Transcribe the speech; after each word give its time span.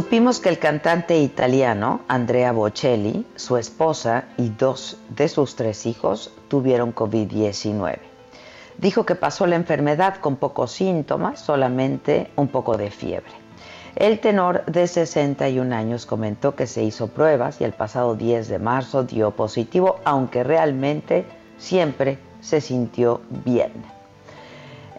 Supimos 0.00 0.40
que 0.40 0.48
el 0.48 0.58
cantante 0.58 1.18
italiano 1.18 2.00
Andrea 2.08 2.52
Bocelli, 2.52 3.26
su 3.36 3.58
esposa 3.58 4.24
y 4.38 4.48
dos 4.48 4.96
de 5.10 5.28
sus 5.28 5.56
tres 5.56 5.84
hijos 5.84 6.32
tuvieron 6.48 6.94
COVID-19. 6.94 7.98
Dijo 8.78 9.04
que 9.04 9.14
pasó 9.14 9.46
la 9.46 9.56
enfermedad 9.56 10.16
con 10.16 10.36
pocos 10.36 10.72
síntomas, 10.72 11.40
solamente 11.40 12.30
un 12.36 12.48
poco 12.48 12.78
de 12.78 12.90
fiebre. 12.90 13.30
El 13.94 14.20
tenor 14.20 14.64
de 14.64 14.86
61 14.86 15.76
años 15.76 16.06
comentó 16.06 16.54
que 16.54 16.66
se 16.66 16.82
hizo 16.82 17.08
pruebas 17.08 17.60
y 17.60 17.64
el 17.64 17.74
pasado 17.74 18.14
10 18.14 18.48
de 18.48 18.58
marzo 18.58 19.02
dio 19.02 19.32
positivo, 19.32 19.96
aunque 20.06 20.44
realmente 20.44 21.26
siempre 21.58 22.16
se 22.40 22.62
sintió 22.62 23.20
bien. 23.44 23.99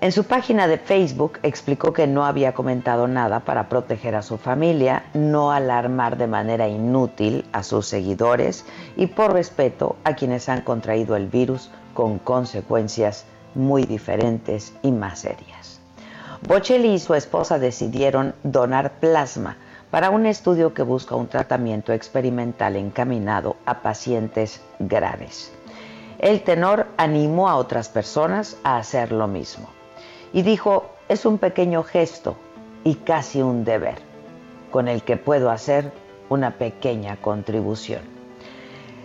En 0.02 0.12
su 0.12 0.24
página 0.24 0.68
de 0.68 0.80
Facebook 0.80 1.38
explicó 1.44 1.94
que 1.94 2.08
no 2.08 2.26
había 2.26 2.56
comentado 2.56 3.08
nada 3.08 3.42
para 3.42 3.70
proteger 3.70 4.16
a 4.16 4.24
su 4.24 4.40
familia, 4.40 5.06
no 5.14 5.52
alarmar 5.52 6.18
de 6.18 6.26
manera 6.26 6.68
inútil 6.68 7.46
a 7.52 7.62
sus 7.62 7.86
seguidores 7.86 8.66
y 8.96 9.06
por 9.06 9.32
respeto 9.32 9.98
a 10.04 10.16
quienes 10.16 10.50
han 10.50 10.62
contraído 10.62 11.16
el 11.16 11.28
virus 11.28 11.70
con 11.94 12.18
consecuencias 12.18 13.26
muy 13.54 13.84
diferentes 13.84 14.74
y 14.82 14.92
más 14.92 15.20
serias. 15.20 15.80
Bocelli 16.48 16.96
y 16.96 17.00
su 17.00 17.14
esposa 17.14 17.60
decidieron 17.60 18.34
donar 18.42 18.94
plasma 18.94 19.58
para 19.92 20.10
un 20.10 20.26
estudio 20.26 20.74
que 20.74 20.82
busca 20.82 21.14
un 21.14 21.28
tratamiento 21.28 21.94
experimental 21.94 22.76
encaminado 22.76 23.56
a 23.68 23.84
pacientes 23.84 24.62
graves. 24.80 25.52
El 26.18 26.42
tenor 26.42 26.88
animó 26.98 27.50
a 27.50 27.56
otras 27.56 27.88
personas 27.88 28.58
a 28.64 28.78
hacer 28.78 29.12
lo 29.12 29.28
mismo 29.28 29.68
y 30.34 30.42
dijo, 30.42 30.90
es 31.10 31.26
un 31.26 31.38
pequeño 31.38 31.84
gesto 31.84 32.38
y 32.84 32.96
casi 32.96 33.42
un 33.42 33.64
deber, 33.64 34.00
con 34.72 34.88
el 34.88 35.04
que 35.04 35.18
puedo 35.18 35.50
hacer 35.52 35.92
una 36.30 36.52
pequeña 36.52 37.18
contribución. 37.18 38.02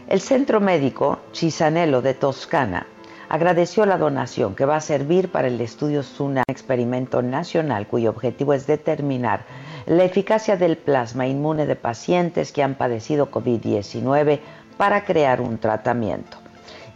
El 0.09 0.21
Centro 0.21 0.61
Médico 0.61 1.19
Cisanello 1.35 2.01
de 2.01 2.15
Toscana 2.15 2.87
agradeció 3.29 3.87
la 3.87 3.99
donación 3.99 4.55
que 4.55 4.65
va 4.65 4.77
a 4.77 4.81
servir 4.81 5.31
para 5.33 5.49
el 5.49 5.61
estudio 5.61 6.05
SUNA, 6.05 6.45
experimento 6.47 7.23
nacional 7.23 7.89
cuyo 7.89 8.11
objetivo 8.11 8.53
es 8.53 8.69
determinar 8.69 9.45
la 9.87 10.05
eficacia 10.05 10.57
del 10.57 10.77
plasma 10.77 11.27
inmune 11.27 11.67
de 11.67 11.77
pacientes 11.77 12.53
que 12.53 12.63
han 12.63 12.77
padecido 12.77 13.31
COVID-19 13.31 14.41
para 14.77 15.05
crear 15.05 15.41
un 15.41 15.59
tratamiento. 15.59 16.46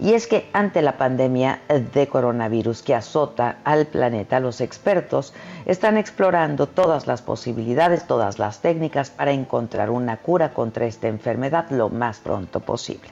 Y 0.03 0.15
es 0.15 0.27
que 0.27 0.49
ante 0.55 0.81
la 0.81 0.97
pandemia 0.97 1.61
de 1.93 2.09
coronavirus 2.09 2.83
que 2.83 2.95
azota 2.95 3.59
al 3.65 3.87
planeta, 3.87 4.41
los 4.41 4.63
expertos 4.63 5.35
están 5.67 5.99
explorando 5.99 6.67
todas 6.67 7.07
las 7.07 7.21
posibilidades, 7.21 8.07
todas 8.07 8.39
las 8.39 8.61
técnicas 8.61 9.11
para 9.11 9.33
encontrar 9.33 9.91
una 9.91 10.17
cura 10.17 10.55
contra 10.55 10.87
esta 10.87 11.09
enfermedad 11.09 11.67
lo 11.69 11.91
más 11.91 12.19
pronto 12.19 12.61
posible. 12.61 13.11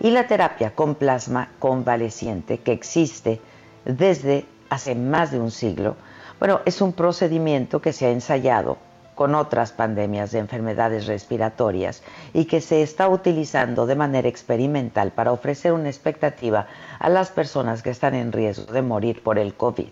Y 0.00 0.10
la 0.10 0.26
terapia 0.26 0.74
con 0.74 0.94
plasma 0.94 1.50
convaleciente 1.58 2.60
que 2.60 2.72
existe 2.72 3.38
desde 3.84 4.46
hace 4.70 4.94
más 4.94 5.30
de 5.32 5.38
un 5.38 5.50
siglo, 5.50 5.96
bueno, 6.38 6.60
es 6.64 6.80
un 6.80 6.94
procedimiento 6.94 7.82
que 7.82 7.92
se 7.92 8.06
ha 8.06 8.10
ensayado 8.10 8.78
con 9.16 9.34
otras 9.34 9.72
pandemias 9.72 10.30
de 10.30 10.38
enfermedades 10.38 11.06
respiratorias 11.06 12.02
y 12.32 12.44
que 12.44 12.60
se 12.60 12.82
está 12.82 13.08
utilizando 13.08 13.86
de 13.86 13.96
manera 13.96 14.28
experimental 14.28 15.10
para 15.10 15.32
ofrecer 15.32 15.72
una 15.72 15.88
expectativa 15.88 16.68
a 17.00 17.08
las 17.08 17.30
personas 17.30 17.82
que 17.82 17.90
están 17.90 18.14
en 18.14 18.30
riesgo 18.30 18.72
de 18.72 18.82
morir 18.82 19.22
por 19.22 19.38
el 19.38 19.54
COVID. 19.54 19.88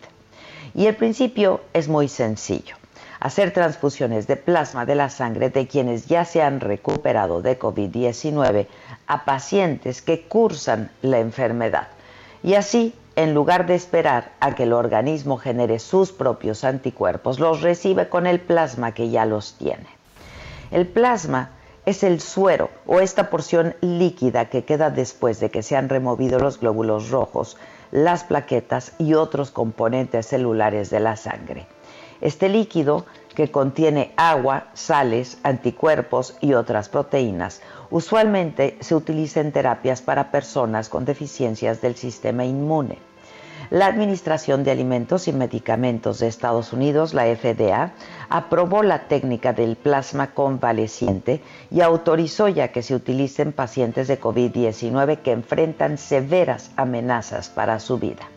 Y 0.75 0.87
el 0.87 0.95
principio 0.95 1.63
es 1.73 1.89
muy 1.89 2.09
sencillo. 2.09 2.77
Hacer 3.19 3.53
transfusiones 3.53 4.27
de 4.27 4.37
plasma 4.37 4.85
de 4.85 4.95
la 4.95 5.09
sangre 5.09 5.49
de 5.49 5.67
quienes 5.67 6.07
ya 6.07 6.27
se 6.27 6.43
han 6.43 6.61
recuperado 6.61 7.41
de 7.41 7.59
COVID-19 7.59 8.67
a 9.07 9.25
pacientes 9.25 10.03
que 10.03 10.23
cursan 10.29 10.91
la 11.01 11.19
enfermedad. 11.19 11.89
Y 12.43 12.55
así 12.55 12.93
en 13.17 13.35
lugar 13.35 13.67
de 13.67 13.75
esperar 13.75 14.33
a 14.41 14.55
que 14.55 14.65
el 14.65 14.73
organismo 14.73 15.37
genere 15.39 15.79
sus 15.79 16.13
propios 16.13 16.65
anticuerpos, 16.65 17.39
los 17.39 17.63
recibe 17.63 18.09
con 18.09 18.27
el 18.27 18.41
plasma 18.41 18.93
que 18.93 19.11
ya 19.11 19.25
los 19.25 19.55
tiene. 19.55 19.87
El 20.71 20.87
plasma 20.89 21.51
es 21.87 22.03
el 22.03 22.21
suero 22.21 22.71
o 22.87 23.01
esta 23.01 23.31
porción 23.31 23.77
líquida 23.81 24.47
que 24.47 24.65
queda 24.65 24.91
después 24.91 25.39
de 25.39 25.51
que 25.51 25.63
se 25.63 25.77
han 25.77 25.89
removido 25.89 26.39
los 26.39 26.59
glóbulos 26.59 27.11
rojos, 27.11 27.57
las 27.91 28.25
plaquetas 28.25 28.93
y 28.99 29.15
otros 29.15 29.51
componentes 29.51 30.27
celulares 30.27 30.91
de 30.91 31.01
la 31.01 31.17
sangre. 31.17 31.67
Este 32.21 32.49
líquido, 32.49 33.05
que 33.35 33.51
contiene 33.51 34.13
agua, 34.17 34.69
sales, 34.75 35.39
anticuerpos 35.43 36.37
y 36.41 36.55
otras 36.55 36.89
proteínas, 36.89 37.61
Usualmente 37.95 38.77
se 38.81 38.97
utiliza 38.97 39.39
en 39.39 39.53
terapias 39.53 40.03
para 40.03 40.33
personas 40.33 40.89
con 40.89 41.05
deficiencias 41.05 41.81
del 41.81 41.95
sistema 41.95 42.45
inmune. 42.45 42.99
La 43.71 43.87
Administración 43.87 44.65
de 44.65 44.73
Alimentos 44.73 45.29
y 45.29 45.33
Medicamentos 45.33 46.19
de 46.19 46.27
Estados 46.27 46.73
Unidos, 46.73 47.15
la 47.15 47.27
FDA, 47.27 47.93
aprobó 48.29 48.83
la 48.83 49.07
técnica 49.07 49.53
del 49.53 49.77
plasma 49.77 50.33
convaleciente 50.35 51.41
y 51.71 51.83
autorizó 51.83 52.49
ya 52.49 52.73
que 52.73 52.83
se 52.83 52.97
utilice 52.97 53.43
en 53.43 53.53
pacientes 53.53 54.09
de 54.09 54.21
COVID-19 54.21 55.19
que 55.19 55.31
enfrentan 55.31 55.97
severas 55.97 56.73
amenazas 56.75 57.49
para 57.49 57.79
su 57.79 58.01
vida. 58.01 58.29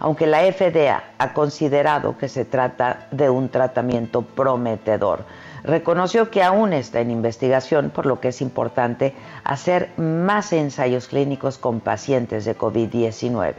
Aunque 0.00 0.26
la 0.26 0.40
FDA 0.52 1.02
ha 1.16 1.32
considerado 1.32 2.18
que 2.18 2.28
se 2.28 2.44
trata 2.44 3.06
de 3.10 3.30
un 3.30 3.48
tratamiento 3.48 4.20
prometedor, 4.20 5.24
reconoció 5.64 6.30
que 6.30 6.42
aún 6.42 6.72
está 6.72 7.00
en 7.00 7.10
investigación, 7.10 7.90
por 7.90 8.06
lo 8.06 8.20
que 8.20 8.28
es 8.28 8.40
importante 8.40 9.14
hacer 9.44 9.90
más 9.96 10.52
ensayos 10.52 11.08
clínicos 11.08 11.58
con 11.58 11.80
pacientes 11.80 12.44
de 12.44 12.56
COVID-19. 12.56 13.54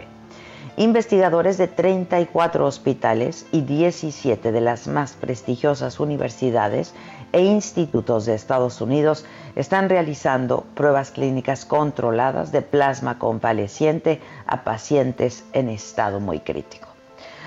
Investigadores 0.75 1.59
de 1.59 1.67
34 1.67 2.65
hospitales 2.65 3.45
y 3.51 3.61
17 3.61 4.51
de 4.51 4.61
las 4.61 4.87
más 4.87 5.13
prestigiosas 5.13 5.99
universidades 5.99 6.95
e 7.31 7.43
institutos 7.43 8.25
de 8.25 8.33
Estados 8.33 8.81
Unidos 8.81 9.23
están 9.55 9.87
realizando 9.87 10.65
pruebas 10.73 11.11
clínicas 11.11 11.65
controladas 11.65 12.51
de 12.51 12.63
plasma 12.63 13.19
convaleciente 13.19 14.19
a 14.47 14.63
pacientes 14.63 15.43
en 15.53 15.69
estado 15.69 16.19
muy 16.19 16.39
crítico. 16.39 16.92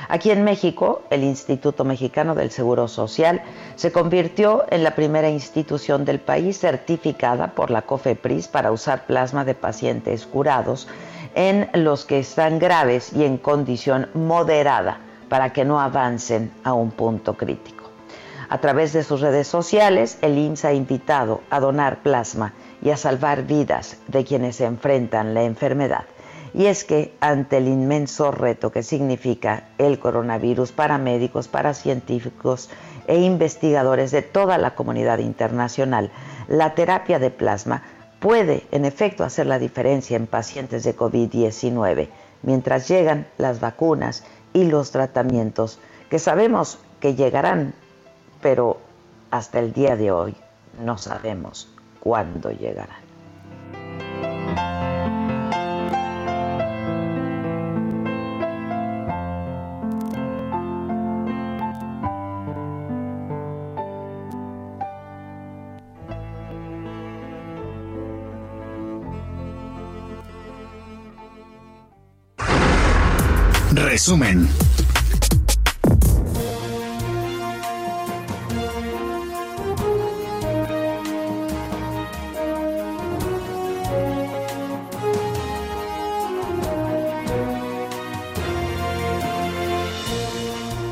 Aquí 0.08 0.30
en 0.30 0.44
México, 0.44 1.02
el 1.10 1.24
Instituto 1.24 1.84
Mexicano 1.84 2.34
del 2.34 2.50
Seguro 2.50 2.86
Social 2.86 3.42
se 3.74 3.90
convirtió 3.90 4.64
en 4.70 4.84
la 4.84 4.94
primera 4.94 5.28
institución 5.28 6.04
del 6.04 6.20
país 6.20 6.58
certificada 6.60 7.54
por 7.54 7.70
la 7.70 7.82
COFEPRIS 7.82 8.46
para 8.48 8.70
usar 8.70 9.06
plasma 9.06 9.44
de 9.44 9.54
pacientes 9.54 10.26
curados 10.26 10.86
en 11.34 11.68
los 11.72 12.04
que 12.04 12.20
están 12.20 12.58
graves 12.58 13.12
y 13.12 13.24
en 13.24 13.36
condición 13.36 14.08
moderada 14.14 15.00
para 15.28 15.52
que 15.52 15.64
no 15.64 15.80
avancen 15.80 16.52
a 16.62 16.72
un 16.72 16.92
punto 16.92 17.34
crítico. 17.34 17.76
A 18.48 18.58
través 18.58 18.92
de 18.92 19.02
sus 19.02 19.20
redes 19.20 19.48
sociales, 19.48 20.18
el 20.22 20.38
IMSS 20.38 20.64
ha 20.66 20.72
invitado 20.72 21.40
a 21.50 21.58
donar 21.58 22.02
plasma 22.02 22.52
y 22.80 22.90
a 22.90 22.96
salvar 22.96 23.42
vidas 23.42 23.98
de 24.06 24.24
quienes 24.24 24.60
enfrentan 24.60 25.34
la 25.34 25.42
enfermedad. 25.42 26.04
Y 26.56 26.66
es 26.66 26.84
que 26.84 27.14
ante 27.20 27.58
el 27.58 27.68
inmenso 27.68 28.30
reto 28.30 28.72
que 28.72 28.82
significa 28.82 29.68
el 29.76 29.98
coronavirus 29.98 30.72
para 30.72 30.96
médicos, 30.96 31.48
para 31.48 31.74
científicos 31.74 32.70
e 33.06 33.20
investigadores 33.20 34.10
de 34.10 34.22
toda 34.22 34.56
la 34.56 34.74
comunidad 34.74 35.18
internacional, 35.18 36.10
la 36.48 36.74
terapia 36.74 37.18
de 37.18 37.30
plasma 37.30 37.82
puede 38.20 38.66
en 38.72 38.86
efecto 38.86 39.22
hacer 39.22 39.46
la 39.46 39.58
diferencia 39.58 40.16
en 40.16 40.26
pacientes 40.26 40.82
de 40.82 40.96
COVID-19 40.96 42.08
mientras 42.42 42.88
llegan 42.88 43.26
las 43.36 43.60
vacunas 43.60 44.24
y 44.54 44.64
los 44.64 44.92
tratamientos 44.92 45.78
que 46.08 46.18
sabemos 46.18 46.78
que 47.00 47.14
llegarán, 47.14 47.74
pero 48.40 48.78
hasta 49.30 49.58
el 49.58 49.74
día 49.74 49.94
de 49.96 50.10
hoy 50.10 50.34
no 50.82 50.96
sabemos 50.96 51.68
cuándo 52.00 52.50
llegarán. 52.50 53.05
Resumen. 73.96 74.46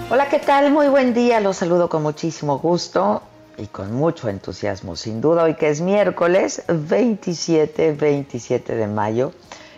Hola, 0.08 0.30
¿qué 0.30 0.38
tal? 0.38 0.72
Muy 0.72 0.88
buen 0.88 1.12
día. 1.12 1.40
Los 1.40 1.58
saludo 1.58 1.90
con 1.90 2.02
muchísimo 2.02 2.58
gusto 2.58 3.20
y 3.58 3.66
con 3.66 3.92
mucho 3.92 4.30
entusiasmo, 4.30 4.96
sin 4.96 5.20
duda, 5.20 5.42
hoy 5.42 5.56
que 5.56 5.68
es 5.68 5.82
miércoles 5.82 6.62
27, 6.68 7.92
27 7.92 8.74
de 8.74 8.86
mayo. 8.86 9.32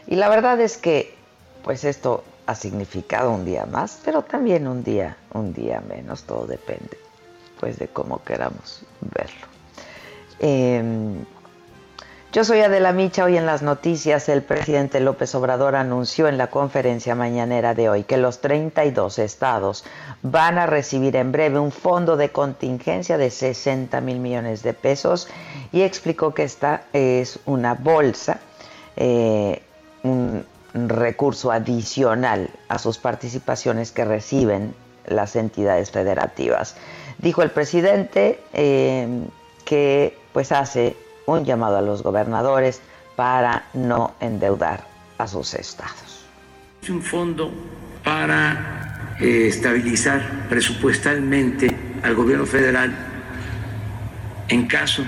Y 0.07 0.15
la 0.15 0.29
verdad 0.29 0.61
es 0.61 0.77
que, 0.77 1.17
pues 1.65 1.83
esto 1.83 2.23
ha 2.47 2.55
significado 2.55 3.31
un 3.31 3.45
día 3.45 3.67
más, 3.67 4.01
pero 4.05 4.23
también 4.23 4.67
un 4.67 4.83
día, 4.83 5.17
un 5.33 5.53
día 5.53 5.81
menos, 5.81 6.23
todo 6.23 6.47
depende 6.47 6.97
pues 7.61 7.79
de 7.79 7.89
cómo 7.89 8.23
queramos 8.23 8.83
verlo. 9.01 9.47
Em, 10.39 11.25
yo 12.33 12.45
soy 12.45 12.61
Adela 12.61 12.93
Micha, 12.93 13.25
hoy 13.25 13.39
en 13.39 13.47
las 13.47 13.63
noticias 13.63 14.29
el 14.29 14.43
presidente 14.43 15.01
López 15.01 15.35
Obrador 15.35 15.75
anunció 15.75 16.29
en 16.29 16.37
la 16.37 16.49
conferencia 16.49 17.15
mañanera 17.15 17.75
de 17.75 17.89
hoy 17.89 18.05
que 18.05 18.19
los 18.19 18.41
32 18.41 19.19
estados 19.19 19.85
van 20.23 20.59
a 20.59 20.67
recibir 20.67 21.17
en 21.17 21.33
breve 21.33 21.59
un 21.59 21.73
fondo 21.73 22.19
de 22.19 22.29
contingencia 22.29 23.17
de 23.17 23.31
60 23.31 23.99
mil 24.03 24.19
millones 24.19 24.63
de 24.63 24.75
pesos 24.75 25.29
y 25.73 25.81
explicó 25.81 26.35
que 26.35 26.43
esta 26.43 26.83
es 26.93 27.39
una 27.47 27.73
bolsa, 27.73 28.41
eh, 28.97 29.63
un, 30.03 30.45
recurso 30.89 31.51
adicional 31.51 32.51
a 32.69 32.79
sus 32.79 32.99
participaciones 32.99 33.93
que 33.93 34.05
reciben 34.05 34.75
las 35.07 35.37
entidades 35.37 35.91
federativas. 35.91 36.77
Dijo 37.19 37.43
el 37.43 37.51
presidente 37.51 38.41
eh, 38.53 39.25
que 39.65 40.19
pues 40.33 40.53
hace 40.53 40.97
un 41.27 41.45
llamado 41.45 41.79
a 41.79 41.83
los 41.83 42.03
gobernadores 42.03 42.81
para 43.17 43.65
no 43.73 44.15
endeudar 44.21 44.85
a 45.19 45.27
sus 45.27 45.55
estados. 45.55 46.25
Es 46.83 46.91
un 46.91 47.03
fondo 47.03 47.51
para 48.05 49.17
eh, 49.19 49.49
estabilizar 49.49 50.47
presupuestalmente 50.49 51.75
al 52.03 52.15
gobierno 52.15 52.47
federal 52.47 52.95
en 54.49 54.67
caso 54.67 55.03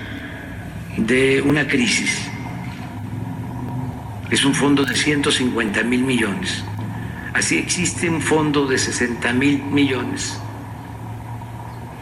de 0.97 1.43
una 1.43 1.69
crisis 1.69 2.29
es 4.31 4.45
un 4.45 4.55
fondo 4.55 4.85
de 4.85 4.95
150 4.95 5.83
mil 5.85 6.03
millones. 6.03 6.63
Así 7.35 7.59
existe 7.59 8.09
un 8.09 8.21
fondo 8.21 8.67
de 8.67 8.79
60 8.79 9.33
mil 9.33 9.63
millones 9.63 10.39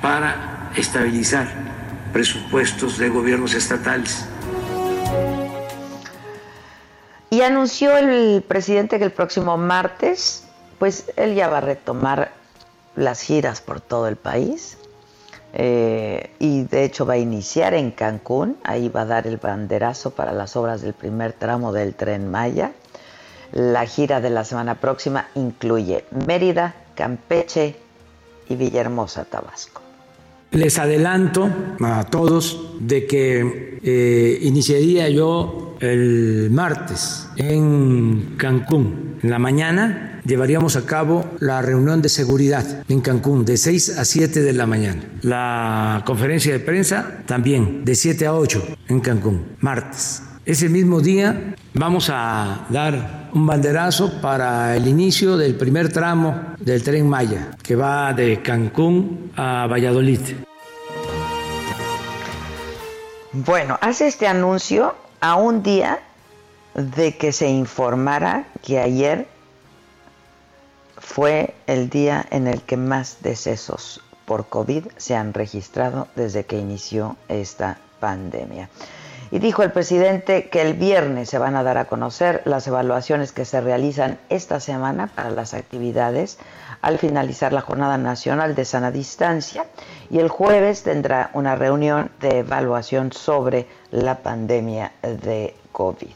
para 0.03 0.71
estabilizar 0.77 1.49
presupuestos 2.13 2.99
de 2.99 3.09
gobiernos 3.09 3.55
estatales. 3.55 4.27
Y 7.31 7.43
anunció 7.43 7.97
el 7.97 8.43
presidente 8.43 8.99
que 8.99 9.05
el 9.05 9.13
próximo 9.13 9.57
martes, 9.57 10.45
pues 10.79 11.13
él 11.17 11.35
ya 11.35 11.49
va 11.49 11.59
a 11.59 11.61
retomar 11.61 12.33
las 12.95 13.21
giras 13.21 13.61
por 13.61 13.81
todo 13.81 14.09
el 14.09 14.17
país 14.17 14.79
eh, 15.59 16.29
y 16.39 16.65
de 16.65 16.85
hecho 16.85 17.07
va 17.07 17.15
a 17.15 17.19
iniciar 17.19 17.73
en 17.73 17.91
Cancún, 17.91 18.59
ahí 18.63 18.91
va 18.91 19.03
a 19.03 19.07
dar 19.07 19.27
el 19.27 19.39
banderazo 19.39 20.11
para 20.11 20.33
las 20.33 20.55
obras 20.55 20.83
del 20.83 20.93
primer 20.93 21.33
tramo 21.33 21.73
del 21.73 21.95
tren 21.95 22.31
Maya. 22.31 22.73
La 23.53 23.87
gira 23.87 24.21
de 24.21 24.29
la 24.29 24.45
semana 24.45 24.75
próxima 24.75 25.29
incluye 25.35 26.05
Mérida, 26.27 26.75
Campeche 26.95 27.75
y 28.51 28.57
Villahermosa, 28.57 29.25
Tabasco. 29.25 29.81
Les 30.51 30.79
adelanto 30.79 31.49
a 31.81 32.05
todos 32.05 32.77
de 32.79 33.07
que 33.07 33.79
eh, 33.83 34.39
iniciaría 34.43 35.09
yo 35.09 35.77
el 35.81 36.51
martes 36.51 37.29
en 37.37 38.37
Cancún, 38.37 39.21
en 39.23 39.31
la 39.31 39.39
mañana, 39.39 40.16
llevaríamos 40.27 40.77
a 40.77 40.85
cabo 40.85 41.25
la 41.39 41.63
reunión 41.63 42.03
de 42.03 42.09
seguridad 42.09 42.85
en 42.89 43.01
Cancún 43.01 43.45
de 43.45 43.57
6 43.57 43.99
a 43.99 44.05
7 44.05 44.43
de 44.43 44.53
la 44.53 44.67
mañana. 44.67 45.03
La 45.23 46.03
conferencia 46.05 46.53
de 46.53 46.61
prensa 46.61 47.23
también 47.27 47.85
de 47.85 47.95
7 47.95 48.27
a 48.27 48.35
8 48.35 48.67
en 48.89 49.01
Cancún, 49.01 49.57
martes. 49.61 50.23
Ese 50.45 50.69
mismo 50.69 51.01
día 51.01 51.55
vamos 51.75 52.09
a 52.13 52.67
dar 52.71 53.31
un 53.33 53.47
banderazo 53.47 54.21
para 54.21 54.77
el 54.77 54.87
inicio 54.87 55.37
del 55.37 55.57
primer 55.57 55.93
tramo 55.93 56.55
del 56.61 56.83
tren 56.83 57.09
Maya, 57.09 57.51
que 57.63 57.75
va 57.75 58.13
de 58.13 58.43
Cancún 58.43 59.33
a 59.37 59.67
Valladolid. 59.67 60.21
Bueno, 63.33 63.77
hace 63.81 64.07
este 64.07 64.27
anuncio 64.27 64.95
a 65.21 65.35
un 65.35 65.63
día 65.63 65.99
de 66.75 67.17
que 67.17 67.33
se 67.33 67.49
informara 67.49 68.47
que 68.63 68.79
ayer 68.79 69.27
fue 70.99 71.55
el 71.67 71.91
día 71.91 72.25
en 72.31 72.47
el 72.47 72.63
que 72.63 72.77
más 72.77 73.19
decesos 73.23 74.01
por 74.25 74.49
COVID 74.49 74.87
se 74.97 75.15
han 75.15 75.35
registrado 75.35 76.09
desde 76.17 76.45
que 76.45 76.59
inició 76.59 77.17
esta 77.29 77.79
pandemia. 78.01 78.69
Y 79.31 79.41
dijo 79.41 79.63
el 79.65 79.73
presidente 79.73 80.49
que 80.49 80.63
el 80.63 80.75
viernes 80.75 81.29
se 81.29 81.39
van 81.39 81.57
a 81.57 81.65
dar 81.65 81.79
a 81.79 81.87
conocer 81.87 82.43
las 82.45 82.67
evaluaciones 82.69 83.33
que 83.33 83.45
se 83.45 83.61
realizan 83.61 84.19
esta 84.29 84.61
semana 84.61 85.09
para 85.09 85.31
las 85.31 85.53
actividades 85.53 86.39
al 86.81 86.99
finalizar 86.99 87.53
la 87.53 87.61
Jornada 87.61 87.99
Nacional 87.99 88.55
de 88.55 88.65
Sana 88.65 88.93
Distancia 88.93 89.67
y 90.11 90.19
el 90.19 90.29
jueves 90.29 90.85
tendrá 90.85 91.31
una 91.35 91.57
reunión 91.57 92.11
de 92.21 92.39
evaluación 92.39 93.13
sobre 93.13 93.67
la 93.91 94.19
pandemia 94.19 94.93
de 95.03 95.55
COVID. 95.73 96.15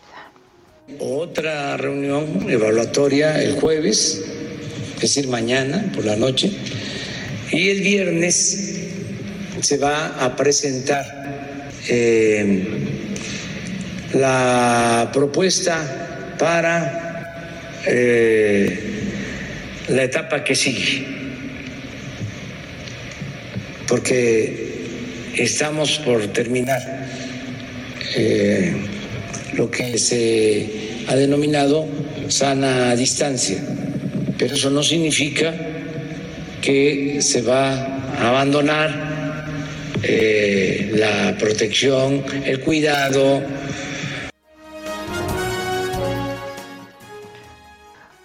Otra 1.01 1.77
reunión 1.77 2.49
evaluatoria 2.49 3.43
el 3.43 3.61
jueves 3.61 4.25
es 5.01 5.15
decir, 5.15 5.29
mañana 5.29 5.91
por 5.95 6.05
la 6.05 6.15
noche. 6.15 6.53
Y 7.51 7.71
el 7.71 7.81
viernes 7.81 8.71
se 9.63 9.79
va 9.79 10.09
a 10.23 10.37
presentar 10.37 11.05
eh, 11.89 12.65
la 14.13 15.11
propuesta 15.11 16.35
para 16.39 17.79
eh, 17.87 18.79
la 19.89 20.05
etapa 20.05 20.45
que 20.45 20.55
sigue, 20.55 21.07
porque 23.89 24.85
estamos 25.35 25.99
por 26.01 26.27
terminar 26.29 27.09
eh, 28.17 28.75
lo 29.55 29.71
que 29.71 29.97
se 29.97 30.69
ha 31.09 31.17
denominado 31.17 31.89
sana 32.29 32.95
distancia 32.97 33.80
pero 34.41 34.55
eso 34.55 34.71
no 34.71 34.83
significa 34.83 35.55
que 36.63 37.19
se 37.21 37.43
va 37.43 37.75
a 38.19 38.29
abandonar 38.31 38.89
eh, 40.03 40.93
la 40.95 41.37
protección, 41.39 42.25
el 42.47 42.61
cuidado. 42.61 43.43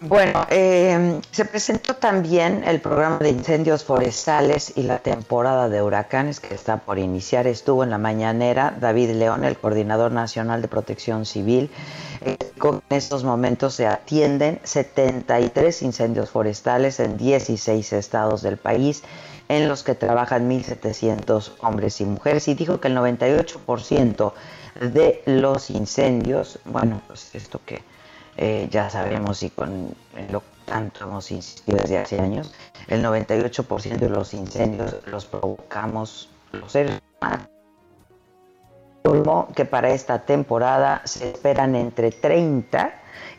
Bueno, 0.07 0.45
eh, 0.51 1.19
se 1.31 1.45
presentó 1.45 1.95
también 1.95 2.63
el 2.63 2.79
programa 2.79 3.17
de 3.17 3.29
incendios 3.29 3.83
forestales 3.83 4.73
y 4.75 4.83
la 4.83 4.99
temporada 4.99 5.67
de 5.67 5.81
huracanes 5.81 6.39
que 6.39 6.53
está 6.53 6.77
por 6.77 6.99
iniciar. 6.99 7.47
Estuvo 7.47 7.83
en 7.83 7.89
la 7.89 7.97
mañanera 7.97 8.75
David 8.79 9.11
León, 9.11 9.43
el 9.43 9.57
coordinador 9.57 10.11
nacional 10.11 10.61
de 10.61 10.67
protección 10.67 11.25
civil. 11.25 11.71
en 12.21 12.81
estos 12.91 13.23
momentos 13.23 13.73
se 13.73 13.87
atienden 13.87 14.59
73 14.63 15.81
incendios 15.81 16.29
forestales 16.29 16.99
en 16.99 17.17
16 17.17 17.93
estados 17.93 18.43
del 18.43 18.57
país, 18.57 19.01
en 19.49 19.67
los 19.67 19.81
que 19.81 19.95
trabajan 19.95 20.47
1.700 20.47 21.53
hombres 21.61 21.99
y 21.99 22.05
mujeres. 22.05 22.47
Y 22.47 22.53
dijo 22.53 22.79
que 22.79 22.89
el 22.89 22.97
98% 22.97 24.33
de 24.81 25.23
los 25.25 25.71
incendios, 25.71 26.59
bueno, 26.65 27.01
pues 27.07 27.33
esto 27.33 27.59
que 27.65 27.94
eh, 28.37 28.67
ya 28.69 28.89
sabemos 28.89 29.43
y 29.43 29.49
con 29.49 29.95
lo 30.29 30.43
tanto 30.65 31.05
hemos 31.05 31.31
insistido 31.31 31.77
desde 31.77 31.99
hace 31.99 32.19
años, 32.19 32.53
el 32.87 33.03
98% 33.03 33.97
de 33.97 34.09
los 34.09 34.33
incendios 34.33 34.95
los 35.05 35.25
provocamos 35.25 36.29
los 36.51 36.71
seres 36.71 37.01
humanos. 37.21 37.47
Que 39.55 39.65
para 39.65 39.89
esta 39.89 40.25
temporada 40.25 41.01
se 41.05 41.31
esperan 41.31 41.75
entre 41.75 42.11
30 42.11 42.93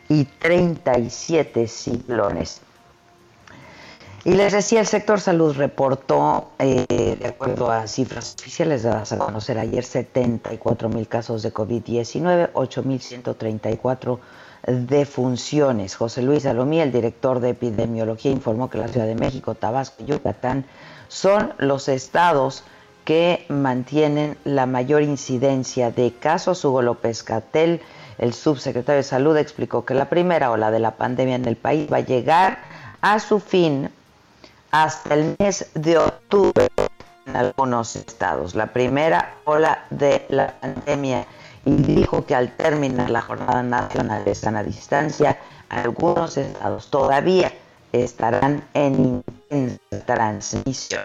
y 0.09 0.23
37 0.23 1.67
ciclones. 1.67 2.61
Y 4.23 4.33
les 4.33 4.51
decía, 4.53 4.79
el 4.79 4.87
sector 4.87 5.21
salud 5.21 5.55
reportó, 5.55 6.51
eh, 6.59 7.17
de 7.19 7.27
acuerdo 7.27 7.71
a 7.71 7.87
cifras 7.87 8.35
oficiales 8.39 8.83
dadas 8.83 9.11
a 9.11 9.17
conocer 9.17 9.57
ayer, 9.59 9.83
74 9.83 10.89
mil 10.89 11.07
casos 11.07 11.43
de 11.43 11.53
COVID-19, 11.53 12.51
8.134 12.53 14.19
defunciones. 14.67 15.95
José 15.95 16.21
Luis 16.21 16.43
Salomí, 16.43 16.79
el 16.79 16.91
director 16.91 17.39
de 17.39 17.49
epidemiología, 17.49 18.31
informó 18.31 18.69
que 18.69 18.77
la 18.77 18.89
Ciudad 18.89 19.07
de 19.07 19.15
México, 19.15 19.55
Tabasco 19.55 20.03
y 20.03 20.05
Yucatán 20.05 20.65
son 21.07 21.53
los 21.57 21.87
estados 21.87 22.63
que 23.05 23.45
mantienen 23.47 24.37
la 24.43 24.65
mayor 24.65 25.01
incidencia 25.01 25.91
de 25.91 26.13
casos. 26.13 26.65
Hugo 26.65 26.81
López 26.81 27.23
Catel, 27.23 27.81
el 28.17 28.33
subsecretario 28.33 28.97
de 28.97 29.03
Salud, 29.03 29.37
explicó 29.37 29.85
que 29.85 29.93
la 29.93 30.09
primera 30.09 30.51
ola 30.51 30.69
de 30.71 30.79
la 30.79 30.91
pandemia 30.91 31.35
en 31.35 31.45
el 31.45 31.55
país 31.55 31.89
va 31.91 31.97
a 31.97 32.01
llegar 32.01 32.59
a 32.99 33.19
su 33.19 33.39
fin 33.39 33.89
hasta 34.71 35.13
el 35.13 35.35
mes 35.39 35.69
de 35.73 35.97
octubre 35.97 36.67
en 37.25 37.35
algunos 37.37 37.95
estados. 37.95 38.55
La 38.55 38.67
primera 38.67 39.35
ola 39.45 39.85
de 39.89 40.25
la 40.27 40.53
pandemia 40.59 41.25
y 41.67 41.75
dijo 41.83 42.25
que 42.25 42.33
al 42.33 42.55
terminar 42.55 43.09
la 43.09 43.21
Jornada 43.21 43.61
Nacional 43.61 44.23
de 44.23 44.33
Sana 44.35 44.63
Distancia, 44.63 45.37
algunos 45.67 46.37
estados 46.37 46.89
todavía 46.89 47.51
estarán 47.91 48.63
en 48.73 49.21
intensa 49.49 50.05
transmisión. 50.05 51.03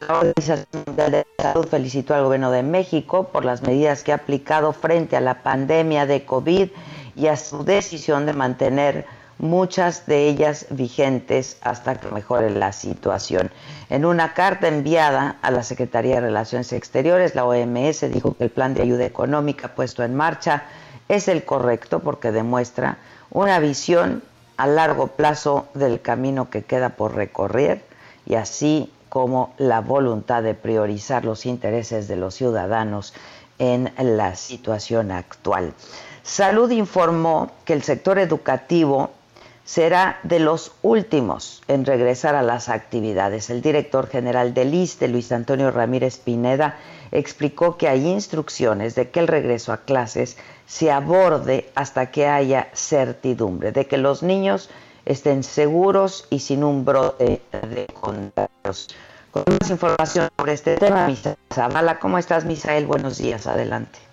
La 0.00 0.20
Organización 0.20 0.66
Mundial 0.86 1.10
de 1.12 1.26
Salud 1.36 1.66
felicitó 1.68 2.14
al 2.14 2.24
Gobierno 2.24 2.50
de 2.50 2.62
México 2.62 3.28
por 3.28 3.44
las 3.44 3.60
medidas 3.60 4.02
que 4.02 4.12
ha 4.12 4.16
aplicado 4.16 4.72
frente 4.72 5.14
a 5.14 5.20
la 5.20 5.42
pandemia 5.42 6.06
de 6.06 6.24
COVID 6.24 6.70
y 7.14 7.26
a 7.26 7.36
su 7.36 7.62
decisión 7.62 8.24
de 8.24 8.32
mantener 8.32 9.04
muchas 9.42 10.06
de 10.06 10.28
ellas 10.28 10.66
vigentes 10.70 11.56
hasta 11.62 11.96
que 11.96 12.08
mejore 12.12 12.48
la 12.50 12.72
situación. 12.72 13.50
En 13.90 14.04
una 14.04 14.34
carta 14.34 14.68
enviada 14.68 15.36
a 15.42 15.50
la 15.50 15.64
Secretaría 15.64 16.14
de 16.14 16.20
Relaciones 16.22 16.72
Exteriores, 16.72 17.34
la 17.34 17.44
OMS 17.44 18.12
dijo 18.12 18.36
que 18.36 18.44
el 18.44 18.50
plan 18.50 18.72
de 18.72 18.82
ayuda 18.82 19.04
económica 19.04 19.74
puesto 19.74 20.04
en 20.04 20.14
marcha 20.14 20.62
es 21.08 21.26
el 21.26 21.44
correcto 21.44 21.98
porque 21.98 22.30
demuestra 22.30 22.98
una 23.30 23.58
visión 23.58 24.22
a 24.56 24.68
largo 24.68 25.08
plazo 25.08 25.66
del 25.74 26.00
camino 26.00 26.48
que 26.48 26.62
queda 26.62 26.90
por 26.90 27.16
recorrer 27.16 27.84
y 28.24 28.36
así 28.36 28.92
como 29.08 29.54
la 29.58 29.80
voluntad 29.80 30.44
de 30.44 30.54
priorizar 30.54 31.24
los 31.24 31.46
intereses 31.46 32.06
de 32.06 32.14
los 32.14 32.36
ciudadanos 32.36 33.12
en 33.58 33.92
la 33.98 34.36
situación 34.36 35.10
actual. 35.10 35.74
Salud 36.22 36.70
informó 36.70 37.50
que 37.64 37.72
el 37.72 37.82
sector 37.82 38.20
educativo 38.20 39.10
será 39.72 40.20
de 40.22 40.38
los 40.38 40.72
últimos 40.82 41.62
en 41.66 41.86
regresar 41.86 42.34
a 42.34 42.42
las 42.42 42.68
actividades. 42.68 43.48
El 43.48 43.62
director 43.62 44.06
general 44.06 44.52
del 44.52 44.74
ISTE, 44.74 45.08
Luis 45.08 45.32
Antonio 45.32 45.70
Ramírez 45.70 46.18
Pineda, 46.18 46.76
explicó 47.10 47.78
que 47.78 47.88
hay 47.88 48.06
instrucciones 48.06 48.94
de 48.94 49.08
que 49.08 49.20
el 49.20 49.28
regreso 49.28 49.72
a 49.72 49.78
clases 49.78 50.36
se 50.66 50.92
aborde 50.92 51.70
hasta 51.74 52.10
que 52.10 52.26
haya 52.26 52.68
certidumbre, 52.74 53.72
de 53.72 53.86
que 53.86 53.96
los 53.96 54.22
niños 54.22 54.68
estén 55.06 55.42
seguros 55.42 56.26
y 56.28 56.40
sin 56.40 56.64
un 56.64 56.84
brote 56.84 57.40
de 57.50 57.86
contagios. 57.98 58.88
Con 59.30 59.44
más 59.58 59.70
información 59.70 60.28
sobre 60.36 60.52
este 60.52 60.76
tema, 60.76 61.06
Misael 61.06 61.38
Zavala. 61.50 61.98
¿Cómo 61.98 62.18
estás, 62.18 62.44
Misael? 62.44 62.84
Buenos 62.84 63.16
días, 63.16 63.46
adelante. 63.46 64.11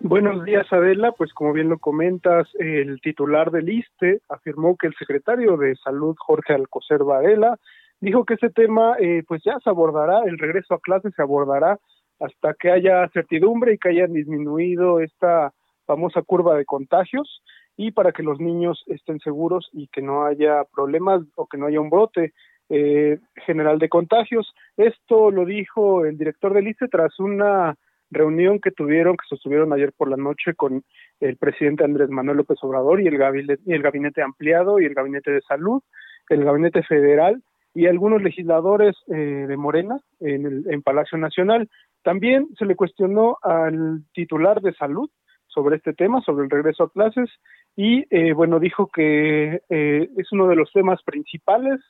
Buenos 0.00 0.44
días, 0.44 0.70
Adela. 0.72 1.12
Pues 1.12 1.32
como 1.32 1.52
bien 1.52 1.68
lo 1.68 1.78
comentas, 1.78 2.48
el 2.58 3.00
titular 3.00 3.50
del 3.50 3.68
ISTE 3.68 4.20
afirmó 4.28 4.76
que 4.76 4.88
el 4.88 4.94
secretario 4.94 5.56
de 5.56 5.76
Salud, 5.76 6.14
Jorge 6.18 6.52
Alcocer 6.52 7.04
Varela, 7.04 7.58
dijo 8.00 8.24
que 8.24 8.34
ese 8.34 8.50
tema 8.50 8.96
eh, 8.98 9.22
pues 9.26 9.42
ya 9.44 9.58
se 9.62 9.70
abordará, 9.70 10.24
el 10.26 10.38
regreso 10.38 10.74
a 10.74 10.80
clases 10.80 11.14
se 11.14 11.22
abordará 11.22 11.78
hasta 12.20 12.54
que 12.54 12.70
haya 12.70 13.08
certidumbre 13.08 13.74
y 13.74 13.78
que 13.78 13.90
haya 13.90 14.06
disminuido 14.06 15.00
esta 15.00 15.52
famosa 15.86 16.22
curva 16.22 16.56
de 16.56 16.64
contagios 16.64 17.42
y 17.76 17.90
para 17.90 18.12
que 18.12 18.22
los 18.22 18.40
niños 18.40 18.84
estén 18.86 19.18
seguros 19.20 19.68
y 19.72 19.88
que 19.88 20.02
no 20.02 20.24
haya 20.24 20.64
problemas 20.74 21.22
o 21.36 21.46
que 21.46 21.58
no 21.58 21.66
haya 21.66 21.80
un 21.80 21.90
brote 21.90 22.32
eh, 22.68 23.18
general 23.46 23.78
de 23.78 23.88
contagios. 23.88 24.54
Esto 24.76 25.30
lo 25.30 25.44
dijo 25.44 26.04
el 26.04 26.16
director 26.16 26.54
del 26.54 26.68
ISTE 26.68 26.88
tras 26.88 27.18
una 27.18 27.76
reunión 28.14 28.60
que 28.60 28.70
tuvieron, 28.70 29.16
que 29.16 29.26
sostuvieron 29.28 29.72
ayer 29.72 29.92
por 29.92 30.08
la 30.08 30.16
noche 30.16 30.54
con 30.54 30.82
el 31.20 31.36
presidente 31.36 31.84
Andrés 31.84 32.08
Manuel 32.08 32.38
López 32.38 32.58
Obrador 32.62 33.00
y 33.00 33.06
el 33.06 33.18
gabinete, 33.18 33.62
el 33.66 33.82
gabinete 33.82 34.22
ampliado 34.22 34.80
y 34.80 34.86
el 34.86 34.94
gabinete 34.94 35.30
de 35.30 35.42
salud, 35.42 35.82
el 36.28 36.44
gabinete 36.44 36.82
federal 36.82 37.42
y 37.74 37.86
algunos 37.86 38.22
legisladores 38.22 38.96
eh, 39.08 39.14
de 39.14 39.56
Morena 39.56 39.98
en, 40.20 40.64
el, 40.66 40.82
Palacio 40.82 41.18
Nacional. 41.18 41.68
También 42.02 42.48
se 42.56 42.66
le 42.66 42.76
cuestionó 42.76 43.36
al 43.42 44.04
titular 44.12 44.60
de 44.60 44.72
salud 44.74 45.10
sobre 45.48 45.76
este 45.76 45.92
tema, 45.92 46.20
sobre 46.22 46.44
el 46.44 46.50
regreso 46.50 46.84
a 46.84 46.90
clases, 46.90 47.30
y 47.76 48.04
eh, 48.10 48.32
bueno, 48.32 48.60
dijo 48.60 48.88
que 48.92 49.60
eh, 49.68 50.08
es 50.16 50.32
uno 50.32 50.46
de 50.48 50.56
los 50.56 50.70
temas 50.72 51.02
principales 51.02 51.80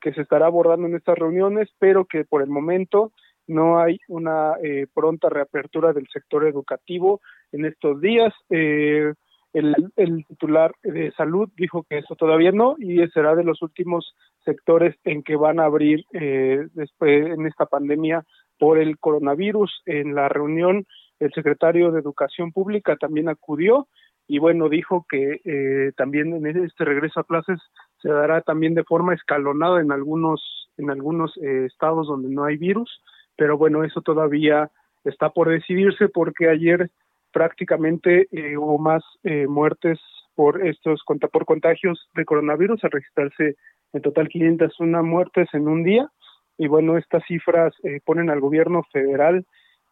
que 0.00 0.14
se 0.14 0.22
estará 0.22 0.46
abordando 0.46 0.86
en 0.86 0.94
estas 0.94 1.18
reuniones, 1.18 1.68
pero 1.78 2.06
que 2.06 2.24
por 2.24 2.40
el 2.40 2.48
momento 2.48 3.12
no 3.46 3.80
hay 3.80 3.98
una 4.08 4.54
eh, 4.62 4.86
pronta 4.92 5.28
reapertura 5.28 5.92
del 5.92 6.06
sector 6.12 6.46
educativo 6.46 7.20
en 7.52 7.66
estos 7.66 8.00
días. 8.00 8.32
Eh, 8.50 9.12
el, 9.52 9.74
el, 9.96 10.24
titular 10.26 10.74
de 10.82 11.12
salud 11.12 11.48
dijo 11.56 11.84
que 11.88 11.98
eso 11.98 12.16
todavía 12.16 12.50
no 12.50 12.74
y 12.78 13.06
será 13.08 13.36
de 13.36 13.44
los 13.44 13.62
últimos 13.62 14.14
sectores 14.44 14.96
en 15.04 15.22
que 15.22 15.36
van 15.36 15.60
a 15.60 15.64
abrir 15.64 16.04
eh, 16.12 16.66
después 16.74 17.26
en 17.26 17.46
esta 17.46 17.66
pandemia 17.66 18.24
por 18.58 18.78
el 18.78 18.98
coronavirus. 18.98 19.82
En 19.86 20.14
la 20.14 20.28
reunión 20.28 20.86
el 21.20 21.32
secretario 21.32 21.92
de 21.92 22.00
Educación 22.00 22.52
Pública 22.52 22.96
también 22.96 23.28
acudió 23.28 23.86
y 24.26 24.38
bueno 24.38 24.68
dijo 24.68 25.06
que 25.08 25.40
eh, 25.44 25.92
también 25.96 26.34
en 26.34 26.46
este 26.46 26.84
regreso 26.84 27.20
a 27.20 27.24
clases 27.24 27.60
se 28.00 28.08
dará 28.08 28.40
también 28.40 28.74
de 28.74 28.84
forma 28.84 29.14
escalonada 29.14 29.80
en 29.80 29.92
algunos 29.92 30.70
en 30.76 30.90
algunos 30.90 31.36
eh, 31.36 31.66
estados 31.66 32.08
donde 32.08 32.28
no 32.28 32.44
hay 32.44 32.56
virus 32.56 33.00
pero 33.36 33.58
bueno, 33.58 33.84
eso 33.84 34.00
todavía 34.00 34.70
está 35.04 35.30
por 35.30 35.48
decidirse 35.48 36.08
porque 36.08 36.48
ayer 36.48 36.90
prácticamente 37.32 38.28
eh, 38.30 38.56
hubo 38.56 38.78
más 38.78 39.02
eh, 39.24 39.46
muertes 39.46 39.98
por 40.34 40.66
estos 40.66 41.02
por 41.32 41.44
contagios 41.44 42.08
de 42.14 42.24
coronavirus, 42.24 42.82
al 42.84 42.92
registrarse 42.92 43.56
en 43.92 44.02
total 44.02 44.28
501 44.28 45.02
muertes 45.02 45.48
en 45.52 45.68
un 45.68 45.84
día. 45.84 46.08
Y 46.56 46.68
bueno, 46.68 46.96
estas 46.96 47.24
cifras 47.26 47.74
eh, 47.82 48.00
ponen 48.04 48.30
al 48.30 48.40
gobierno 48.40 48.82
federal 48.92 49.44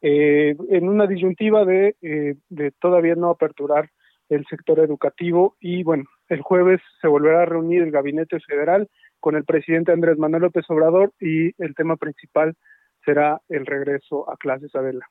en 0.04 0.88
una 0.88 1.06
disyuntiva 1.06 1.64
de, 1.64 1.94
de 2.00 2.72
todavía 2.80 3.14
no 3.14 3.30
aperturar 3.30 3.88
el 4.30 4.44
sector 4.46 4.80
educativo 4.80 5.54
y 5.60 5.84
bueno, 5.84 6.06
el 6.28 6.40
jueves 6.40 6.80
se 7.00 7.06
volverá 7.06 7.42
a 7.42 7.46
reunir 7.46 7.82
el 7.82 7.92
gabinete 7.92 8.40
federal 8.40 8.88
con 9.20 9.36
el 9.36 9.44
presidente 9.44 9.92
Andrés 9.92 10.18
Manuel 10.18 10.42
López 10.42 10.64
Obrador 10.70 11.12
y 11.20 11.52
el 11.62 11.76
tema 11.76 11.94
principal 11.94 12.56
será 13.04 13.40
el 13.48 13.66
regreso 13.66 14.30
a 14.30 14.36
clases, 14.36 14.74
Adela. 14.74 15.06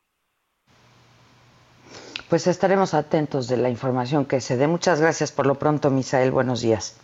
Pues 2.30 2.48
estaremos 2.48 2.94
atentos 2.94 3.48
de 3.48 3.58
la 3.58 3.70
información 3.70 4.26
que 4.26 4.40
se 4.40 4.56
dé. 4.56 4.68
Muchas 4.68 5.02
gracias 5.02 5.32
por 5.32 5.46
lo 5.46 5.56
pronto, 5.56 5.90
Misael. 5.90 6.32
Buenos 6.32 6.62
días. 6.62 6.98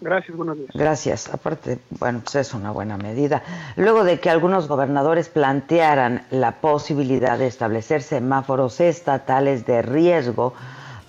Gracias, 0.00 0.36
buenos 0.36 0.58
días. 0.58 0.70
Gracias. 0.74 1.32
Aparte, 1.32 1.78
bueno, 1.98 2.20
pues 2.22 2.36
es 2.36 2.54
una 2.54 2.70
buena 2.70 2.96
medida. 2.96 3.42
Luego 3.76 4.04
de 4.04 4.20
que 4.20 4.30
algunos 4.30 4.68
gobernadores 4.68 5.28
plantearan 5.28 6.26
la 6.30 6.60
posibilidad 6.60 7.38
de 7.38 7.46
establecer 7.46 8.02
semáforos 8.02 8.80
estatales 8.80 9.66
de 9.66 9.82
riesgo 9.82 10.54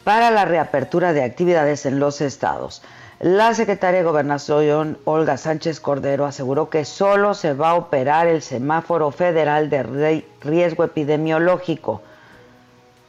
para 0.03 0.31
la 0.31 0.45
reapertura 0.45 1.11
de 1.11 1.23
actividades 1.23 1.85
en 1.85 1.99
los 1.99 2.21
estados, 2.21 2.81
La 3.19 3.55
secretaria 3.55 4.01
de 4.01 4.05
Gobernación, 4.05 4.99
Olga 5.03 5.37
Sánchez 5.37 5.79
Cordero, 5.79 6.27
aseguró 6.27 6.69
que 6.69 6.85
solo 6.85 7.33
se 7.33 7.53
va 7.53 7.71
a 7.71 7.75
operar 7.75 8.27
el 8.27 8.43
semáforo 8.43 9.09
federal 9.09 9.71
de 9.71 10.23
riesgo 10.41 10.83
epidemiológico, 10.83 12.03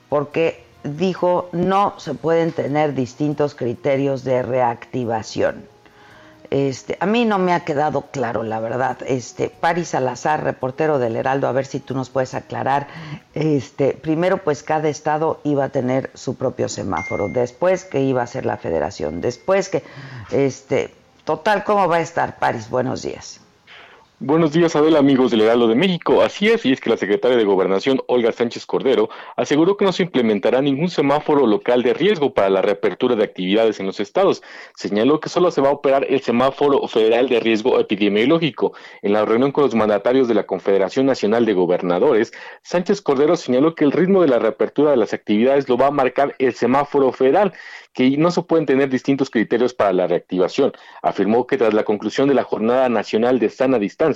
porque 0.08 0.64
dijo 0.82 1.50
no 1.52 1.92
se 1.98 2.14
pueden 2.14 2.52
tener 2.52 2.94
distintos 2.94 3.54
criterios 3.54 4.24
de 4.24 4.42
reactivación. 4.42 5.66
Este, 6.50 6.96
a 7.00 7.06
mí 7.06 7.24
no 7.24 7.38
me 7.38 7.52
ha 7.52 7.64
quedado 7.64 8.06
claro, 8.10 8.42
la 8.42 8.60
verdad. 8.60 8.98
Este, 9.06 9.50
Paris 9.50 9.88
Salazar, 9.88 10.44
reportero 10.44 10.98
del 10.98 11.16
Heraldo, 11.16 11.46
a 11.46 11.52
ver 11.52 11.66
si 11.66 11.80
tú 11.80 11.94
nos 11.94 12.10
puedes 12.10 12.34
aclarar. 12.34 12.88
Este, 13.34 13.92
primero, 13.92 14.38
pues 14.38 14.62
cada 14.62 14.88
estado 14.88 15.40
iba 15.44 15.64
a 15.64 15.68
tener 15.68 16.10
su 16.14 16.36
propio 16.36 16.68
semáforo. 16.68 17.28
Después 17.28 17.84
que 17.84 18.00
iba 18.00 18.22
a 18.22 18.26
ser 18.26 18.46
la 18.46 18.56
federación. 18.56 19.20
Después 19.20 19.68
que, 19.68 19.82
este, 20.30 20.94
total, 21.24 21.64
¿cómo 21.64 21.86
va 21.88 21.96
a 21.96 22.00
estar 22.00 22.38
Paris? 22.38 22.70
Buenos 22.70 23.02
días. 23.02 23.40
Buenos 24.20 24.52
días, 24.52 24.74
Adela, 24.74 24.98
amigos 24.98 25.30
del 25.30 25.42
Heraldo 25.42 25.68
de 25.68 25.76
México. 25.76 26.22
Así 26.22 26.48
es, 26.48 26.66
y 26.66 26.72
es 26.72 26.80
que 26.80 26.90
la 26.90 26.96
secretaria 26.96 27.36
de 27.36 27.44
Gobernación, 27.44 28.02
Olga 28.08 28.32
Sánchez 28.32 28.66
Cordero, 28.66 29.08
aseguró 29.36 29.76
que 29.76 29.84
no 29.84 29.92
se 29.92 30.02
implementará 30.02 30.60
ningún 30.60 30.88
semáforo 30.88 31.46
local 31.46 31.84
de 31.84 31.94
riesgo 31.94 32.34
para 32.34 32.50
la 32.50 32.60
reapertura 32.60 33.14
de 33.14 33.22
actividades 33.22 33.78
en 33.78 33.86
los 33.86 34.00
estados. 34.00 34.42
Señaló 34.74 35.20
que 35.20 35.28
solo 35.28 35.52
se 35.52 35.60
va 35.60 35.68
a 35.68 35.72
operar 35.72 36.04
el 36.10 36.20
semáforo 36.20 36.84
federal 36.88 37.28
de 37.28 37.38
riesgo 37.38 37.78
epidemiológico. 37.78 38.72
En 39.02 39.12
la 39.12 39.24
reunión 39.24 39.52
con 39.52 39.62
los 39.62 39.76
mandatarios 39.76 40.26
de 40.26 40.34
la 40.34 40.46
Confederación 40.46 41.06
Nacional 41.06 41.46
de 41.46 41.54
Gobernadores, 41.54 42.32
Sánchez 42.62 43.00
Cordero 43.02 43.36
señaló 43.36 43.76
que 43.76 43.84
el 43.84 43.92
ritmo 43.92 44.22
de 44.22 44.28
la 44.28 44.40
reapertura 44.40 44.90
de 44.90 44.96
las 44.96 45.14
actividades 45.14 45.68
lo 45.68 45.76
va 45.76 45.86
a 45.86 45.92
marcar 45.92 46.34
el 46.40 46.54
semáforo 46.54 47.12
federal 47.12 47.52
que 47.92 48.16
no 48.16 48.30
se 48.30 48.42
pueden 48.42 48.66
tener 48.66 48.88
distintos 48.90 49.30
criterios 49.30 49.74
para 49.74 49.92
la 49.92 50.06
reactivación. 50.06 50.72
Afirmó 51.02 51.46
que 51.46 51.56
tras 51.56 51.74
la 51.74 51.84
conclusión 51.84 52.28
de 52.28 52.34
la 52.34 52.44
Jornada 52.44 52.88
Nacional 52.88 53.38
de 53.38 53.48
Sana 53.48 53.78
Distancia, 53.78 54.07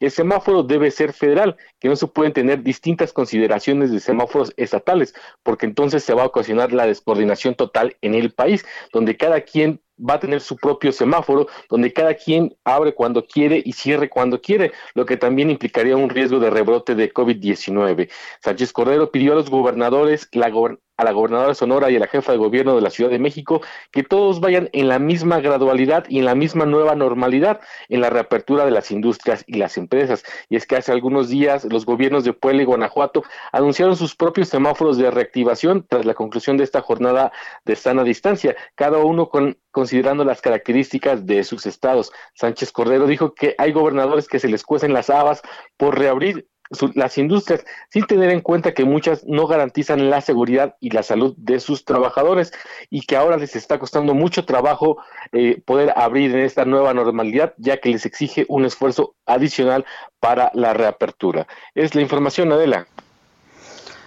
el 0.00 0.10
semáforo 0.10 0.62
debe 0.62 0.90
ser 0.90 1.12
federal, 1.12 1.56
que 1.80 1.88
no 1.88 1.96
se 1.96 2.06
pueden 2.06 2.32
tener 2.32 2.62
distintas 2.62 3.12
consideraciones 3.12 3.90
de 3.90 4.00
semáforos 4.00 4.52
estatales, 4.56 5.14
porque 5.42 5.66
entonces 5.66 6.04
se 6.04 6.14
va 6.14 6.22
a 6.22 6.26
ocasionar 6.26 6.72
la 6.72 6.86
descoordinación 6.86 7.54
total 7.54 7.96
en 8.00 8.14
el 8.14 8.32
país, 8.32 8.64
donde 8.92 9.16
cada 9.16 9.40
quien 9.42 9.80
va 9.98 10.14
a 10.14 10.20
tener 10.20 10.40
su 10.40 10.56
propio 10.56 10.92
semáforo, 10.92 11.46
donde 11.68 11.92
cada 11.92 12.14
quien 12.14 12.56
abre 12.64 12.94
cuando 12.94 13.26
quiere 13.26 13.62
y 13.64 13.72
cierre 13.72 14.08
cuando 14.08 14.40
quiere, 14.40 14.72
lo 14.94 15.06
que 15.06 15.16
también 15.16 15.50
implicaría 15.50 15.96
un 15.96 16.10
riesgo 16.10 16.40
de 16.40 16.50
rebrote 16.50 16.94
de 16.94 17.12
COVID-19. 17.12 18.10
Sánchez 18.42 18.72
Cordero 18.72 19.10
pidió 19.10 19.32
a 19.32 19.36
los 19.36 19.50
gobernadores, 19.50 20.28
la, 20.32 20.50
a 20.96 21.04
la 21.04 21.12
gobernadora 21.12 21.54
Sonora 21.54 21.90
y 21.90 21.96
a 21.96 22.00
la 22.00 22.06
jefa 22.06 22.32
de 22.32 22.38
gobierno 22.38 22.76
de 22.76 22.82
la 22.82 22.90
Ciudad 22.90 23.10
de 23.10 23.18
México 23.18 23.60
que 23.90 24.02
todos 24.02 24.40
vayan 24.40 24.68
en 24.72 24.88
la 24.88 24.98
misma 24.98 25.40
gradualidad 25.40 26.04
y 26.08 26.20
en 26.20 26.24
la 26.24 26.34
misma 26.34 26.66
nueva 26.66 26.94
normalidad 26.94 27.60
en 27.88 28.00
la 28.00 28.10
reapertura 28.10 28.64
de 28.64 28.70
las 28.70 28.90
industrias 28.90 29.44
y 29.46 29.54
las 29.54 29.76
empresas. 29.76 30.22
Y 30.48 30.56
es 30.56 30.66
que 30.66 30.76
hace 30.76 30.92
algunos 30.92 31.28
días 31.28 31.64
los 31.64 31.84
gobiernos 31.84 32.24
de 32.24 32.32
Puebla 32.32 32.62
y 32.62 32.64
Guanajuato 32.64 33.24
anunciaron 33.52 33.96
sus 33.96 34.14
propios 34.14 34.48
semáforos 34.48 34.96
de 34.96 35.10
reactivación 35.10 35.84
tras 35.88 36.04
la 36.04 36.14
conclusión 36.14 36.56
de 36.56 36.64
esta 36.64 36.80
jornada 36.80 37.32
de 37.64 37.76
sana 37.76 38.04
distancia, 38.04 38.54
cada 38.74 38.98
uno 38.98 39.28
con, 39.28 39.58
considerando 39.70 40.24
las 40.24 40.40
características 40.40 41.26
de 41.26 41.42
sus 41.44 41.66
estados. 41.66 42.12
Sánchez 42.34 42.70
Cordero 42.72 43.06
dijo 43.06 43.34
que 43.34 43.54
hay 43.58 43.72
gobernadores 43.72 44.28
que 44.28 44.38
se 44.38 44.48
les 44.48 44.62
cuecen 44.62 44.92
las 44.92 45.10
habas 45.10 45.42
por 45.76 45.98
reabrir 45.98 46.48
las 46.94 47.18
industrias, 47.18 47.64
sin 47.90 48.06
tener 48.06 48.30
en 48.30 48.40
cuenta 48.40 48.72
que 48.72 48.84
muchas 48.84 49.24
no 49.24 49.46
garantizan 49.46 50.10
la 50.10 50.20
seguridad 50.20 50.76
y 50.80 50.90
la 50.90 51.02
salud 51.02 51.34
de 51.36 51.60
sus 51.60 51.84
trabajadores 51.84 52.52
y 52.90 53.02
que 53.02 53.16
ahora 53.16 53.36
les 53.36 53.54
está 53.54 53.78
costando 53.78 54.14
mucho 54.14 54.44
trabajo 54.44 54.98
eh, 55.32 55.60
poder 55.64 55.92
abrir 55.96 56.34
en 56.34 56.40
esta 56.40 56.64
nueva 56.64 56.94
normalidad, 56.94 57.54
ya 57.58 57.78
que 57.78 57.90
les 57.90 58.06
exige 58.06 58.46
un 58.48 58.64
esfuerzo 58.64 59.14
adicional 59.26 59.84
para 60.20 60.50
la 60.54 60.72
reapertura. 60.72 61.46
Es 61.74 61.94
la 61.94 62.00
información, 62.00 62.52
Adela. 62.52 62.86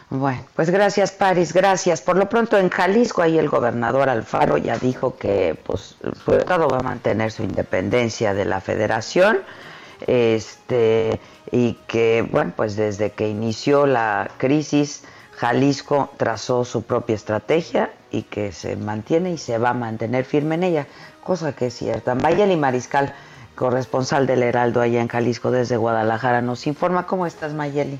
Bueno, 0.09 0.41
pues 0.55 0.69
gracias, 0.69 1.11
Paris, 1.11 1.51
gracias. 1.51 2.01
Por 2.01 2.15
lo 2.15 2.29
pronto 2.29 2.57
en 2.57 2.69
Jalisco, 2.69 3.21
ahí 3.21 3.37
el 3.37 3.49
gobernador 3.49 4.07
Alfaro 4.07 4.57
ya 4.57 4.77
dijo 4.77 5.17
que 5.17 5.57
pues, 5.65 5.97
el 6.01 6.37
Estado 6.37 6.69
va 6.69 6.77
a 6.77 6.83
mantener 6.83 7.29
su 7.29 7.43
independencia 7.43 8.33
de 8.33 8.45
la 8.45 8.61
federación 8.61 9.39
este, 10.05 11.19
y 11.51 11.73
que, 11.87 12.27
bueno, 12.29 12.53
pues 12.55 12.75
desde 12.75 13.11
que 13.11 13.27
inició 13.29 13.85
la 13.85 14.29
crisis, 14.37 15.03
Jalisco 15.37 16.11
trazó 16.17 16.65
su 16.65 16.83
propia 16.83 17.15
estrategia 17.15 17.91
y 18.11 18.23
que 18.23 18.51
se 18.51 18.75
mantiene 18.75 19.31
y 19.31 19.37
se 19.37 19.57
va 19.57 19.69
a 19.69 19.73
mantener 19.73 20.25
firme 20.25 20.55
en 20.55 20.63
ella, 20.63 20.87
cosa 21.23 21.53
que 21.53 21.67
es 21.67 21.75
cierta. 21.75 22.15
Mayeli 22.15 22.55
Mariscal, 22.55 23.13
corresponsal 23.55 24.27
del 24.27 24.43
Heraldo 24.43 24.81
allá 24.81 25.01
en 25.01 25.07
Jalisco 25.07 25.51
desde 25.51 25.77
Guadalajara, 25.77 26.41
nos 26.41 26.67
informa 26.67 27.05
cómo 27.05 27.25
estás, 27.25 27.53
Mayeli. 27.53 27.99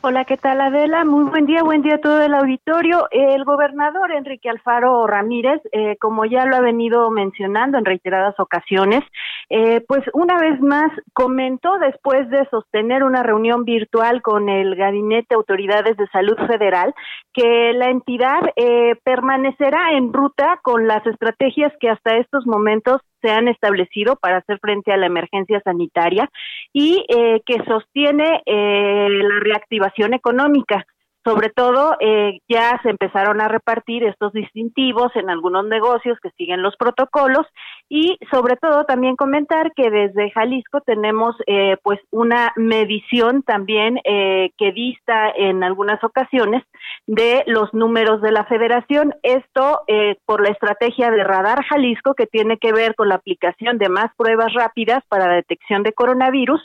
Hola, 0.00 0.24
¿qué 0.24 0.36
tal 0.36 0.60
Adela? 0.60 1.04
Muy 1.04 1.24
buen 1.24 1.44
día, 1.44 1.64
buen 1.64 1.82
día 1.82 1.96
a 1.96 2.00
todo 2.00 2.22
el 2.22 2.32
auditorio. 2.32 3.08
El 3.10 3.44
gobernador 3.44 4.12
Enrique 4.12 4.48
Alfaro 4.48 5.08
Ramírez, 5.08 5.60
eh, 5.72 5.96
como 5.98 6.24
ya 6.24 6.46
lo 6.46 6.54
ha 6.54 6.60
venido 6.60 7.10
mencionando 7.10 7.78
en 7.78 7.84
reiteradas 7.84 8.38
ocasiones, 8.38 9.02
eh, 9.50 9.84
pues 9.88 10.04
una 10.12 10.38
vez 10.38 10.60
más 10.60 10.92
comentó 11.14 11.80
después 11.80 12.30
de 12.30 12.46
sostener 12.48 13.02
una 13.02 13.24
reunión 13.24 13.64
virtual 13.64 14.22
con 14.22 14.48
el 14.48 14.76
Gabinete 14.76 15.26
de 15.30 15.36
Autoridades 15.36 15.96
de 15.96 16.06
Salud 16.12 16.36
Federal 16.46 16.94
que 17.34 17.72
la 17.72 17.90
entidad 17.90 18.38
eh, 18.54 18.94
permanecerá 19.02 19.96
en 19.96 20.12
ruta 20.12 20.60
con 20.62 20.86
las 20.86 21.04
estrategias 21.08 21.72
que 21.80 21.90
hasta 21.90 22.18
estos 22.18 22.46
momentos 22.46 23.00
se 23.20 23.30
han 23.30 23.48
establecido 23.48 24.16
para 24.16 24.38
hacer 24.38 24.58
frente 24.60 24.92
a 24.92 24.96
la 24.96 25.06
emergencia 25.06 25.60
sanitaria 25.64 26.28
y 26.72 27.04
eh, 27.08 27.42
que 27.46 27.62
sostiene 27.64 28.42
eh, 28.46 29.08
la 29.10 29.40
reactivación 29.40 30.14
económica. 30.14 30.86
Sobre 31.24 31.50
todo, 31.50 31.96
eh, 32.00 32.38
ya 32.48 32.80
se 32.82 32.90
empezaron 32.90 33.40
a 33.40 33.48
repartir 33.48 34.04
estos 34.04 34.32
distintivos 34.32 35.14
en 35.14 35.28
algunos 35.28 35.66
negocios 35.66 36.16
que 36.22 36.30
siguen 36.30 36.62
los 36.62 36.76
protocolos 36.76 37.46
y 37.88 38.18
sobre 38.30 38.56
todo 38.56 38.84
también 38.84 39.16
comentar 39.16 39.72
que 39.74 39.90
desde 39.90 40.30
Jalisco 40.30 40.82
tenemos 40.82 41.34
eh, 41.46 41.76
pues 41.82 41.98
una 42.10 42.52
medición 42.56 43.42
también 43.42 43.98
eh, 44.04 44.50
que 44.58 44.72
dista 44.72 45.30
en 45.30 45.64
algunas 45.64 46.02
ocasiones 46.04 46.62
de 47.06 47.44
los 47.46 47.72
números 47.72 48.20
de 48.20 48.32
la 48.32 48.44
federación. 48.44 49.14
Esto 49.22 49.82
por 50.26 50.42
la 50.42 50.50
estrategia 50.50 51.10
de 51.10 51.24
Radar 51.24 51.64
Jalisco 51.64 52.14
que 52.14 52.26
tiene 52.26 52.58
que 52.58 52.72
ver 52.72 52.94
con 52.94 53.08
la 53.08 53.14
aplicación 53.14 53.78
de 53.78 53.88
más 53.88 54.14
pruebas 54.16 54.52
rápidas 54.52 55.02
para 55.08 55.26
la 55.26 55.34
detección 55.34 55.82
de 55.82 55.92
coronavirus 55.92 56.60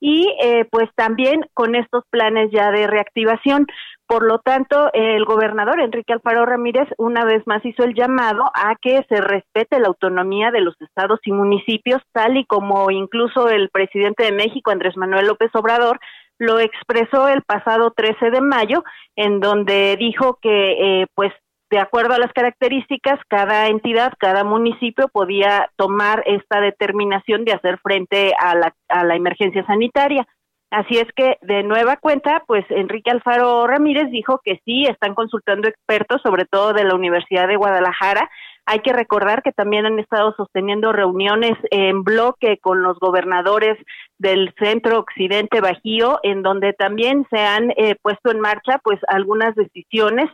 y 0.00 0.26
pues 0.70 0.88
también 0.96 1.46
con 1.54 1.74
estos 1.74 2.04
planes 2.10 2.50
ya 2.52 2.70
de 2.70 2.86
reactivación. 2.86 3.66
Por 4.06 4.22
lo 4.22 4.38
tanto, 4.38 4.90
el 4.92 5.24
gobernador 5.24 5.80
Enrique 5.80 6.12
Alfaro 6.12 6.44
Ramírez 6.44 6.88
una 6.98 7.24
vez 7.24 7.42
más 7.46 7.64
hizo 7.64 7.84
el 7.84 7.94
llamado 7.94 8.44
a 8.54 8.76
que 8.80 9.04
se 9.08 9.20
respete 9.20 9.80
la 9.80 9.88
autonomía 9.88 10.50
de 10.50 10.60
los 10.60 10.78
estados 10.80 11.20
y 11.24 11.32
municipios, 11.32 12.02
tal 12.12 12.36
y 12.36 12.44
como 12.44 12.90
incluso 12.90 13.48
el 13.48 13.70
presidente 13.70 14.24
de 14.24 14.32
México, 14.32 14.70
Andrés 14.70 14.96
Manuel 14.96 15.26
López 15.26 15.50
Obrador, 15.54 15.98
lo 16.38 16.58
expresó 16.58 17.28
el 17.28 17.42
pasado 17.42 17.92
13 17.96 18.30
de 18.30 18.40
mayo, 18.42 18.84
en 19.16 19.40
donde 19.40 19.96
dijo 19.96 20.38
que, 20.42 21.02
eh, 21.02 21.06
pues, 21.14 21.32
de 21.70 21.78
acuerdo 21.78 22.14
a 22.14 22.18
las 22.18 22.32
características, 22.32 23.18
cada 23.28 23.68
entidad, 23.68 24.12
cada 24.18 24.44
municipio 24.44 25.08
podía 25.08 25.70
tomar 25.76 26.22
esta 26.26 26.60
determinación 26.60 27.44
de 27.44 27.52
hacer 27.52 27.78
frente 27.78 28.32
a 28.38 28.54
la, 28.54 28.74
a 28.88 29.04
la 29.04 29.16
emergencia 29.16 29.64
sanitaria. 29.66 30.26
Así 30.74 30.98
es 30.98 31.06
que, 31.14 31.38
de 31.42 31.62
nueva 31.62 31.96
cuenta, 31.98 32.42
pues 32.48 32.64
Enrique 32.68 33.08
Alfaro 33.08 33.64
Ramírez 33.64 34.10
dijo 34.10 34.40
que 34.42 34.60
sí, 34.64 34.82
están 34.90 35.14
consultando 35.14 35.68
expertos, 35.68 36.20
sobre 36.20 36.46
todo 36.46 36.72
de 36.72 36.82
la 36.82 36.96
Universidad 36.96 37.46
de 37.46 37.54
Guadalajara. 37.54 38.28
Hay 38.66 38.80
que 38.80 38.92
recordar 38.92 39.44
que 39.44 39.52
también 39.52 39.86
han 39.86 40.00
estado 40.00 40.34
sosteniendo 40.36 40.90
reuniones 40.90 41.52
en 41.70 42.02
bloque 42.02 42.58
con 42.60 42.82
los 42.82 42.98
gobernadores 42.98 43.78
del 44.18 44.52
centro 44.58 44.98
occidente 44.98 45.60
bajío, 45.60 46.18
en 46.24 46.42
donde 46.42 46.72
también 46.72 47.24
se 47.30 47.38
han 47.38 47.70
eh, 47.76 47.94
puesto 48.02 48.32
en 48.32 48.40
marcha 48.40 48.80
pues 48.82 48.98
algunas 49.06 49.54
decisiones 49.54 50.28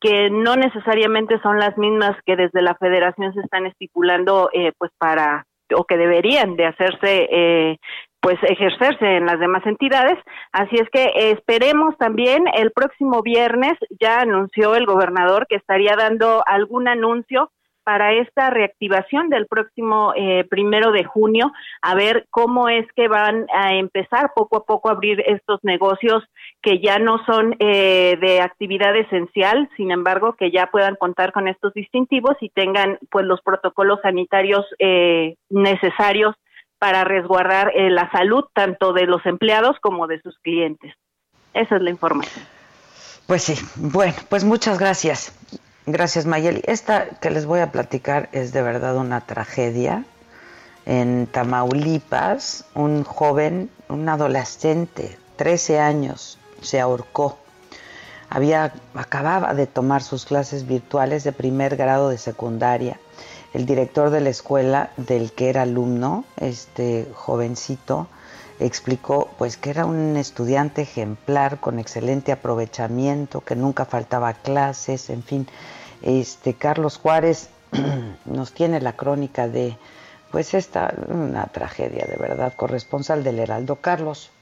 que 0.00 0.28
no 0.28 0.56
necesariamente 0.56 1.38
son 1.40 1.60
las 1.60 1.78
mismas 1.78 2.16
que 2.26 2.34
desde 2.34 2.62
la 2.62 2.74
federación 2.74 3.32
se 3.32 3.42
están 3.42 3.66
estipulando 3.66 4.50
eh, 4.52 4.72
pues 4.76 4.90
para 4.98 5.46
o 5.74 5.84
que 5.84 5.96
deberían 5.96 6.56
de 6.56 6.66
hacerse 6.66 7.28
eh, 7.30 7.78
pues 8.24 8.38
ejercerse 8.42 9.04
en 9.18 9.26
las 9.26 9.38
demás 9.38 9.66
entidades. 9.66 10.18
Así 10.50 10.76
es 10.76 10.88
que 10.88 11.30
esperemos 11.32 11.94
también 11.98 12.44
el 12.54 12.70
próximo 12.70 13.20
viernes, 13.20 13.74
ya 14.00 14.20
anunció 14.20 14.76
el 14.76 14.86
gobernador 14.86 15.46
que 15.46 15.56
estaría 15.56 15.94
dando 15.94 16.42
algún 16.46 16.88
anuncio 16.88 17.50
para 17.82 18.14
esta 18.14 18.48
reactivación 18.48 19.28
del 19.28 19.46
próximo 19.46 20.14
eh, 20.16 20.46
primero 20.48 20.90
de 20.90 21.04
junio, 21.04 21.52
a 21.82 21.94
ver 21.94 22.24
cómo 22.30 22.70
es 22.70 22.86
que 22.96 23.08
van 23.08 23.46
a 23.54 23.74
empezar 23.74 24.32
poco 24.34 24.56
a 24.56 24.64
poco 24.64 24.88
a 24.88 24.92
abrir 24.92 25.22
estos 25.26 25.60
negocios 25.62 26.24
que 26.62 26.80
ya 26.80 26.98
no 26.98 27.22
son 27.26 27.56
eh, 27.58 28.16
de 28.22 28.40
actividad 28.40 28.96
esencial, 28.96 29.68
sin 29.76 29.90
embargo, 29.90 30.32
que 30.32 30.50
ya 30.50 30.68
puedan 30.68 30.96
contar 30.96 31.32
con 31.32 31.46
estos 31.46 31.74
distintivos 31.74 32.38
y 32.40 32.48
tengan 32.48 32.98
pues 33.10 33.26
los 33.26 33.42
protocolos 33.42 34.00
sanitarios 34.00 34.64
eh, 34.78 35.34
necesarios 35.50 36.34
para 36.84 37.02
resguardar 37.02 37.72
la 37.74 38.10
salud 38.10 38.44
tanto 38.52 38.92
de 38.92 39.06
los 39.06 39.24
empleados 39.24 39.74
como 39.80 40.06
de 40.06 40.20
sus 40.20 40.38
clientes. 40.40 40.92
Esa 41.54 41.76
es 41.76 41.82
la 41.82 41.88
información. 41.88 42.44
Pues 43.26 43.42
sí, 43.42 43.54
bueno, 43.76 44.12
pues 44.28 44.44
muchas 44.44 44.78
gracias. 44.78 45.32
Gracias, 45.86 46.26
Mayeli. 46.26 46.60
Esta 46.66 47.06
que 47.22 47.30
les 47.30 47.46
voy 47.46 47.60
a 47.60 47.72
platicar 47.72 48.28
es 48.32 48.52
de 48.52 48.60
verdad 48.60 48.98
una 48.98 49.22
tragedia. 49.22 50.04
En 50.84 51.26
Tamaulipas, 51.26 52.66
un 52.74 53.02
joven, 53.02 53.70
un 53.88 54.06
adolescente, 54.06 55.16
13 55.36 55.80
años, 55.80 56.38
se 56.60 56.82
ahorcó. 56.82 57.38
Había, 58.28 58.74
acababa 58.94 59.54
de 59.54 59.66
tomar 59.66 60.02
sus 60.02 60.26
clases 60.26 60.66
virtuales 60.66 61.24
de 61.24 61.32
primer 61.32 61.76
grado 61.76 62.10
de 62.10 62.18
secundaria. 62.18 63.00
El 63.54 63.66
director 63.66 64.10
de 64.10 64.20
la 64.20 64.30
escuela 64.30 64.90
del 64.96 65.30
que 65.30 65.48
era 65.48 65.62
alumno, 65.62 66.24
este 66.36 67.06
jovencito, 67.14 68.08
explicó 68.58 69.30
pues 69.38 69.56
que 69.56 69.70
era 69.70 69.86
un 69.86 70.16
estudiante 70.16 70.82
ejemplar 70.82 71.60
con 71.60 71.78
excelente 71.78 72.32
aprovechamiento, 72.32 73.42
que 73.42 73.54
nunca 73.54 73.84
faltaba 73.84 74.34
clases, 74.34 75.08
en 75.08 75.22
fin. 75.22 75.46
Este 76.02 76.54
Carlos 76.54 76.98
Juárez 76.98 77.48
nos 78.24 78.52
tiene 78.52 78.80
la 78.80 78.94
crónica 78.94 79.46
de 79.46 79.78
pues 80.32 80.52
esta 80.54 80.92
una 81.06 81.46
tragedia 81.46 82.06
de 82.06 82.16
verdad, 82.16 82.54
corresponsal 82.56 83.22
del 83.22 83.38
Heraldo 83.38 83.76
Carlos. 83.76 84.32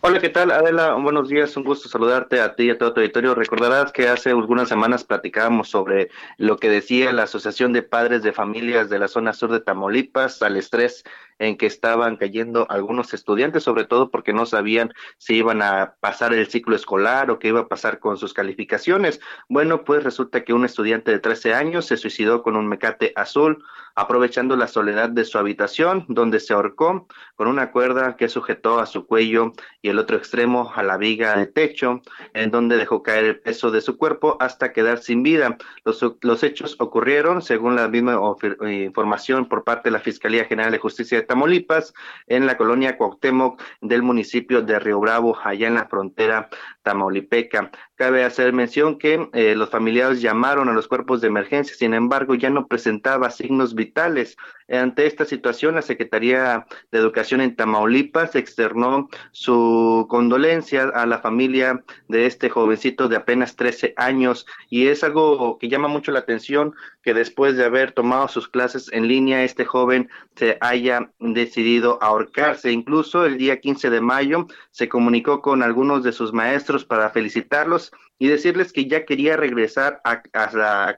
Hola, 0.00 0.20
¿qué 0.20 0.28
tal? 0.28 0.52
Adela, 0.52 0.94
buenos 0.94 1.28
días, 1.28 1.56
un 1.56 1.64
gusto 1.64 1.88
saludarte 1.88 2.40
a 2.40 2.54
ti 2.54 2.66
y 2.66 2.70
a 2.70 2.78
todo 2.78 2.94
tu 2.94 3.00
auditorio. 3.00 3.34
Recordarás 3.34 3.90
que 3.90 4.06
hace 4.08 4.30
algunas 4.30 4.68
semanas 4.68 5.02
platicábamos 5.02 5.70
sobre 5.70 6.08
lo 6.36 6.56
que 6.56 6.70
decía 6.70 7.12
la 7.12 7.24
Asociación 7.24 7.72
de 7.72 7.82
Padres 7.82 8.22
de 8.22 8.32
Familias 8.32 8.88
de 8.90 9.00
la 9.00 9.08
zona 9.08 9.32
sur 9.32 9.50
de 9.50 9.58
Tamaulipas 9.58 10.40
al 10.40 10.56
estrés 10.56 11.02
en 11.38 11.56
que 11.56 11.66
estaban 11.66 12.16
cayendo 12.16 12.66
algunos 12.70 13.14
estudiantes, 13.14 13.62
sobre 13.62 13.84
todo 13.84 14.10
porque 14.10 14.32
no 14.32 14.46
sabían 14.46 14.92
si 15.18 15.36
iban 15.36 15.62
a 15.62 15.94
pasar 16.00 16.34
el 16.34 16.48
ciclo 16.48 16.76
escolar 16.76 17.30
o 17.30 17.38
qué 17.38 17.48
iba 17.48 17.60
a 17.60 17.68
pasar 17.68 17.98
con 17.98 18.16
sus 18.16 18.34
calificaciones. 18.34 19.20
Bueno, 19.48 19.84
pues 19.84 20.04
resulta 20.04 20.44
que 20.44 20.52
un 20.52 20.64
estudiante 20.64 21.10
de 21.10 21.18
13 21.18 21.54
años 21.54 21.86
se 21.86 21.96
suicidó 21.96 22.42
con 22.42 22.56
un 22.56 22.68
mecate 22.68 23.12
azul, 23.16 23.64
aprovechando 23.94 24.56
la 24.56 24.68
soledad 24.68 25.08
de 25.08 25.24
su 25.24 25.38
habitación, 25.38 26.04
donde 26.08 26.38
se 26.38 26.54
ahorcó 26.54 27.08
con 27.34 27.48
una 27.48 27.72
cuerda 27.72 28.16
que 28.16 28.28
sujetó 28.28 28.78
a 28.78 28.86
su 28.86 29.06
cuello 29.06 29.52
y 29.82 29.88
el 29.88 29.98
otro 29.98 30.16
extremo 30.16 30.72
a 30.74 30.82
la 30.82 30.96
viga 30.96 31.36
de 31.36 31.46
techo, 31.46 32.00
en 32.32 32.50
donde 32.50 32.76
dejó 32.76 33.02
caer 33.02 33.24
el 33.24 33.40
peso 33.40 33.70
de 33.70 33.80
su 33.80 33.96
cuerpo 33.96 34.36
hasta 34.40 34.72
quedar 34.72 34.98
sin 34.98 35.22
vida. 35.22 35.56
Los, 35.84 36.04
los 36.20 36.42
hechos 36.42 36.76
ocurrieron, 36.78 37.42
según 37.42 37.76
la 37.76 37.88
misma 37.88 38.20
información 38.68 39.48
por 39.48 39.64
parte 39.64 39.88
de 39.88 39.92
la 39.92 40.00
Fiscalía 40.00 40.44
General 40.44 40.70
de 40.70 40.78
Justicia 40.78 41.18
de 41.18 41.27
Tamaulipas, 41.28 41.94
en 42.26 42.46
la 42.46 42.56
colonia 42.56 42.96
Cuauhtémoc 42.96 43.62
del 43.80 44.02
municipio 44.02 44.62
de 44.62 44.80
Río 44.80 44.98
Bravo, 44.98 45.38
allá 45.44 45.68
en 45.68 45.74
la 45.74 45.86
frontera 45.86 46.48
tamaulipeca. 46.82 47.70
Cabe 47.98 48.22
hacer 48.22 48.52
mención 48.52 48.96
que 48.96 49.28
eh, 49.32 49.56
los 49.56 49.70
familiares 49.70 50.22
llamaron 50.22 50.68
a 50.68 50.72
los 50.72 50.86
cuerpos 50.86 51.20
de 51.20 51.26
emergencia, 51.26 51.74
sin 51.74 51.94
embargo, 51.94 52.36
ya 52.36 52.48
no 52.48 52.68
presentaba 52.68 53.28
signos 53.32 53.74
vitales. 53.74 54.36
Ante 54.68 55.06
esta 55.06 55.24
situación, 55.24 55.74
la 55.74 55.82
Secretaría 55.82 56.64
de 56.92 56.98
Educación 56.98 57.40
en 57.40 57.56
Tamaulipas 57.56 58.36
externó 58.36 59.08
su 59.32 60.06
condolencia 60.08 60.84
a 60.94 61.06
la 61.06 61.18
familia 61.18 61.82
de 62.06 62.26
este 62.26 62.50
jovencito 62.50 63.08
de 63.08 63.16
apenas 63.16 63.56
13 63.56 63.94
años 63.96 64.46
y 64.68 64.88
es 64.88 65.02
algo 65.02 65.58
que 65.58 65.68
llama 65.68 65.88
mucho 65.88 66.12
la 66.12 66.20
atención 66.20 66.74
que 67.02 67.14
después 67.14 67.56
de 67.56 67.64
haber 67.64 67.92
tomado 67.92 68.28
sus 68.28 68.46
clases 68.46 68.92
en 68.92 69.08
línea, 69.08 69.42
este 69.42 69.64
joven 69.64 70.10
se 70.36 70.58
haya 70.60 71.10
decidido 71.18 71.98
ahorcarse. 72.02 72.70
Incluso 72.70 73.24
el 73.24 73.38
día 73.38 73.60
15 73.60 73.90
de 73.90 74.00
mayo 74.02 74.46
se 74.70 74.88
comunicó 74.88 75.40
con 75.40 75.62
algunos 75.62 76.04
de 76.04 76.12
sus 76.12 76.32
maestros 76.34 76.84
para 76.84 77.10
felicitarlos 77.10 77.87
y 78.18 78.28
decirles 78.28 78.72
que 78.72 78.86
ya 78.86 79.04
quería 79.04 79.36
regresar 79.36 80.00
a, 80.04 80.22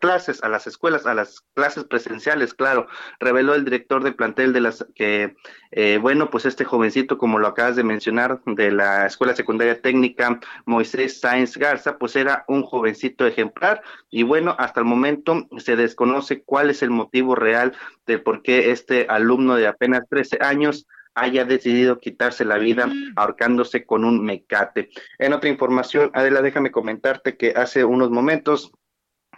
clases, 0.01 0.43
a 0.43 0.49
las 0.49 0.67
escuelas, 0.67 1.07
a 1.07 1.15
las 1.15 1.43
clases 1.55 1.85
presenciales, 1.85 2.55
claro. 2.55 2.87
Reveló 3.19 3.55
el 3.55 3.65
director 3.65 4.03
de 4.03 4.13
plantel 4.13 4.53
de 4.55 4.61
las 4.61 4.87
que, 4.95 5.37
eh, 5.71 5.99
bueno, 6.01 6.31
pues 6.31 6.47
este 6.47 6.65
jovencito, 6.65 7.19
como 7.19 7.39
lo 7.39 7.49
acabas 7.49 7.77
de 7.77 7.85
mencionar, 7.85 8.41
de 8.47 8.73
la 8.73 9.07
Escuela 9.07 9.37
Secundaria 9.37 9.81
Técnica 9.83 10.41
Moisés 10.65 11.21
Sáenz 11.21 11.57
Garza, 11.59 11.99
pues 11.99 12.17
era 12.17 12.45
un 12.49 12.63
jovencito 12.63 13.27
ejemplar 13.27 13.83
y 14.09 14.23
bueno, 14.23 14.57
hasta 14.59 14.81
el 14.81 14.87
momento 14.87 15.47
se 15.59 15.77
desconoce 15.77 16.43
cuál 16.43 16.71
es 16.71 16.83
el 16.83 16.91
motivo 16.91 17.35
real 17.35 17.77
de 18.07 18.19
por 18.19 18.43
qué 18.43 18.71
este 18.71 19.07
alumno 19.09 19.57
de 19.57 19.67
apenas 19.67 20.09
13 20.09 20.39
años 20.41 20.87
haya 21.15 21.45
decidido 21.45 21.99
quitarse 21.99 22.45
la 22.45 22.59
vida 22.59 22.91
ahorcándose 23.17 23.85
con 23.85 24.05
un 24.05 24.25
mecate. 24.25 24.91
En 25.19 25.33
otra 25.33 25.51
información, 25.51 26.11
Adela, 26.15 26.43
déjame 26.43 26.71
comentarte 26.71 27.37
que 27.37 27.53
hace 27.57 27.85
unos 27.85 28.11
momentos 28.11 28.73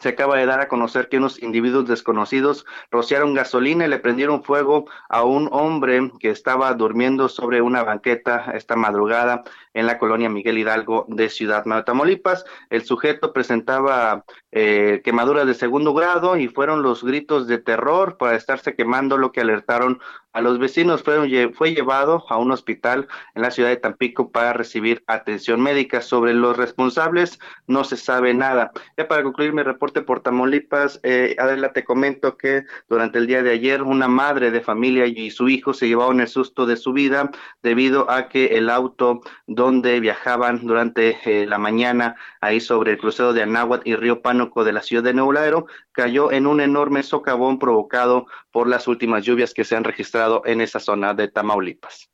se 0.02 0.08
acaba 0.08 0.36
de 0.36 0.46
dar 0.46 0.60
a 0.60 0.66
conocer 0.66 1.08
que 1.08 1.18
unos 1.18 1.40
individuos 1.42 1.86
desconocidos 1.86 2.66
rociaron 2.90 3.34
gasolina 3.34 3.84
y 3.84 3.88
le 3.88 4.00
prendieron 4.00 4.42
fuego 4.42 4.86
a 5.08 5.22
un 5.22 5.48
hombre 5.52 6.10
que 6.18 6.30
estaba 6.30 6.74
durmiendo 6.74 7.28
sobre 7.28 7.62
una 7.62 7.84
banqueta 7.84 8.50
esta 8.54 8.74
madrugada 8.74 9.44
en 9.74 9.86
la 9.86 9.98
colonia 9.98 10.28
Miguel 10.28 10.58
Hidalgo 10.58 11.06
de 11.08 11.28
Ciudad 11.28 11.64
Nueva 11.66 11.84
Tamaulipas. 11.84 12.44
El 12.68 12.84
sujeto 12.84 13.32
presentaba 13.32 14.24
eh, 14.50 15.02
quemaduras 15.04 15.46
de 15.46 15.54
segundo 15.54 15.94
grado 15.94 16.36
y 16.36 16.48
fueron 16.48 16.82
los 16.82 17.04
gritos 17.04 17.46
de 17.46 17.58
terror 17.58 18.16
para 18.16 18.36
estarse 18.36 18.74
quemando 18.74 19.18
lo 19.18 19.30
que 19.30 19.40
alertaron 19.40 20.00
a 20.32 20.40
los 20.40 20.58
vecinos. 20.58 21.02
Fue, 21.02 21.52
fue 21.54 21.74
llevado 21.74 22.24
a 22.28 22.38
un 22.38 22.52
hospital 22.52 23.08
en 23.34 23.42
la 23.42 23.50
ciudad 23.50 23.68
de 23.68 23.76
Tampico 23.76 24.30
para 24.30 24.52
recibir 24.52 25.02
atención 25.06 25.60
médica. 25.60 26.00
Sobre 26.00 26.34
los 26.34 26.56
responsables 26.56 27.38
no 27.66 27.84
se 27.84 27.96
sabe 27.96 28.34
nada. 28.34 28.72
Ya 28.96 29.08
para 29.08 29.22
concluir 29.22 29.52
mi 29.52 29.62
reporte 29.62 30.02
por 30.02 30.20
Tamaulipas, 30.20 31.00
eh, 31.02 31.36
Adela, 31.38 31.72
te 31.72 31.84
comento 31.84 32.36
que 32.36 32.64
durante 32.88 33.18
el 33.18 33.26
día 33.26 33.42
de 33.42 33.50
ayer 33.50 33.82
una 33.82 34.08
madre 34.08 34.50
de 34.50 34.60
familia 34.60 35.06
y 35.06 35.30
su 35.30 35.48
hijo 35.48 35.72
se 35.74 35.88
llevaron 35.88 36.20
el 36.20 36.28
susto 36.28 36.66
de 36.66 36.76
su 36.76 36.92
vida 36.92 37.30
debido 37.62 38.10
a 38.10 38.28
que 38.28 38.56
el 38.56 38.70
auto 38.70 39.20
donde 39.46 40.00
viajaban 40.00 40.66
durante 40.66 41.18
eh, 41.24 41.46
la 41.46 41.58
mañana 41.58 42.16
ahí 42.40 42.60
sobre 42.60 42.92
el 42.92 42.98
crucero 42.98 43.32
de 43.32 43.42
Anáhuac 43.42 43.82
y 43.84 43.96
Río 43.96 44.22
Pánuco 44.22 44.64
de 44.64 44.72
la 44.72 44.82
ciudad 44.82 45.02
de 45.02 45.14
Neularo 45.14 45.66
cayó 45.92 46.32
en 46.32 46.46
un 46.46 46.60
enorme 46.60 47.02
socavón 47.02 47.58
provocado 47.58 48.26
por 48.52 48.68
las 48.68 48.86
últimas 48.86 49.24
lluvias 49.24 49.54
que 49.54 49.64
se 49.64 49.74
han 49.74 49.84
registrado 49.84 50.42
en 50.44 50.60
esa 50.60 50.78
zona 50.78 51.14
de 51.14 51.28
Tamaulipas. 51.28 52.08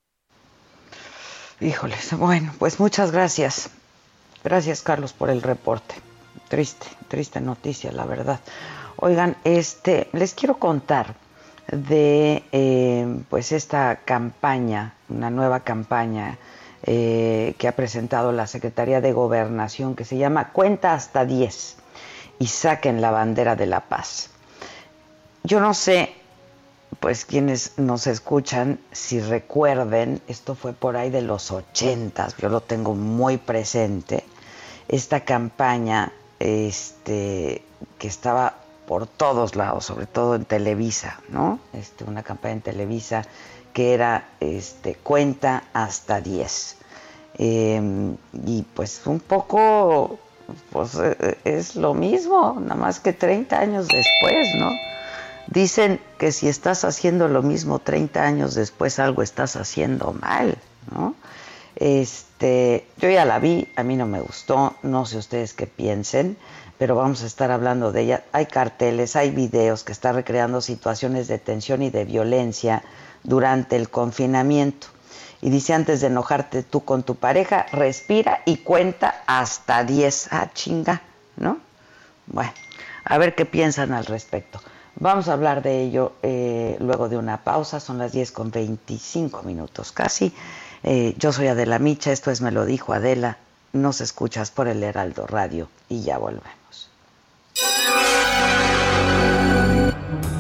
Híjoles, 1.61 2.17
bueno, 2.17 2.55
pues 2.59 2.79
muchas 2.79 3.11
gracias. 3.11 3.71
Gracias, 4.45 4.83
Carlos, 4.83 5.13
por 5.13 5.31
el 5.31 5.43
reporte. 5.43 5.97
Triste, 6.49 6.87
triste 7.09 7.41
noticia, 7.41 7.91
la 7.91 8.07
verdad. 8.07 8.41
Oigan, 8.97 9.37
este, 9.45 10.09
les 10.13 10.35
quiero 10.35 10.59
contar 10.59 11.17
de 11.71 12.45
eh, 12.53 13.23
pues 13.29 13.53
esta 13.53 13.97
campaña, 14.05 14.95
una 15.09 15.31
nueva 15.31 15.61
campaña 15.61 16.39
eh, 16.85 17.55
que 17.59 17.69
ha 17.69 17.73
presentado 17.73 18.33
la 18.33 18.47
Secretaría 18.47 19.01
de 19.01 19.13
Gobernación 19.13 19.97
que 19.97 20.05
se 20.05 20.17
llama 20.17 20.53
Cuenta 20.53 20.95
hasta 20.95 21.25
10 21.25 21.77
y 22.39 22.47
saquen 22.47 23.01
la 23.01 23.11
bandera 23.11 23.57
de 23.57 23.67
la 23.67 23.81
paz. 23.81 24.31
Yo 25.43 25.61
no 25.61 25.75
sé, 25.75 26.15
pues 27.01 27.25
quienes 27.25 27.79
nos 27.79 28.07
escuchan, 28.07 28.81
si 28.93 29.21
recuerden, 29.21 30.21
esto 30.27 30.55
fue 30.55 30.73
por 30.73 30.97
ahí 30.97 31.11
de 31.11 31.23
los 31.23 31.51
ochentas, 31.51 32.37
yo 32.37 32.49
lo 32.49 32.61
tengo 32.61 32.95
muy 32.95 33.37
presente, 33.37 34.25
esta 34.89 35.25
campaña 35.25 36.13
este, 36.39 37.63
que 37.99 38.09
estaba 38.09 38.55
por 38.87 39.07
todos 39.07 39.55
lados, 39.55 39.85
sobre 39.85 40.07
todo 40.07 40.35
en 40.35 40.45
Televisa, 40.45 41.21
¿no? 41.29 41.61
Este, 41.73 42.05
una 42.05 42.23
campaña 42.23 42.55
en 42.55 42.61
Televisa 42.63 43.23
que 43.73 43.93
era 43.95 44.31
este, 44.41 44.95
cuenta 44.95 45.65
hasta 45.73 46.21
10. 46.21 46.77
Em, 47.41 48.17
y 48.45 48.63
pues 48.75 49.03
un 49.07 49.21
poco 49.21 50.19
pues 50.73 50.95
eh, 50.95 51.17
eh, 51.21 51.39
es 51.45 51.77
lo 51.77 51.95
mismo, 51.95 52.59
nada 52.61 52.75
más 52.75 53.01
que 53.01 53.13
30 53.13 53.61
años 53.61 53.87
después, 53.87 54.49
¿no? 54.59 54.71
Dicen 55.51 55.99
que 56.19 56.31
si 56.31 56.47
estás 56.47 56.85
haciendo 56.85 57.27
lo 57.27 57.43
mismo 57.43 57.79
30 57.79 58.23
años 58.23 58.55
después, 58.55 58.99
algo 58.99 59.23
estás 59.23 59.57
haciendo 59.57 60.13
mal, 60.13 60.59
¿no? 60.93 61.15
Este, 61.77 62.87
yo 62.99 63.09
ya 63.09 63.25
la 63.25 63.39
vi, 63.39 63.67
a 63.75 63.83
mí 63.83 63.97
no 63.97 64.07
me 64.07 64.21
gustó, 64.21 64.75
no 64.83 65.07
sé 65.07 65.17
ustedes 65.17 65.55
qué 65.55 65.67
piensen, 65.67 66.37
pero 66.77 66.97
vamos 66.97 67.23
a 67.23 67.27
estar 67.27 67.51
hablando 67.51 67.93
de 67.93 68.03
ella. 68.03 68.25
Hay 68.33 68.47
carteles, 68.47 69.17
hay 69.17 69.31
videos 69.31 69.85
que 69.85 69.93
están 69.93 70.17
recreando 70.17 70.61
situaciones 70.61 71.29
de 71.29 71.39
tensión 71.39 71.83
y 71.83 71.89
de 71.89 72.05
violencia 72.05 72.83
durante 73.23 73.77
el 73.77 73.89
confinamiento. 73.89 74.89
Y 75.41 75.49
dice 75.49 75.73
antes 75.73 76.03
de 76.03 76.09
enojarte 76.09 76.63
tú 76.63 76.85
con 76.85 77.05
tu 77.05 77.15
pareja, 77.15 77.65
respira 77.73 78.43
y 78.45 78.59
cuenta 78.59 79.23
hasta 79.27 79.83
10. 79.83 80.29
Ah, 80.33 80.51
chinga, 80.53 81.01
¿no? 81.37 81.59
Bueno, 82.27 82.53
a 83.05 83.17
ver 83.17 83.35
qué 83.35 83.47
piensan 83.47 83.93
al 83.93 84.05
respecto. 84.05 84.61
Vamos 85.01 85.29
a 85.29 85.35
hablar 85.35 85.63
de 85.63 85.83
ello 85.83 86.13
eh, 86.23 86.77
luego 86.81 87.09
de 87.09 87.17
una 87.17 87.39
pausa, 87.45 87.79
son 87.79 87.99
las 87.99 88.13
10 88.13 88.33
con 88.33 88.51
25 88.51 89.43
minutos 89.45 89.93
casi. 89.93 90.33
Eh, 90.83 91.15
yo 91.19 91.33
soy 91.33 91.47
Adela 91.47 91.79
Micha, 91.79 92.11
esto 92.11 92.31
es 92.31 92.41
Me 92.41 92.51
lo 92.51 92.65
dijo 92.65 92.93
Adela, 92.93 93.39
nos 93.73 94.01
escuchas 94.01 94.51
por 94.51 94.67
el 94.67 94.83
Heraldo 94.83 95.27
Radio 95.27 95.69
y 95.89 96.03
ya 96.03 96.19
volvemos. 96.19 96.91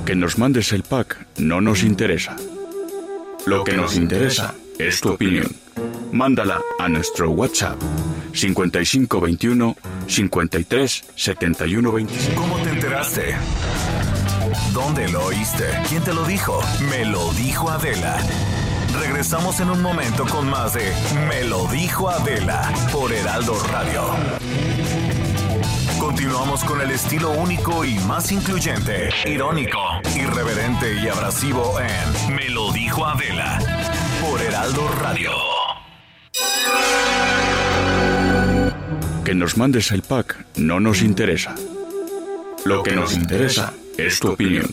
Que 0.05 0.16
nos 0.16 0.38
mandes 0.38 0.73
el 0.73 0.83
pack 0.83 1.27
no 1.37 1.61
nos 1.61 1.85
interesa. 1.85 2.35
Lo 3.47 3.62
que 3.62 3.77
nos 3.77 3.94
interesa 3.94 4.55
es 4.79 5.01
tu 5.01 5.12
opinión. 5.12 5.55
Mándala 6.11 6.61
a 6.79 6.88
nuestro 6.88 7.31
WhatsApp 7.31 7.81
5521 8.33 9.77
53 10.09 11.05
71 11.14 11.92
25. 11.92 12.40
¿Cómo 12.40 12.59
te 12.59 12.71
enteraste? 12.71 13.35
¿Dónde 14.78 15.08
lo 15.08 15.24
oíste? 15.24 15.64
¿Quién 15.88 16.04
te 16.04 16.14
lo 16.14 16.24
dijo? 16.24 16.60
Me 16.88 17.04
lo 17.04 17.32
dijo 17.32 17.68
Adela. 17.68 18.16
Regresamos 19.00 19.58
en 19.58 19.70
un 19.70 19.82
momento 19.82 20.24
con 20.24 20.48
más 20.48 20.74
de 20.74 20.92
Me 21.28 21.42
lo 21.42 21.66
dijo 21.66 22.08
Adela 22.08 22.72
por 22.92 23.12
Heraldo 23.12 23.58
Radio. 23.72 24.04
Continuamos 25.98 26.62
con 26.62 26.80
el 26.80 26.92
estilo 26.92 27.32
único 27.32 27.84
y 27.84 27.98
más 28.06 28.30
incluyente, 28.30 29.10
irónico, 29.26 29.80
irreverente 30.14 30.94
y 31.02 31.08
abrasivo 31.08 31.74
en 31.80 32.36
Me 32.36 32.48
lo 32.48 32.70
dijo 32.72 33.04
Adela 33.04 33.58
por 34.20 34.40
Heraldo 34.40 34.88
Radio. 35.02 35.32
Que 39.24 39.34
nos 39.34 39.56
mandes 39.56 39.90
el 39.90 40.02
pack 40.02 40.46
no 40.54 40.78
nos 40.78 41.02
interesa. 41.02 41.56
Lo 42.64 42.84
que 42.84 42.92
nos 42.92 43.14
interesa 43.14 43.72
es 43.98 44.20
tu 44.20 44.30
opinión. 44.30 44.66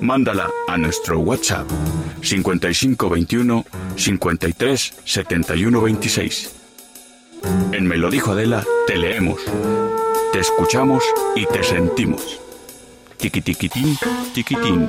Mándala 0.00 0.50
a 0.68 0.76
nuestro 0.76 1.18
WhatsApp 1.20 1.66
5521 2.22 3.64
53 3.96 4.94
71 5.04 5.82
26. 5.82 6.54
En 7.72 7.86
Me 7.86 7.96
lo 7.96 8.10
dijo 8.10 8.32
Adela, 8.32 8.64
te 8.86 8.96
leemos, 8.96 9.40
te 10.32 10.40
escuchamos 10.40 11.02
y 11.34 11.46
te 11.46 11.64
sentimos. 11.64 12.40
Tiquitiquitín, 13.16 13.96
tiquitín. 14.34 14.88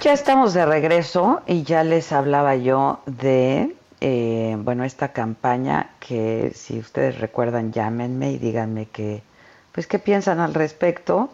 Ya 0.00 0.12
estamos 0.12 0.52
de 0.52 0.66
regreso 0.66 1.42
y 1.46 1.62
ya 1.62 1.84
les 1.84 2.10
hablaba 2.10 2.56
yo 2.56 3.00
de, 3.06 3.76
eh, 4.04 4.56
bueno, 4.58 4.82
esta 4.82 5.12
campaña 5.12 5.90
que 6.00 6.50
si 6.56 6.80
ustedes 6.80 7.20
recuerdan, 7.20 7.70
llámenme 7.72 8.32
y 8.32 8.38
díganme 8.38 8.86
que, 8.86 9.22
pues, 9.70 9.86
qué 9.86 10.00
piensan 10.00 10.40
al 10.40 10.54
respecto. 10.54 11.30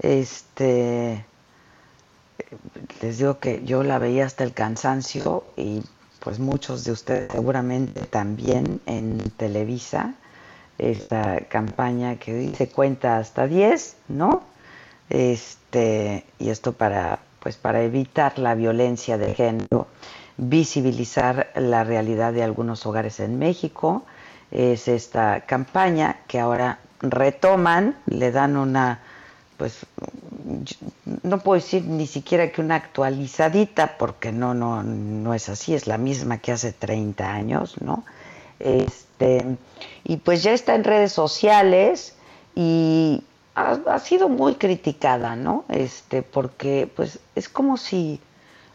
Este, 0.00 1.24
les 3.02 3.18
digo 3.18 3.38
que 3.38 3.64
yo 3.64 3.84
la 3.84 4.00
veía 4.00 4.26
hasta 4.26 4.42
el 4.42 4.52
cansancio 4.52 5.44
y 5.56 5.84
pues 6.18 6.40
muchos 6.40 6.82
de 6.82 6.90
ustedes 6.90 7.30
seguramente 7.30 8.00
también 8.06 8.80
en 8.86 9.18
Televisa, 9.36 10.14
esta 10.76 11.42
campaña 11.48 12.16
que 12.16 12.34
dice 12.34 12.68
cuenta 12.68 13.18
hasta 13.18 13.46
10, 13.46 13.96
¿no? 14.08 14.42
Este, 15.08 16.24
y 16.40 16.50
esto 16.50 16.72
para 16.72 17.20
pues 17.40 17.56
para 17.56 17.82
evitar 17.82 18.38
la 18.40 18.56
violencia 18.56 19.16
de 19.18 19.34
género, 19.34 19.86
visibilizar 20.38 21.50
la 21.54 21.84
realidad 21.84 22.32
de 22.32 22.42
algunos 22.42 22.86
hogares 22.86 23.20
en 23.20 23.38
México. 23.38 24.04
Es 24.50 24.88
esta 24.88 25.42
campaña 25.42 26.20
que 26.26 26.40
ahora 26.40 26.78
retoman, 27.00 27.96
le 28.06 28.32
dan 28.32 28.56
una, 28.56 29.00
pues, 29.56 29.84
no 31.22 31.38
puedo 31.40 31.60
decir 31.60 31.84
ni 31.84 32.06
siquiera 32.06 32.50
que 32.50 32.60
una 32.60 32.76
actualizadita, 32.76 33.98
porque 33.98 34.32
no, 34.32 34.54
no, 34.54 34.82
no 34.82 35.34
es 35.34 35.48
así, 35.48 35.74
es 35.74 35.86
la 35.86 35.98
misma 35.98 36.38
que 36.38 36.52
hace 36.52 36.72
30 36.72 37.30
años, 37.30 37.80
¿no? 37.80 38.04
Este, 38.58 39.56
y 40.04 40.16
pues 40.16 40.42
ya 40.42 40.52
está 40.52 40.74
en 40.74 40.84
redes 40.84 41.12
sociales 41.12 42.14
y 42.54 43.22
ha, 43.54 43.98
sido 43.98 44.28
muy 44.28 44.54
criticada, 44.54 45.36
¿no? 45.36 45.64
Este, 45.68 46.22
porque 46.22 46.88
pues 46.94 47.18
es 47.34 47.48
como 47.48 47.76
si, 47.76 48.20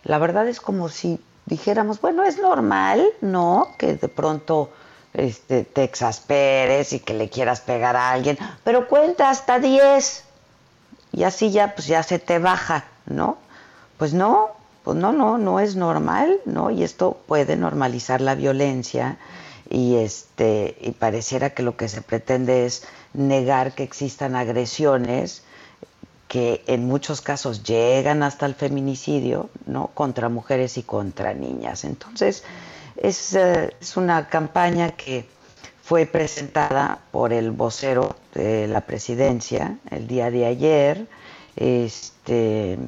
la 0.04 0.18
verdad 0.18 0.48
es 0.48 0.60
como 0.60 0.90
si 0.90 1.20
dijéramos, 1.46 2.00
bueno, 2.02 2.24
es 2.24 2.40
normal, 2.40 3.06
¿no? 3.22 3.70
Que 3.78 3.96
de 3.96 4.08
pronto 4.08 4.72
este, 5.14 5.64
te 5.64 5.84
exasperes 5.84 6.94
y 6.94 7.00
que 7.00 7.14
le 7.14 7.30
quieras 7.30 7.62
pegar 7.62 7.96
a 7.96 8.12
alguien, 8.12 8.38
pero 8.64 8.88
cuenta 8.88 9.30
hasta 9.30 9.60
10 9.60 10.24
y 11.12 11.24
así 11.24 11.52
ya, 11.52 11.76
pues 11.76 11.88
ya 11.88 12.02
se 12.04 12.20
te 12.20 12.40
baja, 12.40 12.86
¿no? 13.06 13.38
Pues 13.98 14.14
no, 14.14 14.50
pues 14.84 14.98
no, 14.98 15.12
no, 15.12 15.38
no 15.38 15.60
es 15.60 15.76
normal, 15.76 16.40
¿no? 16.46 16.72
Y 16.72 16.84
esto 16.84 17.18
puede 17.28 17.56
normalizar 17.56 18.22
la 18.22 18.36
violencia 18.36 19.18
y 19.70 19.96
este 19.96 20.78
y 20.82 20.92
pareciera 20.92 21.52
que 21.52 21.64
lo 21.64 21.78
que 21.78 21.88
se 21.88 22.02
pretende 22.02 22.66
es 22.66 22.84
negar 23.14 23.74
que 23.74 23.84
existan 23.84 24.36
agresiones 24.36 25.44
que 26.34 26.64
en 26.66 26.88
muchos 26.88 27.22
casos 27.22 27.62
llegan 27.62 28.24
hasta 28.24 28.48
el 28.48 28.56
feminicidio, 28.56 29.52
¿no? 29.68 29.92
contra 29.94 30.30
mujeres 30.30 30.80
y 30.80 30.82
contra 30.82 31.36
niñas. 31.36 31.84
Entonces, 31.84 32.44
es, 32.98 33.36
eh, 33.36 33.76
es 33.80 33.98
una 33.98 34.28
campaña 34.30 34.94
que 34.94 35.28
fue 35.84 36.08
presentada 36.08 36.98
por 37.12 37.34
el 37.34 37.52
vocero 37.52 38.16
de 38.34 38.68
la 38.68 38.82
presidencia 38.82 39.78
el 39.92 40.08
día 40.08 40.32
de 40.32 40.48
ayer. 40.48 41.08
Este 41.56 42.80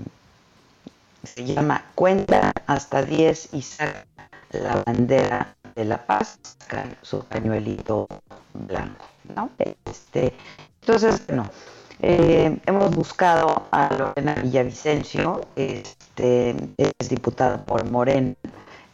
se 1.24 1.46
llama 1.46 1.86
Cuenta 1.94 2.52
hasta 2.66 3.04
10 3.04 3.50
y 3.54 3.62
saca 3.62 4.08
la 4.54 4.82
bandera 4.88 5.56
de 5.76 5.86
la 5.86 6.04
paz, 6.04 6.40
su 7.04 7.24
pañuelito 7.26 8.08
blanco. 8.56 9.06
¿no? 9.36 9.52
Este, 9.86 10.34
entonces, 10.82 11.22
bueno, 11.28 11.48
eh, 12.02 12.58
hemos 12.66 12.96
buscado 12.96 13.68
a 13.72 13.90
Lorena 13.94 14.36
Villavicencio, 14.36 15.42
este, 15.56 16.56
es 16.78 17.10
diputada 17.10 17.64
por 17.66 17.90
Morena, 17.90 18.36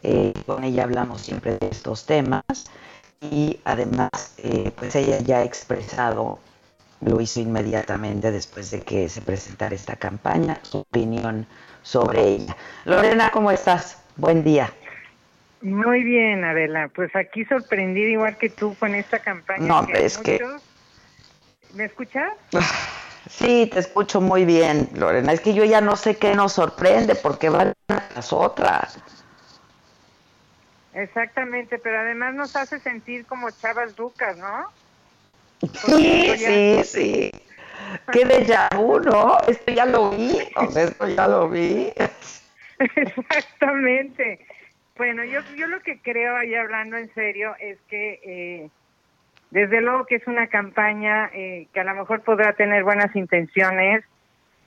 eh, 0.02 0.32
con 0.46 0.64
ella 0.64 0.84
hablamos 0.84 1.20
siempre 1.20 1.58
de 1.58 1.68
estos 1.68 2.06
temas 2.06 2.42
y 3.20 3.60
además, 3.64 4.34
eh, 4.38 4.72
pues 4.76 4.94
ella 4.96 5.18
ya 5.20 5.38
ha 5.38 5.44
expresado, 5.44 6.38
lo 7.00 7.20
hizo 7.20 7.40
inmediatamente 7.40 8.30
después 8.30 8.70
de 8.70 8.80
que 8.80 9.08
se 9.08 9.20
presentara 9.20 9.74
esta 9.74 9.96
campaña, 9.96 10.58
su 10.62 10.78
opinión 10.78 11.46
sobre 11.82 12.22
ella. 12.22 12.56
Lorena, 12.84 13.30
¿cómo 13.30 13.50
estás? 13.50 14.02
Buen 14.16 14.44
día. 14.44 14.72
Muy 15.62 16.02
bien, 16.02 16.44
Adela. 16.44 16.90
Pues 16.94 17.14
aquí 17.14 17.44
sorprendida 17.44 18.08
igual 18.08 18.36
que 18.36 18.50
tú 18.50 18.74
con 18.78 18.94
esta 18.94 19.20
campaña. 19.20 19.66
No, 19.66 19.86
es 19.92 20.18
que... 20.18 20.40
¿Me 21.74 21.84
escuchas? 21.86 22.32
Sí, 23.28 23.70
te 23.72 23.78
escucho 23.78 24.20
muy 24.20 24.44
bien, 24.44 24.88
Lorena. 24.94 25.32
Es 25.32 25.40
que 25.40 25.54
yo 25.54 25.64
ya 25.64 25.80
no 25.80 25.94
sé 25.94 26.16
qué 26.16 26.34
nos 26.34 26.54
sorprende 26.54 27.14
porque 27.14 27.48
van 27.48 27.72
las 27.88 28.32
otras. 28.32 28.98
Exactamente, 30.92 31.78
pero 31.78 32.00
además 32.00 32.34
nos 32.34 32.54
hace 32.54 32.80
sentir 32.80 33.24
como 33.26 33.50
chavas 33.52 33.94
ducas, 33.96 34.36
¿no? 34.36 34.66
sí, 35.72 36.36
sí, 36.36 36.80
sí. 36.84 37.30
Qué 38.12 38.24
de 38.24 38.76
vu, 38.76 39.00
¿no? 39.00 39.38
Esto 39.46 39.72
ya 39.72 39.86
lo 39.86 40.10
vi, 40.10 40.36
o 40.56 40.70
sea, 40.70 40.82
esto 40.84 41.08
ya 41.08 41.28
lo 41.28 41.48
vi. 41.48 41.92
Exactamente. 42.78 44.46
Bueno, 44.96 45.24
yo, 45.24 45.40
yo 45.56 45.66
lo 45.68 45.80
que 45.80 46.00
creo, 46.02 46.36
ahí 46.36 46.54
hablando 46.54 46.96
en 46.96 47.12
serio, 47.14 47.54
es 47.60 47.78
que 47.88 48.20
eh, 48.24 48.70
desde 49.52 49.82
luego 49.82 50.06
que 50.06 50.14
es 50.14 50.26
una 50.26 50.46
campaña 50.46 51.30
eh, 51.34 51.68
que 51.74 51.80
a 51.80 51.84
lo 51.84 51.94
mejor 51.94 52.22
podrá 52.22 52.54
tener 52.54 52.84
buenas 52.84 53.14
intenciones, 53.14 54.02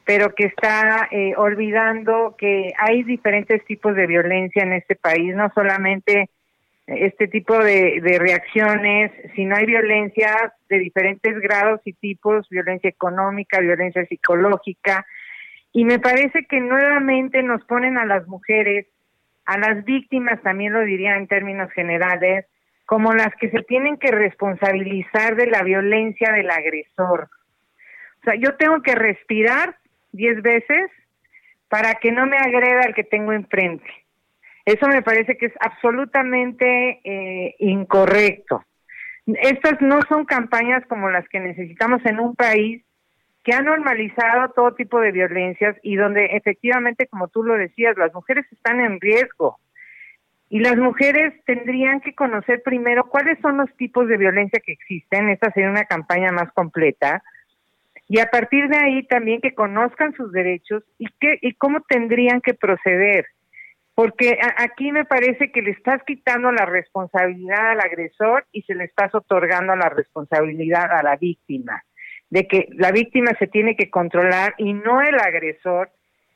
pero 0.06 0.36
que 0.36 0.46
está 0.46 1.08
eh, 1.10 1.34
olvidando 1.38 2.36
que 2.38 2.72
hay 2.78 3.02
diferentes 3.02 3.66
tipos 3.66 3.96
de 3.96 4.06
violencia 4.06 4.62
en 4.62 4.74
este 4.74 4.96
país, 4.96 5.36
no 5.36 5.52
solamente 5.56 6.30
este 6.86 7.28
tipo 7.28 7.58
de, 7.58 8.00
de 8.00 8.20
reacciones, 8.20 9.12
si 9.36 9.46
no 9.46 9.56
hay 9.56 9.66
violencia 9.66 10.54
de 10.70 10.78
diferentes 10.78 11.40
grados 11.40 11.82
y 11.84 11.94
tipos, 11.94 12.48
violencia 12.50 12.88
económica, 12.88 13.60
violencia 13.62 14.06
psicológica, 14.06 15.04
y 15.74 15.84
me 15.84 15.98
parece 15.98 16.46
que 16.46 16.62
nuevamente 16.62 17.42
nos 17.42 17.66
ponen 17.66 17.98
a 17.98 18.06
las 18.06 18.28
mujeres, 18.28 18.86
a 19.48 19.58
las 19.58 19.84
víctimas 19.84 20.40
también 20.44 20.74
lo 20.74 20.82
diría 20.82 21.18
en 21.18 21.26
términos 21.26 21.72
generales, 21.72 22.46
como 22.86 23.14
las 23.14 23.34
que 23.36 23.50
se 23.50 23.64
tienen 23.64 23.98
que 23.98 24.12
responsabilizar 24.12 25.36
de 25.36 25.48
la 25.48 25.64
violencia 25.64 26.32
del 26.32 26.50
agresor. 26.50 27.30
O 28.22 28.24
sea, 28.24 28.36
yo 28.36 28.56
tengo 28.56 28.82
que 28.82 28.96
respirar 28.96 29.78
diez 30.12 30.42
veces 30.42 30.92
para 31.68 31.96
que 31.96 32.12
no 32.12 32.26
me 32.26 32.38
agreda 32.38 32.84
el 32.84 32.94
que 32.94 33.04
tengo 33.04 33.34
enfrente. 33.34 33.90
Eso 34.66 34.88
me 34.88 35.02
parece 35.02 35.38
que 35.38 35.48
es 35.48 35.54
absolutamente 35.60 37.00
eh, 37.04 37.56
incorrecto. 37.60 38.64
Estas 39.28 39.82
no 39.82 40.00
son 40.08 40.26
campañas 40.26 40.84
como 40.88 41.10
las 41.10 41.28
que 41.30 41.40
necesitamos 41.40 42.04
en 42.06 42.20
un 42.20 42.36
país 42.36 42.84
que 43.44 43.54
ha 43.54 43.62
normalizado 43.62 44.50
todo 44.56 44.74
tipo 44.74 45.00
de 45.00 45.12
violencias 45.12 45.76
y 45.84 45.96
donde 45.96 46.26
efectivamente, 46.26 47.08
como 47.08 47.28
tú 47.28 47.44
lo 47.44 47.54
decías, 47.56 47.96
las 47.96 48.14
mujeres 48.14 48.46
están 48.52 48.82
en 48.82 49.00
riesgo. 49.00 49.60
Y 50.50 50.60
las 50.60 50.78
mujeres 50.78 51.34
tendrían 51.46 52.02
que 52.02 52.14
conocer 52.14 52.62
primero 52.64 53.06
cuáles 53.06 53.40
son 53.40 53.58
los 53.58 53.74
tipos 53.78 54.08
de 54.08 54.18
violencia 54.18 54.62
que 54.64 54.74
existen. 54.74 55.30
Esta 55.30 55.52
sería 55.52 55.70
una 55.70 55.86
campaña 55.86 56.32
más 56.32 56.52
completa. 56.54 57.24
Y 58.08 58.20
a 58.20 58.28
partir 58.28 58.68
de 58.68 58.78
ahí 58.78 59.04
también 59.08 59.42
que 59.42 59.56
conozcan 59.56 60.14
sus 60.14 60.32
derechos 60.32 60.84
y, 61.00 61.08
qué, 61.20 61.40
y 61.42 61.54
cómo 61.54 61.82
tendrían 61.82 62.42
que 62.42 62.54
proceder 62.54 63.26
porque 63.96 64.38
aquí 64.58 64.92
me 64.92 65.06
parece 65.06 65.52
que 65.52 65.62
le 65.62 65.72
estás 65.72 66.04
quitando 66.04 66.52
la 66.52 66.66
responsabilidad 66.66 67.72
al 67.72 67.80
agresor 67.80 68.46
y 68.52 68.62
se 68.64 68.76
le 68.76 68.84
estás 68.84 69.16
otorgando 69.16 69.74
la 69.78 69.88
responsabilidad 69.88 70.92
a 70.92 71.02
la 71.02 71.16
víctima, 71.16 71.82
de 72.30 72.46
que 72.46 72.68
la 72.74 72.92
víctima 72.92 73.32
se 73.40 73.48
tiene 73.48 73.78
que 73.78 73.90
controlar 73.90 74.54
y 74.58 74.74
no 74.74 75.02
el 75.02 75.16
agresor 75.18 75.92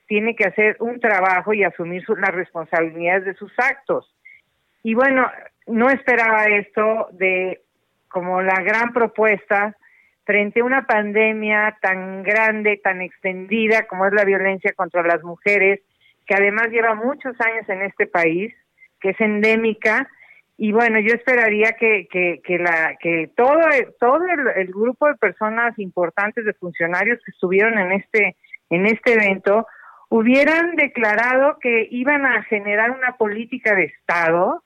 tiene 0.09 0.35
que 0.35 0.45
hacer 0.45 0.75
un 0.79 0.99
trabajo 0.99 1.53
y 1.53 1.63
asumir 1.63 2.03
las 2.09 2.33
responsabilidades 2.33 3.25
de 3.25 3.35
sus 3.35 3.53
actos. 3.59 4.11
Y 4.81 4.95
bueno, 4.95 5.29
no 5.67 5.89
esperaba 5.91 6.45
esto 6.45 7.09
de 7.11 7.61
como 8.07 8.41
la 8.41 8.59
gran 8.63 8.91
propuesta 8.91 9.77
frente 10.25 10.61
a 10.61 10.65
una 10.65 10.87
pandemia 10.87 11.77
tan 11.79 12.23
grande, 12.23 12.81
tan 12.83 13.01
extendida 13.01 13.85
como 13.85 14.07
es 14.07 14.13
la 14.13 14.25
violencia 14.25 14.73
contra 14.73 15.03
las 15.03 15.23
mujeres, 15.23 15.79
que 16.25 16.33
además 16.33 16.69
lleva 16.71 16.95
muchos 16.95 17.39
años 17.41 17.69
en 17.69 17.83
este 17.83 18.07
país, 18.07 18.51
que 18.99 19.11
es 19.11 19.21
endémica, 19.21 20.09
y 20.57 20.71
bueno, 20.71 20.99
yo 20.99 21.13
esperaría 21.13 21.73
que, 21.73 22.07
que, 22.09 22.57
la, 22.57 22.97
que 22.99 23.29
todo, 23.37 23.59
todo 23.99 24.25
el, 24.55 24.67
grupo 24.67 25.07
de 25.07 25.15
personas 25.15 25.77
importantes, 25.77 26.43
de 26.43 26.53
funcionarios 26.53 27.19
que 27.23 27.31
estuvieron 27.31 27.77
en 27.77 27.91
este, 27.91 28.35
en 28.69 28.87
este 28.87 29.13
evento, 29.13 29.67
hubieran 30.09 30.75
declarado 30.75 31.57
que 31.59 31.87
iban 31.91 32.25
a 32.25 32.43
generar 32.43 32.91
una 32.91 33.15
política 33.17 33.75
de 33.75 33.85
Estado 33.85 34.63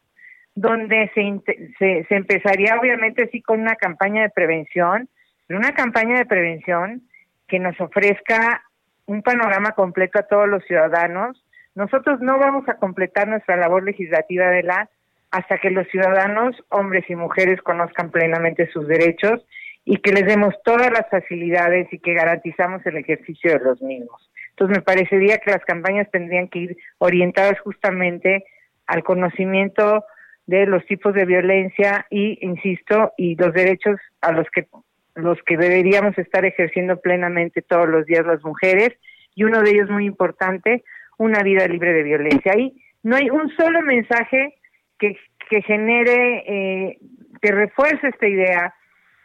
donde 0.55 1.11
se, 1.13 2.05
se, 2.07 2.15
empezaría 2.15 2.77
obviamente 2.79 3.27
sí 3.31 3.41
con 3.41 3.59
una 3.59 3.75
campaña 3.75 4.21
de 4.21 4.29
prevención, 4.29 5.09
pero 5.47 5.59
una 5.59 5.73
campaña 5.73 6.17
de 6.17 6.25
prevención 6.25 7.01
que 7.47 7.59
nos 7.59 7.79
ofrezca 7.81 8.63
un 9.05 9.21
panorama 9.21 9.71
completo 9.71 10.19
a 10.19 10.27
todos 10.27 10.47
los 10.47 10.63
ciudadanos, 10.65 11.43
nosotros 11.75 12.21
no 12.21 12.37
vamos 12.37 12.67
a 12.69 12.75
completar 12.75 13.27
nuestra 13.27 13.57
labor 13.57 13.83
legislativa 13.83 14.47
de 14.47 14.63
la 14.63 14.89
hasta 15.31 15.57
que 15.57 15.71
los 15.71 15.87
ciudadanos, 15.87 16.55
hombres 16.69 17.09
y 17.09 17.15
mujeres, 17.15 17.59
conozcan 17.61 18.11
plenamente 18.11 18.69
sus 18.71 18.87
derechos 18.87 19.43
y 19.83 19.97
que 19.97 20.13
les 20.13 20.25
demos 20.27 20.53
todas 20.63 20.91
las 20.91 21.09
facilidades 21.09 21.91
y 21.91 21.97
que 21.97 22.13
garantizamos 22.13 22.85
el 22.85 22.97
ejercicio 22.97 23.51
de 23.51 23.65
los 23.65 23.81
mismos. 23.81 24.29
Entonces 24.53 24.77
me 24.77 24.83
parecería 24.83 25.39
que 25.39 25.51
las 25.51 25.65
campañas 25.65 26.09
tendrían 26.11 26.47
que 26.47 26.59
ir 26.59 26.77
orientadas 26.99 27.59
justamente 27.59 28.45
al 28.85 29.03
conocimiento 29.03 30.05
de 30.45 30.65
los 30.65 30.85
tipos 30.85 31.13
de 31.13 31.25
violencia 31.25 32.05
y, 32.09 32.37
insisto, 32.45 33.13
y 33.17 33.35
los 33.35 33.53
derechos 33.53 33.99
a 34.21 34.31
los 34.31 34.47
que 34.49 34.67
los 35.15 35.37
que 35.43 35.57
deberíamos 35.57 36.17
estar 36.17 36.43
ejerciendo 36.43 36.99
plenamente 36.99 37.61
todos 37.61 37.87
los 37.87 38.05
días 38.05 38.25
las 38.25 38.43
mujeres 38.43 38.89
y 39.35 39.43
uno 39.43 39.61
de 39.61 39.71
ellos 39.71 39.89
muy 39.89 40.05
importante, 40.05 40.83
una 41.17 41.43
vida 41.43 41.67
libre 41.67 41.93
de 41.93 42.03
violencia. 42.03 42.53
Ahí 42.55 42.73
no 43.03 43.15
hay 43.15 43.29
un 43.29 43.49
solo 43.55 43.81
mensaje 43.81 44.55
que, 44.97 45.15
que 45.49 45.61
genere, 45.61 46.43
eh, 46.47 46.97
que 47.41 47.51
refuerce 47.51 48.07
esta 48.07 48.27
idea 48.27 48.73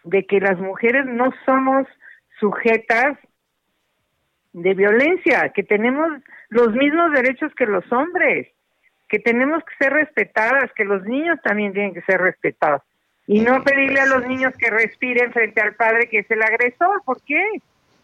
de 0.05 0.27
que 0.27 0.41
las 0.41 0.59
mujeres 0.59 1.07
no 1.07 1.33
somos 1.45 1.87
sujetas 2.39 3.19
de 4.53 4.75
violencia, 4.75 5.51
que 5.51 5.63
tenemos 5.63 6.09
los 6.49 6.73
mismos 6.73 7.13
derechos 7.13 7.53
que 7.55 7.67
los 7.67 7.91
hombres, 7.93 8.49
que 9.09 9.19
tenemos 9.19 9.63
que 9.65 9.85
ser 9.85 9.93
respetadas, 9.93 10.71
que 10.75 10.85
los 10.85 11.03
niños 11.05 11.39
también 11.43 11.73
tienen 11.73 11.95
que 11.95 12.03
ser 12.03 12.21
respetados. 12.21 12.83
Y 13.27 13.41
no 13.41 13.63
pedirle 13.63 14.01
a 14.01 14.07
los 14.07 14.27
niños 14.27 14.55
que 14.59 14.71
respiren 14.71 15.33
frente 15.33 15.61
al 15.61 15.75
padre 15.75 16.09
que 16.09 16.21
es 16.21 16.31
el 16.31 16.43
agresor. 16.43 17.03
¿Por 17.05 17.21
qué? 17.23 17.45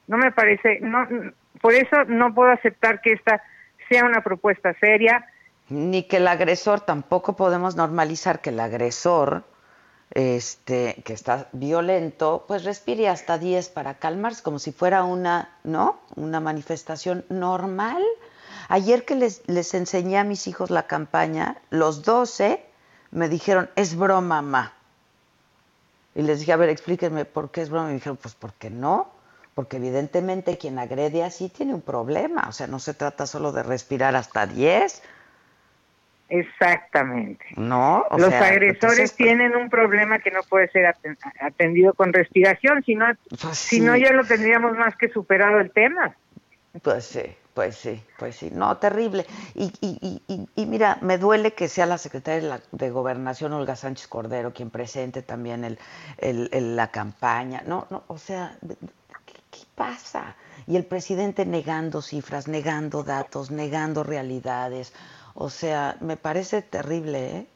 No 0.07 0.19
me 0.19 0.31
parece, 0.33 0.81
no, 0.81 1.09
por 1.63 1.73
eso 1.73 2.05
no 2.09 2.35
puedo 2.35 2.51
aceptar 2.51 3.01
que 3.01 3.13
esta 3.13 3.43
sea 3.89 4.05
una 4.05 4.23
propuesta 4.23 4.75
seria. 4.81 5.27
Ni 5.71 6.07
que 6.07 6.19
el 6.19 6.29
agresor, 6.29 6.83
tampoco 6.83 7.37
podemos 7.37 7.75
normalizar 7.75 8.43
que 8.43 8.51
el 8.51 8.61
agresor, 8.61 9.45
este, 10.15 11.03
que 11.05 11.13
está 11.13 11.49
violento, 11.53 12.45
pues 12.47 12.65
respire 12.65 13.09
hasta 13.09 13.39
10 13.39 13.69
para 13.71 13.95
calmarse, 13.99 14.43
como 14.43 14.59
si 14.59 14.73
fuera 14.73 15.05
una, 15.05 15.59
¿no? 15.65 15.99
Una 16.17 16.41
manifestación 16.41 17.25
normal. 17.29 18.03
Ayer 18.69 19.05
que 19.05 19.17
les, 19.17 19.43
les 19.47 19.75
enseñé 19.75 20.19
a 20.19 20.25
mis 20.25 20.47
hijos 20.47 20.71
la 20.71 20.87
campaña, 20.87 21.61
los 21.71 22.03
12 22.03 22.65
me 23.11 23.29
dijeron, 23.29 23.69
es 23.77 23.97
broma, 23.97 24.41
mamá. 24.43 24.73
Y 26.15 26.23
les 26.23 26.39
dije, 26.39 26.53
a 26.53 26.57
ver, 26.57 26.69
explíquenme 26.69 27.25
por 27.25 27.51
qué 27.51 27.63
es 27.63 27.71
broma. 27.71 27.87
Y 27.87 27.89
me 27.89 27.95
dijeron, 27.95 28.17
pues 28.17 28.35
porque 28.35 28.71
no 28.71 29.15
porque 29.55 29.77
evidentemente 29.77 30.59
quien 30.59 30.79
agrede 30.79 31.23
así 31.23 31.49
tiene 31.49 31.75
un 31.75 31.81
problema, 31.81 32.47
o 32.49 32.53
sea, 32.53 32.67
no 32.67 32.81
se 32.81 32.93
trata 32.95 33.27
solo 33.27 33.53
de 33.53 33.63
respirar 33.63 34.17
hasta 34.17 34.47
10. 34.47 35.03
Exactamente. 36.29 37.45
No, 37.57 38.07
los 38.17 38.33
agresores 38.33 39.15
tienen 39.15 39.55
un 39.55 39.69
problema 39.69 40.19
que 40.19 40.31
no 40.31 40.43
puede 40.43 40.69
ser 40.69 40.95
atendido 41.41 41.93
con 41.93 42.13
respiración, 42.13 42.83
si 42.83 42.95
no, 42.95 43.07
pues 43.41 43.59
si 43.59 43.81
no 43.81 43.97
ya 43.97 44.13
lo 44.13 44.25
tendríamos 44.25 44.77
más 44.77 44.97
que 44.97 45.09
superado 45.11 45.61
el 45.61 45.71
tema. 45.71 46.17
Pues 46.83 47.05
sí, 47.05 47.23
pues 47.53 47.77
sí, 47.77 48.03
pues 48.19 48.37
sí, 48.37 48.51
no, 48.53 48.79
terrible. 48.79 49.27
Y, 49.55 49.73
y, 49.81 50.21
y, 50.27 50.49
y 50.57 50.67
mira, 50.67 50.99
me 51.03 51.19
duele 51.19 51.53
que 51.53 51.69
sea 51.69 51.87
la 51.87 51.99
secretaria 51.99 52.43
de, 52.43 52.49
la, 52.49 52.61
de, 52.73 52.91
Gobernación, 52.91 53.53
Olga 53.53 53.77
Sánchez 53.77 54.09
Cordero, 54.09 54.53
quien 54.53 54.71
presente 54.71 55.23
también 55.23 55.63
el, 55.63 55.79
el, 56.19 56.75
la 56.75 56.89
campaña. 56.89 57.63
No, 57.67 57.87
no, 57.91 58.03
o 58.09 58.19
sea, 58.19 58.57
¿qué 59.27 59.61
pasa? 59.77 60.35
Y 60.67 60.77
el 60.77 60.85
presidente 60.85 61.47
negando 61.47 62.03
cifras, 62.03 62.49
negando 62.49 63.05
datos, 63.05 63.53
negando 63.53 64.03
realidades. 64.03 64.93
O 65.35 65.51
sea, 65.51 65.97
me 66.01 66.17
parece 66.17 66.63
terrible, 66.63 67.37
¿eh? 67.37 67.47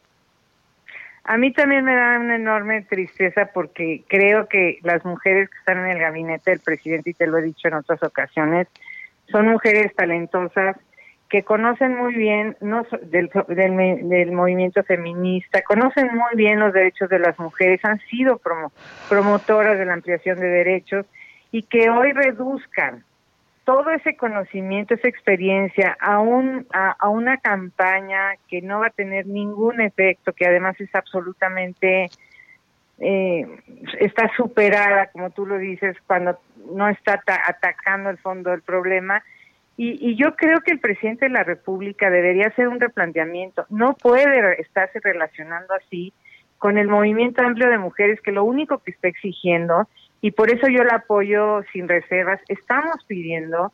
A 1.25 1.37
mí 1.37 1.53
también 1.53 1.85
me 1.85 1.95
da 1.95 2.19
una 2.19 2.37
enorme 2.37 2.83
tristeza 2.83 3.51
porque 3.53 4.03
creo 4.09 4.49
que 4.49 4.79
las 4.83 5.05
mujeres 5.05 5.51
que 5.51 5.59
están 5.59 5.79
en 5.79 5.91
el 5.93 5.99
gabinete 5.99 6.53
del 6.53 6.61
presidente, 6.61 7.11
y 7.11 7.15
te 7.15 7.27
lo 7.27 7.37
he 7.37 7.43
dicho 7.43 7.69
en 7.69 7.75
otras 7.75 8.03
ocasiones, 8.03 8.67
son 9.31 9.47
mujeres 9.49 9.95
talentosas 9.95 10.77
que 11.29 11.43
conocen 11.43 11.95
muy 11.95 12.15
bien 12.15 12.57
no, 12.61 12.87
del, 13.03 13.31
del, 13.49 14.33
movimiento 14.33 14.83
feminista, 14.85 15.61
conocen 15.61 16.07
muy 16.15 16.35
bien 16.35 16.61
los 16.61 16.73
derechos 16.73 17.11
de 17.11 17.19
las 17.19 17.39
mujeres, 17.39 17.85
han 17.85 18.01
sido 18.09 18.41
promotoras 19.11 19.79
de 19.79 19.85
la 19.85 19.93
ampliación 19.93 20.41
de 20.41 20.47
derechos 20.47 21.05
y 21.53 21.65
que 21.65 21.91
hoy 21.91 22.13
reduzcan 22.13 23.05
todo 23.69 23.91
ese 23.91 24.17
conocimiento, 24.17 24.95
esa 24.95 25.09
experiencia 25.09 25.95
a, 26.01 26.15
a, 26.99 27.09
una 27.11 27.37
campaña 27.37 28.37
que 28.49 28.63
no 28.63 28.81
va 28.81 28.87
a 28.87 28.91
tener 28.91 29.27
ningún 29.27 29.83
efecto, 29.83 30.33
que 30.33 30.47
además 30.47 30.81
es 30.81 30.89
absolutamente, 30.95 32.09
eh, 32.99 33.47
está 34.01 34.31
superada, 34.39 35.09
como 35.09 35.29
tú 35.29 35.45
lo 35.45 35.59
dices, 35.59 35.99
cuando 36.07 36.39
no 36.73 36.89
está 36.89 37.23
atacando 37.47 38.09
el 38.09 38.17
fondo 38.17 38.53
del 38.53 38.63
problema. 38.63 39.23
Y, 39.77 39.99
y 40.01 40.17
yo 40.17 40.35
creo 40.35 40.63
que 40.63 40.73
el 40.73 40.81
presidente 40.81 41.27
de 41.27 41.33
la 41.33 41.45
República 41.45 42.09
debería 42.09 42.47
hacer 42.47 42.69
un 42.69 42.81
replanteamiento. 42.81 43.67
No 43.69 43.93
puede 43.93 44.63
estarse 44.63 44.99
relacionando 45.05 45.75
así 45.75 46.15
con 46.57 46.79
el 46.79 46.89
movimiento 46.89 47.43
amplio 47.43 47.69
de 47.69 47.77
mujeres 47.77 48.19
que 48.23 48.33
lo 48.33 48.45
único 48.45 48.79
que 48.79 48.93
está 48.93 49.09
exigiendo 49.09 49.91
y 50.21 50.33
por 50.33 50.51
eso 50.51 50.67
yo 50.69 50.83
la 50.85 50.97
apoyo 50.97 51.63
sin 51.73 51.89
reservas. 51.89 52.41
Estamos 52.49 53.05
pidiendo 53.07 53.73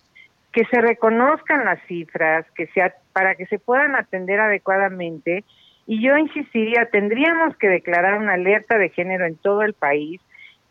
que 0.52 0.64
se 0.66 0.80
reconozcan 0.80 1.64
las 1.64 1.80
cifras, 1.86 2.46
que 2.54 2.66
sea 2.68 2.94
para 3.12 3.34
que 3.34 3.46
se 3.46 3.58
puedan 3.58 3.96
atender 3.96 4.40
adecuadamente 4.40 5.44
Y 5.86 6.02
yo 6.02 6.16
insistiría, 6.16 6.86
tendríamos 6.86 7.56
que 7.56 7.68
declarar 7.68 8.18
una 8.18 8.34
alerta 8.34 8.78
de 8.78 8.88
género 8.88 9.26
en 9.26 9.36
todo 9.36 9.62
el 9.62 9.74
país 9.74 10.20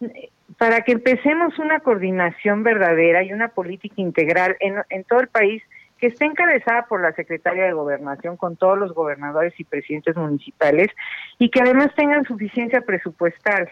eh, 0.02 0.30
para 0.58 0.82
que 0.82 0.94
empecemos 0.94 1.60
una 1.60 1.80
coordinación 1.80 2.64
verdadera 2.64 3.24
y 3.24 3.34
una 3.34 3.50
política 3.50 3.96
integral 3.98 4.56
en, 4.60 4.76
en 4.90 5.04
todo 5.04 5.20
el 5.20 5.28
país 5.28 5.62
que 5.98 6.08
esté 6.08 6.26
encabezada 6.26 6.86
por 6.86 7.02
la 7.02 7.14
Secretaria 7.14 7.66
de 7.66 7.74
Gobernación 7.74 8.38
con 8.38 8.58
todos 8.58 8.78
los 8.78 8.94
gobernadores 8.94 9.54
y 9.58 9.64
presidentes 9.64 10.16
municipales 10.16 10.90
y 11.40 11.50
que 11.50 11.62
además 11.62 11.94
tengan 11.96 12.26
suficiencia 12.26 12.82
presupuestal. 12.82 13.70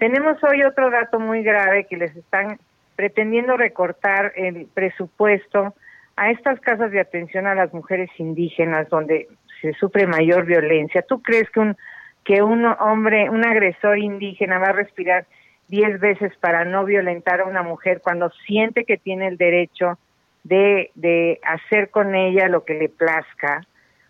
Tenemos 0.00 0.42
hoy 0.42 0.62
otro 0.62 0.90
dato 0.90 1.20
muy 1.20 1.42
grave 1.42 1.84
que 1.84 1.98
les 1.98 2.16
están 2.16 2.58
pretendiendo 2.96 3.58
recortar 3.58 4.32
el 4.34 4.66
presupuesto 4.72 5.74
a 6.16 6.30
estas 6.30 6.58
casas 6.60 6.90
de 6.90 7.00
atención 7.00 7.46
a 7.46 7.54
las 7.54 7.74
mujeres 7.74 8.08
indígenas 8.16 8.88
donde 8.88 9.28
se 9.60 9.74
sufre 9.74 10.06
mayor 10.06 10.46
violencia. 10.46 11.02
¿Tú 11.02 11.20
crees 11.22 11.50
que 11.50 11.60
un 11.60 11.76
que 12.24 12.42
un 12.42 12.64
hombre, 12.64 13.28
un 13.28 13.44
agresor 13.44 13.98
indígena 13.98 14.58
va 14.58 14.68
a 14.68 14.72
respirar 14.72 15.26
diez 15.68 16.00
veces 16.00 16.34
para 16.38 16.64
no 16.64 16.86
violentar 16.86 17.42
a 17.42 17.44
una 17.44 17.62
mujer 17.62 18.00
cuando 18.02 18.30
siente 18.46 18.84
que 18.84 18.96
tiene 18.96 19.26
el 19.28 19.36
derecho 19.36 19.98
de, 20.44 20.90
de 20.94 21.40
hacer 21.42 21.90
con 21.90 22.14
ella 22.14 22.48
lo 22.48 22.64
que 22.64 22.74
le 22.74 22.88
plazca. 22.88 23.66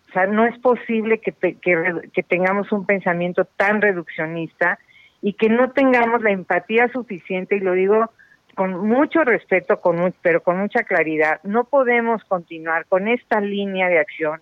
O 0.09 0.13
sea, 0.13 0.25
no 0.25 0.45
es 0.45 0.57
posible 0.59 1.19
que, 1.19 1.33
que, 1.33 2.23
tengamos 2.23 2.71
un 2.71 2.85
pensamiento 2.85 3.43
tan 3.43 3.81
reduccionista 3.81 4.79
y 5.21 5.33
que 5.33 5.49
no 5.49 5.71
tengamos 5.71 6.21
la 6.21 6.31
empatía 6.31 6.87
suficiente, 6.89 7.57
y 7.57 7.59
lo 7.59 7.73
digo 7.73 8.11
con 8.55 8.87
mucho 8.87 9.23
respeto, 9.23 9.79
con 9.79 10.13
pero 10.21 10.43
con 10.43 10.59
mucha 10.59 10.83
claridad, 10.83 11.39
no 11.43 11.63
podemos 11.63 12.23
continuar 12.25 12.85
con 12.85 13.07
esta 13.07 13.39
línea 13.39 13.87
de 13.87 13.99
acción 13.99 14.41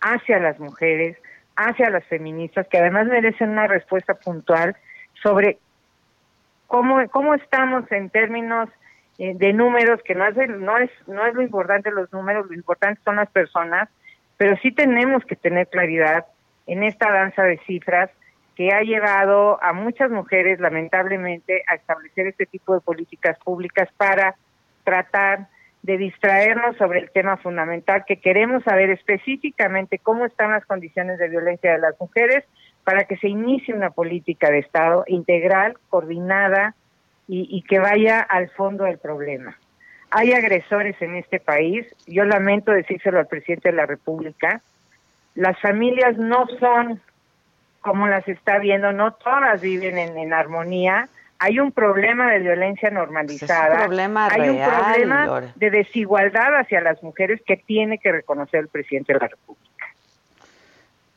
hacia 0.00 0.38
las 0.38 0.58
mujeres, 0.58 1.16
hacia 1.56 1.90
las 1.90 2.04
feministas, 2.04 2.66
que 2.68 2.78
además 2.78 3.06
merecen 3.06 3.50
una 3.50 3.66
respuesta 3.66 4.14
puntual 4.14 4.76
sobre 5.22 5.58
cómo, 6.66 7.06
cómo 7.10 7.34
estamos 7.34 7.90
en 7.92 8.08
términos 8.08 8.70
eh, 9.18 9.34
de 9.34 9.52
números, 9.52 10.00
que 10.04 10.14
no 10.14 10.24
es, 10.24 10.34
no, 10.48 10.78
es, 10.78 10.90
no 11.06 11.26
es 11.26 11.34
lo 11.34 11.42
importante 11.42 11.90
los 11.90 12.10
números, 12.12 12.46
lo 12.48 12.54
importante 12.54 13.00
son 13.04 13.16
las 13.16 13.28
personas, 13.30 13.90
pero 14.38 14.56
sí 14.62 14.72
tenemos 14.72 15.22
que 15.26 15.36
tener 15.36 15.68
claridad 15.68 16.24
en 16.66 16.82
esta 16.82 17.12
danza 17.12 17.42
de 17.42 17.58
cifras 17.66 18.10
que 18.60 18.72
ha 18.74 18.82
llevado 18.82 19.58
a 19.64 19.72
muchas 19.72 20.10
mujeres, 20.10 20.60
lamentablemente, 20.60 21.62
a 21.66 21.76
establecer 21.76 22.26
este 22.26 22.44
tipo 22.44 22.74
de 22.74 22.82
políticas 22.82 23.38
públicas 23.38 23.88
para 23.96 24.34
tratar 24.84 25.48
de 25.82 25.96
distraernos 25.96 26.76
sobre 26.76 26.98
el 26.98 27.10
tema 27.10 27.38
fundamental 27.38 28.04
que 28.06 28.18
queremos 28.18 28.62
saber 28.64 28.90
específicamente 28.90 29.98
cómo 29.98 30.26
están 30.26 30.50
las 30.50 30.66
condiciones 30.66 31.18
de 31.18 31.30
violencia 31.30 31.72
de 31.72 31.78
las 31.78 31.98
mujeres 31.98 32.44
para 32.84 33.04
que 33.04 33.16
se 33.16 33.28
inicie 33.28 33.72
una 33.72 33.92
política 33.92 34.50
de 34.50 34.58
Estado 34.58 35.04
integral, 35.06 35.78
coordinada, 35.88 36.74
y, 37.28 37.62
que 37.62 37.78
vaya 37.78 38.20
al 38.20 38.50
fondo 38.50 38.84
del 38.84 38.98
problema. 38.98 39.56
Hay 40.10 40.32
agresores 40.32 41.00
en 41.00 41.14
este 41.16 41.40
país, 41.40 41.86
yo 42.06 42.26
lamento 42.26 42.72
decírselo 42.72 43.20
al 43.20 43.26
presidente 43.26 43.70
de 43.70 43.76
la 43.76 43.86
República, 43.86 44.60
las 45.34 45.58
familias 45.60 46.18
no 46.18 46.46
son 46.58 47.00
como 47.80 48.06
las 48.06 48.26
está 48.28 48.58
viendo, 48.58 48.92
no 48.92 49.12
todas 49.12 49.60
viven 49.60 49.98
en, 49.98 50.32
armonía, 50.32 51.08
hay 51.38 51.58
un 51.58 51.72
problema 51.72 52.30
de 52.30 52.40
violencia 52.40 52.90
normalizada, 52.90 53.88
hay 54.30 54.48
un 54.48 54.58
problema 54.62 55.42
de 55.54 55.70
desigualdad 55.70 56.58
hacia 56.58 56.80
las 56.80 57.02
mujeres 57.02 57.40
que 57.46 57.56
tiene 57.56 57.98
que 57.98 58.12
reconocer 58.12 58.60
el 58.60 58.68
presidente 58.68 59.14
de 59.14 59.18
la 59.20 59.28
República 59.28 59.70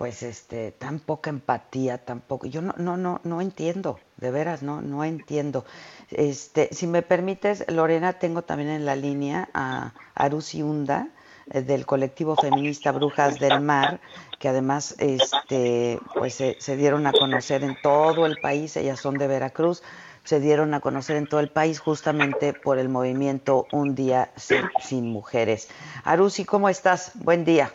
pues 0.03 0.21
este 0.21 0.73
tan 0.73 0.99
poca 0.99 1.29
empatía, 1.29 1.97
tampoco. 1.97 2.45
Yo 2.45 2.61
no 2.61 2.73
no 2.77 2.97
no 2.97 3.21
no 3.23 3.39
entiendo, 3.39 4.01
de 4.17 4.31
veras 4.31 4.61
no 4.61 4.81
no 4.81 5.05
entiendo. 5.05 5.63
Este, 6.11 6.67
si 6.73 6.87
me 6.87 7.03
permites, 7.03 7.63
Lorena, 7.71 8.11
tengo 8.11 8.41
también 8.41 8.69
en 8.69 8.85
la 8.85 8.97
línea 8.97 9.47
a 9.53 9.93
Arusi 10.13 10.61
Hunda 10.61 11.07
del 11.45 11.85
colectivo 11.85 12.35
feminista 12.35 12.91
Brujas 12.91 13.39
del 13.39 13.61
Mar, 13.61 13.99
que 14.39 14.49
además 14.49 14.95
este 14.99 15.99
pues 16.13 16.35
se, 16.35 16.75
dieron 16.77 17.07
a 17.07 17.11
conocer 17.11 17.63
en 17.63 17.77
todo 17.81 18.25
el 18.25 18.37
país, 18.37 18.75
ellas 18.77 18.99
son 18.99 19.17
de 19.17 19.27
Veracruz, 19.27 19.83
se 20.23 20.39
dieron 20.39 20.73
a 20.73 20.79
conocer 20.79 21.17
en 21.17 21.27
todo 21.27 21.39
el 21.39 21.49
país 21.49 21.79
justamente 21.79 22.53
por 22.53 22.77
el 22.77 22.89
movimiento 22.89 23.67
Un 23.71 23.95
día 23.95 24.29
sin, 24.35 24.61
sin 24.79 25.11
mujeres. 25.11 25.69
Arusi, 26.03 26.45
¿cómo 26.45 26.69
estás? 26.69 27.11
Buen 27.15 27.43
día. 27.43 27.71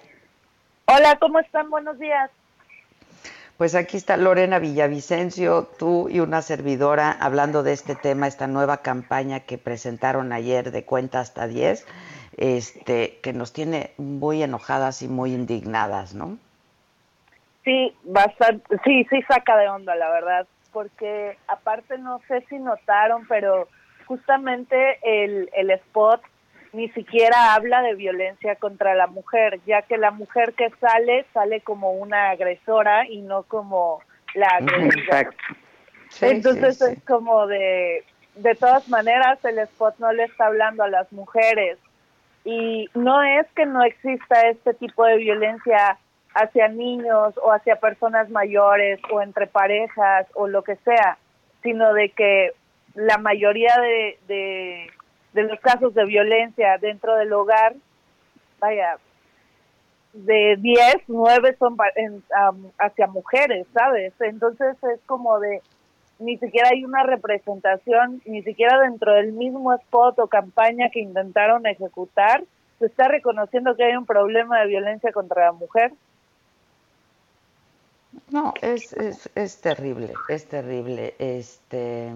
Hola, 0.86 1.18
¿cómo 1.20 1.38
están? 1.40 1.68
Buenos 1.68 1.98
días. 1.98 2.30
Pues 3.58 3.74
aquí 3.74 3.96
está 3.96 4.16
Lorena 4.16 4.60
Villavicencio, 4.60 5.68
tú 5.80 6.08
y 6.08 6.20
una 6.20 6.42
servidora 6.42 7.10
hablando 7.10 7.64
de 7.64 7.72
este 7.72 7.96
tema, 7.96 8.28
esta 8.28 8.46
nueva 8.46 8.82
campaña 8.82 9.40
que 9.40 9.58
presentaron 9.58 10.32
ayer 10.32 10.70
de 10.70 10.84
cuenta 10.84 11.18
hasta 11.18 11.48
10, 11.48 11.84
este, 12.38 13.18
que 13.22 13.32
nos 13.32 13.52
tiene 13.52 13.90
muy 13.98 14.42
enojadas 14.42 15.02
y 15.02 15.08
muy 15.08 15.34
indignadas, 15.34 16.14
¿no? 16.14 16.38
Sí, 17.64 17.94
bastante, 18.04 18.78
sí, 18.84 19.06
sí 19.10 19.22
saca 19.22 19.56
de 19.56 19.68
onda, 19.68 19.94
la 19.96 20.08
verdad, 20.08 20.46
porque 20.72 21.36
aparte 21.48 21.98
no 21.98 22.20
sé 22.28 22.44
si 22.48 22.58
notaron, 22.58 23.26
pero 23.28 23.68
justamente 24.06 24.98
el, 25.02 25.50
el 25.54 25.70
spot 25.72 26.22
ni 26.72 26.88
siquiera 26.90 27.54
habla 27.54 27.82
de 27.82 27.94
violencia 27.94 28.54
contra 28.56 28.94
la 28.94 29.06
mujer, 29.06 29.60
ya 29.66 29.82
que 29.82 29.98
la 29.98 30.12
mujer 30.12 30.54
que 30.54 30.70
sale 30.80 31.26
sale 31.34 31.60
como 31.60 31.92
una 31.92 32.30
agresora 32.30 33.06
y 33.08 33.20
no 33.20 33.42
como 33.42 34.00
la 34.34 34.46
agresora. 34.48 35.30
Entonces 36.20 36.80
es 36.80 37.02
como 37.04 37.46
de, 37.46 38.04
de 38.36 38.54
todas 38.54 38.88
maneras 38.88 39.44
el 39.44 39.58
spot 39.58 39.96
no 39.98 40.12
le 40.12 40.24
está 40.24 40.46
hablando 40.46 40.84
a 40.84 40.88
las 40.88 41.10
mujeres 41.12 41.78
y 42.48 42.88
no 42.94 43.22
es 43.22 43.46
que 43.54 43.66
no 43.66 43.82
exista 43.82 44.40
este 44.48 44.74
tipo 44.74 45.04
de 45.04 45.16
violencia 45.16 45.98
hacia 46.34 46.68
niños 46.68 47.34
o 47.42 47.52
hacia 47.52 47.76
personas 47.76 48.30
mayores 48.30 49.00
o 49.10 49.20
entre 49.20 49.46
parejas 49.46 50.26
o 50.34 50.46
lo 50.46 50.62
que 50.62 50.76
sea, 50.76 51.18
sino 51.62 51.92
de 51.92 52.10
que 52.10 52.52
la 52.94 53.18
mayoría 53.18 53.74
de 53.80 54.88
de 55.32 55.42
los 55.42 55.60
casos 55.60 55.94
de 55.94 56.04
violencia 56.04 56.78
dentro 56.78 57.14
del 57.16 57.32
hogar, 57.32 57.74
vaya, 58.58 58.98
de 60.12 60.56
10, 60.58 60.96
9 61.06 61.56
son 61.58 61.76
hacia 62.78 63.06
mujeres, 63.06 63.66
¿sabes? 63.72 64.12
Entonces 64.20 64.76
es 64.82 65.00
como 65.06 65.38
de, 65.38 65.62
ni 66.18 66.36
siquiera 66.38 66.70
hay 66.72 66.84
una 66.84 67.02
representación, 67.02 68.20
ni 68.24 68.42
siquiera 68.42 68.80
dentro 68.80 69.12
del 69.12 69.32
mismo 69.32 69.72
spot 69.74 70.18
o 70.18 70.26
campaña 70.26 70.90
que 70.90 71.00
intentaron 71.00 71.66
ejecutar, 71.66 72.44
se 72.78 72.86
está 72.86 73.08
reconociendo 73.08 73.76
que 73.76 73.84
hay 73.84 73.96
un 73.96 74.06
problema 74.06 74.60
de 74.60 74.66
violencia 74.66 75.12
contra 75.12 75.46
la 75.46 75.52
mujer. 75.52 75.92
No, 78.30 78.54
es, 78.62 78.92
es, 78.92 79.30
es 79.34 79.60
terrible, 79.60 80.12
es 80.28 80.46
terrible. 80.46 81.14
Este 81.18 82.12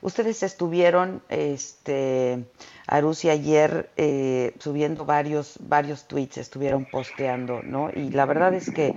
Ustedes 0.00 0.42
estuvieron, 0.42 1.22
este, 1.28 2.44
Arusi, 2.86 3.28
ayer 3.28 3.90
eh, 3.96 4.54
subiendo 4.58 5.04
varios, 5.04 5.58
varios 5.60 6.06
tweets, 6.06 6.38
estuvieron 6.38 6.86
posteando, 6.86 7.62
¿no? 7.62 7.90
Y 7.94 8.10
la 8.10 8.24
verdad 8.26 8.54
es 8.54 8.70
que, 8.70 8.94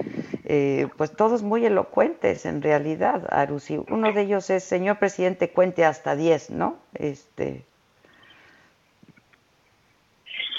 eh, 0.51 0.87
pues 0.97 1.15
todos 1.15 1.43
muy 1.43 1.63
elocuentes 1.63 2.47
en 2.47 2.63
realidad, 2.63 3.27
Arusi. 3.29 3.79
Uno 3.87 4.11
de 4.13 4.21
ellos 4.21 4.49
es, 4.49 4.63
señor 4.63 4.97
presidente, 4.97 5.51
cuente 5.51 5.85
hasta 5.85 6.15
10, 6.15 6.49
¿no? 6.49 6.79
Este. 6.95 7.63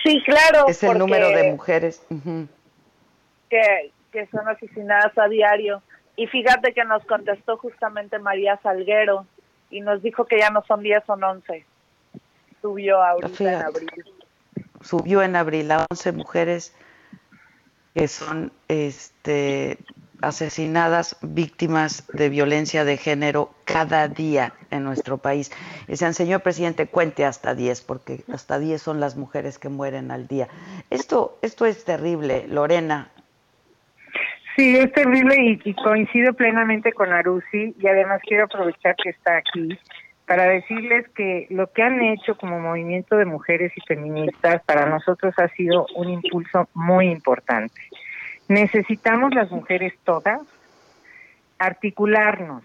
Sí, 0.05 0.23
claro. 0.25 0.69
Es 0.69 0.81
el 0.85 0.97
número 0.97 1.29
de 1.31 1.51
mujeres. 1.51 2.07
que, 3.49 3.91
que 4.13 4.27
son 4.29 4.49
asesinadas 4.49 5.19
a 5.19 5.27
diario. 5.27 5.83
Y 6.15 6.29
fíjate 6.29 6.73
que 6.73 6.85
nos 6.85 7.05
contestó 7.05 7.57
justamente 7.57 8.21
María 8.21 8.61
Salguero, 8.63 9.27
y 9.71 9.81
nos 9.81 10.03
dijo 10.03 10.25
que 10.25 10.39
ya 10.39 10.51
no 10.51 10.63
son 10.69 10.83
10, 10.85 11.03
son 11.05 11.25
11. 11.25 11.65
Subió 12.63 13.03
ahorita 13.03 13.55
en 13.55 13.63
abril. 13.63 13.91
Subió 14.83 15.23
en 15.23 15.35
abril 15.35 15.69
a 15.73 15.85
11 15.91 16.13
mujeres 16.13 16.77
que 17.95 18.09
son 18.09 18.53
este 18.69 19.79
asesinadas 20.23 21.17
víctimas 21.23 22.07
de 22.13 22.29
violencia 22.29 22.85
de 22.85 22.97
género 22.97 23.55
cada 23.65 24.09
día 24.09 24.53
en 24.71 24.85
nuestro 24.85 25.19
país. 25.19 25.51
Y 25.89 25.97
se 25.97 26.13
señor 26.13 26.43
presidente, 26.43 26.87
cuente 26.87 27.25
hasta 27.25 27.55
10, 27.55 27.81
porque 27.83 28.25
hasta 28.33 28.59
10 28.59 28.81
son 28.81 29.01
las 29.01 29.17
mujeres 29.17 29.59
que 29.59 29.69
mueren 29.69 30.11
al 30.11 30.27
día. 30.27 30.49
Esto, 30.91 31.39
esto 31.43 31.67
es 31.67 31.85
terrible, 31.85 32.47
Lorena. 32.49 33.11
Sí, 34.57 34.77
es 34.77 34.93
terrible 34.93 35.59
y, 35.65 35.75
coincido 35.75 36.35
plenamente 36.35 36.93
con 36.93 37.13
Arusi 37.13 37.75
y 37.79 37.87
además 37.87 38.21
quiero 38.27 38.45
aprovechar 38.45 38.95
que 38.97 39.11
está 39.11 39.39
aquí 39.39 39.79
para 40.31 40.45
decirles 40.45 41.09
que 41.09 41.49
lo 41.51 41.73
que 41.73 41.83
han 41.83 42.01
hecho 42.01 42.37
como 42.37 42.61
movimiento 42.61 43.17
de 43.17 43.25
mujeres 43.25 43.73
y 43.75 43.81
feministas 43.81 44.63
para 44.65 44.87
nosotros 44.87 45.35
ha 45.39 45.49
sido 45.49 45.89
un 45.97 46.09
impulso 46.09 46.69
muy 46.73 47.09
importante. 47.09 47.81
necesitamos 48.47 49.35
las 49.35 49.51
mujeres 49.51 49.93
todas 50.05 50.41
articularnos 51.59 52.63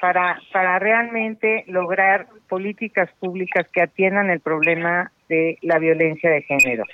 para, 0.00 0.38
para 0.52 0.78
realmente 0.78 1.64
lograr 1.66 2.28
políticas 2.48 3.10
públicas 3.18 3.66
que 3.72 3.82
atiendan 3.82 4.30
el 4.30 4.38
problema 4.38 5.10
de 5.28 5.58
la 5.62 5.80
violencia 5.80 6.30
de 6.30 6.42
género. 6.42 6.84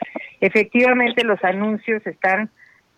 Efectivamente, 0.40 1.22
los 1.22 1.44
anuncios 1.44 2.06
están 2.06 2.48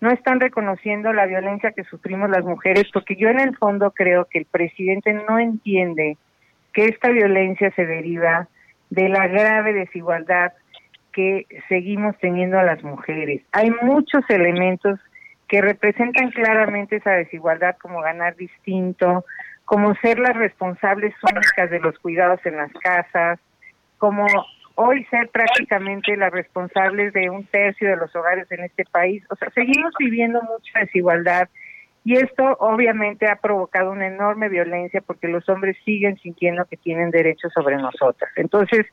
no 0.01 0.13
están 0.13 0.39
reconociendo 0.39 1.13
la 1.13 1.27
violencia 1.27 1.73
que 1.73 1.83
sufrimos 1.83 2.31
las 2.31 2.45
mujeres, 2.45 2.85
porque 2.93 3.17
yo 3.17 3.31
en 3.31 3.41
el 3.41 3.57
fondo 3.57 3.91
creo 3.91 4.27
que 4.27 4.39
el 4.39 4.45
presidente 4.45 5.13
no 5.13 5.41
entiende 5.41 6.19
que 6.77 6.85
esta 6.85 7.09
violencia 7.09 7.73
se 7.75 7.87
deriva 7.87 8.49
de 8.91 9.09
la 9.09 9.27
grave 9.29 9.73
desigualdad 9.73 10.53
que 11.11 11.47
seguimos 11.71 12.15
teniendo 12.19 12.59
a 12.59 12.65
las 12.65 12.85
mujeres. 12.85 13.41
Hay 13.53 13.71
muchos 13.81 14.23
elementos 14.29 15.01
que 15.49 15.63
representan 15.63 16.31
claramente 16.33 16.97
esa 16.97 17.13
desigualdad, 17.13 17.79
como 17.81 18.03
ganar 18.03 18.37
distinto, 18.37 19.25
como 19.65 19.95
ser 20.03 20.19
las 20.19 20.37
responsables 20.37 21.15
únicas 21.23 21.71
de 21.71 21.81
los 21.81 21.99
cuidados 21.99 22.45
en 22.45 22.59
las 22.59 22.73
casas, 22.75 23.39
como 23.97 24.27
hoy 24.75 25.03
ser 25.05 25.31
prácticamente 25.31 26.15
las 26.15 26.31
responsables 26.31 27.15
de 27.15 27.31
un 27.31 27.47
tercio 27.47 27.89
de 27.89 27.97
los 27.97 28.15
hogares 28.15 28.53
en 28.53 28.65
este 28.65 28.85
país. 28.85 29.25
O 29.31 29.37
sea, 29.37 29.49
seguimos 29.55 29.95
viviendo 29.99 30.43
mucha 30.43 30.81
desigualdad 30.81 31.49
y 32.07 32.15
esto 32.15 32.57
obviamente 32.61 33.27
ha 33.29 33.35
provocado 33.35 33.91
una 33.91 34.07
enorme 34.07 34.49
violencia 34.49 35.01
porque 35.01 35.27
los 35.27 35.49
hombres 35.49 35.77
siguen 35.85 36.17
sintiendo 36.19 36.65
que 36.67 36.77
tienen 36.77 37.11
derechos 37.11 37.53
sobre 37.53 37.79
nosotras. 37.79 38.31
Entonces, 38.37 38.87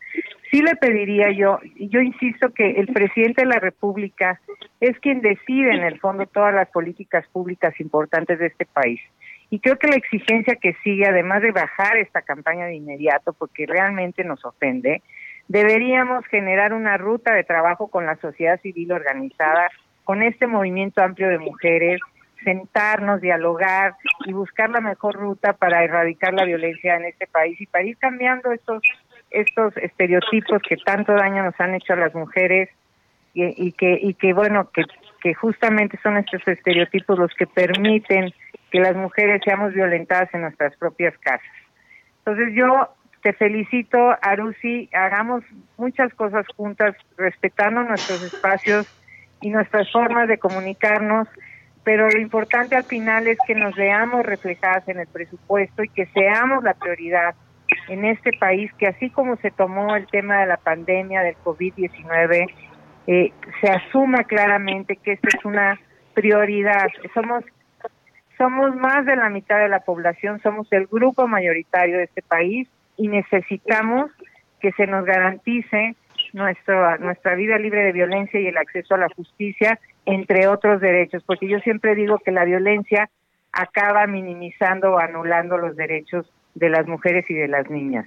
sí 0.49 0.64
le 0.64 0.76
pediría 0.78 1.30
yo, 1.30 1.59
yo 1.76 2.01
insisto 2.01 2.51
que 2.55 2.72
el 2.72 2.88
presidente 2.88 3.43
de 3.43 3.49
la 3.49 3.59
República 3.59 4.41
es 4.80 4.97
quien 4.97 5.22
decide 5.22 5.76
en 5.76 5.84
el 5.84 5.99
fondo 5.99 6.26
todas 6.26 6.55
las 6.55 6.68
políticas 6.70 7.24
públicas 7.28 7.80
importantes 7.80 8.39
de 8.39 8.47
este 8.47 8.66
país. 8.66 8.99
Y 9.51 9.59
creo 9.59 9.78
que 9.78 9.89
la 9.89 9.95
exigencia 9.95 10.55
que 10.55 10.74
sigue, 10.84 11.05
además 11.05 11.43
de 11.43 11.51
bajar 11.51 11.97
esta 11.97 12.24
campaña 12.24 12.66
de 12.66 12.78
inmediato, 12.78 13.34
porque 13.34 13.68
realmente 13.68 14.24
nos 14.24 14.43
ofende, 14.43 15.03
deberíamos 15.47 16.26
generar 16.26 16.74
una 16.74 16.97
ruta 16.97 17.32
de 17.36 17.43
trabajo 17.43 17.89
con 17.89 18.07
la 18.07 18.16
sociedad 18.16 18.59
civil 18.61 18.91
organizada, 18.91 19.70
con 20.03 20.24
este 20.24 20.47
movimiento 20.47 21.03
amplio 21.03 21.30
de 21.30 21.38
mujeres, 21.38 22.01
sentarnos, 22.44 23.22
dialogar 23.22 23.96
y 24.26 24.34
buscar 24.34 24.70
la 24.70 24.82
mejor 24.82 25.16
ruta 25.16 25.54
para 25.54 25.84
erradicar 25.84 26.34
la 26.34 26.46
violencia 26.46 26.96
en 26.96 27.06
este 27.06 27.28
país 27.28 27.60
y 27.60 27.66
para 27.66 27.86
ir 27.86 27.98
cambiando 27.98 28.52
estos 28.52 28.82
estos 29.32 29.76
estereotipos 29.78 30.62
que 30.68 30.78
tanto 30.78 31.14
daño 31.14 31.44
nos 31.44 31.60
han 31.60 31.74
hecho 31.74 31.94
a 31.94 31.98
las 31.98 32.14
mujeres 32.14 32.70
y, 33.34 33.72
que 33.72 33.98
y 34.00 34.14
que 34.14 34.34
bueno 34.34 34.70
que 34.72 34.84
que 35.22 35.34
justamente 35.34 35.98
son 36.04 36.18
estos 36.18 36.46
estereotipos 36.48 37.18
los 37.18 37.34
que 37.34 37.48
permiten 37.48 38.32
que 38.72 38.80
las 38.80 38.96
mujeres 38.96 39.41
seamos 39.44 39.74
violentadas 39.74 40.30
en 40.34 40.41
nuestras 40.41 40.76
propias 40.76 41.18
casas. 41.20 41.48
Entonces 42.20 42.54
yo 42.54 42.89
te 43.22 43.32
felicito, 43.32 44.16
Arusi, 44.22 44.89
hagamos 44.94 45.44
muchas 45.78 46.14
cosas 46.14 46.46
juntas, 46.58 46.96
respetando 47.18 47.84
nuestros 47.84 48.22
espacios 48.22 48.86
y 49.41 49.50
nuestras 49.50 49.89
formas 49.91 50.28
de 50.28 50.38
comunicarnos 50.38 51.30
pero 51.84 52.10
lo 52.10 52.20
importante 52.20 52.76
al 52.76 52.84
final 52.84 53.28
es 53.28 53.38
que 53.46 53.56
nos 53.56 53.76
veamos 53.76 54.26
reflejadas 54.26 54.88
en 54.88 55.00
el 55.00 55.08
presupuesto 55.08 55.84
y 55.84 55.90
que 55.90 56.06
seamos 56.08 56.64
la 56.64 56.74
prioridad 56.74 57.36
en 57.90 58.06
este 58.06 58.32
país, 58.40 58.72
que 58.78 58.88
así 58.88 59.10
como 59.10 59.36
se 59.38 59.52
tomó 59.52 59.96
el 59.96 60.08
tema 60.08 60.40
de 60.40 60.48
la 60.48 60.58
pandemia 60.58 61.22
del 61.22 61.36
COVID-19, 61.44 62.48
eh, 63.08 63.34
se 63.60 63.70
asuma 63.70 64.24
claramente 64.24 64.96
que 64.96 65.14
esta 65.14 65.28
es 65.38 65.46
una 65.46 65.80
prioridad. 66.14 66.88
Somos 67.14 67.44
somos 68.38 68.76
más 68.76 69.06
de 69.06 69.16
la 69.16 69.30
mitad 69.30 69.60
de 69.60 69.70
la 69.70 69.82
población, 69.82 70.42
somos 70.42 70.68
el 70.72 70.88
grupo 70.88 71.28
mayoritario 71.28 71.98
de 71.98 72.06
este 72.06 72.22
país 72.22 72.68
y 72.98 73.08
necesitamos 73.08 74.12
que 74.60 74.72
se 74.72 74.88
nos 74.88 75.06
garantice 75.06 75.96
nuestra 76.34 76.98
nuestra 76.98 77.36
vida 77.36 77.58
libre 77.58 77.84
de 77.84 77.92
violencia 77.92 78.40
y 78.40 78.48
el 78.48 78.58
acceso 78.58 78.96
a 78.96 78.98
la 78.98 79.10
justicia 79.16 79.80
entre 80.06 80.48
otros 80.48 80.82
derechos, 80.82 81.24
porque 81.26 81.48
yo 81.48 81.60
siempre 81.60 81.96
digo 81.96 82.20
que 82.20 82.32
la 82.32 82.44
violencia 82.44 83.10
acaba 83.52 84.08
minimizando 84.08 84.94
o 84.94 85.00
anulando 85.00 85.58
los 85.58 85.76
derechos 85.76 86.26
de 86.56 86.70
las 86.70 86.88
mujeres 86.88 87.30
y 87.30 87.34
de 87.36 87.48
las 87.48 87.70
niñas. 87.70 88.06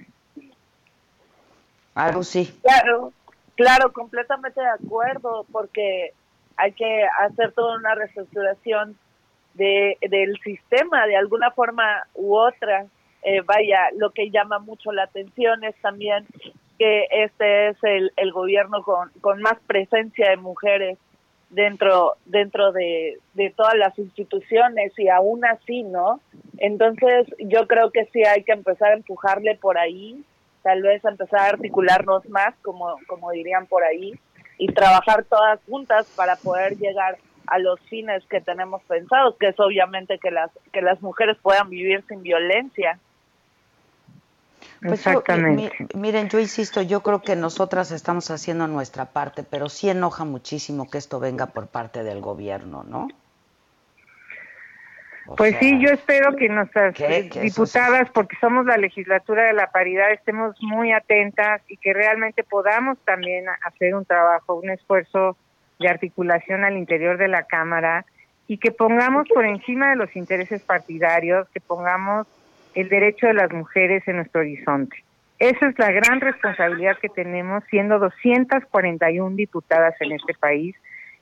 Algo 1.95 2.23
sí. 2.23 2.53
Claro, 2.61 3.13
claro, 3.55 3.91
completamente 3.91 4.61
de 4.61 4.69
acuerdo, 4.69 5.45
porque 5.51 6.11
hay 6.57 6.73
que 6.73 7.07
hacer 7.21 7.53
toda 7.53 7.77
una 7.77 7.95
reestructuración 7.95 8.97
de, 9.55 9.97
del 10.01 10.37
sistema 10.43 11.07
de 11.07 11.15
alguna 11.15 11.51
forma 11.51 12.03
u 12.13 12.35
otra. 12.35 12.85
Eh, 13.23 13.41
vaya, 13.41 13.89
lo 13.97 14.11
que 14.11 14.29
llama 14.29 14.59
mucho 14.59 14.91
la 14.91 15.03
atención 15.03 15.63
es 15.63 15.75
también 15.81 16.25
que 16.77 17.07
este 17.11 17.69
es 17.69 17.77
el, 17.83 18.11
el 18.15 18.31
gobierno 18.31 18.83
con, 18.83 19.09
con 19.21 19.41
más 19.41 19.57
presencia 19.67 20.29
de 20.29 20.37
mujeres 20.37 20.97
dentro 21.49 22.17
dentro 22.25 22.71
de, 22.71 23.19
de 23.33 23.49
todas 23.51 23.75
las 23.75 23.97
instituciones 23.97 24.91
y 24.97 25.09
aún 25.09 25.45
así, 25.45 25.83
¿no? 25.83 26.19
Entonces 26.57 27.27
yo 27.39 27.67
creo 27.67 27.91
que 27.91 28.05
sí 28.05 28.23
hay 28.23 28.43
que 28.43 28.51
empezar 28.51 28.91
a 28.91 28.95
empujarle 28.95 29.55
por 29.55 29.77
ahí, 29.77 30.23
tal 30.63 30.81
vez 30.81 31.03
empezar 31.05 31.39
a 31.39 31.49
articularnos 31.49 32.27
más, 32.29 32.55
como, 32.61 32.97
como 33.07 33.31
dirían 33.31 33.67
por 33.67 33.83
ahí, 33.83 34.13
y 34.57 34.67
trabajar 34.67 35.23
todas 35.25 35.59
juntas 35.69 36.11
para 36.15 36.35
poder 36.35 36.77
llegar 36.77 37.17
a 37.45 37.59
los 37.59 37.79
fines 37.81 38.25
que 38.25 38.41
tenemos 38.41 38.81
pensados, 38.83 39.35
que 39.39 39.47
es 39.47 39.59
obviamente 39.59 40.19
que 40.19 40.31
las, 40.31 40.51
que 40.73 40.81
las 40.81 41.01
mujeres 41.01 41.37
puedan 41.41 41.69
vivir 41.69 42.03
sin 42.07 42.21
violencia. 42.21 42.99
Pues 44.81 45.05
Exactamente. 45.05 45.87
miren, 45.95 46.29
yo 46.29 46.39
insisto, 46.39 46.81
yo 46.81 47.01
creo 47.01 47.21
que 47.21 47.35
nosotras 47.35 47.91
estamos 47.91 48.29
haciendo 48.29 48.67
nuestra 48.67 49.05
parte, 49.05 49.43
pero 49.43 49.69
sí 49.69 49.89
enoja 49.89 50.23
muchísimo 50.23 50.89
que 50.89 50.99
esto 50.99 51.19
venga 51.19 51.47
por 51.47 51.67
parte 51.67 52.03
del 52.03 52.21
gobierno, 52.21 52.83
¿no? 52.83 53.07
pues 55.35 55.57
sí, 55.59 55.77
yo 55.79 55.89
espero 55.89 56.35
que 56.37 56.47
nuestras 56.47 56.95
diputadas, 57.41 58.09
porque 58.11 58.37
somos 58.39 58.65
la 58.65 58.77
legislatura 58.77 59.43
de 59.43 59.53
la 59.53 59.67
paridad, 59.71 60.11
estemos 60.11 60.55
muy 60.61 60.93
atentas 60.93 61.61
y 61.67 61.75
que 61.77 61.93
realmente 61.93 62.43
podamos 62.43 62.97
también 62.99 63.45
hacer 63.65 63.93
un 63.93 64.05
trabajo, 64.05 64.55
un 64.55 64.69
esfuerzo 64.69 65.35
de 65.79 65.89
articulación 65.89 66.63
al 66.63 66.77
interior 66.77 67.17
de 67.17 67.27
la 67.27 67.43
Cámara 67.43 68.05
y 68.47 68.57
que 68.57 68.71
pongamos 68.71 69.27
por 69.27 69.45
encima 69.45 69.89
de 69.89 69.97
los 69.97 70.15
intereses 70.15 70.61
partidarios, 70.61 71.49
que 71.49 71.59
pongamos 71.59 72.25
el 72.77 72.89
derecho 72.89 73.25
de 73.25 73.33
las 73.33 73.51
mujeres 73.51 74.07
en 74.07 74.17
nuestro 74.17 74.41
horizonte. 74.41 75.03
Esa 75.39 75.67
es 75.67 75.79
la 75.79 75.91
gran 75.91 76.21
responsabilidad 76.21 76.97
que 76.99 77.09
tenemos 77.09 77.63
siendo 77.71 77.97
241 77.97 79.35
diputadas 79.35 79.95
en 79.99 80.11
este 80.11 80.35
país 80.35 80.75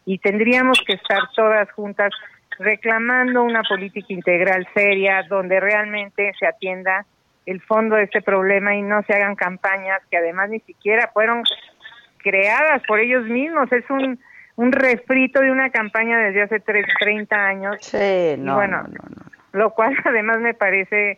y 0.06 0.18
tendríamos 0.18 0.82
que 0.86 0.94
estar 0.94 1.20
todas 1.34 1.72
juntas 1.72 2.12
reclamando 2.60 3.44
una 3.44 3.64
política 3.64 4.08
integral 4.10 4.68
seria 4.74 5.24
donde 5.30 5.62
realmente 5.62 6.34
se 6.38 6.46
atienda 6.46 7.06
el 7.46 7.62
fondo 7.62 7.96
de 7.96 8.04
este 8.04 8.22
problema 8.22 8.76
y 8.76 8.82
no 8.82 9.02
se 9.04 9.14
hagan 9.14 9.36
campañas 9.36 10.02
que 10.12 10.18
además 10.18 10.50
ni 10.50 10.60
siquiera 10.60 11.10
fueron 11.14 11.44
creadas 12.18 12.82
por 12.86 13.00
ellos 13.00 13.24
mismos. 13.28 13.72
Es 13.72 13.90
un, 13.90 14.20
un 14.58 14.72
refrito 14.74 15.40
de 15.40 15.52
una 15.52 15.70
campaña 15.70 16.20
desde 16.20 16.42
hace 16.42 16.60
30 16.60 17.34
años. 17.34 17.78
Sí, 17.80 18.36
no, 18.40 18.56
bueno, 18.56 18.84
no, 18.84 18.88
no, 18.90 19.16
no, 19.16 19.32
Lo 19.54 19.70
cual 19.72 19.96
además 20.04 20.40
me 20.40 20.54
parece 20.54 21.18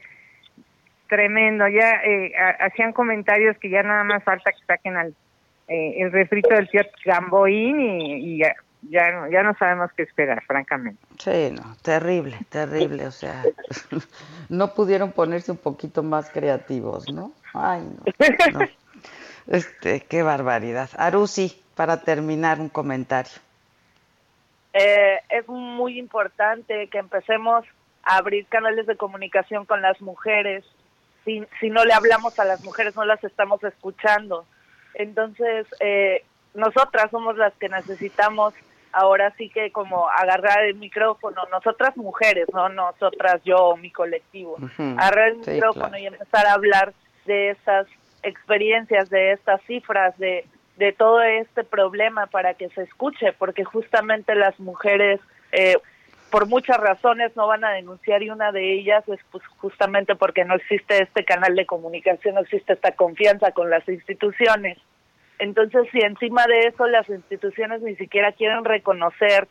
tremendo. 1.08 1.68
Ya 1.68 2.02
eh, 2.04 2.34
hacían 2.60 2.94
comentarios 2.94 3.58
que 3.58 3.70
ya 3.70 3.84
nada 3.84 4.04
más 4.04 4.24
falta 4.24 4.52
que 4.52 4.66
saquen 4.66 4.98
al 4.98 5.16
eh, 5.68 6.02
el 6.02 6.12
refrito 6.12 6.50
del 6.50 6.70
tío 6.70 6.82
Gamboín 7.04 7.80
y, 7.82 8.38
ya, 8.38 8.56
ya, 8.84 9.12
no, 9.12 9.30
ya 9.30 9.44
no 9.44 9.54
sabemos 9.56 9.92
qué 9.98 10.04
esperar, 10.04 10.42
francamente. 10.46 11.02
Sí, 11.18 11.52
no, 11.52 11.76
terrible, 11.82 12.38
terrible. 12.50 13.06
O 13.06 13.12
sea, 13.12 13.44
no 14.50 14.74
pudieron 14.74 15.12
ponerse 15.12 15.52
un 15.52 15.58
poquito 15.58 16.04
más 16.04 16.30
creativos, 16.30 17.12
¿no? 17.12 17.34
Ay, 17.54 17.82
no. 17.82 18.60
Este, 19.48 20.02
qué 20.02 20.24
barbaridad. 20.24 20.90
Arusi, 20.98 21.62
para 21.76 22.02
terminar, 22.02 22.60
un 22.60 22.70
comentario. 22.70 23.34
Eh, 24.74 25.20
es 25.30 25.48
muy 25.48 25.98
importante 25.98 26.88
que 26.88 26.98
empecemos 26.98 27.66
a 28.04 28.18
abrir 28.18 28.46
canales 28.48 28.86
de 28.88 28.96
comunicación 28.96 29.66
con 29.66 29.82
las 29.82 30.00
mujeres, 30.02 30.64
si, 31.60 31.70
no 31.70 31.84
le 31.84 31.94
hablamos 31.94 32.40
a 32.40 32.46
las 32.46 32.64
mujeres, 32.64 32.96
no 32.96 33.06
las 33.06 33.24
estamos 33.24 33.64
escuchando. 33.64 34.46
Entonces, 34.94 35.68
eh, 35.80 36.24
nosotras 36.54 37.12
somos 37.12 37.38
las 37.38 37.54
que 37.56 37.70
necesitamos 37.70 38.54
ahora 38.94 39.34
sí 39.38 39.50
que 39.50 39.72
como 39.72 40.10
agarrar 40.10 40.64
el 40.64 40.76
micrófono, 40.76 41.44
nosotras 41.52 41.96
mujeres, 41.98 42.48
no 42.54 42.70
nosotras 42.70 43.42
yo, 43.44 43.76
mi 43.76 43.92
colectivo, 43.92 44.58
agarrar 44.98 45.30
el 45.30 45.38
micrófono 45.38 45.98
y 45.98 46.08
empezar 46.08 46.48
a 46.48 46.54
hablar 46.54 46.94
de 47.26 47.52
estas 47.52 47.88
experiencias, 48.24 49.10
de 49.10 49.34
estas 49.34 49.62
cifras, 49.64 50.18
de, 50.18 50.46
de 50.78 50.94
todo 50.94 51.22
este 51.22 51.64
problema 51.64 52.28
para 52.28 52.54
que 52.54 52.70
se 52.70 52.84
escuche, 52.84 53.34
porque 53.34 53.66
justamente 53.66 54.34
las 54.34 54.60
mujeres 54.60 55.20
eh, 55.52 55.76
por 56.30 56.48
muchas 56.48 56.78
razones 56.78 57.36
no 57.36 57.48
van 57.48 57.64
a 57.64 57.72
denunciar 57.72 58.22
y 58.22 58.30
una 58.30 58.52
de 58.52 58.74
ellas 58.74 59.08
es 59.08 59.20
pues 59.32 59.44
justamente 59.58 60.16
porque 60.16 60.46
no 60.46 60.56
existe 60.56 61.02
este 61.02 61.24
canal 61.24 61.56
de 61.56 61.66
comunicación, 61.66 62.36
no 62.36 62.42
existe 62.42 62.74
esta 62.74 62.92
confianza 62.92 63.52
con 63.52 63.70
las 63.70 63.88
instituciones. 63.88 64.78
Entonces, 65.40 65.88
si 65.92 66.00
encima 66.00 66.46
de 66.48 66.68
eso 66.68 66.88
las 66.88 67.08
instituciones 67.10 67.82
ni 67.82 67.96
siquiera 67.96 68.32
quieren 68.32 68.66
reconocer 68.66 69.48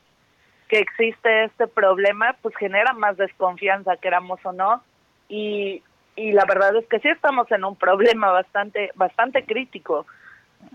que 0.69 0.81
existe 0.81 1.45
este 1.45 1.69
problema, 1.69 2.37
pues 2.43 2.55
genera 2.57 2.93
más 2.93 3.17
desconfianza, 3.17 3.97
queramos 3.97 4.45
o 4.45 4.53
no, 4.53 4.83
y, 5.29 5.83
y 6.17 6.33
la 6.33 6.45
verdad 6.45 6.75
es 6.77 6.87
que 6.89 6.99
sí 6.99 7.09
estamos 7.09 7.51
en 7.53 7.65
un 7.65 7.77
problema 7.77 8.33
bastante, 8.33 8.91
bastante 8.97 9.45
crítico, 9.45 10.07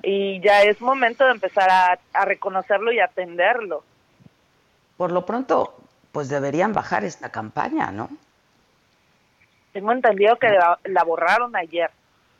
y 0.02 0.39
ya 0.39 0.62
es 0.64 0.80
momento 0.80 1.26
de 1.26 1.32
empezar 1.32 1.70
a, 1.70 1.99
a 2.14 2.26
reconocerlo 2.26 2.93
y 2.93 2.99
atenderlo. 2.99 3.84
Por 4.95 5.12
lo 5.12 5.26
pronto, 5.26 5.76
pues 6.12 6.30
deberían 6.30 6.74
bajar 6.74 7.03
esta 7.03 7.30
campaña, 7.30 7.91
¿no? 7.91 8.09
Tengo 9.74 9.91
entendido 9.93 10.38
que 10.38 10.49
la, 10.49 10.78
la 10.84 11.03
borraron 11.03 11.55
ayer. 11.55 11.89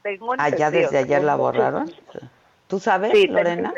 Tengo 0.04 0.34
Ah, 0.38 0.50
entendido, 0.50 0.72
desde 0.72 0.98
ayer 0.98 1.24
la 1.24 1.36
borraron. 1.36 1.90
¿Tú 2.68 2.80
sabes, 2.80 3.12
Sí, 3.12 3.28
Lorena? 3.28 3.74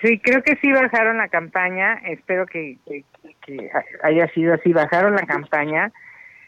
Sí, 0.00 0.18
creo 0.18 0.42
que 0.42 0.56
sí 0.56 0.72
bajaron 0.72 1.18
la 1.18 1.28
campaña, 1.28 2.00
espero 2.06 2.46
que, 2.46 2.78
que- 2.86 3.04
que 3.44 3.70
haya 4.02 4.26
sido 4.28 4.54
así, 4.54 4.72
bajaron 4.72 5.14
la 5.14 5.26
campaña, 5.26 5.92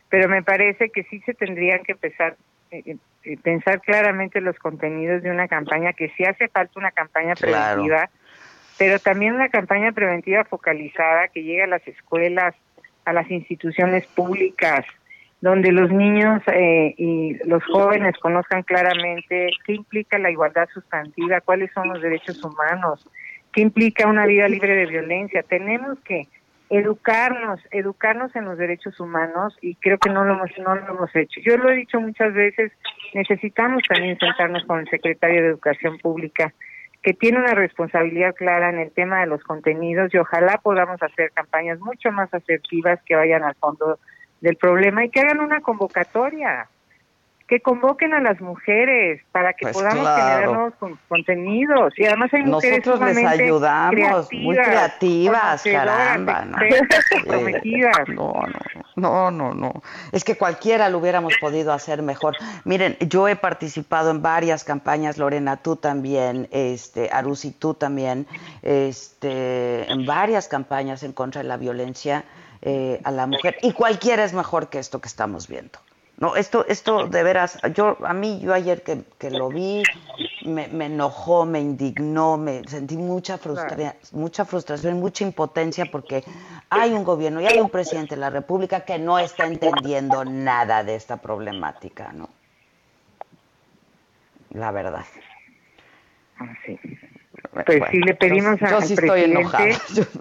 pero 0.09 0.29
me 0.29 0.43
parece 0.43 0.89
que 0.89 1.03
sí 1.05 1.21
se 1.27 1.35
tendrían 1.35 1.83
que 1.83 1.93
empezar, 1.93 2.37
eh, 2.71 2.97
eh, 3.25 3.37
pensar 3.43 3.83
claramente 3.83 4.41
los 4.41 4.59
contenidos 4.59 5.23
de 5.23 5.31
una 5.31 5.49
campaña, 5.49 5.93
que 5.93 6.09
sí 6.17 6.25
hace 6.25 6.49
falta 6.49 6.79
una 6.79 6.93
campaña 6.93 7.35
Claro. 7.35 7.83
Pero 8.79 8.99
también 8.99 9.35
una 9.35 9.49
campaña 9.49 9.93
preventiva 9.93 10.45
focalizada 10.45 11.29
que 11.29 11.43
llegue 11.43 11.63
a 11.63 11.69
las 11.69 11.87
escuelas, 11.87 12.55
a 13.05 13.13
las 13.13 13.31
instituciones 13.31 14.07
públicas, 14.07 14.85
donde 15.41 15.73
los 15.73 15.91
niños 15.91 16.43
eh, 16.49 16.95
y 16.97 17.35
los 17.47 17.63
jóvenes 17.65 18.17
conozcan 18.19 18.63
claramente 18.63 19.51
qué 19.65 19.75
implica 19.75 20.19
la 20.19 20.31
igualdad 20.31 20.69
sustantiva, 20.73 21.41
cuáles 21.41 21.71
son 21.73 21.89
los 21.89 22.03
derechos 22.03 22.43
humanos, 22.43 23.07
qué 23.53 23.61
implica 23.61 24.07
una 24.07 24.27
vida 24.27 24.49
libre 24.49 24.75
de 24.75 24.87
violencia. 24.87 25.43
Tenemos 25.43 25.99
que 26.01 26.29
educarnos, 26.69 27.61
educarnos 27.71 28.35
en 28.35 28.45
los 28.45 28.59
derechos 28.59 28.99
humanos 28.99 29.57
y 29.61 29.77
creo 29.77 29.99
que 29.99 30.11
no 30.11 30.25
lo 30.25 30.35
hemos, 30.35 30.51
no 30.59 30.75
lo 30.75 30.95
hemos 30.95 31.15
hecho. 31.15 31.41
Yo 31.41 31.57
lo 31.57 31.71
he 31.71 31.77
dicho 31.77 32.01
muchas 32.01 32.35
veces, 32.35 32.73
necesitamos 33.15 33.83
también 33.89 34.19
sentarnos 34.19 34.65
con 34.65 34.81
el 34.81 34.89
secretario 34.89 35.43
de 35.43 35.49
Educación 35.49 35.99
Pública 35.99 36.53
que 37.07 37.15
tiene 37.15 37.39
una 37.39 37.55
responsabilidad 37.55 38.35
clara 38.35 38.69
en 38.69 38.81
el 38.81 38.91
tema 38.91 39.21
de 39.21 39.29
los 39.29 39.41
contenidos 39.45 40.13
y 40.13 40.19
ojalá 40.19 40.59
podamos 40.61 41.01
hacer 41.01 41.31
campañas 41.31 41.79
mucho 41.79 42.11
más 42.11 42.35
asertivas 42.35 42.99
que 43.07 43.15
vayan 43.15 43.45
al 43.45 43.55
fondo 43.55 44.01
del 44.41 44.57
problema 44.57 45.05
y 45.05 45.11
que 45.11 45.21
hagan 45.21 45.39
una 45.39 45.61
convocatoria, 45.61 46.69
que 47.49 47.61
convoquen 47.61 48.13
a 48.13 48.21
las 48.21 48.41
mujeres 48.41 49.23
para 49.31 49.53
que 49.53 49.67
Pues 49.67 49.77
podamos 49.77 50.01
claro. 50.01 50.23
generar 50.23 50.53
nuevos 50.53 50.75
con- 50.81 50.99
contenidos. 51.09 51.93
Y 51.97 52.05
además 52.05 52.35
hay 52.35 52.43
mujeres 52.43 52.85
Nosotros 52.85 53.15
les 53.15 53.25
ayudamos, 53.25 54.29
muy 54.33 54.57
creativas, 54.57 55.63
caramba. 55.63 56.45
No, 58.09 58.33
no, 58.97 59.31
no, 59.31 59.31
no, 59.31 59.55
no. 59.55 59.83
Es 60.13 60.25
que 60.25 60.37
cualquiera 60.37 60.89
lo 60.89 60.99
hubiéramos 60.99 61.35
podido 61.41 61.73
hacer 61.73 62.03
mejor. 62.03 62.37
Miren, 62.65 62.97
yo 63.01 63.29
he 63.29 63.37
participado 63.37 64.11
en 64.11 64.23
varias 64.23 64.65
campañas, 64.65 65.17
Lorena, 65.19 65.57
tú 65.57 65.77
también, 65.77 66.49
este, 66.51 67.11
Arusi, 67.13 67.53
tú 67.53 67.75
también, 67.75 68.27
este, 68.63 69.91
en 69.91 70.05
varias 70.05 70.49
campañas 70.49 71.03
en 71.03 71.13
contra 71.13 71.43
de 71.43 71.49
la 71.49 71.57
violencia 71.57 72.25
eh, 72.63 73.01
a 73.05 73.11
la 73.13 73.27
mujer. 73.27 73.57
Y 73.63 73.73
cualquiera 73.73 74.25
es 74.25 74.33
mejor 74.33 74.69
que 74.69 74.79
esto 74.79 75.01
que 75.01 75.09
estamos 75.09 75.47
viendo. 75.47 75.79
No, 76.19 76.35
esto, 76.35 76.65
esto 76.67 77.09
de 77.09 77.23
veras, 77.23 77.59
yo, 77.75 77.99
a 78.07 78.15
mí, 78.15 78.41
yo 78.41 78.55
ayer 78.55 78.83
que, 78.83 79.05
que 79.19 79.31
lo 79.31 79.51
vi, 79.51 79.83
me, 80.47 80.67
me 80.69 80.87
enojó, 80.87 81.45
me 81.45 81.61
indignó, 81.61 82.39
me 82.39 82.63
sentí 82.67 82.97
mucha 82.97 83.37
frustra 83.37 83.97
mucha 84.13 84.47
frustración, 84.47 84.99
mucha 84.99 85.25
impotencia 85.25 85.85
porque 85.93 86.25
hay 86.71 86.93
un 86.93 87.05
gobierno 87.05 87.43
y 87.43 87.47
hay 87.47 87.61
un 87.61 87.69
presidente 87.69 88.15
de 88.15 88.23
la 88.23 88.31
República 88.31 88.81
que 88.81 88.99
no 88.99 89.19
está 89.19 89.47
entendiendo 89.47 90.25
nada 90.25 90.83
de 90.85 90.95
esta 90.95 91.19
problemática, 91.19 92.13
¿no? 92.13 92.31
La 94.51 94.71
verdad. 94.71 95.05
Pues 97.65 97.83
sí, 97.91 98.01
le 98.01 98.15
pedimos 98.15 98.59
yo, 98.61 98.67
a- 98.67 98.71
yo 98.71 98.77
al 98.79 98.83
sí 98.85 98.97
presidente 98.97 99.75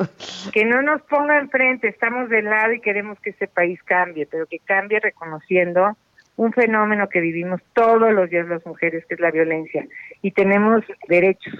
que 0.53 0.65
no 0.65 0.81
nos 0.81 1.01
ponga 1.03 1.39
enfrente, 1.39 1.87
estamos 1.87 2.29
de 2.29 2.41
lado 2.41 2.73
y 2.73 2.79
queremos 2.81 3.19
que 3.19 3.31
este 3.31 3.47
país 3.47 3.81
cambie, 3.83 4.25
pero 4.25 4.45
que 4.45 4.59
cambie 4.59 4.99
reconociendo 4.99 5.97
un 6.37 6.53
fenómeno 6.53 7.07
que 7.09 7.21
vivimos 7.21 7.61
todos 7.73 8.11
los 8.13 8.29
días 8.29 8.47
las 8.47 8.65
mujeres, 8.65 9.05
que 9.05 9.13
es 9.15 9.19
la 9.19 9.31
violencia, 9.31 9.85
y 10.21 10.31
tenemos 10.31 10.83
derechos. 11.07 11.53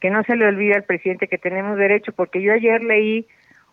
Que 0.00 0.10
no 0.10 0.22
se 0.24 0.36
le 0.36 0.46
olvide 0.46 0.74
al 0.74 0.84
presidente 0.84 1.26
que 1.28 1.38
tenemos 1.38 1.78
derechos, 1.78 2.14
porque 2.14 2.42
yo 2.42 2.52
ayer 2.52 2.82
leí 2.82 3.26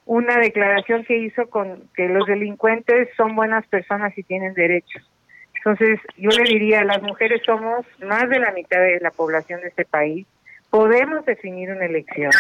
una 0.06 0.38
declaración 0.38 1.04
que 1.04 1.18
hizo 1.18 1.50
con 1.50 1.90
que 1.96 2.08
los 2.10 2.26
delincuentes 2.28 3.10
son 3.18 3.36
buenas 3.36 3.66
personas 3.68 4.18
y 4.18 4.24
tienen 4.24 4.54
derechos. 4.54 5.10
Entonces, 5.58 6.00
yo 6.18 6.30
le 6.30 6.44
diría, 6.44 6.84
las 6.84 7.02
mujeres 7.02 7.42
somos 7.46 7.86
más 8.06 8.30
de 8.30 8.40
la 8.40 8.52
mitad 8.52 8.80
de 8.80 9.00
la 9.00 9.12
población 9.12 9.62
de 9.62 9.70
este 9.70 9.86
país, 9.86 10.28
podemos 10.74 11.24
definir 11.28 11.70
una 11.70 11.86
elección 11.86 12.32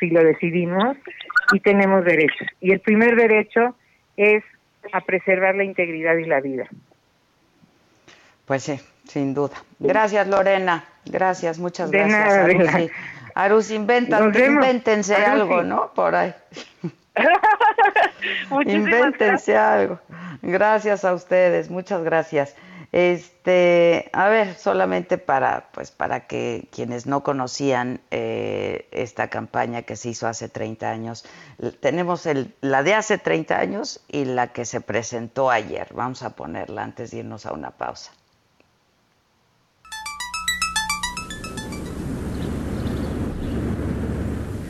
si 0.00 0.08
lo 0.08 0.24
decidimos 0.24 0.96
y 1.52 1.60
tenemos 1.60 2.06
derechos. 2.06 2.48
Y 2.58 2.72
el 2.72 2.80
primer 2.80 3.16
derecho 3.16 3.76
es 4.16 4.42
a 4.94 5.02
preservar 5.02 5.54
la 5.56 5.64
integridad 5.64 6.16
y 6.16 6.24
la 6.24 6.40
vida. 6.40 6.64
Pues 8.46 8.62
sí, 8.62 8.80
sin 9.04 9.34
duda. 9.34 9.56
Gracias, 9.78 10.26
Lorena. 10.26 10.84
Gracias, 11.04 11.58
muchas 11.58 11.90
De 11.90 11.98
gracias. 11.98 12.56
nada. 12.64 12.86
Arus, 13.34 13.70
inventa, 13.70 14.20
Nos 14.20 14.32
vemos. 14.32 14.64
invéntense 14.64 15.14
Arusi. 15.14 15.28
algo, 15.42 15.62
¿no? 15.62 15.92
Por 15.92 16.14
ahí. 16.14 16.32
Invéntense 18.64 19.54
algo. 19.54 20.00
Gracias 20.40 21.04
a 21.04 21.12
ustedes, 21.12 21.68
muchas 21.68 22.02
gracias. 22.02 22.56
Este, 22.96 24.08
a 24.14 24.26
ver, 24.30 24.54
solamente 24.54 25.18
para, 25.18 25.68
pues, 25.72 25.90
para 25.90 26.26
que 26.26 26.66
quienes 26.72 27.04
no 27.04 27.22
conocían 27.22 28.00
eh, 28.10 28.88
esta 28.90 29.28
campaña 29.28 29.82
que 29.82 29.96
se 29.96 30.08
hizo 30.08 30.26
hace 30.26 30.48
30 30.48 30.88
años, 30.92 31.26
tenemos 31.80 32.24
el, 32.24 32.54
la 32.62 32.82
de 32.82 32.94
hace 32.94 33.18
30 33.18 33.58
años 33.58 34.00
y 34.08 34.24
la 34.24 34.54
que 34.54 34.64
se 34.64 34.80
presentó 34.80 35.50
ayer. 35.50 35.88
Vamos 35.92 36.22
a 36.22 36.30
ponerla 36.30 36.84
antes 36.84 37.10
de 37.10 37.18
irnos 37.18 37.44
a 37.44 37.52
una 37.52 37.70
pausa. 37.72 38.12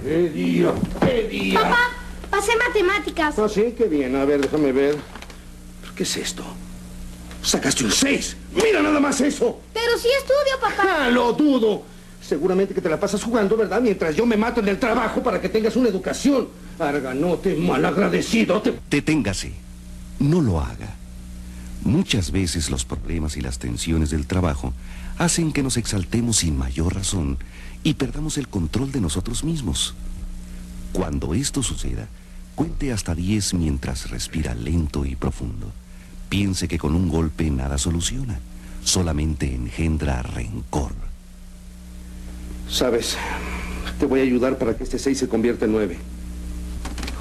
¿Qué 0.02 0.28
día? 0.30 0.72
¿Qué 1.00 1.28
día? 1.28 1.60
Papá, 1.60 1.76
pasé 2.28 2.56
matemáticas. 2.56 3.38
Ah, 3.38 3.48
sí, 3.48 3.72
qué 3.78 3.84
bien. 3.84 4.16
A 4.16 4.24
ver, 4.24 4.40
déjame 4.40 4.72
ver. 4.72 4.96
¿Qué 5.94 6.02
es 6.02 6.16
esto? 6.16 6.42
Sacaste 7.46 7.84
un 7.84 7.92
6. 7.92 8.36
Mira 8.56 8.82
nada 8.82 8.98
más 8.98 9.20
eso. 9.20 9.60
Pero 9.72 9.96
sí 9.98 10.08
estudio, 10.18 10.60
papá. 10.60 11.04
Ah, 11.04 11.10
lo 11.10 11.32
dudo. 11.32 11.84
Seguramente 12.20 12.74
que 12.74 12.80
te 12.80 12.88
la 12.88 12.98
pasas 12.98 13.22
jugando, 13.22 13.56
¿verdad? 13.56 13.80
Mientras 13.80 14.16
yo 14.16 14.26
me 14.26 14.36
mato 14.36 14.60
en 14.60 14.66
el 14.66 14.80
trabajo 14.80 15.22
para 15.22 15.40
que 15.40 15.48
tengas 15.48 15.76
una 15.76 15.88
educación. 15.88 16.48
Arganote, 16.76 17.54
malagradecido. 17.54 18.60
Te... 18.60 18.74
Deténgase. 18.90 19.52
No 20.18 20.40
lo 20.40 20.58
haga. 20.58 20.96
Muchas 21.84 22.32
veces 22.32 22.68
los 22.68 22.84
problemas 22.84 23.36
y 23.36 23.42
las 23.42 23.60
tensiones 23.60 24.10
del 24.10 24.26
trabajo 24.26 24.72
hacen 25.16 25.52
que 25.52 25.62
nos 25.62 25.76
exaltemos 25.76 26.38
sin 26.38 26.58
mayor 26.58 26.96
razón 26.96 27.38
y 27.84 27.94
perdamos 27.94 28.38
el 28.38 28.48
control 28.48 28.90
de 28.90 29.00
nosotros 29.00 29.44
mismos. 29.44 29.94
Cuando 30.92 31.32
esto 31.32 31.62
suceda, 31.62 32.08
cuente 32.56 32.92
hasta 32.92 33.14
10 33.14 33.54
mientras 33.54 34.10
respira 34.10 34.52
lento 34.52 35.04
y 35.04 35.14
profundo. 35.14 35.70
Piense 36.28 36.68
que 36.68 36.78
con 36.78 36.94
un 36.94 37.08
golpe 37.08 37.50
nada 37.50 37.78
soluciona, 37.78 38.38
solamente 38.82 39.54
engendra 39.54 40.22
rencor. 40.22 40.92
Sabes, 42.68 43.16
te 43.98 44.06
voy 44.06 44.20
a 44.20 44.22
ayudar 44.24 44.58
para 44.58 44.76
que 44.76 44.84
este 44.84 44.98
6 44.98 45.18
se 45.18 45.28
convierta 45.28 45.64
en 45.66 45.72
9. 45.72 45.98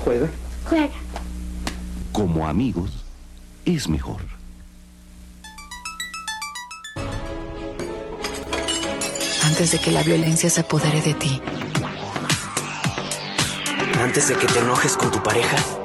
¿Juega? 0.04 0.30
Juega. 0.68 0.94
Como 2.12 2.48
amigos, 2.48 2.92
es 3.66 3.88
mejor. 3.88 4.22
Antes 9.44 9.72
de 9.72 9.80
que 9.80 9.92
la 9.92 10.04
violencia 10.04 10.50
se 10.50 10.62
apodere 10.62 11.02
de 11.02 11.14
ti. 11.14 11.42
Antes 14.00 14.28
de 14.28 14.36
que 14.36 14.48
te 14.48 14.60
enojes 14.60 14.98
con 14.98 15.12
tu 15.12 15.22
pareja. 15.24 15.85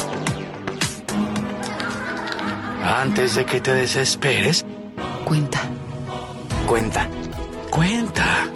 Antes 2.82 3.34
de 3.34 3.44
que 3.44 3.60
te 3.60 3.74
desesperes, 3.74 4.64
Cuenta. 5.24 5.60
Cuenta. 6.66 7.08
cuenta. 7.70 8.48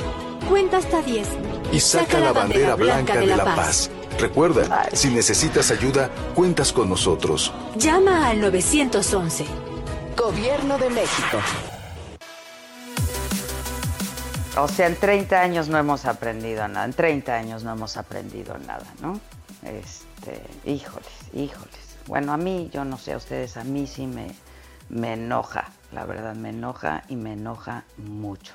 Cuenta 0.48 0.78
hasta 0.78 1.02
10 1.02 1.28
y 1.72 1.78
saca 1.78 2.18
la 2.18 2.32
bandera 2.32 2.74
blanca 2.74 3.16
de 3.16 3.26
la 3.26 3.44
paz. 3.44 3.90
Recuerda, 4.18 4.88
si 4.92 5.10
necesitas 5.10 5.70
ayuda, 5.70 6.10
cuentas 6.34 6.72
con 6.72 6.88
nosotros. 6.88 7.52
Llama 7.76 8.28
al 8.28 8.40
911. 8.40 9.46
Gobierno 10.16 10.78
de 10.78 10.90
México. 10.90 11.38
O 14.56 14.68
sea, 14.68 14.86
en 14.86 14.96
30 14.96 15.40
años 15.40 15.68
no 15.68 15.78
hemos 15.78 16.04
aprendido 16.06 16.66
nada. 16.66 16.86
En 16.86 16.92
30 16.92 17.34
años 17.34 17.62
no 17.62 17.72
hemos 17.72 17.96
aprendido 17.96 18.56
nada, 18.58 18.86
¿no? 19.00 19.20
Este, 19.62 20.42
híjoles, 20.64 21.08
híjoles. 21.32 21.83
Bueno, 22.06 22.34
a 22.34 22.36
mí, 22.36 22.70
yo 22.72 22.84
no 22.84 22.98
sé 22.98 23.14
a 23.14 23.16
ustedes, 23.16 23.56
a 23.56 23.64
mí 23.64 23.86
sí 23.86 24.06
me, 24.06 24.34
me 24.90 25.14
enoja, 25.14 25.70
la 25.90 26.04
verdad, 26.04 26.34
me 26.34 26.50
enoja 26.50 27.02
y 27.08 27.16
me 27.16 27.32
enoja 27.32 27.84
mucho. 27.96 28.54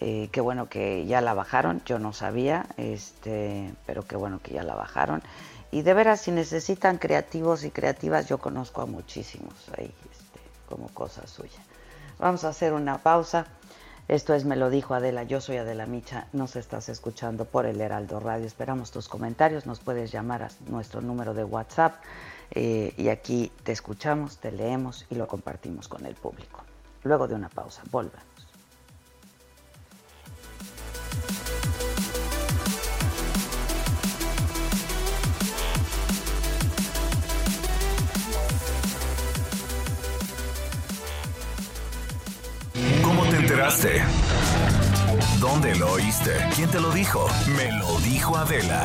Eh, 0.00 0.28
qué 0.32 0.42
bueno 0.42 0.68
que 0.68 1.06
ya 1.06 1.22
la 1.22 1.32
bajaron, 1.32 1.82
yo 1.86 1.98
no 1.98 2.12
sabía, 2.12 2.66
este, 2.76 3.72
pero 3.86 4.02
qué 4.02 4.16
bueno 4.16 4.40
que 4.42 4.52
ya 4.52 4.62
la 4.62 4.74
bajaron. 4.74 5.22
Y 5.70 5.80
de 5.80 5.94
veras, 5.94 6.20
si 6.20 6.30
necesitan 6.30 6.98
creativos 6.98 7.64
y 7.64 7.70
creativas, 7.70 8.28
yo 8.28 8.36
conozco 8.38 8.82
a 8.82 8.86
muchísimos 8.86 9.54
ahí, 9.78 9.92
este, 10.12 10.40
como 10.68 10.88
cosa 10.88 11.26
suya. 11.26 11.60
Vamos 12.18 12.44
a 12.44 12.48
hacer 12.48 12.74
una 12.74 12.98
pausa. 12.98 13.46
Esto 14.08 14.34
es 14.34 14.44
Me 14.44 14.56
lo 14.56 14.68
dijo 14.68 14.92
Adela, 14.92 15.22
yo 15.22 15.40
soy 15.40 15.56
Adela 15.56 15.86
Micha, 15.86 16.26
nos 16.34 16.56
estás 16.56 16.90
escuchando 16.90 17.46
por 17.46 17.64
el 17.64 17.80
Heraldo 17.80 18.20
Radio. 18.20 18.44
Esperamos 18.44 18.90
tus 18.90 19.08
comentarios, 19.08 19.64
nos 19.64 19.80
puedes 19.80 20.12
llamar 20.12 20.42
a 20.42 20.50
nuestro 20.68 21.00
número 21.00 21.32
de 21.32 21.44
WhatsApp 21.44 21.94
eh, 22.50 22.94
y 22.96 23.08
aquí 23.08 23.50
te 23.62 23.72
escuchamos, 23.72 24.38
te 24.38 24.52
leemos 24.52 25.06
y 25.10 25.14
lo 25.14 25.26
compartimos 25.26 25.88
con 25.88 26.06
el 26.06 26.14
público. 26.14 26.62
Luego 27.02 27.28
de 27.28 27.34
una 27.34 27.48
pausa, 27.48 27.82
volvemos. 27.90 28.24
¿Cómo 43.02 43.24
te 43.24 43.36
enteraste? 43.36 44.02
¿Dónde 45.40 45.74
lo 45.76 45.92
oíste? 45.92 46.32
¿Quién 46.56 46.70
te 46.70 46.80
lo 46.80 46.90
dijo? 46.90 47.26
Me 47.56 47.70
lo 47.78 47.98
dijo 48.00 48.36
Adela. 48.36 48.84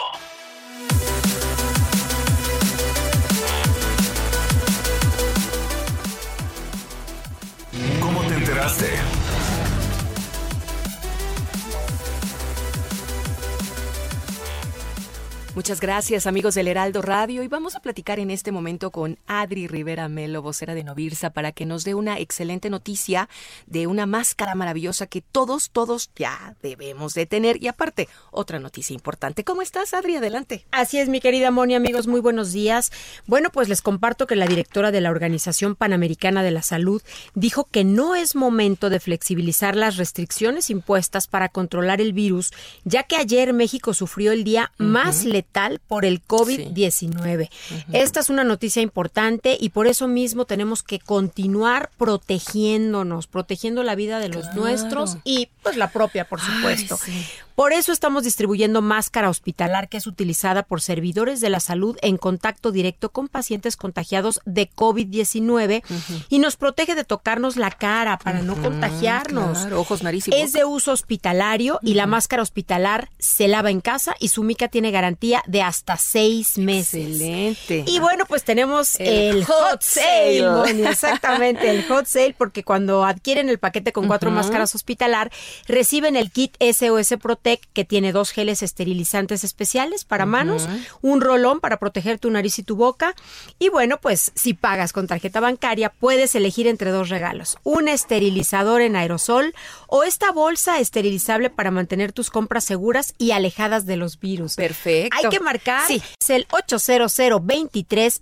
Muchas 15.53 15.81
gracias 15.81 16.27
amigos 16.27 16.55
del 16.55 16.69
Heraldo 16.69 17.01
Radio 17.01 17.43
y 17.43 17.49
vamos 17.49 17.75
a 17.75 17.81
platicar 17.81 18.19
en 18.19 18.31
este 18.31 18.53
momento 18.53 18.89
con 18.89 19.19
Adri 19.27 19.67
Rivera 19.67 20.07
Melo, 20.07 20.41
vocera 20.41 20.73
de 20.73 20.85
Novirsa, 20.85 21.31
para 21.31 21.51
que 21.51 21.65
nos 21.65 21.83
dé 21.83 21.93
una 21.93 22.19
excelente 22.19 22.69
noticia 22.69 23.27
de 23.65 23.85
una 23.85 24.05
máscara 24.05 24.55
maravillosa 24.55 25.07
que 25.07 25.19
todos, 25.19 25.69
todos 25.69 26.09
ya 26.15 26.55
debemos 26.63 27.15
de 27.15 27.25
tener. 27.25 27.61
Y 27.61 27.67
aparte, 27.67 28.07
otra 28.31 28.59
noticia 28.59 28.93
importante. 28.93 29.43
¿Cómo 29.43 29.61
estás 29.61 29.93
Adri? 29.93 30.15
Adelante. 30.15 30.65
Así 30.71 30.99
es, 30.99 31.09
mi 31.09 31.19
querida 31.19 31.51
Moni, 31.51 31.75
amigos, 31.75 32.07
muy 32.07 32.21
buenos 32.21 32.53
días. 32.53 32.89
Bueno, 33.27 33.49
pues 33.49 33.67
les 33.67 33.81
comparto 33.81 34.27
que 34.27 34.37
la 34.37 34.47
directora 34.47 34.91
de 34.91 35.01
la 35.01 35.11
Organización 35.11 35.75
Panamericana 35.75 36.43
de 36.43 36.51
la 36.51 36.61
Salud 36.61 37.01
dijo 37.35 37.65
que 37.65 37.83
no 37.83 38.15
es 38.15 38.35
momento 38.35 38.89
de 38.89 39.01
flexibilizar 39.01 39.75
las 39.75 39.97
restricciones 39.97 40.69
impuestas 40.69 41.27
para 41.27 41.49
controlar 41.49 41.99
el 41.99 42.13
virus, 42.13 42.53
ya 42.85 43.03
que 43.03 43.17
ayer 43.17 43.51
México 43.51 43.93
sufrió 43.93 44.31
el 44.31 44.45
día 44.45 44.71
más 44.77 45.25
letal 45.25 45.40
por 45.87 46.05
el 46.05 46.21
COVID-19. 46.25 47.49
Esta 47.93 48.19
es 48.19 48.29
una 48.29 48.43
noticia 48.43 48.81
importante 48.81 49.57
y 49.59 49.69
por 49.69 49.87
eso 49.87 50.07
mismo 50.07 50.45
tenemos 50.45 50.83
que 50.83 50.99
continuar 50.99 51.89
protegiéndonos, 51.97 53.27
protegiendo 53.27 53.83
la 53.83 53.95
vida 53.95 54.19
de 54.19 54.29
los 54.29 54.41
Claro. 54.45 54.61
nuestros 54.61 55.17
y 55.23 55.49
pues 55.63 55.77
la 55.77 55.91
propia, 55.91 56.27
por 56.27 56.39
supuesto. 56.41 56.97
sí. 56.97 57.25
Por 57.55 57.73
eso 57.73 57.91
estamos 57.91 58.23
distribuyendo 58.23 58.81
máscara 58.81 59.29
hospitalar 59.29 59.87
que 59.87 59.97
es 59.97 60.07
utilizada 60.07 60.63
por 60.63 60.81
servidores 60.81 61.41
de 61.41 61.49
la 61.49 61.59
salud 61.59 61.95
en 62.01 62.17
contacto 62.17 62.71
directo 62.71 63.09
con 63.09 63.27
pacientes 63.27 63.75
contagiados 63.75 64.39
de 64.45 64.67
COVID-19 64.71 65.83
y 66.29 66.39
nos 66.39 66.55
protege 66.55 66.95
de 66.95 67.03
tocarnos 67.03 67.57
la 67.57 67.69
cara 67.69 68.17
para 68.17 68.41
no 68.41 68.55
contagiarnos. 68.55 69.59
claro, 69.59 69.79
ojos, 69.81 70.01
nariz 70.01 70.27
y 70.29 70.33
Es 70.33 70.53
de 70.53 70.65
uso 70.65 70.91
hospitalario 70.91 71.77
y 71.83 71.93
la 71.93 72.07
máscara 72.07 72.41
hospitalar 72.41 73.09
se 73.19 73.47
lava 73.47 73.69
en 73.69 73.81
casa 73.81 74.15
y 74.19 74.29
su 74.29 74.41
mica 74.43 74.67
tiene 74.69 74.89
garantía 74.89 75.30
de 75.47 75.61
hasta 75.61 75.97
seis 75.97 76.57
meses. 76.57 77.07
Excelente. 77.07 77.83
Y 77.87 77.99
bueno, 77.99 78.25
pues 78.25 78.43
tenemos 78.43 78.99
El 78.99 79.21
el, 79.37 79.45
hot 79.45 79.71
hot 79.71 79.81
sale, 79.81 80.89
exactamente, 80.89 81.69
el 81.69 81.83
hot 81.87 82.05
sale, 82.05 82.35
porque 82.37 82.63
cuando 82.63 83.03
adquieren 83.03 83.49
el 83.49 83.59
paquete 83.59 83.91
con 83.91 84.07
cuatro 84.07 84.31
máscaras 84.31 84.75
hospitalar, 84.75 85.31
reciben 85.67 86.15
el 86.15 86.31
kit 86.31 86.55
SOS 86.59 87.15
Protect 87.21 87.65
que 87.73 87.85
tiene 87.85 88.11
dos 88.11 88.31
geles 88.31 88.63
esterilizantes 88.63 89.43
especiales 89.43 90.05
para 90.05 90.25
manos, 90.25 90.67
un 91.01 91.21
rolón 91.21 91.59
para 91.59 91.77
proteger 91.77 92.19
tu 92.19 92.29
nariz 92.29 92.59
y 92.59 92.63
tu 92.63 92.75
boca. 92.75 93.15
Y 93.59 93.69
bueno, 93.69 93.99
pues 93.99 94.31
si 94.35 94.53
pagas 94.53 94.93
con 94.93 95.07
tarjeta 95.07 95.39
bancaria, 95.39 95.89
puedes 95.89 96.35
elegir 96.35 96.67
entre 96.67 96.91
dos 96.91 97.09
regalos: 97.09 97.57
un 97.63 97.87
esterilizador 97.87 98.81
en 98.81 98.95
aerosol 98.95 99.53
o 99.87 100.03
esta 100.03 100.31
bolsa 100.31 100.79
esterilizable 100.79 101.49
para 101.49 101.71
mantener 101.71 102.11
tus 102.11 102.29
compras 102.29 102.63
seguras 102.63 103.13
y 103.17 103.31
alejadas 103.31 103.85
de 103.85 103.97
los 103.97 104.19
virus. 104.19 104.55
Perfecto. 104.55 105.15
Hay 105.23 105.29
que 105.29 105.39
marcar. 105.39 105.87
Sí. 105.87 106.01
Es 106.19 106.29
el 106.29 106.47
800 106.51 107.15
23 107.41 108.21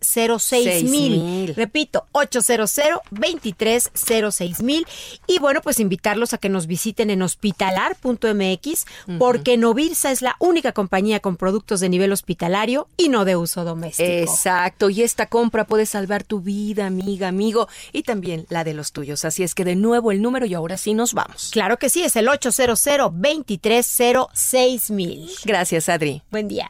mil. 0.83 1.53
Repito, 1.55 2.05
800 2.11 2.79
23 3.11 3.91
mil. 4.61 4.87
Y 5.27 5.39
bueno, 5.39 5.61
pues 5.61 5.79
invitarlos 5.79 6.33
a 6.33 6.37
que 6.37 6.49
nos 6.49 6.67
visiten 6.67 7.09
en 7.09 7.21
hospitalar.mx 7.21 8.85
porque 9.17 9.57
Novirsa 9.57 10.11
es 10.11 10.21
la 10.21 10.35
única 10.39 10.71
compañía 10.71 11.19
con 11.19 11.37
productos 11.37 11.79
de 11.79 11.89
nivel 11.89 12.11
hospitalario 12.11 12.87
y 12.97 13.09
no 13.09 13.25
de 13.25 13.35
uso 13.35 13.63
doméstico. 13.63 14.09
Exacto, 14.09 14.89
y 14.89 15.03
esta 15.03 15.27
compra 15.27 15.65
puede 15.65 15.85
salvar 15.85 16.23
tu 16.23 16.41
vida, 16.41 16.85
amiga, 16.85 17.27
amigo, 17.27 17.67
y 17.91 18.03
también 18.03 18.45
la 18.49 18.63
de 18.63 18.73
los 18.73 18.91
tuyos. 18.91 19.25
Así 19.25 19.43
es 19.43 19.55
que 19.55 19.65
de 19.65 19.75
nuevo 19.75 20.11
el 20.11 20.21
número 20.21 20.45
y 20.45 20.53
ahora 20.53 20.77
sí 20.77 20.93
nos 20.93 21.13
vamos. 21.13 21.49
Claro 21.51 21.77
que 21.77 21.89
sí, 21.89 22.03
es 22.03 22.15
el 22.15 22.27
800 22.27 22.79
23 23.13 23.99
mil. 24.89 25.29
Gracias, 25.45 25.89
Adri. 25.89 26.21
Buen 26.31 26.47
día. 26.47 26.69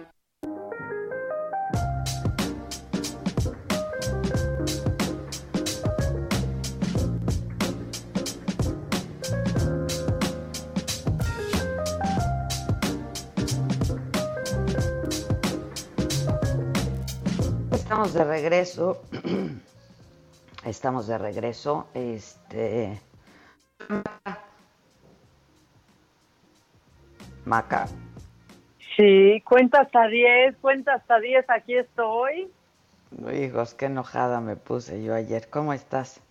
Estamos 17.91 18.13
de 18.13 18.23
regreso. 18.23 19.01
Estamos 20.65 21.07
de 21.07 21.17
regreso. 21.17 21.89
Este. 21.93 23.01
Maca. 27.43 27.89
Sí, 28.95 29.41
cuenta 29.41 29.81
hasta 29.81 30.07
10, 30.07 30.55
cuenta 30.61 30.93
hasta 30.93 31.19
10, 31.19 31.49
aquí 31.49 31.75
estoy. 31.75 32.49
Hijos, 33.33 33.73
qué 33.73 33.87
enojada 33.87 34.39
me 34.39 34.55
puse 34.55 35.03
yo 35.03 35.13
ayer. 35.13 35.49
¿Cómo 35.49 35.73
estás? 35.73 36.21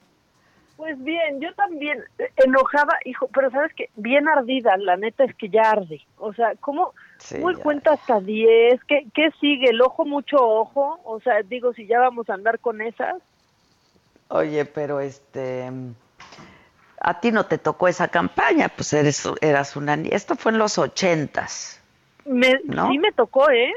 Pues 0.81 0.99
bien, 1.05 1.41
yo 1.41 1.53
también 1.57 2.03
eh, 2.19 2.31
enojaba, 2.37 2.97
hijo, 3.05 3.29
pero 3.35 3.51
sabes 3.51 3.71
que 3.75 3.91
bien 3.97 4.27
ardida, 4.29 4.79
la 4.79 4.97
neta 4.97 5.25
es 5.25 5.35
que 5.35 5.51
ya 5.51 5.73
arde. 5.73 6.01
O 6.17 6.33
sea, 6.33 6.55
¿cómo, 6.59 6.95
¿cómo 7.31 7.59
cuenta 7.59 7.93
hasta 7.93 8.19
10? 8.19 8.83
¿Qué, 8.85 9.07
¿Qué 9.13 9.31
sigue? 9.43 9.69
¿El 9.69 9.83
ojo 9.83 10.07
mucho 10.07 10.39
ojo? 10.39 10.99
O 11.05 11.21
sea, 11.21 11.43
digo, 11.43 11.75
si 11.75 11.87
ya 11.87 12.01
vamos 12.01 12.31
a 12.31 12.35
andar 12.35 12.61
con 12.61 12.81
esas. 12.81 13.17
Oye, 14.29 14.65
pero 14.65 15.01
este 15.01 15.71
a 16.99 17.21
ti 17.21 17.31
no 17.31 17.45
te 17.45 17.59
tocó 17.59 17.87
esa 17.87 18.09
campaña, 18.09 18.71
pues 18.71 18.95
eres 18.95 19.29
eras 19.43 19.77
una 19.77 19.97
esto 19.97 20.35
fue 20.35 20.53
en 20.53 20.59
los 20.59 20.79
ochentas. 20.79 21.79
Me, 22.25 22.59
Sí 22.59 22.99
me 22.99 23.13
tocó, 23.13 23.51
¿eh? 23.51 23.75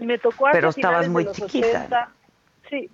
Me, 0.00 0.18
tocó 0.18 0.48
Pero 0.50 0.70
estabas 0.70 1.08
muy 1.08 1.30
chiquita. 1.30 2.10
Sí, 2.68 2.90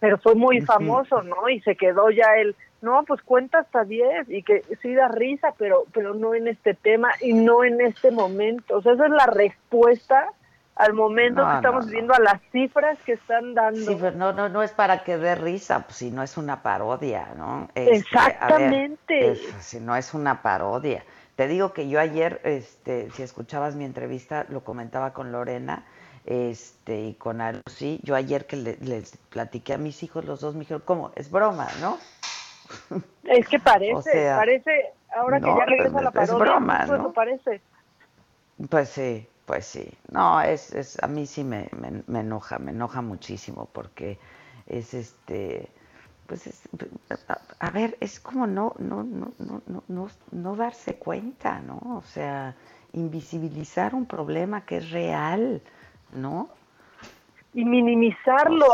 pero 0.00 0.18
fue 0.18 0.34
muy 0.34 0.60
famoso, 0.60 1.22
¿no? 1.22 1.48
Y 1.48 1.60
se 1.60 1.76
quedó 1.76 2.10
ya 2.10 2.36
el, 2.36 2.54
no, 2.80 3.04
pues 3.04 3.22
cuenta 3.22 3.58
hasta 3.58 3.84
10 3.84 4.30
y 4.30 4.42
que 4.42 4.62
sí 4.82 4.94
da 4.94 5.08
risa, 5.08 5.54
pero, 5.58 5.84
pero 5.92 6.14
no 6.14 6.34
en 6.34 6.48
este 6.48 6.74
tema 6.74 7.10
y 7.20 7.32
no 7.32 7.64
en 7.64 7.80
este 7.80 8.10
momento. 8.10 8.76
O 8.76 8.82
sea, 8.82 8.92
esa 8.92 9.06
es 9.06 9.12
la 9.12 9.26
respuesta 9.26 10.32
al 10.76 10.92
momento 10.94 11.44
que 11.44 11.56
estamos 11.56 11.90
viendo 11.90 12.14
a 12.14 12.20
las 12.20 12.40
cifras 12.52 12.96
que 13.04 13.14
están 13.14 13.54
dando. 13.54 13.80
Sí, 13.80 13.96
pero 14.00 14.16
no, 14.16 14.32
no, 14.32 14.48
no 14.48 14.62
es 14.62 14.70
para 14.70 15.02
que 15.02 15.18
dé 15.18 15.34
risa, 15.34 15.80
pues 15.80 15.96
si 15.96 16.10
no 16.12 16.22
es 16.22 16.36
una 16.36 16.62
parodia, 16.62 17.30
¿no? 17.36 17.68
Este, 17.74 17.96
Exactamente. 17.96 19.34
si 19.58 19.80
no 19.80 19.96
es 19.96 20.14
una 20.14 20.40
parodia. 20.40 21.02
Te 21.34 21.48
digo 21.48 21.72
que 21.72 21.88
yo 21.88 21.98
ayer, 21.98 22.40
este, 22.44 23.10
si 23.10 23.22
escuchabas 23.22 23.74
mi 23.74 23.84
entrevista, 23.84 24.46
lo 24.48 24.62
comentaba 24.62 25.12
con 25.12 25.32
Lorena, 25.32 25.84
este 26.24 27.00
y 27.00 27.14
con 27.14 27.40
sí 27.66 28.00
yo 28.02 28.14
ayer 28.14 28.46
que 28.46 28.56
les 28.56 29.16
platiqué 29.30 29.74
a 29.74 29.78
mis 29.78 30.02
hijos, 30.02 30.24
los 30.24 30.40
dos 30.40 30.54
me 30.54 30.60
dijeron, 30.60 30.82
¿cómo? 30.84 31.12
Es 31.16 31.30
broma, 31.30 31.68
¿no? 31.80 31.98
Es 33.24 33.46
que 33.46 33.58
parece, 33.58 34.30
parece, 34.34 34.92
ahora 35.14 35.38
que 35.38 35.46
ya 35.46 35.64
regresa 35.66 36.00
la 36.00 36.10
parodia, 36.10 36.22
es 36.22 36.38
broma, 36.38 36.84
pues, 36.86 37.00
¿no? 37.00 37.12
parece. 37.12 37.60
Pues 38.70 38.88
sí, 38.88 39.28
pues 39.44 39.66
sí. 39.66 39.90
No, 40.10 40.40
es, 40.40 40.74
es 40.74 41.02
a 41.02 41.08
mí 41.08 41.26
sí 41.26 41.44
me, 41.44 41.68
me, 42.06 42.20
enoja, 42.20 42.58
me 42.58 42.70
enoja 42.70 43.02
muchísimo 43.02 43.68
porque 43.72 44.18
es 44.66 44.94
este 44.94 45.68
pues 46.26 46.46
es, 46.46 46.68
a, 47.58 47.70
ver, 47.70 47.96
es 48.00 48.20
como 48.20 48.46
no, 48.46 48.74
no, 48.78 49.02
no, 49.02 49.32
no, 49.38 49.82
no, 49.88 50.08
no 50.30 50.56
darse 50.56 50.96
cuenta, 50.96 51.60
¿no? 51.60 51.80
O 51.96 52.02
sea, 52.02 52.54
invisibilizar 52.92 53.94
un 53.94 54.04
problema 54.04 54.66
que 54.66 54.76
es 54.76 54.90
real. 54.90 55.62
¿No? 56.12 56.48
Y 57.54 57.64
minimizarlo, 57.64 58.66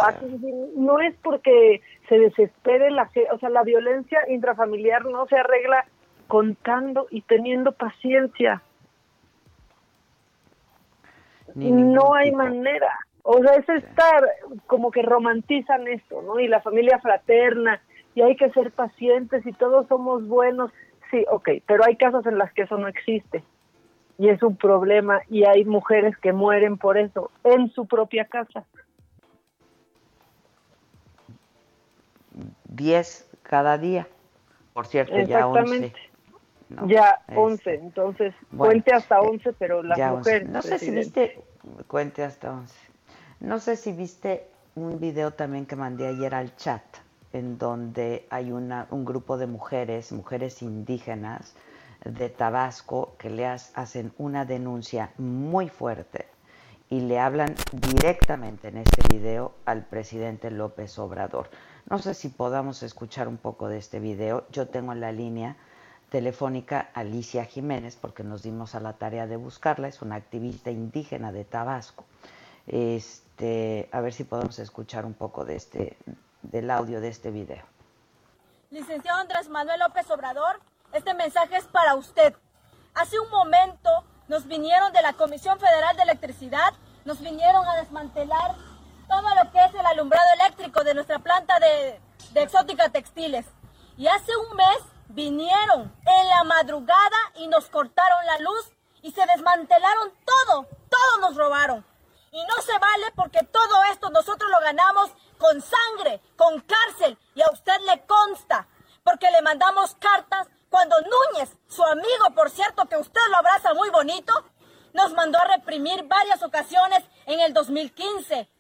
no 0.77 1.01
es 1.01 1.15
porque 1.23 1.81
se 2.09 2.19
desespere 2.19 2.91
la 2.91 3.09
o 3.33 3.39
sea, 3.39 3.49
la 3.49 3.63
violencia 3.63 4.19
intrafamiliar 4.29 5.05
no 5.07 5.27
se 5.27 5.37
arregla 5.37 5.87
contando 6.27 7.07
y 7.11 7.23
teniendo 7.23 7.73
paciencia. 7.73 8.63
no 11.55 12.15
hay 12.15 12.33
manera. 12.33 12.91
O 13.23 13.39
sea, 13.39 13.55
es 13.55 13.69
estar 13.69 14.29
como 14.67 14.91
que 14.91 15.03
romantizan 15.03 15.87
esto, 15.89 16.21
¿no? 16.23 16.41
Y 16.41 16.49
la 16.49 16.61
familia 16.61 16.99
fraterna, 16.99 17.81
y 18.15 18.23
hay 18.23 18.37
que 18.37 18.51
ser 18.51 18.71
pacientes 18.73 19.47
y 19.47 19.53
todos 19.53 19.87
somos 19.87 20.27
buenos. 20.27 20.73
Sí, 21.11 21.25
ok, 21.31 21.49
pero 21.67 21.85
hay 21.87 21.97
casos 21.97 22.27
en 22.27 22.39
las 22.39 22.53
que 22.53 22.63
eso 22.63 22.77
no 22.77 22.89
existe 22.89 23.45
y 24.19 24.29
es 24.29 24.43
un 24.43 24.57
problema 24.57 25.21
y 25.29 25.45
hay 25.45 25.65
mujeres 25.65 26.17
que 26.19 26.33
mueren 26.33 26.79
por 26.79 26.99
eso 26.99 27.31
en 27.43 27.71
su 27.73 27.87
propia 27.87 28.25
casa. 28.25 28.65
Diez 32.65 33.29
cada 33.43 33.79
día, 33.79 34.09
por 34.73 34.87
cierto, 34.87 35.17
ya 35.21 35.47
once. 35.47 35.93
ya 36.87 37.23
once, 37.35 37.75
entonces 37.75 38.35
cuente 38.57 38.93
hasta 38.93 39.17
eh, 39.17 39.29
once, 39.29 39.53
pero 39.53 39.83
las 39.83 39.99
mujeres. 39.99 40.49
No 40.49 40.63
sé 40.63 40.79
si 40.79 40.91
viste, 40.91 41.41
cuente 41.87 42.25
hasta 42.25 42.53
once. 42.53 42.75
No 43.41 43.61
sé 43.61 43.77
si 43.77 43.93
viste 43.93 44.49
un 44.75 44.99
video 44.99 45.33
también 45.33 45.67
que 45.67 45.77
mandé 45.77 46.09
ayer 46.09 46.35
al 46.35 46.57
chat, 46.57 46.83
en 47.33 47.59
donde 47.59 48.27
hay 48.31 48.51
una, 48.51 48.87
un 48.91 49.05
grupo 49.05 49.37
de 49.37 49.47
mujeres, 49.47 50.11
mujeres 50.13 50.63
indígenas, 50.63 51.55
de 52.05 52.29
Tabasco 52.29 53.15
que 53.19 53.31
le 53.31 53.47
hacen 53.47 54.13
una 54.19 54.45
denuncia 54.45 55.13
muy 55.19 55.69
fuerte 55.69 56.29
y 56.91 57.01
le 57.01 57.19
hablan 57.19 57.55
directamente 57.73 58.69
en 58.69 58.79
este 58.79 59.03
video 59.09 59.55
al 59.65 59.85
presidente 59.85 60.51
López 60.51 60.99
Obrador. 60.99 61.51
No 61.89 61.99
sé 61.99 62.15
si 62.15 62.29
podamos 62.29 62.83
escuchar 62.83 63.27
un 63.27 63.37
poco 63.37 63.69
de 63.69 63.79
este 63.79 64.01
video. 64.01 64.47
Yo 64.51 64.69
tengo 64.69 64.93
en 64.93 65.01
la 65.01 65.13
línea 65.13 65.57
telefónica 66.11 66.91
Alicia 66.95 67.45
Jiménez 67.45 67.97
porque 67.97 68.23
nos 68.23 68.43
dimos 68.43 68.75
a 68.75 68.81
la 68.81 68.93
tarea 68.95 69.27
de 69.27 69.37
buscarla. 69.37 69.89
Es 69.89 70.03
una 70.03 70.15
activista 70.17 70.71
indígena 70.71 71.33
de 71.33 71.45
Tabasco. 71.45 72.05
Este, 72.67 73.89
a 73.93 74.01
ver 74.01 74.13
si 74.13 74.25
podemos 74.25 74.59
escuchar 74.59 75.05
un 75.05 75.15
poco 75.15 75.45
de 75.45 75.57
este, 75.57 75.97
del 76.43 76.71
audio 76.71 77.01
de 77.01 77.09
este 77.09 77.31
video. 77.31 77.65
Licenciado 78.71 79.21
Andrés 79.21 79.49
Manuel 79.49 79.81
López 79.81 80.11
Obrador, 80.11 80.61
este 80.95 81.13
mensaje 81.15 81.57
es 81.57 81.67
para 81.67 81.95
usted. 81.97 82.35
Hace 82.95 83.19
un 83.19 83.29
momento 83.31 83.91
nos 84.29 84.47
vinieron 84.47 84.93
de 84.93 85.03
la 85.03 85.13
Comisión 85.13 85.59
Federal 85.59 85.97
de 85.97 86.05
Electricidad, 86.05 86.73
nos 87.05 87.21
vinieron 87.21 87.67
a 87.67 87.77
desmantelar 87.77 88.55
todo 89.09 89.35
lo 89.35 89.51
que 89.51 89.63
es 89.63 89.75
el 89.75 89.85
alumbrado 89.85 90.27
eléctrico 90.41 90.83
de 90.85 90.95
nuestra 90.95 91.19
planta 91.19 91.59
de, 91.59 92.01
exótica 92.41 92.89
textiles. 92.89 93.45
Y 93.97 94.07
hace 94.07 94.35
un 94.37 94.57
mes 94.57 94.79
vinieron 95.09 95.95
en 96.07 96.29
la 96.29 96.45
madrugada 96.45 97.17
y 97.37 97.49
nos 97.49 97.67
cortaron 97.67 98.27
la 98.27 98.39
luz 98.39 98.73
y 99.03 99.13
se 99.13 99.27
desmantelaron 99.27 100.13
todo, 100.25 100.67
todo 100.89 101.21
nos 101.21 101.37
robaron. 101.37 101.85
Y 102.31 102.43
no 102.47 102.63
se 102.63 102.77
vale 102.79 103.13
porque 103.15 103.45
todo 103.45 103.85
esto 103.93 104.11
nosotros 104.11 104.51
lo 104.51 104.61
ganamos 104.61 105.11
con 105.39 105.61
sangre, 105.61 106.21
con 106.37 106.61
cárcel 106.61 107.19
y 107.35 107.43
a 107.43 107.51
usted 107.51 107.79
le 107.87 108.05
consta, 108.07 108.67
porque 109.05 109.31
le 109.31 109.43
mandamos 109.43 109.95
cartas 109.97 110.49
cuando 110.71 110.97
Núñez, 111.03 111.51
su 111.69 111.85
amigo, 111.85 112.35
por 112.35 112.51
cierto, 112.51 112.87
que 112.87 112.97
usted 112.97 113.21
lo 113.31 113.37
abraza 113.37 113.75
muy 113.75 113.91
bonito, 113.91 114.33
nos 114.93 115.13
mandó 115.13 115.39
a 115.39 115.45
reprimir 115.45 116.05
varias 116.05 116.43
ocasiones 116.43 117.05
en 117.27 117.39
el 117.41 117.53
2015. 117.53 118.51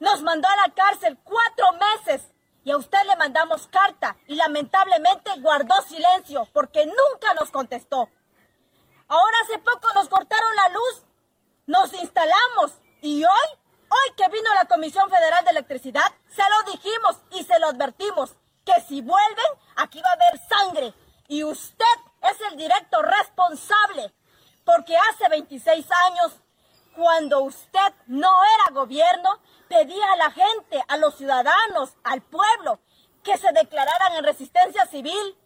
Nos 0.00 0.20
mandó 0.22 0.48
a 0.48 0.56
la 0.56 0.74
cárcel 0.74 1.16
cuatro 1.22 1.66
meses 1.72 2.22
y 2.64 2.70
a 2.70 2.76
usted 2.76 2.98
le 3.06 3.16
mandamos 3.16 3.66
carta 3.68 4.16
y 4.26 4.34
lamentablemente 4.34 5.30
guardó 5.40 5.80
silencio 5.82 6.46
porque 6.52 6.84
nunca 6.84 7.32
nos 7.38 7.50
contestó. 7.50 8.10
Ahora 9.08 9.36
hace 9.44 9.58
poco 9.58 9.88
nos 9.94 10.08
cortaron 10.08 10.56
la 10.56 10.68
luz, 10.70 11.04
nos 11.66 11.92
instalamos 11.94 12.72
y 13.00 13.24
hoy, 13.24 13.48
hoy 13.88 14.14
que 14.16 14.28
vino 14.28 14.52
la 14.54 14.64
Comisión 14.64 15.08
Federal 15.08 15.44
de 15.44 15.50
Electricidad, 15.52 16.12
se 16.28 16.42
lo 16.42 16.72
dijimos 16.72 17.16
y 17.30 17.44
se 17.44 17.58
lo 17.58 17.68
advertimos 17.68 18.34
que 18.64 18.80
si 18.82 19.02
vuelven, 19.02 19.44
aquí 19.76 20.00
va 20.00 20.08
a 20.10 20.12
haber 20.12 20.40
sangre, 20.48 20.94
y 21.28 21.44
usted 21.44 21.84
es 22.22 22.40
el 22.50 22.56
directo 22.56 23.02
responsable, 23.02 24.12
porque 24.64 24.96
hace 24.96 25.28
26 25.28 25.86
años, 26.06 26.40
cuando 26.94 27.40
usted 27.40 27.92
no 28.06 28.30
era 28.44 28.74
gobierno, 28.74 29.40
pedía 29.68 30.12
a 30.12 30.16
la 30.16 30.30
gente, 30.30 30.82
a 30.88 30.96
los 30.96 31.16
ciudadanos, 31.16 31.96
al 32.04 32.22
pueblo, 32.22 32.80
que 33.22 33.36
se 33.36 33.52
declararan 33.52 34.16
en 34.16 34.24
resistencia 34.24 34.86
civil. 34.86 35.36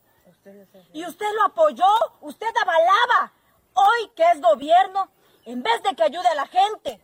Y 0.92 1.06
usted 1.06 1.26
lo 1.34 1.44
apoyó, 1.44 1.86
usted 2.20 2.48
avalaba. 2.60 3.32
Hoy 3.74 4.10
que 4.16 4.24
es 4.30 4.40
gobierno, 4.40 5.10
en 5.44 5.62
vez 5.62 5.82
de 5.82 5.94
que 5.94 6.02
ayude 6.02 6.26
a 6.28 6.34
la 6.34 6.46
gente, 6.46 7.00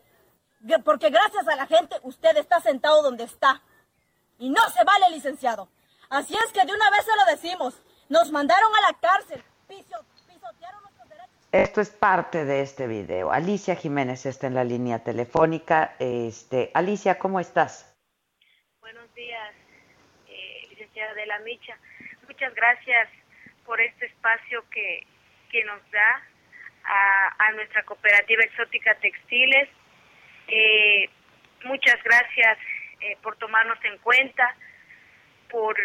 porque 0.85 1.11
gracias 1.11 1.47
a 1.47 1.57
la 1.57 1.67
gente 1.67 1.99
usted 2.03 2.37
está 2.37 2.61
sentado 2.61 3.03
donde 3.03 3.25
está. 3.25 3.63
Y 4.39 4.51
no 4.51 4.69
se 4.71 4.83
vale, 4.85 5.11
licenciado. 5.11 5.69
Así 6.11 6.35
es 6.35 6.53
que 6.53 6.65
de 6.65 6.73
una 6.73 6.91
vez 6.91 7.05
se 7.05 7.17
lo 7.17 7.25
decimos. 7.31 7.83
Nos 8.09 8.31
mandaron 8.31 8.71
a 8.75 8.93
la 8.93 8.99
cárcel, 9.01 9.43
pisotearon 9.67 10.83
nuestros 10.83 11.09
derechos. 11.09 11.49
Esto 11.53 11.81
es 11.81 11.91
parte 11.91 12.45
de 12.45 12.61
este 12.61 12.87
video. 12.87 13.33
Alicia 13.33 13.77
Jiménez 13.77 14.27
está 14.27 14.47
en 14.47 14.55
la 14.55 14.65
línea 14.65 15.03
telefónica. 15.03 15.95
Este, 15.99 16.71
Alicia, 16.75 17.19
¿cómo 17.19 17.41
estás? 17.41 17.97
Buenos 18.81 19.13
días, 19.15 19.55
eh, 20.29 20.67
licenciada 20.71 21.15
de 21.15 21.27
la 21.27 21.39
Micha. 21.41 21.77
Muchas 22.29 22.55
gracias 22.55 23.09
por 23.65 23.81
este 23.81 24.07
espacio 24.07 24.65
que, 24.71 25.07
que 25.51 25.65
nos 25.65 25.81
da 25.91 26.23
a, 26.85 27.53
nuestra 27.53 27.83
cooperativa 27.85 28.43
exótica 28.45 28.95
Textiles. 28.97 29.69
Eh, 30.49 31.09
muchas 31.65 32.03
gracias 32.03 32.59
eh, 33.01 33.17
por 33.23 33.37
tomarnos 33.37 33.79
en 33.85 33.99
cuenta, 33.99 34.55
por 35.51 35.77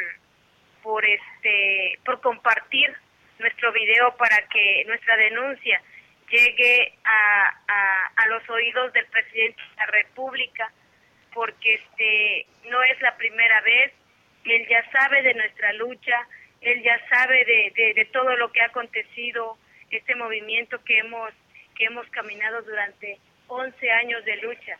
por 0.84 1.06
este 1.06 2.00
por 2.06 2.22
compartir 2.22 2.96
nuestro 3.40 3.72
video 3.72 4.16
para 4.18 4.48
que 4.48 4.84
nuestra 4.88 5.16
denuncia 5.18 5.82
llegue 6.30 6.94
a, 7.04 8.12
a, 8.16 8.28
los 8.28 8.48
oídos 8.50 8.94
del 8.94 9.06
presidente 9.08 9.62
de 9.62 9.76
la 9.78 9.86
República 9.88 10.72
porque 11.34 11.74
este 11.74 12.48
no 12.70 12.82
es 12.84 13.02
la 13.02 13.16
primera 13.18 13.62
vez 13.62 13.94
él 14.46 14.68
ya 14.70 14.90
sabe 14.92 15.22
de 15.24 15.34
nuestra 15.34 15.74
lucha 15.74 16.28
él 16.62 16.84
ya 16.84 17.00
sabe 17.08 17.46
de, 17.46 17.94
de, 17.94 18.06
todo 18.06 18.36
lo 18.36 18.52
que 18.52 18.62
ha 18.62 18.66
acontecido, 18.66 19.58
este 19.92 20.16
movimiento 20.16 20.84
que 20.84 20.98
hemos, 21.00 21.32
que 21.76 21.86
hemos 21.86 22.08
caminado 22.10 22.62
durante 22.64 23.18
11 23.48 23.92
años 23.92 24.24
de 24.26 24.38
lucha. 24.38 24.78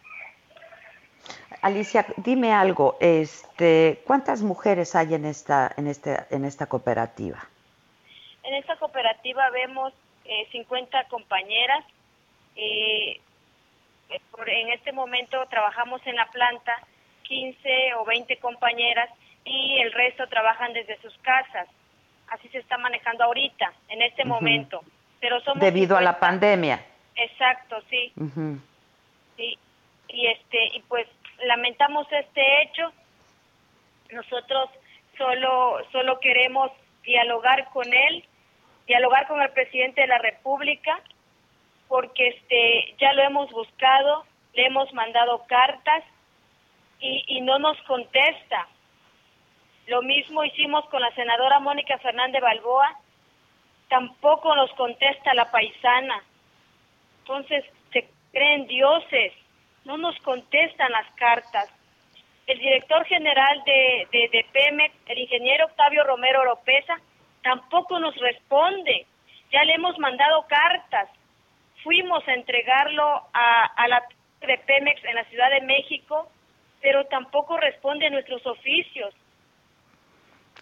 Alicia, 1.62 2.06
dime 2.18 2.54
algo, 2.54 2.98
este, 3.02 4.02
¿cuántas 4.06 4.42
mujeres 4.42 4.96
hay 4.96 5.14
en 5.14 5.26
esta, 5.26 5.72
en 5.76 5.88
este, 5.88 6.18
en 6.30 6.46
esta 6.46 6.68
cooperativa? 6.68 7.48
En 8.44 8.54
esta 8.56 8.78
cooperativa 8.78 9.50
vemos 9.50 9.94
eh, 10.26 10.48
50 10.52 11.04
compañeras. 11.06 11.84
Eh, 12.56 13.20
en 14.48 14.70
este 14.70 14.92
momento 14.92 15.38
trabajamos 15.50 16.02
en 16.06 16.16
la 16.16 16.28
planta 16.28 16.80
15 17.24 17.94
o 17.96 18.06
20 18.06 18.38
compañeras 18.38 19.10
y 19.46 19.80
el 19.80 19.92
resto 19.92 20.28
trabajan 20.28 20.74
desde 20.74 20.98
sus 21.02 21.16
casas. 21.20 21.68
Así 22.30 22.48
se 22.50 22.60
está 22.60 22.78
manejando 22.78 23.24
ahorita, 23.24 23.74
en 23.90 24.02
este 24.02 24.24
momento. 24.24 24.82
Pero 25.20 25.40
somos 25.42 25.60
Debido 25.60 25.98
a 25.98 26.02
la 26.02 26.20
pandemia. 26.20 26.84
Exacto, 27.16 27.82
sí. 27.90 28.14
Sí. 29.36 29.58
Y 30.10 30.28
este 30.28 30.78
y 30.78 30.82
pues 30.88 31.08
lamentamos 31.46 32.08
este 32.12 32.62
hecho. 32.64 32.92
Nosotros 34.12 34.70
solo 35.18 35.78
solo 35.92 36.20
queremos 36.20 36.72
dialogar 37.04 37.70
con 37.70 37.92
él, 37.94 38.26
dialogar 38.88 39.28
con 39.28 39.42
el 39.42 39.52
presidente 39.52 40.02
de 40.02 40.08
la 40.08 40.18
República, 40.18 41.00
porque 41.88 42.30
este 42.30 42.96
ya 43.00 43.14
lo 43.14 43.24
hemos 43.24 43.52
buscado, 43.52 44.26
le 44.54 44.66
hemos 44.66 44.92
mandado 44.94 45.46
cartas 45.48 46.04
y, 47.00 47.24
y 47.28 47.42
no 47.42 47.60
nos 47.60 47.80
contesta. 47.84 48.68
Lo 49.88 50.02
mismo 50.04 50.44
hicimos 50.44 50.86
con 50.90 51.02
la 51.02 51.14
senadora 51.16 51.60
Mónica 51.60 51.98
Fernández 51.98 52.42
Balboa, 52.42 52.96
tampoco 53.90 54.56
nos 54.56 54.72
contesta 54.74 55.34
la 55.34 55.50
paisana. 55.52 56.24
Entonces, 57.22 57.66
se 57.92 58.08
creen 58.32 58.68
dioses, 58.68 59.34
no 59.86 59.98
nos 59.98 60.18
contestan 60.20 60.92
las 60.92 61.10
cartas. 61.16 61.70
El 62.48 62.60
director 62.60 63.06
general 63.06 63.64
de, 63.66 64.08
de, 64.12 64.30
de 64.30 64.46
Pemex, 64.52 64.94
el 65.08 65.20
ingeniero 65.20 65.66
Octavio 65.66 66.04
Romero 66.04 66.42
Oropesa, 66.42 67.00
tampoco 67.44 68.00
nos 68.00 68.16
responde. 68.16 69.06
Ya 69.52 69.64
le 69.64 69.74
hemos 69.76 69.98
mandado 70.00 70.46
cartas. 70.48 71.10
Fuimos 71.84 72.28
a 72.28 72.34
entregarlo 72.34 73.04
a, 73.34 73.66
a 73.76 73.88
la 73.88 74.04
de 74.42 74.58
Pemex 74.58 75.04
en 75.06 75.16
la 75.16 75.24
Ciudad 75.26 75.50
de 75.52 75.62
México, 75.62 76.30
pero 76.82 77.06
tampoco 77.06 77.58
responde 77.58 78.08
a 78.08 78.10
nuestros 78.10 78.46
oficios. 78.48 79.14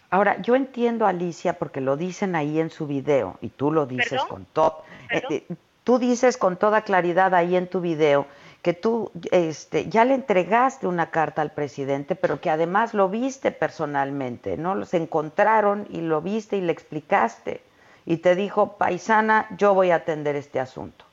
Ahora, 0.09 0.41
yo 0.41 0.55
entiendo, 0.55 1.05
Alicia, 1.05 1.59
porque 1.59 1.81
lo 1.81 1.97
dicen 1.97 2.35
ahí 2.35 2.59
en 2.59 2.69
su 2.69 2.87
video, 2.87 3.37
y 3.41 3.49
tú 3.49 3.71
lo 3.71 3.85
dices 3.85 4.23
con 4.23 4.45
todo. 4.45 4.83
Eh, 5.11 5.21
eh, 5.29 5.43
tú 5.83 5.99
dices 5.99 6.37
con 6.37 6.57
toda 6.57 6.81
claridad 6.81 7.35
ahí 7.35 7.55
en 7.55 7.69
tu 7.69 7.81
video 7.81 8.25
que 8.61 8.73
tú 8.73 9.11
este, 9.31 9.87
ya 9.89 10.05
le 10.05 10.13
entregaste 10.13 10.87
una 10.87 11.09
carta 11.09 11.41
al 11.41 11.51
presidente, 11.51 12.15
pero 12.15 12.41
que 12.41 12.49
además 12.49 12.93
lo 12.93 13.09
viste 13.09 13.51
personalmente, 13.51 14.57
¿no? 14.57 14.75
Los 14.75 14.93
encontraron 14.93 15.87
y 15.89 16.01
lo 16.01 16.21
viste 16.21 16.57
y 16.57 16.61
le 16.61 16.71
explicaste. 16.71 17.61
Y 18.05 18.17
te 18.17 18.35
dijo, 18.35 18.77
paisana, 18.77 19.47
yo 19.57 19.73
voy 19.73 19.91
a 19.91 19.95
atender 19.95 20.35
este 20.35 20.59
asunto. 20.59 21.05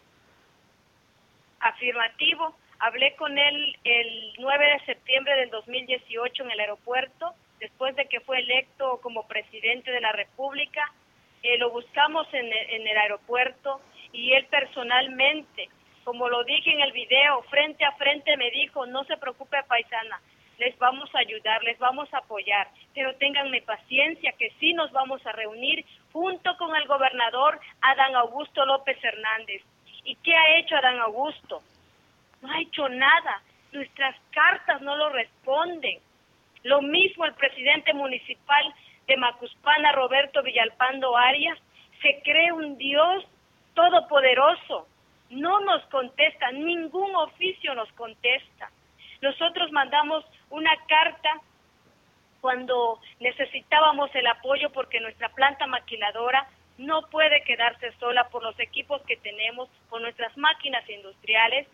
Afirmativo. 1.60 2.54
Hablé 2.78 3.14
con 3.16 3.36
él 3.38 3.76
el 3.84 4.32
9 4.38 4.64
de 4.64 4.84
septiembre 4.84 5.36
del 5.36 5.50
2018 5.50 6.44
en 6.44 6.50
el 6.50 6.60
aeropuerto 6.60 7.34
después 7.64 7.96
de 7.96 8.06
que 8.06 8.20
fue 8.20 8.40
electo 8.40 9.00
como 9.02 9.26
presidente 9.26 9.90
de 9.90 10.00
la 10.00 10.12
República, 10.12 10.92
eh, 11.42 11.56
lo 11.56 11.70
buscamos 11.70 12.26
en 12.32 12.46
el, 12.46 12.96
aeropuerto 12.96 13.80
y 14.12 14.32
él 14.32 14.46
personalmente, 14.46 15.70
como 16.04 16.28
lo 16.28 16.44
dije 16.44 16.70
en 16.70 16.80
el 16.80 16.92
video, 16.92 17.42
frente 17.50 17.84
a 17.84 17.92
frente 17.92 18.36
me 18.36 18.50
dijo, 18.50 18.86
no 18.86 19.04
se 19.04 19.16
preocupe 19.16 19.62
paisana, 19.64 20.20
les 20.58 20.78
vamos 20.78 21.12
a 21.14 21.18
ayudar, 21.18 21.62
les 21.64 21.78
vamos 21.78 22.12
a 22.12 22.18
apoyar, 22.18 22.68
pero 22.94 23.14
ténganme 23.16 23.62
paciencia 23.62 24.32
que 24.38 24.50
sí 24.60 24.72
nos 24.72 24.92
vamos 24.92 25.24
a 25.26 25.32
reunir 25.32 25.84
junto 26.12 26.56
con 26.56 26.74
el 26.76 26.86
gobernador 26.86 27.58
Adán 27.80 28.14
Augusto 28.16 28.64
López 28.64 29.02
Hernández. 29.02 29.62
¿Y 30.04 30.16
qué 30.16 30.36
ha 30.36 30.58
hecho 30.58 30.76
Adán 30.76 31.00
Augusto? 31.00 31.62
No 32.42 32.52
ha 32.52 32.60
hecho 32.60 32.88
nada, 32.88 33.42
nuestras 33.72 34.14
cartas 34.30 34.80
no 34.82 34.96
lo 34.96 35.08
responden. 35.10 35.98
Lo 36.62 36.82
mismo 36.82 37.24
el 37.24 37.34
presidente 37.34 37.92
municipal 37.92 38.74
de 39.06 39.16
Macuspana, 39.16 39.92
Roberto 39.92 40.42
Villalpando 40.42 41.16
Arias, 41.16 41.58
se 42.00 42.20
cree 42.22 42.52
un 42.52 42.76
Dios 42.78 43.24
todopoderoso. 43.74 44.86
No 45.30 45.60
nos 45.60 45.84
contesta, 45.86 46.50
ningún 46.52 47.14
oficio 47.16 47.74
nos 47.74 47.90
contesta. 47.92 48.70
Nosotros 49.20 49.72
mandamos 49.72 50.24
una 50.50 50.70
carta 50.86 51.40
cuando 52.40 53.00
necesitábamos 53.20 54.14
el 54.14 54.26
apoyo 54.26 54.70
porque 54.70 55.00
nuestra 55.00 55.30
planta 55.30 55.66
maquiladora 55.66 56.46
no 56.76 57.02
puede 57.10 57.42
quedarse 57.44 57.92
sola 57.98 58.28
por 58.28 58.42
los 58.42 58.58
equipos 58.60 59.00
que 59.02 59.16
tenemos, 59.16 59.68
por 59.88 60.00
nuestras 60.02 60.36
máquinas 60.36 60.88
industriales 60.90 61.66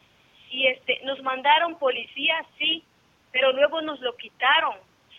y 0.50 0.66
este 0.66 1.00
nos 1.04 1.20
mandaron 1.22 1.78
policías, 1.78 2.46
sí, 2.58 2.84
pero 3.32 3.52
luego 3.52 3.80
nos 3.80 4.00
lo 4.00 4.16
quitaron. 4.16 4.76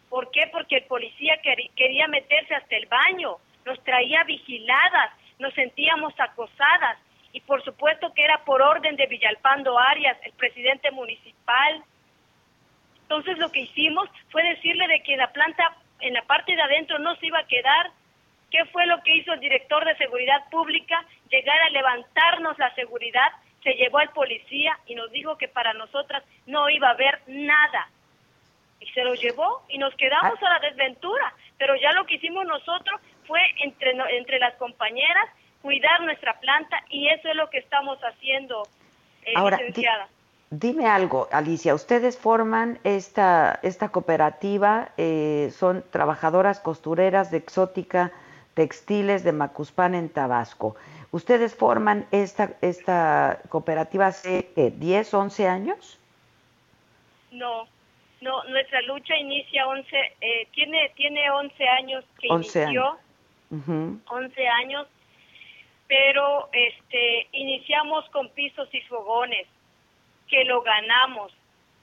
¿Por 0.10 0.30
qué? 0.32 0.48
Porque 0.52 0.78
el 0.78 0.84
policía 0.86 1.42
quería 1.76 2.08
meterse 2.08 2.56
hasta 2.56 2.76
el 2.76 2.86
baño, 2.86 3.38
nos 3.66 3.82
traía 3.84 4.24
vigiladas, 4.24 5.12
nos 5.40 5.54
sentíamos 5.54 6.14
acosadas 6.18 6.98
y 7.34 7.42
por 7.42 7.64
supuesto 7.64 8.14
que 8.14 8.24
era 8.24 8.44
por 8.44 8.62
orden 8.62 8.96
de 8.96 9.08
Villalpando 9.08 9.78
Arias, 9.80 10.18
el 10.24 10.34
presidente 10.34 10.92
municipal. 10.92 11.84
Entonces 13.04 13.38
lo 13.38 13.52
que 13.52 13.62
hicimos 13.62 14.10
fue 14.30 14.44
decirle 14.44 14.88
de 14.88 15.02
que 15.04 15.18
la 15.18 15.32
planta 15.32 15.76
en 16.00 16.14
la 16.14 16.24
parte 16.24 16.56
de 16.56 16.62
adentro 16.62 17.00
no 17.00 17.16
se 17.16 17.28
iba 17.28 17.40
a 17.40 17.48
quedar. 17.48 17.92
¿Qué 18.50 18.66
fue 18.66 18.86
lo 18.86 19.02
que 19.04 19.16
hizo 19.16 19.34
el 19.34 19.40
director 19.40 19.86
de 19.86 19.96
seguridad 19.96 20.50
pública? 20.50 21.06
Llegar 21.30 21.60
a 21.62 21.70
levantarnos 21.70 22.58
la 22.60 22.74
seguridad, 22.76 23.32
se 23.64 23.74
llevó 23.74 24.00
al 24.00 24.10
policía 24.10 24.78
y 24.88 24.96
nos 24.96 25.12
dijo 25.12 25.38
que 25.38 25.48
para 25.48 25.74
nosotras 25.74 26.24
no 26.48 26.70
iba 26.70 26.90
a 26.90 26.92
haber 26.92 27.22
nada 27.28 27.90
y 28.80 28.88
se 28.88 29.04
lo 29.04 29.14
llevó 29.14 29.64
y 29.70 29.78
nos 29.78 29.96
quedamos 29.96 30.38
ah. 30.42 30.48
a 30.48 30.54
la 30.54 30.70
desventura. 30.70 31.34
Pero 31.58 31.76
ya 31.76 31.92
lo 31.94 32.06
que 32.06 32.16
hicimos 32.16 32.46
nosotros 32.46 33.00
fue 33.26 33.40
entre, 33.60 33.92
entre 34.18 34.40
las 34.40 34.56
compañeras 34.56 35.30
cuidar 35.62 36.02
nuestra 36.02 36.40
planta 36.40 36.84
y 36.90 37.08
eso 37.10 37.30
es 37.30 37.36
lo 37.36 37.50
que 37.50 37.60
estamos 37.60 38.00
haciendo, 38.00 38.64
eh, 39.26 39.34
Ahora, 39.36 39.60
dime 40.50 40.88
algo, 40.88 41.28
Alicia, 41.32 41.76
ustedes 41.76 42.18
forman 42.18 42.80
esta, 42.84 43.60
esta 43.64 43.90
cooperativa, 43.90 44.90
eh, 44.98 45.52
son 45.56 45.84
trabajadoras 45.92 46.60
costureras 46.60 47.32
de 47.32 47.38
Exótica 47.38 48.12
Textiles 48.54 49.24
de 49.24 49.32
Macuspán 49.32 49.96
en 49.96 50.10
Tabasco. 50.10 50.76
¿Ustedes 51.12 51.56
forman 51.56 52.06
esta, 52.12 52.52
esta 52.62 53.42
cooperativa 53.50 54.08
hace 54.08 54.50
10, 54.56 55.14
11 55.14 55.48
años? 55.48 56.00
No, 57.32 57.68
no, 58.22 58.44
nuestra 58.46 58.82
lucha 58.84 59.18
inicia 59.18 59.68
11, 59.68 59.98
eh, 60.22 60.48
tiene, 60.54 60.92
tiene 60.96 61.30
11 61.32 61.68
años 61.68 62.06
que 62.20 62.28
inició, 62.28 62.68
años. 62.68 64.00
11 64.10 64.48
años, 64.48 64.88
pero 65.92 66.48
este, 66.54 67.28
iniciamos 67.34 68.10
con 68.12 68.30
pisos 68.30 68.74
y 68.74 68.80
fogones, 68.84 69.46
que 70.30 70.46
lo 70.46 70.62
ganamos, 70.62 71.34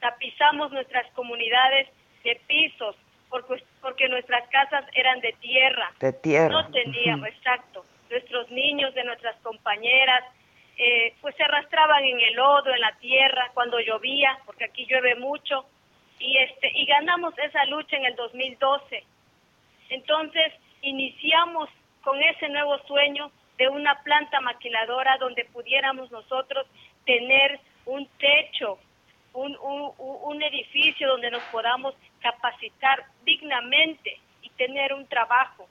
tapizamos 0.01 0.73
nuestras 0.73 1.13
comunidades 1.13 1.89
de 2.25 2.41
pisos, 2.47 2.97
porque, 3.29 3.63
porque 3.83 4.09
nuestras 4.09 4.49
casas 4.49 4.87
eran 4.95 5.21
de 5.21 5.35
tierra. 5.43 5.93
De 6.01 6.15
tierra. 6.15 6.49
No 6.49 6.71
teníamos, 6.71 7.29
exacto. 7.29 7.85
Nuestros 8.09 8.51
niños 8.51 8.95
de 8.95 9.05
nuestras 9.05 9.37
compañeras, 9.43 10.25
eh, 10.79 11.13
pues 11.21 11.37
se 11.37 11.43
arrastraban 11.43 12.03
en 12.03 12.19
el 12.19 12.33
lodo, 12.33 12.73
en 12.73 12.81
la 12.81 12.97
tierra, 13.01 13.51
cuando 13.53 13.79
llovía, 13.79 14.39
porque 14.47 14.65
aquí 14.65 14.87
llueve 14.87 15.17
mucho 15.17 15.67
y 16.19 16.39
este 16.39 16.73
y 16.75 16.87
ganamos 16.87 17.35
esa 17.41 17.63
lucha 17.67 17.99
en 17.99 18.07
el 18.07 18.17
2012. 18.17 19.05
Entonces, 19.91 20.55
iniciamos 20.81 21.69
con 22.03 22.23
ese 22.23 22.49
nuevo 22.49 22.79
sueño 22.87 23.31
de 23.59 23.69
una 23.69 24.03
planta 24.03 24.41
maquiladora 24.41 25.19
donde 25.19 25.45
pudiéramos 25.47 26.11
nosotros 26.11 26.67
tener 27.05 27.61
un 27.87 28.07
techo, 28.19 28.79
un, 29.35 29.57
un, 29.61 29.93
un 29.99 30.43
edificio 30.43 31.09
donde 31.09 31.31
nos 31.31 31.43
podamos 31.45 31.95
capacitar 32.21 33.05
dignamente 33.25 34.19
y 34.43 34.51
tener 34.51 34.95
un 34.95 35.07
trabajo. 35.07 35.69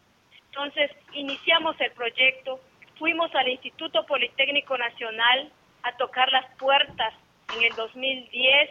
Entonces, 0.50 0.92
iniciamos 1.14 1.80
el 1.80 1.92
proyecto, 1.92 2.60
fuimos 2.98 3.34
al 3.36 3.48
Instituto 3.48 4.06
Politécnico 4.06 4.78
Nacional 4.78 5.52
a 5.84 5.96
tocar 5.98 6.32
las 6.32 6.46
puertas 6.58 7.14
en 7.56 7.64
el 7.64 7.74
2010 7.76 8.70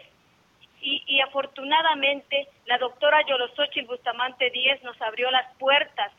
y, 0.79 1.19
afortunadamente 1.21 2.47
la 2.65 2.77
doctora 2.77 3.25
Yolosochil 3.25 3.85
Bustamante 3.85 4.49
Díez 4.51 4.81
nos 4.83 5.01
abrió 5.01 5.29
las 5.31 5.51
puertas 5.55 6.11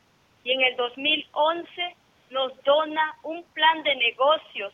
y 0.44 0.53
en 0.53 0.62
el 0.62 0.76
2011 0.76 1.96
nos 2.31 2.53
dona 2.64 3.16
un 3.22 3.43
plan 3.55 3.83
de 3.83 3.97
negocios 3.97 4.72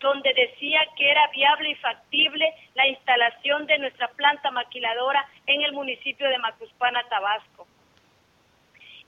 donde 0.00 0.32
decía 0.32 0.80
que 0.96 1.10
era 1.10 1.26
viable 1.28 1.70
y 1.70 1.74
factible 1.76 2.54
la 2.74 2.86
instalación 2.86 3.66
de 3.66 3.78
nuestra 3.78 4.08
planta 4.08 4.50
maquiladora 4.50 5.26
en 5.46 5.62
el 5.62 5.72
municipio 5.72 6.28
de 6.28 6.38
Macuspana, 6.38 7.02
Tabasco. 7.08 7.66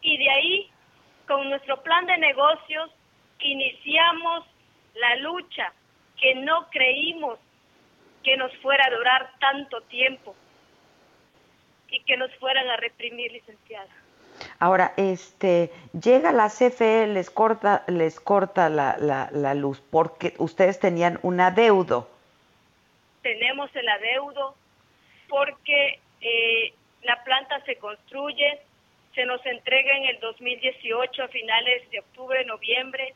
Y 0.03 0.19
de 0.19 0.31
ahí, 0.31 0.71
con 1.29 1.49
nuestro 1.49 1.83
plan 1.83 2.07
de 2.07 2.19
negocios, 2.19 2.91
iniciamos 3.39 4.45
la 4.95 5.17
lucha 5.17 5.73
que 6.19 6.35
no 6.35 6.69
creímos 6.71 7.39
que 8.23 8.37
nos 8.37 8.55
fuera 8.59 8.85
a 8.87 8.91
durar 8.91 9.31
tanto 9.39 9.81
tiempo 9.83 10.35
y 11.89 12.01
que 12.01 12.17
nos 12.17 12.35
fueran 12.37 12.69
a 12.69 12.77
reprimir, 12.77 13.33
licenciada. 13.33 13.91
Ahora, 14.59 14.93
este, 14.97 15.71
llega 15.93 16.33
la 16.33 16.49
CFE, 16.49 17.07
les 17.07 17.31
corta, 17.31 17.85
les 17.87 18.21
corta 18.21 18.69
la, 18.69 18.97
la, 18.99 19.55
luz 19.55 19.83
porque 19.91 20.35
ustedes 20.39 20.79
tenían 20.79 21.19
un 21.23 21.41
adeudo. 21.41 22.09
Tenemos 23.23 23.75
el 23.75 23.89
adeudo 23.89 24.55
porque 25.29 26.01
eh, 26.21 26.73
la 27.03 27.23
planta 27.25 27.61
se 27.65 27.77
construye, 27.77 28.61
se 29.15 29.25
nos 29.25 29.45
entrega 29.47 29.97
en 29.97 30.05
el 30.07 30.21
2018 30.21 31.23
a 31.23 31.29
finales 31.29 31.91
de 31.91 32.01
octubre, 32.01 32.45
noviembre. 32.45 33.15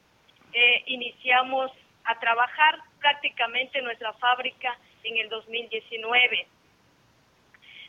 Eh, 0.52 0.82
iniciamos 0.86 1.70
a 2.04 2.18
trabajar 2.18 2.78
prácticamente 3.00 3.80
nuestra 3.82 4.12
fábrica 4.14 4.76
en 5.02 5.16
el 5.18 5.28
2019. 5.28 6.46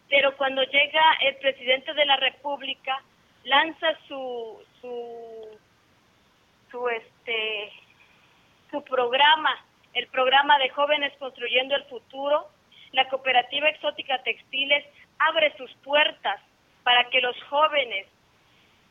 Pero 0.10 0.36
cuando 0.38 0.64
llega 0.64 1.02
el 1.22 1.36
presidente 1.38 1.94
de 1.94 2.06
la 2.06 2.18
República, 2.18 3.02
lanza 3.46 3.88
su 4.08 4.60
su 6.72 6.90
este 6.90 7.72
su 8.70 8.84
programa, 8.84 9.66
el 9.94 10.08
programa 10.08 10.58
de 10.58 10.70
jóvenes 10.70 11.14
construyendo 11.18 11.76
el 11.76 11.86
futuro, 11.86 12.50
la 12.92 13.08
cooperativa 13.08 13.70
exótica 13.70 14.22
textiles 14.24 14.84
abre 15.20 15.56
sus 15.58 15.72
puertas 15.76 16.42
para 16.84 17.10
que 17.10 17.22
los 17.22 17.42
jóvenes 17.44 18.08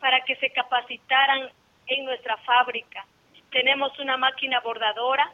para 0.01 0.21
que 0.25 0.37
se 0.37 0.51
capacitaran 0.51 1.51
en 1.87 2.05
nuestra 2.05 2.37
fábrica. 2.39 3.07
Tenemos 3.51 3.99
una 3.99 4.17
máquina 4.17 4.61
bordadora 4.61 5.31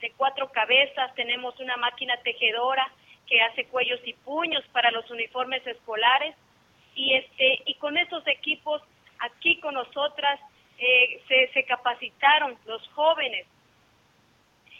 de 0.00 0.12
cuatro 0.16 0.50
cabezas, 0.50 1.14
tenemos 1.14 1.58
una 1.60 1.76
máquina 1.76 2.16
tejedora 2.24 2.90
que 3.26 3.40
hace 3.40 3.66
cuellos 3.66 4.00
y 4.04 4.14
puños 4.14 4.64
para 4.72 4.90
los 4.90 5.08
uniformes 5.10 5.64
escolares 5.66 6.34
y 6.94 7.14
este 7.14 7.62
y 7.66 7.74
con 7.74 7.96
esos 7.96 8.26
equipos 8.26 8.82
aquí 9.18 9.58
con 9.60 9.74
nosotras 9.74 10.40
eh, 10.78 11.22
se, 11.28 11.52
se 11.52 11.64
capacitaron 11.64 12.56
los 12.66 12.86
jóvenes. 12.88 13.46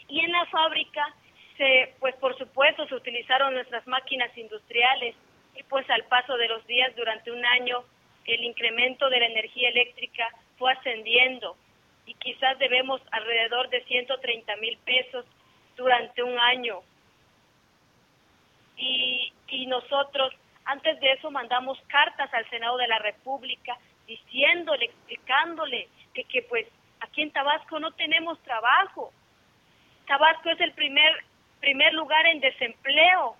Y 0.07 0.19
en 0.19 0.31
la 0.31 0.45
fábrica 0.47 1.15
se 1.57 1.93
pues 1.99 2.15
por 2.15 2.37
supuesto 2.37 2.87
se 2.87 2.95
utilizaron 2.95 3.53
nuestras 3.53 3.85
máquinas 3.87 4.35
industriales 4.37 5.15
y 5.55 5.63
pues 5.63 5.89
al 5.89 6.03
paso 6.05 6.35
de 6.37 6.47
los 6.47 6.65
días 6.67 6.95
durante 6.95 7.31
un 7.31 7.45
año 7.45 7.83
el 8.25 8.43
incremento 8.43 9.09
de 9.09 9.19
la 9.19 9.27
energía 9.27 9.69
eléctrica 9.69 10.27
fue 10.57 10.71
ascendiendo 10.73 11.55
y 12.05 12.13
quizás 12.15 12.57
debemos 12.59 13.01
alrededor 13.11 13.69
de 13.69 13.83
130 13.85 14.55
mil 14.57 14.77
pesos 14.79 15.25
durante 15.75 16.21
un 16.23 16.37
año. 16.37 16.81
Y, 18.77 19.31
y 19.47 19.65
nosotros 19.67 20.33
antes 20.65 20.99
de 20.99 21.11
eso 21.13 21.31
mandamos 21.31 21.79
cartas 21.87 22.33
al 22.33 22.49
Senado 22.49 22.77
de 22.77 22.87
la 22.87 22.99
República 22.99 23.77
diciéndole, 24.07 24.85
explicándole 24.85 25.87
que, 26.13 26.23
que 26.25 26.41
pues 26.43 26.67
aquí 27.01 27.21
en 27.21 27.31
Tabasco 27.31 27.79
no 27.79 27.91
tenemos 27.91 28.39
trabajo. 28.43 29.11
Tabasco 30.07 30.49
es 30.49 30.59
el 30.61 30.73
primer, 30.73 31.11
primer 31.59 31.93
lugar 31.93 32.25
en 32.27 32.39
desempleo 32.39 33.35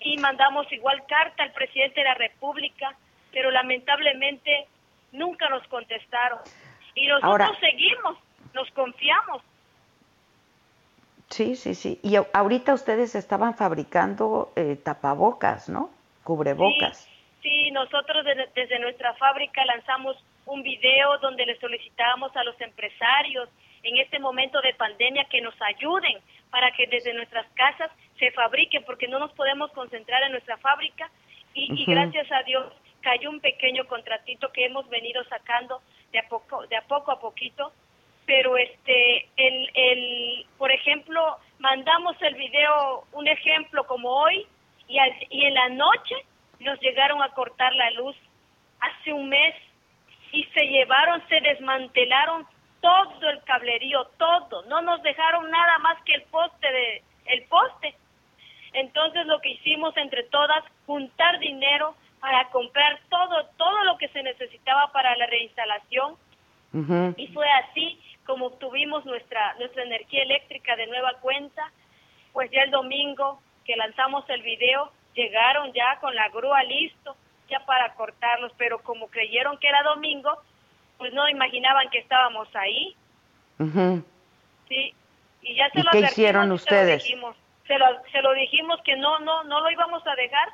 y 0.00 0.18
mandamos 0.18 0.70
igual 0.72 1.02
carta 1.06 1.42
al 1.42 1.52
presidente 1.52 2.00
de 2.00 2.06
la 2.06 2.14
República, 2.14 2.94
pero 3.32 3.50
lamentablemente 3.50 4.66
nunca 5.12 5.48
nos 5.48 5.66
contestaron. 5.68 6.40
Y 6.94 7.06
nosotros 7.06 7.56
seguimos, 7.60 8.18
nos 8.52 8.70
confiamos. 8.72 9.42
Sí, 11.30 11.56
sí, 11.56 11.74
sí. 11.74 11.98
Y 12.02 12.16
ahorita 12.32 12.74
ustedes 12.74 13.14
estaban 13.14 13.54
fabricando 13.54 14.52
eh, 14.56 14.76
tapabocas, 14.76 15.68
¿no? 15.68 15.90
Cubrebocas. 16.24 17.08
Sí, 17.42 17.70
nosotros 17.70 18.24
desde, 18.54 18.78
nuestra 18.78 19.14
fábrica 19.14 19.64
lanzamos 19.66 20.16
un 20.46 20.62
video 20.62 21.18
donde 21.18 21.44
le 21.44 21.58
solicitábamos 21.60 22.34
a 22.36 22.42
los 22.42 22.58
empresarios 22.60 23.48
en 23.82 23.98
este 23.98 24.18
momento 24.18 24.60
de 24.62 24.72
pandemia 24.74 25.26
que 25.26 25.42
nos 25.42 25.54
ayuden 25.60 26.18
para 26.50 26.72
que 26.72 26.86
desde 26.86 27.12
nuestras 27.12 27.46
casas 27.52 27.90
se 28.18 28.30
fabriquen, 28.32 28.82
porque 28.84 29.08
no 29.08 29.18
nos 29.18 29.32
podemos 29.32 29.70
concentrar 29.72 30.22
en 30.22 30.32
nuestra 30.32 30.56
fábrica. 30.56 31.10
Y, 31.52 31.82
y 31.82 31.84
gracias 31.84 32.32
a 32.32 32.42
Dios 32.44 32.72
cayó 33.02 33.28
un 33.30 33.40
pequeño 33.40 33.86
contratito 33.86 34.50
que 34.50 34.64
hemos 34.64 34.88
venido 34.88 35.22
sacando 35.24 35.82
de 36.10 36.20
a 36.20 36.28
poco, 36.28 36.66
de 36.66 36.76
a 36.76 36.82
poco 36.82 37.12
a 37.12 37.20
poquito, 37.20 37.72
pero 38.26 38.56
este, 38.56 39.28
el, 39.36 39.70
el, 39.74 40.46
por 40.56 40.72
ejemplo, 40.72 41.36
mandamos 41.58 42.16
el 42.22 42.34
video, 42.34 43.04
un 43.12 43.28
ejemplo 43.28 43.84
como 43.86 44.08
hoy, 44.08 44.46
y, 44.88 44.98
y 45.30 45.44
en 45.44 45.54
la 45.54 45.68
noche 45.70 46.14
nos 46.60 46.80
llegaron 46.80 47.22
a 47.22 47.30
cortar 47.30 47.74
la 47.74 47.90
luz 47.92 48.16
hace 48.80 49.12
un 49.12 49.28
mes 49.28 49.54
y 50.32 50.44
se 50.44 50.66
llevaron, 50.66 51.22
se 51.28 51.40
desmantelaron 51.40 52.46
todo 52.80 53.30
el 53.30 53.42
cablerío, 53.44 54.04
todo, 54.18 54.62
no 54.66 54.82
nos 54.82 55.02
dejaron 55.02 55.50
nada 55.50 55.78
más 55.78 56.02
que 56.04 56.14
el 56.14 56.22
poste 56.24 56.70
de 56.70 57.02
el 57.26 57.42
poste. 57.44 57.94
Entonces 58.74 59.24
lo 59.26 59.40
que 59.40 59.50
hicimos 59.50 59.96
entre 59.96 60.24
todas 60.24 60.62
juntar 60.84 61.38
dinero 61.38 61.94
para 62.20 62.48
comprar 62.50 63.00
todo 63.08 63.46
todo 63.56 63.84
lo 63.84 63.96
que 63.96 64.08
se 64.08 64.22
necesitaba 64.22 64.92
para 64.92 65.16
la 65.16 65.26
reinstalación 65.26 66.16
y 67.16 67.28
fue 67.28 67.46
así 67.48 68.00
como 68.26 68.46
obtuvimos 68.46 69.04
nuestra 69.06 69.54
nuestra 69.54 69.84
energía 69.84 70.24
eléctrica 70.24 70.74
de 70.76 70.86
nueva 70.88 71.14
cuenta. 71.20 71.70
Pues 72.32 72.50
ya 72.50 72.62
el 72.62 72.72
domingo 72.72 73.40
que 73.64 73.76
lanzamos 73.76 74.28
el 74.28 74.42
video, 74.42 74.90
llegaron 75.14 75.72
ya 75.72 75.98
con 76.00 76.14
la 76.14 76.28
grúa 76.28 76.62
listo, 76.64 77.16
ya 77.48 77.60
para 77.66 77.94
cortarlos, 77.94 78.52
pero 78.56 78.82
como 78.82 79.08
creyeron 79.08 79.58
que 79.58 79.68
era 79.68 79.82
domingo, 79.82 80.36
pues 80.98 81.12
no 81.12 81.28
imaginaban 81.28 81.88
que 81.90 81.98
estábamos 81.98 82.48
ahí. 82.54 82.96
Sí, 84.68 84.94
y 85.42 85.54
ya 85.54 85.70
se 85.70 85.82
lo 85.82 85.90
qué 85.90 86.00
hicieron 86.00 86.50
ustedes? 86.52 87.02
Se 87.02 87.10
lo, 87.10 87.14
dijimos, 87.14 87.36
se, 87.66 87.78
lo, 87.78 87.86
se 88.10 88.22
lo 88.22 88.34
dijimos 88.34 88.80
que 88.84 88.96
no, 88.96 89.18
no, 89.20 89.44
no 89.44 89.60
lo 89.60 89.70
íbamos 89.70 90.06
a 90.06 90.14
dejar, 90.14 90.48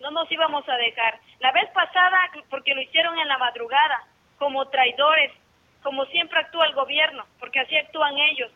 no 0.00 0.10
nos 0.10 0.30
íbamos 0.30 0.68
a 0.68 0.76
dejar. 0.76 1.20
La 1.40 1.52
vez 1.52 1.68
pasada, 1.70 2.30
porque 2.50 2.74
lo 2.74 2.82
hicieron 2.82 3.18
en 3.18 3.28
la 3.28 3.38
madrugada, 3.38 4.04
como 4.38 4.66
traidores, 4.68 5.32
como 5.82 6.04
siempre 6.06 6.40
actúa 6.40 6.66
el 6.66 6.74
gobierno, 6.74 7.24
porque 7.38 7.60
así 7.60 7.76
actúan 7.76 8.16
ellos. 8.18 8.50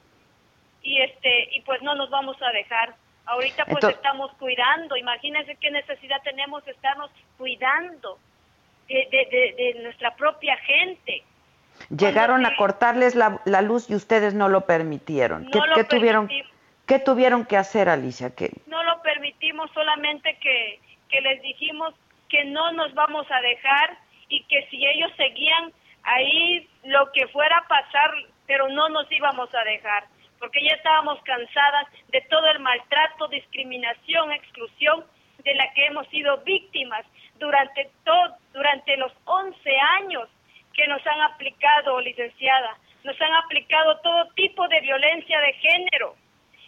Y 0.82 1.00
este, 1.00 1.56
y 1.56 1.60
pues 1.62 1.80
no 1.82 1.94
nos 1.94 2.10
vamos 2.10 2.36
a 2.42 2.50
dejar. 2.50 2.94
Ahorita 3.26 3.64
pues 3.66 3.84
estamos 3.84 4.32
cuidando, 4.32 4.96
imagínense 4.96 5.56
qué 5.56 5.70
necesidad 5.70 6.20
tenemos 6.22 6.64
de 6.64 6.72
estarnos 6.72 7.10
cuidando 7.38 8.18
de, 8.88 9.54
de, 9.56 9.82
nuestra 9.82 10.14
propia 10.16 10.56
gente. 10.58 11.22
Llegaron 11.96 12.44
a 12.44 12.56
cortarles 12.56 13.14
la, 13.14 13.40
la, 13.44 13.62
luz 13.62 13.88
y 13.88 13.94
ustedes 13.94 14.34
no 14.34 14.48
lo 14.48 14.62
permitieron. 14.62 15.48
¿Qué, 15.50 15.84
tuvieron, 15.84 16.28
¿Qué 16.86 16.98
tuvieron 16.98 17.46
que 17.46 17.56
hacer, 17.56 17.88
Alicia? 17.88 18.34
¿Qué? 18.34 18.50
No 18.66 18.82
lo 18.82 19.00
permitimos, 19.02 19.70
solamente 19.72 20.36
que, 20.38 20.80
que 21.08 21.20
les 21.20 21.40
dijimos 21.42 21.94
que 22.28 22.44
no 22.44 22.72
nos 22.72 22.92
vamos 22.94 23.26
a 23.30 23.40
dejar 23.40 23.98
y 24.28 24.42
que 24.44 24.66
si 24.70 24.84
ellos 24.84 25.12
seguían 25.16 25.72
ahí 26.02 26.68
lo 26.84 27.10
que 27.12 27.26
fuera 27.28 27.58
a 27.58 27.68
pasar, 27.68 28.10
pero 28.46 28.68
no 28.68 28.88
nos 28.88 29.10
íbamos 29.12 29.54
a 29.54 29.64
dejar 29.64 30.04
porque 30.42 30.60
ya 30.60 30.74
estábamos 30.74 31.22
cansadas 31.22 31.86
de 32.08 32.20
todo 32.22 32.44
el 32.48 32.58
maltrato, 32.58 33.28
discriminación, 33.28 34.32
exclusión 34.32 35.04
de 35.44 35.54
la 35.54 35.72
que 35.72 35.86
hemos 35.86 36.04
sido 36.08 36.38
víctimas 36.38 37.06
durante 37.38 37.88
todo, 38.02 38.34
durante 38.52 38.96
los 38.96 39.12
11 39.24 39.70
años 40.00 40.28
que 40.74 40.88
nos 40.88 41.00
han 41.06 41.20
aplicado, 41.20 42.00
licenciada, 42.00 42.76
nos 43.04 43.20
han 43.20 43.32
aplicado 43.34 44.00
todo 44.00 44.30
tipo 44.34 44.66
de 44.66 44.80
violencia 44.80 45.38
de 45.38 45.52
género. 45.52 46.16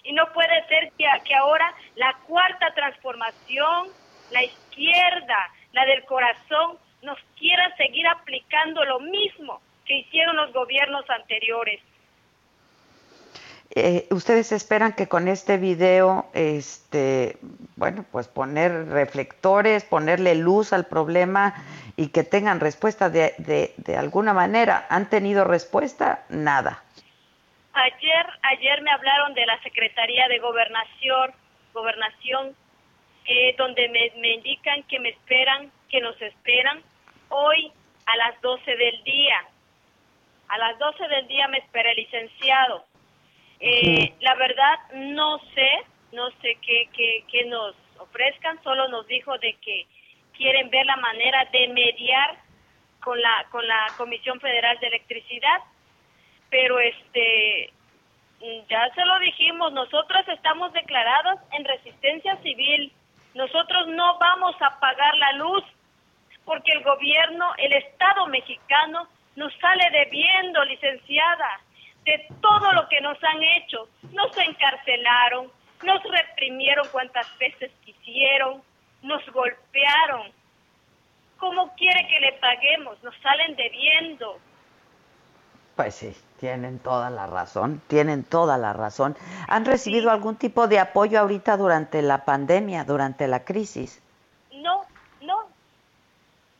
Y 0.04 0.12
no 0.12 0.32
puede 0.32 0.64
ser 0.68 0.92
que, 0.96 1.06
que 1.24 1.34
ahora 1.34 1.74
la 1.96 2.14
cuarta 2.28 2.72
transformación, 2.74 3.88
la 4.30 4.44
izquierda, 4.44 5.50
la 5.72 5.84
del 5.84 6.04
corazón, 6.04 6.78
nos 7.02 7.18
quiera 7.36 7.74
seguir 7.76 8.06
aplicando 8.06 8.84
lo 8.84 9.00
mismo 9.00 9.60
que 9.84 9.98
hicieron 9.98 10.36
los 10.36 10.52
gobiernos 10.52 11.10
anteriores. 11.10 11.80
Eh, 13.76 14.06
ustedes 14.10 14.52
esperan 14.52 14.92
que 14.92 15.08
con 15.08 15.26
este 15.26 15.56
video, 15.56 16.26
este, 16.32 17.38
bueno, 17.76 18.04
pues 18.12 18.28
poner 18.28 18.86
reflectores, 18.88 19.84
ponerle 19.84 20.36
luz 20.36 20.72
al 20.72 20.86
problema 20.86 21.54
y 21.96 22.08
que 22.08 22.22
tengan 22.22 22.60
respuesta 22.60 23.10
de, 23.10 23.34
de, 23.38 23.74
de 23.76 23.96
alguna 23.96 24.32
manera. 24.32 24.86
¿Han 24.90 25.10
tenido 25.10 25.44
respuesta? 25.44 26.24
Nada. 26.28 26.82
Ayer, 27.72 28.26
ayer 28.42 28.82
me 28.82 28.92
hablaron 28.92 29.34
de 29.34 29.44
la 29.46 29.60
Secretaría 29.62 30.28
de 30.28 30.38
Gobernación, 30.38 31.32
Gobernación, 31.72 32.54
eh, 33.26 33.56
donde 33.58 33.88
me, 33.88 34.12
me 34.20 34.34
indican 34.34 34.84
que 34.84 35.00
me 35.00 35.08
esperan, 35.08 35.72
que 35.88 36.00
nos 36.00 36.20
esperan 36.22 36.80
hoy 37.30 37.72
a 38.06 38.16
las 38.16 38.40
12 38.40 38.76
del 38.76 39.02
día. 39.02 39.36
A 40.46 40.58
las 40.58 40.78
12 40.78 41.08
del 41.08 41.26
día 41.26 41.48
me 41.48 41.58
espera 41.58 41.90
el 41.90 41.96
licenciado. 41.96 42.84
Eh, 43.60 44.14
La 44.20 44.34
verdad, 44.34 44.78
no 44.94 45.38
sé, 45.54 45.70
no 46.12 46.30
sé 46.42 46.56
qué, 46.60 46.88
qué, 46.92 47.24
qué 47.30 47.44
nos 47.46 47.74
ofrezcan, 47.98 48.62
solo 48.62 48.88
nos 48.88 49.06
dijo 49.06 49.36
de 49.38 49.54
que 49.54 49.86
quieren 50.36 50.70
ver 50.70 50.84
la 50.86 50.96
manera 50.96 51.44
de 51.52 51.68
mediar 51.68 52.36
con 53.00 53.20
la, 53.20 53.46
con 53.50 53.66
la 53.66 53.86
Comisión 53.96 54.40
Federal 54.40 54.78
de 54.80 54.88
Electricidad, 54.88 55.58
pero 56.50 56.78
este, 56.80 57.72
ya 58.68 58.90
se 58.94 59.04
lo 59.04 59.18
dijimos, 59.20 59.72
nosotros 59.72 60.26
estamos 60.28 60.72
declarados 60.72 61.38
en 61.52 61.64
resistencia 61.64 62.36
civil, 62.42 62.92
nosotros 63.34 63.88
no 63.88 64.18
vamos 64.18 64.54
a 64.60 64.78
pagar 64.80 65.16
la 65.16 65.32
luz 65.32 65.64
porque 66.44 66.72
el 66.72 66.82
gobierno, 66.82 67.52
el 67.58 67.72
Estado 67.72 68.26
mexicano 68.26 69.08
nos 69.36 69.52
sale 69.54 69.90
debiendo, 69.90 70.64
licenciada, 70.64 71.60
de 72.04 72.26
todo 72.40 72.72
lo 72.72 72.88
que 72.88 73.00
nos 73.00 73.22
han 73.22 73.42
hecho. 73.42 73.88
Nos 74.12 74.36
encarcelaron, 74.36 75.50
nos 75.82 76.02
reprimieron 76.02 76.86
cuantas 76.92 77.26
veces 77.38 77.70
quisieron, 77.84 78.62
nos 79.02 79.24
golpearon. 79.30 80.32
¿Cómo 81.38 81.74
quiere 81.74 82.06
que 82.08 82.20
le 82.20 82.32
paguemos? 82.34 83.02
Nos 83.02 83.14
salen 83.18 83.56
debiendo. 83.56 84.38
Pues 85.76 85.96
sí, 85.96 86.14
tienen 86.38 86.78
toda 86.78 87.10
la 87.10 87.26
razón, 87.26 87.82
tienen 87.88 88.22
toda 88.22 88.56
la 88.58 88.72
razón. 88.72 89.16
¿Han 89.48 89.64
recibido 89.64 90.10
algún 90.10 90.36
tipo 90.36 90.68
de 90.68 90.78
apoyo 90.78 91.18
ahorita 91.18 91.56
durante 91.56 92.00
la 92.00 92.24
pandemia, 92.24 92.84
durante 92.84 93.26
la 93.26 93.44
crisis? 93.44 94.00
No, 94.52 94.84
no. 95.20 95.48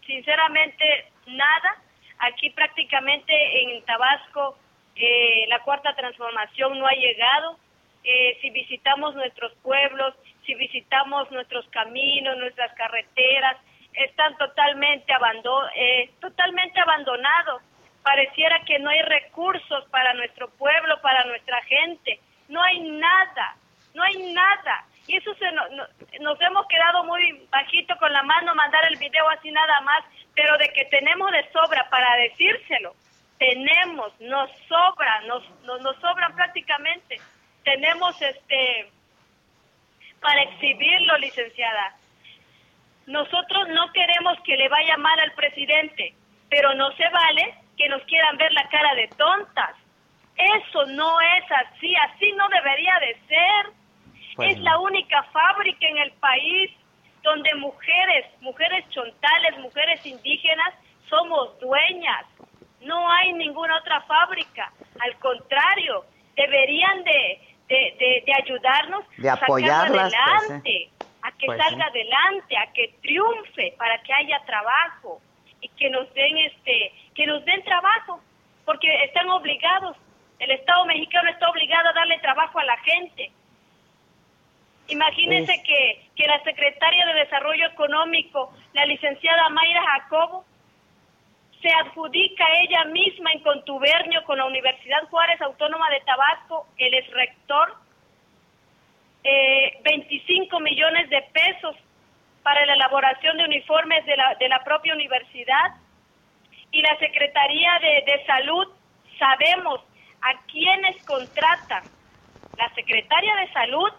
Sinceramente, 0.04 1.12
nada. 1.28 1.76
Aquí 2.18 2.50
prácticamente 2.50 3.32
en 3.62 3.84
Tabasco 3.84 4.56
eh, 4.96 5.46
la 5.48 5.60
cuarta 5.60 5.94
transformación 5.94 6.78
no 6.78 6.86
ha 6.86 6.92
llegado. 6.92 7.58
Eh, 8.04 8.38
si 8.40 8.50
visitamos 8.50 9.14
nuestros 9.14 9.52
pueblos, 9.62 10.14
si 10.44 10.54
visitamos 10.54 11.30
nuestros 11.30 11.66
caminos, 11.70 12.36
nuestras 12.36 12.72
carreteras, 12.74 13.56
están 13.94 14.36
totalmente, 14.36 15.12
abandon 15.12 15.68
eh, 15.74 16.10
totalmente 16.20 16.80
abandonados. 16.80 17.62
Pareciera 18.02 18.60
que 18.66 18.78
no 18.78 18.90
hay 18.90 19.00
recursos 19.02 19.88
para 19.90 20.12
nuestro 20.14 20.50
pueblo, 20.50 21.00
para 21.00 21.24
nuestra 21.24 21.62
gente. 21.62 22.20
No 22.48 22.62
hay 22.62 22.80
nada, 22.80 23.56
no 23.94 24.02
hay 24.02 24.32
nada. 24.32 24.84
Y 25.06 25.16
eso 25.16 25.34
se 25.34 25.50
nos 26.20 26.40
hemos 26.40 26.66
quedado 26.66 27.04
muy 27.04 27.46
bajito 27.50 27.94
con 27.98 28.12
la 28.12 28.22
mano, 28.22 28.54
mandar 28.54 28.84
el 28.90 28.98
video 28.98 29.28
así 29.28 29.50
nada 29.50 29.80
más, 29.82 30.04
pero 30.34 30.56
de 30.58 30.68
que 30.70 30.84
tenemos 30.86 31.30
de 31.32 31.50
sobra 31.52 31.88
para 31.90 32.16
decírselo, 32.16 32.94
tenemos, 33.38 34.12
nos 34.20 34.50
sobra, 34.68 35.22
nos, 35.22 35.42
nos, 35.64 35.80
nos 35.82 35.96
sobran 35.96 36.34
prácticamente. 36.34 37.20
Tenemos 37.64 38.20
este 38.20 38.90
para 40.20 40.42
exhibirlo, 40.42 41.18
licenciada. 41.18 41.96
Nosotros 43.06 43.68
no 43.68 43.92
queremos 43.92 44.38
que 44.42 44.56
le 44.56 44.68
vaya 44.68 44.96
mal 44.96 45.20
al 45.20 45.32
presidente, 45.32 46.14
pero 46.48 46.74
no 46.74 46.90
se 46.92 47.08
vale 47.10 47.54
que 47.76 47.88
nos 47.88 48.02
quieran 48.04 48.38
ver 48.38 48.52
la 48.52 48.66
cara 48.68 48.94
de 48.94 49.08
tontas. 49.08 49.76
Eso 50.36 50.86
no 50.86 51.20
es 51.20 51.44
así, 51.52 51.94
así 52.08 52.32
no 52.32 52.48
debería 52.48 52.98
de 53.00 53.18
ser. 53.28 54.48
Es 54.48 54.58
la 54.60 54.78
única 54.78 55.22
fábrica 55.24 55.86
en 55.86 55.98
el 55.98 56.12
país 56.12 56.70
donde 57.22 57.54
mujeres, 57.56 58.26
mujeres 58.40 58.88
chontales, 58.90 59.58
mujeres 59.58 60.04
indígenas, 60.06 60.74
somos 61.08 61.58
dueñas. 61.60 62.24
No 62.84 63.10
hay 63.10 63.32
ninguna 63.32 63.78
otra 63.78 64.00
fábrica. 64.02 64.72
Al 65.00 65.18
contrario, 65.18 66.04
deberían 66.36 67.04
de, 67.04 67.40
de, 67.68 68.22
de, 68.26 68.34
ayudarnos 68.34 69.04
de 69.16 69.30
a 69.30 69.34
sacar 69.34 69.46
pues, 69.48 69.64
¿eh? 69.64 69.70
adelante, 69.70 70.90
a 71.22 71.32
que 71.32 71.46
Pues 71.46 71.58
salga 71.58 71.86
adelante, 71.86 72.56
a 72.56 72.72
que 72.72 72.94
triunfe, 73.02 73.74
para 73.78 74.02
que 74.02 74.12
haya 74.12 74.40
trabajo 74.44 75.20
y 75.60 75.68
que 75.70 75.88
nos 75.90 76.12
den 76.14 76.38
este, 76.38 76.92
que 77.14 77.26
nos 77.26 77.44
den 77.44 77.62
trabajo, 77.64 78.20
porque 78.64 78.88
están 79.04 79.28
obligados. 79.30 79.96
El 80.38 80.50
Estado 80.50 80.84
mexicano 80.84 81.30
está 81.30 81.48
obligado 81.48 81.88
a 81.88 81.92
darle 81.92 82.18
trabajo 82.18 82.58
a 82.58 82.64
la 82.64 82.76
gente. 82.78 83.30
Imagínense 84.88 85.62
que, 85.62 86.10
que 86.14 86.26
la 86.26 86.42
secretaria 86.42 87.06
de 87.06 87.14
Desarrollo 87.14 87.66
Económico, 87.68 88.52
la 88.74 88.84
licenciada 88.84 89.48
Mayra 89.48 89.82
Jacobo, 89.82 90.44
se 91.64 91.72
adjudica 91.72 92.44
ella 92.60 92.84
misma 92.84 93.32
en 93.32 93.40
contubernio 93.40 94.22
con 94.24 94.36
la 94.36 94.44
Universidad 94.44 95.08
Juárez 95.08 95.40
Autónoma 95.40 95.88
de 95.88 96.00
Tabasco, 96.00 96.66
el 96.76 96.92
ex 96.92 97.10
rector, 97.10 97.74
eh, 99.22 99.80
25 99.82 100.60
millones 100.60 101.08
de 101.08 101.22
pesos 101.32 101.74
para 102.42 102.66
la 102.66 102.74
elaboración 102.74 103.38
de 103.38 103.44
uniformes 103.44 104.04
de 104.04 104.14
la, 104.14 104.34
de 104.34 104.46
la 104.50 104.62
propia 104.62 104.92
universidad. 104.92 105.72
Y 106.70 106.82
la 106.82 106.98
Secretaría 106.98 107.78
de, 107.80 108.12
de 108.12 108.26
Salud, 108.26 108.68
sabemos 109.18 109.80
a 110.20 110.38
quiénes 110.46 111.02
contrata 111.06 111.82
la 112.58 112.68
Secretaria 112.74 113.36
de 113.36 113.52
Salud 113.54 113.90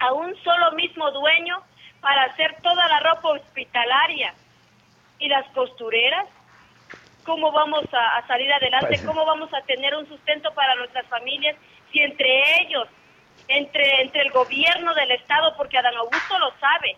a 0.00 0.12
un 0.12 0.34
solo 0.42 0.72
mismo 0.72 1.08
dueño 1.12 1.62
para 2.00 2.24
hacer 2.24 2.56
toda 2.62 2.88
la 2.88 2.98
ropa 2.98 3.28
hospitalaria 3.28 4.34
y 5.18 5.28
las 5.28 5.46
costureras, 5.52 6.26
¿cómo 7.24 7.52
vamos 7.52 7.84
a, 7.92 8.16
a 8.18 8.26
salir 8.26 8.52
adelante? 8.52 8.86
Pues. 8.88 9.02
¿Cómo 9.04 9.24
vamos 9.24 9.52
a 9.54 9.62
tener 9.62 9.94
un 9.94 10.06
sustento 10.08 10.52
para 10.54 10.74
nuestras 10.76 11.06
familias 11.06 11.56
si 11.92 12.00
entre 12.00 12.62
ellos, 12.62 12.88
entre, 13.48 14.02
entre 14.02 14.22
el 14.22 14.30
gobierno 14.30 14.94
del 14.94 15.10
Estado, 15.12 15.54
porque 15.56 15.78
Adán 15.78 15.94
Augusto 15.96 16.38
lo 16.38 16.50
sabe, 16.58 16.96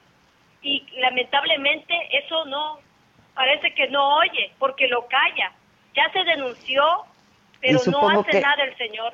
y 0.62 0.86
lamentablemente 1.00 1.94
eso 2.12 2.44
no, 2.46 2.78
parece 3.34 3.74
que 3.74 3.88
no 3.88 4.16
oye, 4.16 4.52
porque 4.58 4.88
lo 4.88 5.06
calla. 5.06 5.52
Ya 5.94 6.10
se 6.12 6.24
denunció, 6.24 7.04
pero 7.60 7.78
no 7.90 8.08
hace 8.08 8.30
que- 8.30 8.40
nada 8.40 8.64
el 8.64 8.76
señor. 8.76 9.12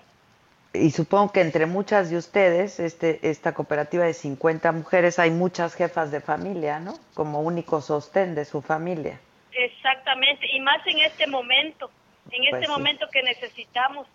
Y 0.73 0.93
supongo 0.93 1.33
que 1.33 1.41
entre 1.41 1.67
muchas 1.67 2.11
de 2.11 2.17
ustedes, 2.17 2.79
este, 2.79 3.19
esta 3.29 3.53
cooperativa 3.55 4.05
de 4.05 4.15
50 4.15 4.71
mujeres, 4.71 5.19
hay 5.19 5.31
muchas 5.33 5.75
jefas 5.75 6.13
de 6.13 6.21
familia, 6.21 6.79
¿no? 6.79 6.95
Como 7.15 7.41
único 7.41 7.81
sostén 7.81 8.37
de 8.37 8.45
su 8.45 8.63
familia. 8.63 9.19
Exactamente, 9.53 10.47
y 10.53 10.61
más 10.61 10.79
en 10.87 11.01
este 11.01 11.27
momento, 11.27 11.91
en 12.31 12.45
este 12.45 12.51
Pues 12.51 12.67
sí. 12.67 12.71
momento 12.71 13.07
que 13.11 13.23
necesitamos. 13.25 14.07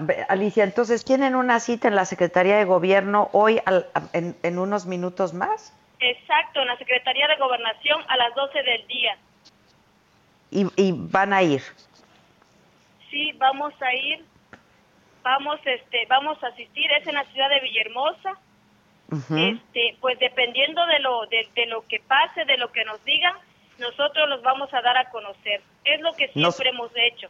Ver, 0.00 0.24
Alicia, 0.28 0.62
entonces, 0.64 1.04
¿tienen 1.04 1.34
una 1.34 1.58
cita 1.58 1.88
en 1.88 1.96
la 1.96 2.04
Secretaría 2.04 2.56
de 2.56 2.64
Gobierno 2.64 3.28
hoy 3.32 3.60
al- 3.66 3.86
en, 4.12 4.36
en 4.44 4.58
unos 4.58 4.86
minutos 4.86 5.34
más? 5.34 5.72
Exacto, 5.98 6.60
en 6.60 6.68
la 6.68 6.76
Secretaría 6.78 7.26
de 7.26 7.36
Gobernación 7.36 8.02
a 8.08 8.16
las 8.16 8.34
12 8.36 8.62
del 8.62 8.86
día. 8.86 9.16
Y, 10.50 10.66
y 10.76 10.92
van 10.92 11.32
a 11.32 11.42
ir. 11.42 11.62
Sí, 13.10 13.32
vamos 13.38 13.72
a 13.80 13.94
ir, 13.94 14.24
vamos, 15.26 15.58
este, 15.64 16.06
vamos 16.08 16.42
a 16.44 16.46
asistir. 16.48 16.86
Es 16.92 17.04
en 17.08 17.14
la 17.14 17.24
ciudad 17.24 17.48
de 17.50 17.60
Villahermosa. 17.60 18.38
Este, 19.10 19.96
pues 20.00 20.18
dependiendo 20.20 20.84
de 20.86 20.98
lo, 21.00 21.26
de, 21.26 21.48
de 21.54 21.66
lo 21.66 21.84
que 21.86 22.00
pase, 22.00 22.44
de 22.44 22.56
lo 22.58 22.70
que 22.72 22.84
nos 22.84 23.04
digan, 23.04 23.34
nosotros 23.78 24.28
los 24.28 24.42
vamos 24.42 24.72
a 24.72 24.80
dar 24.82 24.96
a 24.96 25.10
conocer. 25.10 25.60
Es 25.84 26.00
lo 26.00 26.12
que 26.14 26.30
Nos- 26.34 26.54
siempre 26.56 26.70
hemos 26.70 26.90
hecho. 26.94 27.28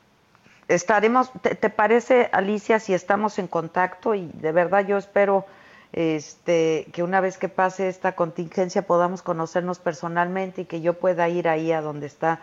Estaremos, 0.69 1.31
te, 1.43 1.55
te 1.55 1.71
parece, 1.71 2.29
Alicia, 2.33 2.79
si 2.81 2.93
estamos 2.93 3.39
en 3.39 3.47
contacto? 3.47 4.15
Y 4.15 4.29
de 4.35 4.53
verdad 4.53 4.87
yo 4.87 4.97
espero 4.99 5.47
este, 5.93 6.87
que 6.93 7.03
una 7.03 7.21
vez 7.21 7.39
que 7.39 7.49
pase 7.49 7.89
esta 7.89 8.13
contingencia 8.17 8.83
podamos 8.87 9.23
conocernos 9.23 9.79
personalmente 9.79 10.63
y 10.63 10.65
que 10.65 10.81
yo 10.81 10.95
pueda 10.95 11.29
ir 11.29 11.47
ahí 11.49 11.73
a 11.73 11.81
donde 11.83 12.07
está 12.07 12.41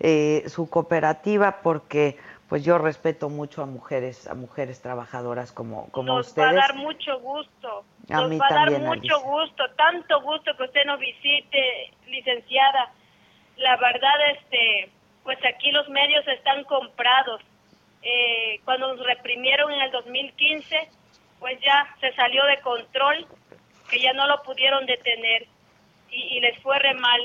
eh, 0.00 0.44
su 0.48 0.70
cooperativa, 0.70 1.58
porque 1.62 2.16
pues 2.48 2.64
yo 2.64 2.78
respeto 2.78 3.28
mucho 3.28 3.62
a 3.62 3.66
mujeres, 3.66 4.28
a 4.28 4.34
mujeres 4.34 4.80
trabajadoras 4.82 5.52
como, 5.52 5.90
como 5.90 6.16
nos 6.16 6.28
ustedes. 6.28 6.46
va 6.48 6.50
a 6.50 6.54
dar 6.68 6.74
mucho 6.76 7.18
gusto. 7.20 7.84
A 8.10 8.22
nos 8.22 8.30
mí 8.30 8.38
va 8.38 8.46
a 8.50 8.54
dar 8.54 8.70
mucho 8.72 8.92
Alicia. 8.92 9.16
gusto, 9.16 9.64
tanto 9.76 10.20
gusto 10.22 10.56
que 10.56 10.64
usted 10.64 10.84
nos 10.86 11.00
visite, 11.00 11.92
licenciada. 12.06 12.92
La 13.56 13.76
verdad, 13.76 14.14
este, 14.36 14.90
pues 15.24 15.38
aquí 15.44 15.70
los 15.72 15.88
medios 15.88 16.26
están 16.28 16.64
comprados. 16.64 17.42
eh, 18.02 18.60
cuando 18.64 18.94
nos 18.94 19.04
reprimieron 19.04 19.72
en 19.72 19.80
el 19.82 19.90
2015, 19.90 20.88
pues 21.40 21.58
ya 21.60 21.94
se 22.00 22.12
salió 22.14 22.44
de 22.44 22.60
control, 22.60 23.26
que 23.90 23.98
ya 24.00 24.12
no 24.12 24.26
lo 24.28 24.42
pudieron 24.44 24.86
detener 24.86 25.46
y, 26.10 26.36
y 26.36 26.40
les 26.40 26.56
fue 26.62 26.78
re 26.78 26.94
mal. 26.94 27.20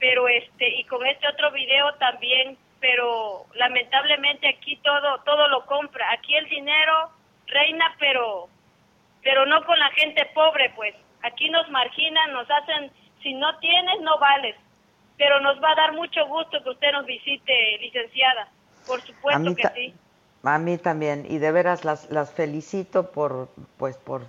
Pero 0.00 0.26
este, 0.28 0.68
y 0.80 0.84
con 0.84 1.06
este 1.06 1.28
otro 1.28 1.52
video 1.52 1.94
también, 1.94 2.58
pero 2.84 3.46
lamentablemente 3.54 4.46
aquí 4.46 4.76
todo, 4.84 5.18
todo 5.24 5.48
lo 5.48 5.64
compra. 5.64 6.04
Aquí 6.12 6.36
el 6.36 6.46
dinero 6.50 7.08
reina, 7.46 7.86
pero, 7.98 8.50
pero 9.22 9.46
no 9.46 9.64
con 9.64 9.78
la 9.78 9.88
gente 9.92 10.28
pobre, 10.34 10.70
pues. 10.76 10.94
Aquí 11.22 11.48
nos 11.48 11.66
marginan, 11.70 12.34
nos 12.34 12.46
hacen, 12.50 12.92
si 13.22 13.32
no 13.32 13.58
tienes, 13.60 14.02
no 14.02 14.18
vales. 14.18 14.54
Pero 15.16 15.40
nos 15.40 15.56
va 15.62 15.72
a 15.72 15.76
dar 15.76 15.92
mucho 15.94 16.26
gusto 16.26 16.62
que 16.62 16.68
usted 16.68 16.92
nos 16.92 17.06
visite, 17.06 17.78
licenciada. 17.80 18.48
Por 18.86 19.00
supuesto 19.00 19.54
que 19.56 19.68
sí. 19.74 19.94
A 20.42 20.58
mí 20.58 20.76
también, 20.76 21.24
y 21.26 21.38
de 21.38 21.52
veras 21.52 21.86
las, 21.86 22.10
las 22.10 22.34
felicito 22.34 23.12
por, 23.12 23.48
pues 23.78 23.96
por, 23.96 24.26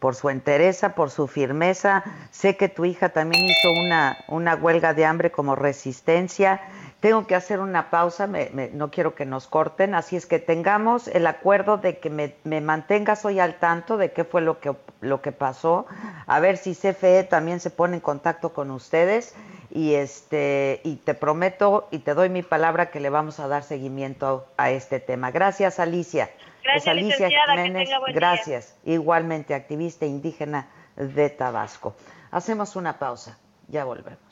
por 0.00 0.16
su 0.16 0.28
entereza, 0.28 0.96
por 0.96 1.10
su 1.10 1.28
firmeza. 1.28 2.02
Sé 2.32 2.56
que 2.56 2.68
tu 2.68 2.84
hija 2.84 3.10
también 3.10 3.44
hizo 3.44 3.70
una, 3.70 4.16
una 4.26 4.56
huelga 4.56 4.92
de 4.92 5.04
hambre 5.04 5.30
como 5.30 5.54
resistencia. 5.54 6.60
Tengo 7.02 7.26
que 7.26 7.34
hacer 7.34 7.58
una 7.58 7.90
pausa, 7.90 8.28
me, 8.28 8.50
me, 8.50 8.68
no 8.68 8.92
quiero 8.92 9.16
que 9.16 9.26
nos 9.26 9.48
corten, 9.48 9.96
así 9.96 10.14
es 10.14 10.24
que 10.24 10.38
tengamos 10.38 11.08
el 11.08 11.26
acuerdo 11.26 11.76
de 11.76 11.98
que 11.98 12.10
me, 12.10 12.36
me, 12.44 12.60
mantengas 12.60 13.24
hoy 13.24 13.40
al 13.40 13.56
tanto 13.56 13.96
de 13.96 14.12
qué 14.12 14.22
fue 14.22 14.40
lo 14.40 14.60
que, 14.60 14.72
lo 15.00 15.20
que 15.20 15.32
pasó, 15.32 15.86
a 16.28 16.38
ver 16.38 16.58
si 16.58 16.76
CFE 16.76 17.24
también 17.24 17.58
se 17.58 17.70
pone 17.70 17.96
en 17.96 18.00
contacto 18.00 18.52
con 18.52 18.70
ustedes 18.70 19.34
y 19.68 19.94
este 19.94 20.80
y 20.84 20.94
te 20.94 21.14
prometo 21.14 21.88
y 21.90 21.98
te 21.98 22.14
doy 22.14 22.28
mi 22.28 22.44
palabra 22.44 22.92
que 22.92 23.00
le 23.00 23.10
vamos 23.10 23.40
a 23.40 23.48
dar 23.48 23.64
seguimiento 23.64 24.46
a, 24.56 24.70
este 24.70 25.00
tema. 25.00 25.32
Gracias, 25.32 25.80
Alicia. 25.80 26.30
Gracias, 26.62 26.86
Alicia 26.86 27.28
Jiménez. 27.28 27.90
Gracias. 28.14 28.76
Igualmente, 28.84 29.54
activista 29.54 30.06
indígena 30.06 30.68
de 30.94 31.30
Tabasco. 31.30 31.96
Hacemos 32.30 32.76
una 32.76 33.00
pausa. 33.00 33.40
Ya 33.66 33.82
volvemos. 33.82 34.31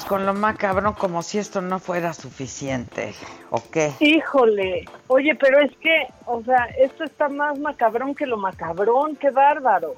Vamos 0.00 0.04
con 0.04 0.26
lo 0.26 0.34
macabrón 0.34 0.94
como 0.94 1.22
si 1.22 1.38
esto 1.38 1.60
no 1.60 1.78
fuera 1.78 2.12
suficiente, 2.14 3.14
¿o 3.50 3.62
qué? 3.70 3.92
Híjole, 4.00 4.84
oye, 5.08 5.34
pero 5.34 5.58
es 5.60 5.76
que, 5.76 6.06
o 6.26 6.42
sea, 6.42 6.64
esto 6.78 7.04
está 7.04 7.28
más 7.28 7.58
macabrón 7.58 8.14
que 8.14 8.26
lo 8.26 8.36
macabrón, 8.36 9.16
qué 9.16 9.30
bárbaro. 9.30 9.94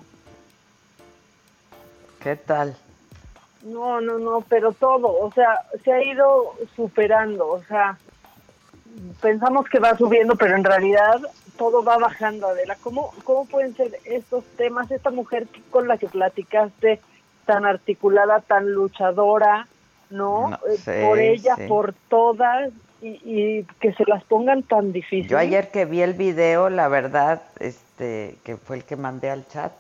¿Qué 2.20 2.36
tal? 2.36 2.76
No, 3.62 4.00
no, 4.00 4.18
no, 4.18 4.40
pero 4.48 4.72
todo, 4.72 5.08
o 5.20 5.30
sea, 5.32 5.60
se 5.84 5.92
ha 5.92 6.02
ido 6.02 6.54
superando, 6.74 7.48
o 7.48 7.62
sea, 7.64 7.96
pensamos 9.20 9.68
que 9.68 9.78
va 9.78 9.96
subiendo, 9.96 10.34
pero 10.34 10.56
en 10.56 10.64
realidad 10.64 11.20
todo 11.56 11.84
va 11.84 11.98
bajando, 11.98 12.48
Adela. 12.48 12.76
¿Cómo, 12.82 13.12
cómo 13.24 13.44
pueden 13.44 13.76
ser 13.76 13.98
estos 14.04 14.44
temas? 14.56 14.90
Esta 14.90 15.10
mujer 15.10 15.46
con 15.70 15.86
la 15.86 15.96
que 15.96 16.08
platicaste, 16.08 17.00
tan 17.46 17.64
articulada, 17.66 18.40
tan 18.40 18.72
luchadora, 18.72 19.68
¿no? 20.12 20.50
No, 20.50 20.56
Eh, 20.68 20.76
sí, 20.76 20.90
por 21.06 21.18
ella, 21.18 21.56
sí. 21.56 21.62
por 21.66 21.94
todas, 22.08 22.70
y, 23.00 23.08
y 23.24 23.66
que 23.80 23.92
se 23.94 24.04
las 24.06 24.22
pongan 24.24 24.62
tan 24.62 24.92
difíciles. 24.92 25.28
Yo 25.28 25.38
ayer 25.38 25.70
que 25.70 25.84
vi 25.84 26.02
el 26.02 26.14
video, 26.14 26.70
la 26.70 26.86
verdad, 26.88 27.42
este, 27.58 28.36
que 28.44 28.56
fue 28.56 28.76
el 28.76 28.84
que 28.84 28.94
mandé 28.96 29.30
al 29.30 29.46
chat, 29.48 29.72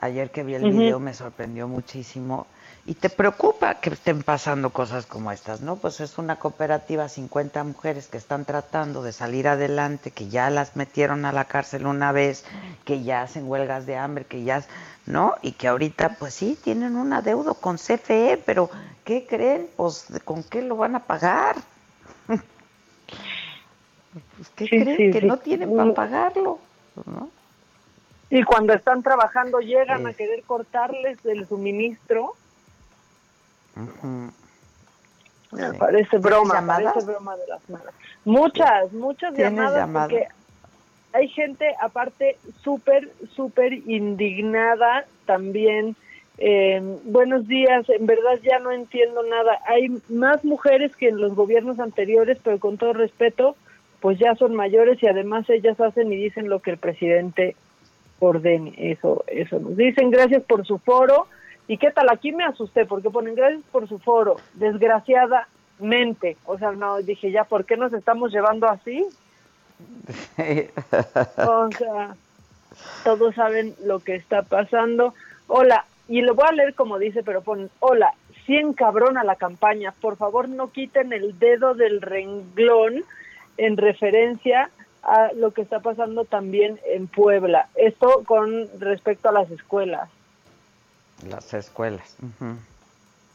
ayer 0.00 0.30
que 0.30 0.42
vi 0.42 0.54
el 0.54 0.70
video 0.70 1.00
me 1.00 1.14
sorprendió 1.14 1.66
muchísimo. 1.66 2.46
Y 2.88 2.94
te 2.94 3.10
preocupa 3.10 3.74
que 3.74 3.90
estén 3.90 4.22
pasando 4.22 4.70
cosas 4.70 5.04
como 5.04 5.30
estas, 5.30 5.60
¿no? 5.60 5.76
Pues 5.76 6.00
es 6.00 6.16
una 6.16 6.36
cooperativa, 6.36 7.06
50 7.06 7.62
mujeres 7.64 8.08
que 8.08 8.16
están 8.16 8.46
tratando 8.46 9.02
de 9.02 9.12
salir 9.12 9.46
adelante, 9.46 10.10
que 10.10 10.30
ya 10.30 10.48
las 10.48 10.74
metieron 10.74 11.26
a 11.26 11.32
la 11.32 11.44
cárcel 11.44 11.84
una 11.84 12.12
vez, 12.12 12.46
que 12.86 13.02
ya 13.02 13.20
hacen 13.20 13.46
huelgas 13.46 13.84
de 13.84 13.98
hambre, 13.98 14.24
que 14.24 14.42
ya, 14.42 14.64
¿no? 15.04 15.34
Y 15.42 15.52
que 15.52 15.68
ahorita, 15.68 16.16
pues 16.18 16.32
sí, 16.32 16.58
tienen 16.64 16.96
un 16.96 17.12
adeudo 17.12 17.52
con 17.52 17.76
CFE, 17.76 18.42
pero 18.46 18.70
¿qué 19.04 19.26
creen? 19.28 19.68
Pues, 19.76 20.06
¿con 20.24 20.42
qué 20.42 20.62
lo 20.62 20.78
van 20.78 20.94
a 20.94 21.00
pagar? 21.04 21.56
Pues, 22.26 22.40
¿Qué 24.56 24.64
Sí, 24.64 24.70
creen? 24.70 24.96
sí, 24.96 25.10
que 25.10 25.20
sí. 25.20 25.26
no 25.26 25.36
tienen 25.36 25.76
para 25.76 25.92
pagarlo, 25.92 26.58
¿no? 27.04 27.28
Y 28.30 28.44
cuando 28.44 28.72
están 28.72 29.02
trabajando 29.02 29.60
llegan 29.60 30.06
a 30.06 30.14
querer 30.14 30.42
cortarles 30.44 31.18
el 31.26 31.46
suministro. 31.46 32.32
Sí. 34.00 35.56
parece 35.78 36.08
¿Tienes 36.10 36.22
broma, 36.22 36.54
llamadas? 36.54 36.92
parece 36.92 37.06
broma 37.10 37.36
de 37.36 37.46
las 37.48 37.70
malas. 37.70 37.94
Muchas, 38.24 38.92
muchas 38.92 39.34
¿Tienes 39.34 39.52
llamadas, 39.54 39.76
llamadas? 39.78 40.08
porque 40.08 40.28
hay 41.12 41.28
gente 41.28 41.74
aparte 41.80 42.36
súper, 42.62 43.10
súper 43.34 43.72
indignada 43.72 45.06
también. 45.26 45.96
Eh, 46.40 46.80
buenos 47.04 47.48
días, 47.48 47.88
en 47.88 48.06
verdad 48.06 48.38
ya 48.42 48.58
no 48.58 48.70
entiendo 48.70 49.22
nada. 49.24 49.58
Hay 49.66 50.00
más 50.08 50.44
mujeres 50.44 50.94
que 50.94 51.08
en 51.08 51.20
los 51.20 51.34
gobiernos 51.34 51.80
anteriores, 51.80 52.38
pero 52.44 52.58
con 52.58 52.76
todo 52.76 52.92
respeto, 52.92 53.56
pues 54.00 54.18
ya 54.18 54.34
son 54.36 54.54
mayores 54.54 55.02
y 55.02 55.08
además 55.08 55.48
ellas 55.50 55.80
hacen 55.80 56.12
y 56.12 56.16
dicen 56.16 56.48
lo 56.48 56.60
que 56.60 56.70
el 56.72 56.78
presidente 56.78 57.56
ordene. 58.20 58.74
Eso, 58.76 59.24
eso 59.26 59.58
nos 59.58 59.76
dicen. 59.76 60.10
Gracias 60.10 60.42
por 60.44 60.64
su 60.66 60.78
foro. 60.78 61.26
¿Y 61.68 61.76
qué 61.76 61.90
tal? 61.90 62.08
Aquí 62.10 62.32
me 62.32 62.44
asusté 62.44 62.86
porque 62.86 63.10
ponen 63.10 63.34
gracias 63.34 63.62
por 63.70 63.86
su 63.88 63.98
foro. 63.98 64.36
Desgraciadamente. 64.54 66.38
O 66.46 66.58
sea, 66.58 66.72
no, 66.72 66.96
dije 66.98 67.30
ya, 67.30 67.44
¿por 67.44 67.66
qué 67.66 67.76
nos 67.76 67.92
estamos 67.92 68.32
llevando 68.32 68.66
así? 68.66 69.06
O 71.36 71.68
sea, 71.70 72.16
todos 73.04 73.34
saben 73.34 73.74
lo 73.84 74.00
que 74.00 74.16
está 74.16 74.42
pasando. 74.42 75.14
Hola, 75.46 75.84
y 76.08 76.22
lo 76.22 76.34
voy 76.34 76.46
a 76.48 76.52
leer 76.52 76.74
como 76.74 76.98
dice, 76.98 77.22
pero 77.22 77.42
ponen, 77.42 77.70
hola, 77.80 78.14
100 78.46 78.72
cabrón 78.72 79.18
a 79.18 79.24
la 79.24 79.36
campaña. 79.36 79.92
Por 80.00 80.16
favor, 80.16 80.48
no 80.48 80.72
quiten 80.72 81.12
el 81.12 81.38
dedo 81.38 81.74
del 81.74 82.00
renglón 82.00 83.04
en 83.58 83.76
referencia 83.76 84.70
a 85.02 85.32
lo 85.34 85.50
que 85.50 85.60
está 85.60 85.80
pasando 85.80 86.24
también 86.24 86.80
en 86.86 87.08
Puebla. 87.08 87.68
Esto 87.74 88.22
con 88.24 88.68
respecto 88.80 89.28
a 89.28 89.32
las 89.32 89.50
escuelas. 89.50 90.08
Las 91.26 91.52
escuelas. 91.54 92.16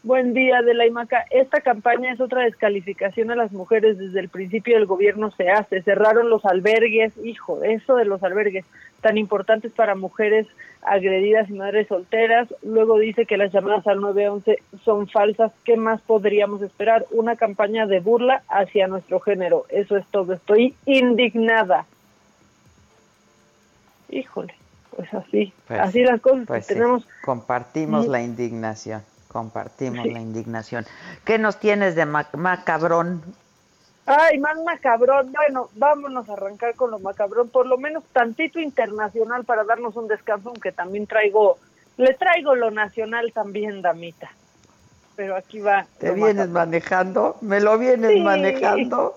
Buen 0.03 0.33
día 0.33 0.61
de 0.61 0.73
la 0.73 0.85
IMACA. 0.85 1.25
Esta 1.31 1.61
campaña 1.61 2.11
es 2.11 2.19
otra 2.19 2.43
descalificación 2.43 3.31
a 3.31 3.35
las 3.35 3.53
mujeres. 3.53 3.97
Desde 3.97 4.19
el 4.19 4.29
principio 4.29 4.75
del 4.75 4.85
gobierno 4.85 5.31
se 5.31 5.49
hace. 5.49 5.81
Cerraron 5.81 6.29
los 6.29 6.43
albergues. 6.45 7.13
Hijo, 7.23 7.63
eso 7.63 7.95
de 7.95 8.03
los 8.03 8.21
albergues 8.21 8.65
tan 8.99 9.17
importantes 9.17 9.71
para 9.71 9.95
mujeres 9.95 10.47
agredidas 10.81 11.49
y 11.49 11.53
madres 11.53 11.87
solteras. 11.87 12.53
Luego 12.63 12.99
dice 12.99 13.25
que 13.25 13.37
las 13.37 13.53
llamadas 13.53 13.87
al 13.87 14.01
911 14.01 14.61
son 14.83 15.07
falsas. 15.07 15.53
¿Qué 15.63 15.77
más 15.77 16.01
podríamos 16.01 16.61
esperar? 16.61 17.05
Una 17.11 17.37
campaña 17.37 17.85
de 17.85 18.01
burla 18.01 18.43
hacia 18.49 18.87
nuestro 18.87 19.21
género. 19.21 19.65
Eso 19.69 19.95
es 19.95 20.05
todo. 20.07 20.33
Estoy 20.33 20.75
indignada. 20.85 21.85
Híjole, 24.09 24.53
pues 24.95 25.13
así. 25.13 25.53
Pues 25.67 25.79
así 25.79 25.91
sí, 25.99 26.03
las 26.03 26.21
cosas. 26.21 26.45
Pues 26.47 26.65
sí, 26.65 26.73
Tenemos 26.73 27.07
compartimos 27.23 28.07
Mm. 28.07 28.11
la 28.11 28.21
indignación. 28.21 29.03
compartimos 29.27 30.05
la 30.05 30.19
indignación. 30.19 30.85
¿Qué 31.25 31.39
nos 31.39 31.57
tienes 31.59 31.95
de 31.95 32.05
macabrón? 32.05 33.23
Ay, 34.05 34.37
más 34.37 34.55
macabrón. 34.63 35.31
Bueno, 35.31 35.69
vámonos 35.75 36.29
a 36.29 36.33
arrancar 36.33 36.75
con 36.75 36.91
lo 36.91 36.99
macabrón, 36.99 37.49
por 37.49 37.65
lo 37.65 37.77
menos 37.79 38.03
tantito 38.13 38.59
internacional 38.59 39.43
para 39.43 39.63
darnos 39.63 39.95
un 39.95 40.07
descanso, 40.07 40.49
aunque 40.49 40.71
también 40.71 41.07
traigo, 41.07 41.57
le 41.97 42.13
traigo 42.13 42.53
lo 42.53 42.69
nacional 42.69 43.31
también, 43.33 43.81
damita. 43.81 44.29
Pero 45.15 45.35
aquí 45.35 45.59
va. 45.59 45.87
¿Te 45.97 46.11
vienes 46.11 46.49
manejando? 46.49 47.37
¿Me 47.41 47.59
lo 47.59 47.77
vienes 47.79 48.21
manejando? 48.21 49.15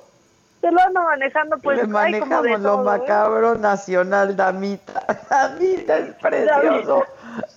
Te 0.60 0.70
lo 0.72 0.80
ando 0.80 1.02
manejando, 1.02 1.58
pues. 1.58 1.78
Le 1.78 1.86
manejamos 1.86 2.60
lo 2.60 2.80
¿eh? 2.80 2.84
macabro 2.84 3.54
nacional, 3.56 4.34
damita. 4.34 5.04
Damita 5.30 5.98
es 5.98 6.14
precioso. 6.14 7.04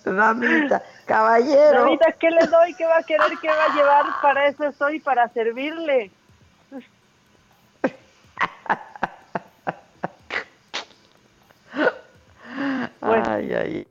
Damita, 0.03 0.83
caballero. 1.05 1.83
Damita, 1.83 2.11
¿qué 2.13 2.29
le 2.29 2.45
doy? 2.47 2.73
¿Qué 2.73 2.85
va 2.85 2.97
a 2.97 3.03
querer? 3.03 3.31
¿Qué 3.41 3.47
va 3.47 3.65
a 3.65 3.75
llevar? 3.75 4.05
Para 4.21 4.47
eso 4.47 4.65
estoy, 4.65 4.99
para 4.99 5.29
servirle. 5.29 6.11
ay, 13.01 13.53
ay. 13.53 13.87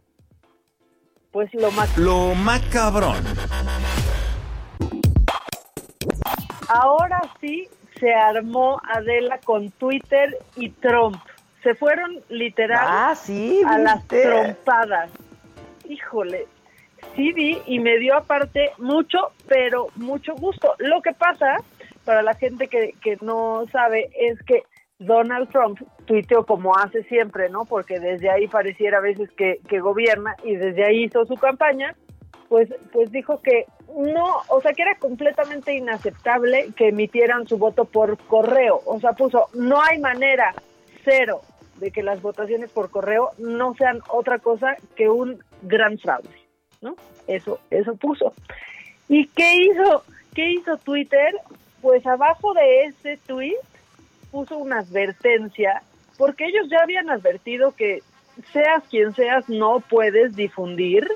Pues 1.32 1.52
lo 1.54 1.70
más... 1.70 1.96
Lo 1.96 2.34
macabrón. 2.34 3.24
Ahora 6.68 7.22
sí 7.40 7.68
se 7.98 8.12
armó 8.12 8.80
Adela 8.84 9.38
con 9.44 9.70
Twitter 9.70 10.38
y 10.56 10.70
Trump. 10.70 11.16
Se 11.62 11.74
fueron 11.74 12.20
literal 12.28 12.86
ah, 12.88 13.14
sí, 13.14 13.62
a 13.66 13.78
las 13.78 14.06
trompadas. 14.06 15.10
Híjole, 15.88 16.46
sí 17.16 17.32
vi 17.32 17.58
y 17.66 17.80
me 17.80 17.98
dio 17.98 18.16
aparte 18.16 18.72
mucho, 18.78 19.32
pero 19.48 19.88
mucho 19.96 20.34
gusto. 20.34 20.74
Lo 20.78 21.02
que 21.02 21.12
pasa, 21.12 21.56
para 22.04 22.22
la 22.22 22.34
gente 22.34 22.68
que, 22.68 22.94
que 23.02 23.18
no 23.20 23.64
sabe, 23.72 24.10
es 24.18 24.40
que 24.44 24.62
Donald 24.98 25.48
Trump 25.50 25.80
tuiteó 26.06 26.44
como 26.44 26.76
hace 26.76 27.04
siempre, 27.04 27.48
¿no? 27.50 27.64
Porque 27.64 28.00
desde 28.00 28.30
ahí 28.30 28.48
pareciera 28.48 28.98
a 28.98 29.02
veces 29.02 29.30
que, 29.32 29.60
que 29.68 29.80
gobierna 29.80 30.34
y 30.42 30.56
desde 30.56 30.84
ahí 30.84 31.04
hizo 31.04 31.24
su 31.24 31.34
campaña, 31.34 31.94
pues, 32.48 32.68
pues 32.92 33.10
dijo 33.12 33.40
que 33.40 33.66
no, 33.96 34.42
o 34.48 34.60
sea, 34.60 34.72
que 34.72 34.82
era 34.82 34.96
completamente 34.96 35.74
inaceptable 35.74 36.70
que 36.76 36.88
emitieran 36.88 37.46
su 37.48 37.58
voto 37.58 37.84
por 37.84 38.18
correo. 38.18 38.80
O 38.84 39.00
sea, 39.00 39.12
puso, 39.12 39.46
no 39.54 39.80
hay 39.82 39.98
manera, 39.98 40.54
cero, 41.04 41.40
de 41.76 41.90
que 41.90 42.02
las 42.02 42.20
votaciones 42.20 42.70
por 42.70 42.90
correo 42.90 43.30
no 43.38 43.74
sean 43.74 44.00
otra 44.08 44.38
cosa 44.38 44.76
que 44.96 45.08
un 45.08 45.42
gran 45.62 45.98
fraude, 45.98 46.28
¿no? 46.80 46.96
Eso, 47.26 47.60
eso 47.70 47.94
puso. 47.96 48.34
¿Y 49.08 49.26
qué 49.28 49.56
hizo? 49.56 50.04
¿Qué 50.34 50.50
hizo 50.50 50.76
Twitter? 50.78 51.34
Pues 51.80 52.06
abajo 52.06 52.52
de 52.54 52.84
ese 52.84 53.16
tweet 53.26 53.56
puso 54.30 54.58
una 54.58 54.80
advertencia, 54.80 55.82
porque 56.18 56.46
ellos 56.46 56.68
ya 56.70 56.82
habían 56.82 57.08
advertido 57.08 57.72
que 57.72 58.02
seas 58.52 58.84
quien 58.90 59.14
seas, 59.14 59.48
no 59.48 59.80
puedes 59.80 60.36
difundir 60.36 61.08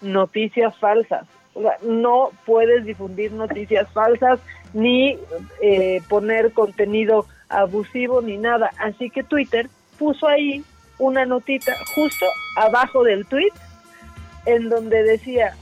noticias 0.00 0.76
falsas. 0.78 1.26
O 1.56 1.62
sea, 1.62 1.78
no 1.82 2.32
puedes 2.44 2.84
difundir 2.84 3.32
noticias 3.32 3.90
falsas 3.92 4.38
ni 4.74 5.18
eh, 5.62 6.02
poner 6.06 6.52
contenido 6.52 7.26
abusivo 7.48 8.20
ni 8.20 8.36
nada. 8.36 8.70
Así 8.78 9.08
que 9.08 9.22
Twitter 9.22 9.70
puso 9.98 10.28
ahí 10.28 10.62
una 10.98 11.24
notita 11.24 11.72
justo 11.94 12.26
abajo 12.56 13.02
del 13.04 13.24
tweet 13.24 13.52
en 14.44 14.68
donde 14.68 15.02
decía, 15.02 15.56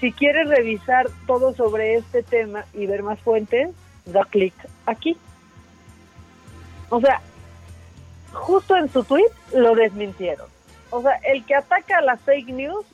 si 0.00 0.12
quieres 0.12 0.48
revisar 0.48 1.08
todo 1.26 1.54
sobre 1.54 1.96
este 1.96 2.22
tema 2.22 2.64
y 2.72 2.86
ver 2.86 3.02
más 3.02 3.20
fuentes, 3.20 3.68
da 4.06 4.24
clic 4.24 4.54
aquí. 4.86 5.14
O 6.88 7.00
sea, 7.00 7.20
justo 8.32 8.76
en 8.76 8.88
su 8.88 9.04
tweet 9.04 9.28
lo 9.52 9.74
desmintieron. 9.74 10.53
O 10.94 11.02
sea, 11.02 11.18
el 11.24 11.44
que 11.44 11.56
ataca 11.56 11.98
a 11.98 12.02
las 12.02 12.20
fake 12.20 12.50
news 12.50 12.86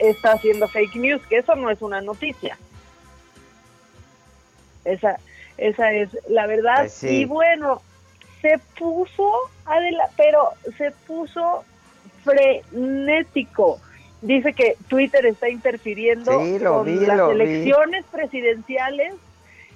está 0.00 0.32
haciendo 0.32 0.66
fake 0.66 0.96
news, 0.96 1.22
que 1.28 1.38
eso 1.38 1.54
no 1.54 1.70
es 1.70 1.80
una 1.82 2.00
noticia. 2.00 2.58
Esa, 4.84 5.20
esa 5.56 5.92
es 5.92 6.08
la 6.28 6.48
verdad. 6.48 6.80
Pues 6.80 7.04
Y 7.04 7.26
bueno, 7.26 7.80
se 8.42 8.58
puso, 8.76 9.30
Adela, 9.66 10.08
pero 10.16 10.50
se 10.76 10.90
puso 11.06 11.64
frenético. 12.24 13.78
Dice 14.20 14.52
que 14.52 14.76
Twitter 14.88 15.24
está 15.24 15.48
interfiriendo 15.48 16.32
con 16.32 17.06
las 17.06 17.30
elecciones 17.30 18.04
presidenciales 18.10 19.14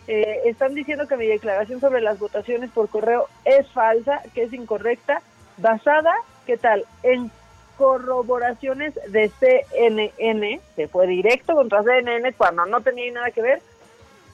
eh, 0.08 0.40
están 0.46 0.74
diciendo 0.74 1.06
que 1.06 1.16
mi 1.16 1.26
declaración 1.26 1.80
sobre 1.80 2.00
las 2.00 2.18
votaciones 2.18 2.70
por 2.70 2.88
correo 2.88 3.28
es 3.44 3.68
falsa, 3.68 4.22
que 4.34 4.42
es 4.42 4.52
incorrecta, 4.52 5.20
basada, 5.58 6.14
¿qué 6.46 6.56
tal? 6.56 6.86
En 7.02 7.30
corroboraciones 7.78 8.94
de 9.08 9.30
CNN, 9.40 10.60
se 10.76 10.88
fue 10.88 11.06
directo 11.06 11.54
contra 11.54 11.82
CNN 11.82 12.32
cuando 12.34 12.66
no 12.66 12.82
tenía 12.82 13.10
nada 13.12 13.30
que 13.30 13.40
ver, 13.40 13.62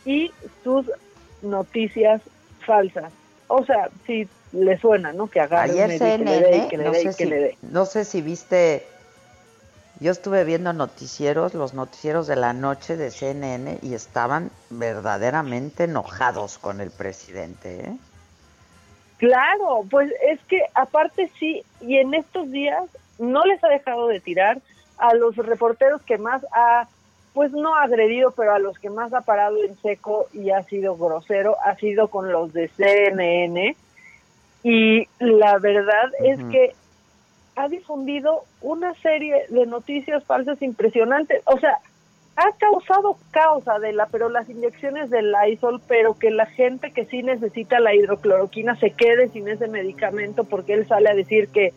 y 0.04 0.32
sus 0.64 0.90
noticias 1.42 2.22
falsas. 2.66 3.12
O 3.46 3.64
sea, 3.64 3.90
si 4.06 4.26
le 4.52 4.78
suena, 4.78 5.12
¿no? 5.12 5.28
Que 5.28 5.40
agarre 5.40 5.72
Ayer 5.72 5.98
CNN, 5.98 6.68
que 6.68 6.76
le 6.78 6.90
dé, 6.90 7.14
que 7.16 7.26
le 7.26 7.36
dé. 7.36 7.58
No 7.62 7.84
sé 7.84 8.04
si 8.04 8.22
viste 8.22 8.86
yo 10.00 10.10
estuve 10.10 10.42
viendo 10.44 10.72
noticieros, 10.72 11.54
los 11.54 11.72
noticieros 11.72 12.26
de 12.26 12.36
la 12.36 12.52
noche 12.52 12.96
de 12.96 13.10
CNN 13.10 13.78
y 13.80 13.94
estaban 13.94 14.50
verdaderamente 14.70 15.84
enojados 15.84 16.58
con 16.58 16.80
el 16.80 16.90
presidente. 16.90 17.80
¿eh? 17.80 17.96
Claro, 19.18 19.84
pues 19.88 20.12
es 20.26 20.40
que 20.48 20.60
aparte 20.74 21.30
sí, 21.38 21.64
y 21.80 21.98
en 21.98 22.14
estos 22.14 22.50
días 22.50 22.84
no 23.18 23.44
les 23.44 23.62
ha 23.62 23.68
dejado 23.68 24.08
de 24.08 24.20
tirar 24.20 24.60
a 24.98 25.14
los 25.14 25.36
reporteros 25.36 26.02
que 26.02 26.18
más 26.18 26.44
ha, 26.52 26.88
pues 27.32 27.52
no 27.52 27.74
agredido, 27.76 28.32
pero 28.32 28.54
a 28.54 28.58
los 28.58 28.78
que 28.78 28.90
más 28.90 29.12
ha 29.12 29.22
parado 29.22 29.62
en 29.62 29.76
seco 29.78 30.26
y 30.32 30.50
ha 30.50 30.62
sido 30.64 30.96
grosero, 30.96 31.56
ha 31.64 31.74
sido 31.76 32.08
con 32.08 32.32
los 32.32 32.52
de 32.52 32.68
CNN. 32.68 33.76
Y 34.62 35.08
la 35.18 35.58
verdad 35.58 36.10
es 36.20 36.38
que 36.50 36.74
ha 37.56 37.68
difundido 37.68 38.44
una 38.60 38.94
serie 38.94 39.46
de 39.48 39.66
noticias 39.66 40.24
falsas 40.24 40.60
impresionantes. 40.62 41.42
O 41.46 41.58
sea, 41.58 41.78
ha 42.36 42.50
causado 42.58 43.16
caos, 43.30 43.66
Adela, 43.68 44.08
pero 44.10 44.28
las 44.28 44.48
inyecciones 44.48 45.10
del 45.10 45.32
Lysol, 45.32 45.80
pero 45.86 46.18
que 46.18 46.30
la 46.30 46.46
gente 46.46 46.90
que 46.90 47.04
sí 47.04 47.22
necesita 47.22 47.78
la 47.78 47.94
hidrocloroquina 47.94 48.76
se 48.76 48.90
quede 48.90 49.28
sin 49.28 49.48
ese 49.48 49.68
medicamento 49.68 50.44
porque 50.44 50.74
él 50.74 50.88
sale 50.88 51.10
a 51.10 51.14
decir 51.14 51.48
que 51.48 51.72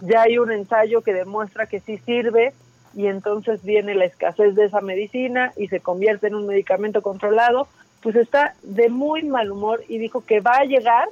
ya 0.00 0.22
hay 0.22 0.38
un 0.38 0.52
ensayo 0.52 1.02
que 1.02 1.12
demuestra 1.12 1.66
que 1.66 1.80
sí 1.80 1.98
sirve 1.98 2.52
y 2.94 3.06
entonces 3.06 3.62
viene 3.62 3.94
la 3.94 4.04
escasez 4.04 4.54
de 4.54 4.64
esa 4.64 4.80
medicina 4.80 5.52
y 5.56 5.68
se 5.68 5.80
convierte 5.80 6.26
en 6.26 6.34
un 6.34 6.46
medicamento 6.46 7.02
controlado, 7.02 7.68
pues 8.02 8.16
está 8.16 8.54
de 8.62 8.88
muy 8.88 9.22
mal 9.22 9.50
humor 9.50 9.82
y 9.88 9.98
dijo 9.98 10.24
que 10.24 10.40
va 10.40 10.56
a 10.56 10.64
llegar 10.64 11.08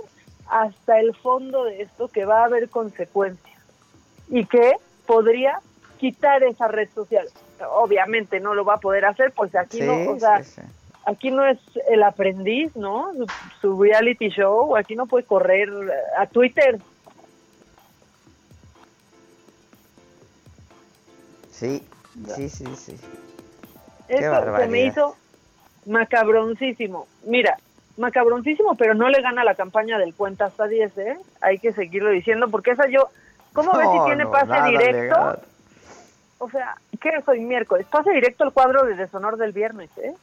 hasta 0.49 0.99
el 0.99 1.15
fondo 1.15 1.65
de 1.65 1.83
esto, 1.83 2.09
que 2.09 2.25
va 2.25 2.41
a 2.41 2.47
haber 2.47 2.69
consecuencias 2.69 3.59
y 4.31 4.45
que 4.47 4.73
podría 5.07 5.61
quitar 5.99 6.43
esa 6.43 6.69
red 6.69 6.89
social. 6.95 7.27
Obviamente 7.73 8.41
no 8.41 8.55
lo 8.55 8.65
va 8.65 8.75
a 8.75 8.81
poder 8.81 9.05
hacer, 9.05 9.33
pues 9.33 9.55
aquí 9.55 9.81
no, 9.81 10.11
o 10.11 10.19
sea, 10.19 10.43
aquí 11.05 11.31
no 11.31 11.45
es 11.45 11.59
el 11.89 12.03
aprendiz, 12.03 12.75
¿no? 12.77 13.11
Su, 13.61 13.81
reality 13.83 14.29
show, 14.29 14.77
aquí 14.77 14.95
no 14.95 15.07
puede 15.07 15.25
correr 15.25 15.69
a 16.17 16.27
Twitter. 16.27 16.79
Sí, 21.59 21.83
sí, 22.37 22.49
sí, 22.49 22.67
sí. 22.77 22.97
Esto 24.09 24.57
se 24.57 24.69
me 24.69 24.85
hizo 24.85 25.17
macabroncísimo. 25.87 27.07
Mira, 27.25 27.57
macabroncísimo, 27.97 28.77
pero 28.77 28.95
no 28.95 29.09
le 29.09 29.21
gana 29.21 29.45
la 29.45 29.55
campaña 29.55 29.99
del 29.99 30.15
cuenta 30.15 30.47
hasta 30.47 30.67
10, 30.67 30.99
¿eh? 30.99 31.19
Hay 31.41 31.59
que 31.59 31.73
seguirlo 31.73 32.11
diciendo, 32.11 32.49
porque 32.49 32.73
esa 32.73 32.87
yo 32.89 33.11
¿Cómo 33.53 33.73
ves 33.77 33.89
si 33.93 34.05
tiene 34.07 34.27
pase 34.27 34.71
directo? 34.71 35.41
O 36.39 36.49
sea, 36.51 36.77
¿qué 37.01 37.09
es 37.09 37.27
hoy 37.27 37.41
miércoles? 37.41 37.87
Pase 37.91 38.11
directo 38.13 38.45
el 38.45 38.53
cuadro 38.53 38.85
de 38.85 38.95
deshonor 38.95 39.37
del 39.37 39.53
viernes, 39.53 39.91
¿eh? 39.99 40.15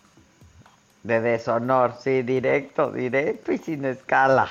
De 1.03 1.20
deshonor, 1.20 1.95
sí, 1.99 2.22
directo, 2.22 2.91
directo 2.91 3.52
y 3.52 3.57
sin 3.57 3.84
escala. 3.84 4.48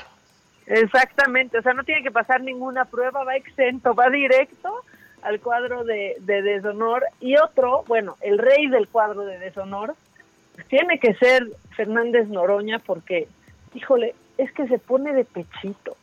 Exactamente, 0.66 1.58
o 1.58 1.62
sea, 1.62 1.72
no 1.72 1.84
tiene 1.84 2.02
que 2.02 2.10
pasar 2.10 2.42
ninguna 2.42 2.84
prueba, 2.84 3.24
va 3.24 3.36
exento, 3.36 3.94
va 3.94 4.08
directo 4.10 4.84
al 5.24 5.40
cuadro 5.40 5.84
de, 5.84 6.16
de 6.20 6.42
deshonor. 6.42 7.04
Y 7.20 7.36
otro, 7.36 7.84
bueno, 7.88 8.16
el 8.20 8.38
rey 8.38 8.68
del 8.68 8.88
cuadro 8.88 9.24
de 9.24 9.38
deshonor, 9.38 9.94
tiene 10.68 11.00
que 11.00 11.14
ser 11.14 11.48
Fernández 11.76 12.28
Noroña 12.28 12.78
porque, 12.78 13.26
híjole, 13.74 14.14
es 14.38 14.52
que 14.52 14.68
se 14.68 14.78
pone 14.78 15.12
de 15.12 15.24
pechito 15.24 15.96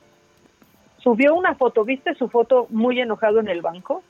subió 1.04 1.36
una 1.36 1.56
foto, 1.56 1.84
¿viste 1.84 2.16
su 2.16 2.30
foto 2.30 2.68
muy 2.70 3.00
enojado 3.00 3.40
en 3.40 3.48
el 3.48 3.62
banco? 3.62 4.04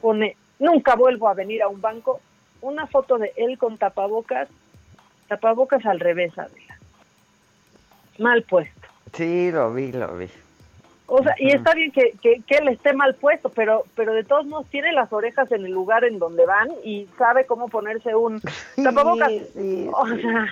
Pone, 0.00 0.36
nunca 0.58 0.96
vuelvo 0.96 1.28
a 1.28 1.34
venir 1.34 1.62
a 1.62 1.68
un 1.68 1.80
banco 1.80 2.20
una 2.60 2.86
foto 2.86 3.18
de 3.18 3.32
él 3.36 3.58
con 3.58 3.76
tapabocas, 3.76 4.48
tapabocas 5.28 5.84
al 5.84 5.98
revés, 5.98 6.36
Adela. 6.38 6.78
Mal 8.18 8.42
puesto. 8.44 8.88
Sí, 9.14 9.50
lo 9.50 9.72
vi, 9.72 9.90
lo 9.90 10.16
vi. 10.16 10.28
O 11.06 11.22
sea, 11.22 11.34
y 11.38 11.50
está 11.50 11.74
bien 11.74 11.90
que, 11.90 12.14
que, 12.22 12.42
que 12.46 12.56
él 12.56 12.68
esté 12.68 12.94
mal 12.94 13.14
puesto, 13.16 13.50
pero, 13.50 13.84
pero 13.94 14.14
de 14.14 14.24
todos 14.24 14.46
modos 14.46 14.66
tiene 14.68 14.92
las 14.92 15.12
orejas 15.12 15.50
en 15.52 15.66
el 15.66 15.72
lugar 15.72 16.04
en 16.04 16.18
donde 16.18 16.46
van 16.46 16.68
y 16.84 17.06
sabe 17.18 17.44
cómo 17.44 17.68
ponerse 17.68 18.14
un 18.14 18.40
tapabocas. 18.82 19.30
o 19.92 20.06
sea, 20.06 20.46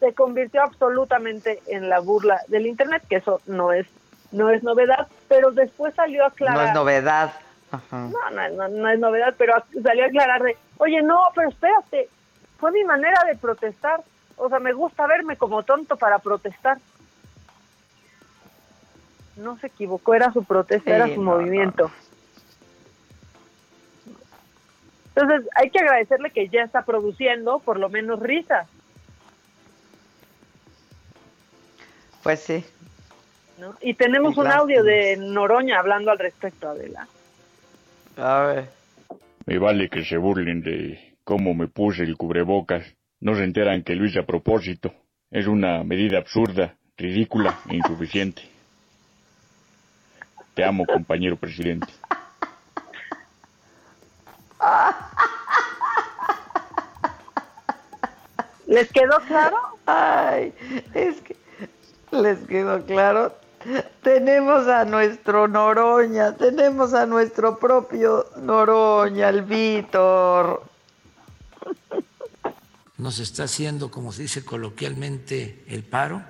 se 0.00 0.12
convirtió 0.14 0.62
absolutamente 0.62 1.60
en 1.66 1.88
la 1.88 2.00
burla 2.00 2.40
del 2.48 2.66
internet, 2.66 3.02
que 3.08 3.16
eso 3.16 3.40
no 3.46 3.72
es 3.72 3.86
no 4.32 4.50
es 4.50 4.62
novedad, 4.62 5.06
pero 5.28 5.50
después 5.52 5.94
salió 5.94 6.24
a 6.24 6.28
aclarar. 6.28 6.56
No 6.56 6.62
es 6.64 6.74
novedad. 6.74 7.32
No, 7.90 8.30
no, 8.30 8.48
no, 8.50 8.68
no 8.68 8.88
es 8.88 8.98
novedad, 8.98 9.34
pero 9.36 9.54
salió 9.82 10.04
a 10.04 10.08
aclarar 10.08 10.42
de, 10.42 10.56
oye, 10.78 11.02
no, 11.02 11.20
pero 11.34 11.48
espérate, 11.48 12.08
fue 12.58 12.72
mi 12.72 12.84
manera 12.84 13.22
de 13.26 13.36
protestar. 13.36 14.02
O 14.36 14.48
sea, 14.48 14.58
me 14.58 14.72
gusta 14.72 15.06
verme 15.06 15.36
como 15.36 15.62
tonto 15.62 15.96
para 15.96 16.18
protestar. 16.18 16.78
No 19.36 19.58
se 19.58 19.68
equivocó, 19.68 20.14
era 20.14 20.32
su 20.32 20.44
protesta, 20.44 20.96
era 20.96 21.06
su 21.08 21.22
no, 21.22 21.32
movimiento. 21.32 21.90
Entonces, 25.14 25.48
hay 25.54 25.70
que 25.70 25.78
agradecerle 25.78 26.30
que 26.30 26.48
ya 26.48 26.62
está 26.62 26.84
produciendo 26.84 27.58
por 27.60 27.78
lo 27.78 27.88
menos 27.88 28.20
risas. 28.20 28.68
Pues 32.22 32.40
sí. 32.40 32.64
¿no? 33.58 33.74
Y 33.80 33.94
tenemos 33.94 34.34
Qué 34.34 34.40
un 34.40 34.48
audio 34.48 34.82
de 34.82 35.16
Noroña 35.16 35.78
hablando 35.78 36.10
al 36.10 36.18
respecto, 36.18 36.68
Adela. 36.68 37.08
A 38.16 38.40
ver. 38.42 38.68
Me 39.46 39.58
vale 39.58 39.88
que 39.88 40.04
se 40.04 40.16
burlen 40.16 40.60
de 40.60 41.16
cómo 41.24 41.54
me 41.54 41.68
puse 41.68 42.02
el 42.02 42.16
cubrebocas. 42.16 42.84
No 43.20 43.34
se 43.34 43.44
enteran 43.44 43.82
que 43.82 43.94
lo 43.94 44.04
hice 44.04 44.20
a 44.20 44.26
propósito. 44.26 44.92
Es 45.30 45.46
una 45.46 45.82
medida 45.84 46.18
absurda, 46.18 46.76
ridícula 46.96 47.58
e 47.70 47.76
insuficiente. 47.76 48.42
Te 50.56 50.64
amo, 50.64 50.86
compañero 50.86 51.36
presidente. 51.36 51.86
¿Les 58.66 58.90
quedó 58.90 59.18
claro? 59.26 59.58
Ay, 59.84 60.54
es 60.94 61.20
que 61.20 61.36
les 62.10 62.38
quedó 62.46 62.82
claro. 62.86 63.36
Tenemos 64.02 64.66
a 64.66 64.86
nuestro 64.86 65.46
Noroña, 65.46 66.34
tenemos 66.36 66.94
a 66.94 67.04
nuestro 67.04 67.58
propio 67.58 68.24
Noroña, 68.36 69.28
el 69.28 69.42
Víctor. 69.42 70.62
Nos 72.96 73.18
está 73.18 73.44
haciendo, 73.44 73.90
como 73.90 74.10
se 74.10 74.22
dice 74.22 74.42
coloquialmente, 74.42 75.66
el 75.68 75.84
paro. 75.84 76.22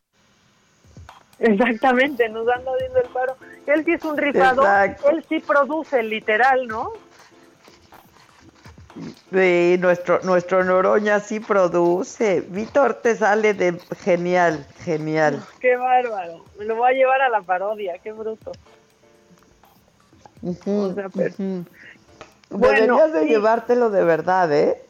Exactamente, 1.39 2.29
nos 2.31 2.49
anda 2.49 2.73
viendo 2.79 2.99
el 3.01 3.09
paro. 3.09 3.37
Él 3.67 3.85
sí 3.85 3.93
es 3.93 4.05
un 4.05 4.17
rifado, 4.17 4.63
Exacto. 4.63 5.11
él 5.11 5.25
sí 5.29 5.41
produce 5.41 6.03
literal, 6.03 6.67
¿no? 6.67 6.89
Sí, 9.31 9.77
nuestro, 9.79 10.21
nuestro 10.23 10.65
Noroña 10.65 11.21
sí 11.21 11.41
produce. 11.41 12.41
Víctor 12.41 12.95
te 12.95 13.15
sale 13.15 13.53
de 13.53 13.79
genial, 14.03 14.67
genial. 14.85 15.43
Qué 15.61 15.77
bárbaro. 15.77 16.45
Me 16.59 16.65
lo 16.65 16.77
voy 16.77 16.93
a 16.93 16.95
llevar 16.95 17.21
a 17.21 17.29
la 17.29 17.43
parodia, 17.43 17.99
qué 17.99 18.13
bruto. 18.13 18.53
Ujú, 20.41 20.95
sea, 20.95 21.09
pero- 21.11 21.35
ujú. 21.35 21.65
Bueno, 22.49 22.97
Deberías 22.97 23.13
de 23.13 23.23
sí. 23.25 23.29
llevártelo 23.29 23.91
de 23.91 24.05
verdad, 24.05 24.51
¿eh? 24.53 24.81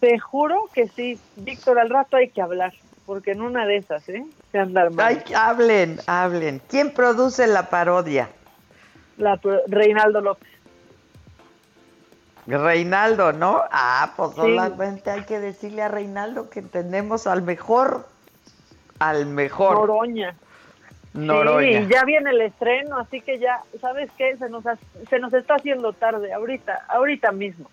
Te 0.00 0.18
juro 0.18 0.68
que 0.72 0.88
sí. 0.96 1.20
Víctor, 1.36 1.78
al 1.78 1.90
rato 1.90 2.16
hay 2.16 2.30
que 2.30 2.40
hablar, 2.42 2.72
porque 3.06 3.32
en 3.32 3.40
una 3.42 3.64
de 3.66 3.76
esas, 3.78 4.06
¿eh? 4.08 4.24
Se 4.52 4.58
andar 4.58 4.90
mal. 4.90 5.06
Ay, 5.06 5.34
hablen, 5.34 5.98
hablen. 6.06 6.60
¿Quién 6.68 6.92
produce 6.92 7.46
la 7.46 7.70
parodia? 7.70 8.28
La 9.16 9.36
pro- 9.38 9.62
Reinaldo 9.68 10.20
López. 10.20 10.48
Reinaldo, 12.46 13.32
¿no? 13.32 13.62
Ah, 13.72 14.12
pues 14.16 14.30
Sí. 14.30 14.36
solamente 14.36 15.10
hay 15.10 15.22
que 15.22 15.40
decirle 15.40 15.82
a 15.82 15.88
Reinaldo 15.88 16.48
que 16.48 16.62
tenemos 16.62 17.26
al 17.26 17.42
mejor, 17.42 18.06
al 19.00 19.26
mejor 19.26 19.74
Noroña. 19.74 20.36
Noroña. 21.12 21.80
Sí, 21.82 21.88
ya 21.92 22.04
viene 22.04 22.30
el 22.30 22.42
estreno, 22.42 22.98
así 22.98 23.20
que 23.20 23.38
ya, 23.38 23.60
¿sabes 23.80 24.10
qué? 24.16 24.36
Se 24.36 24.48
nos, 24.48 24.62
se 25.08 25.18
nos 25.18 25.32
está 25.32 25.54
haciendo 25.54 25.92
tarde, 25.92 26.32
ahorita, 26.32 26.84
ahorita 26.88 27.32
mismo. 27.32 27.68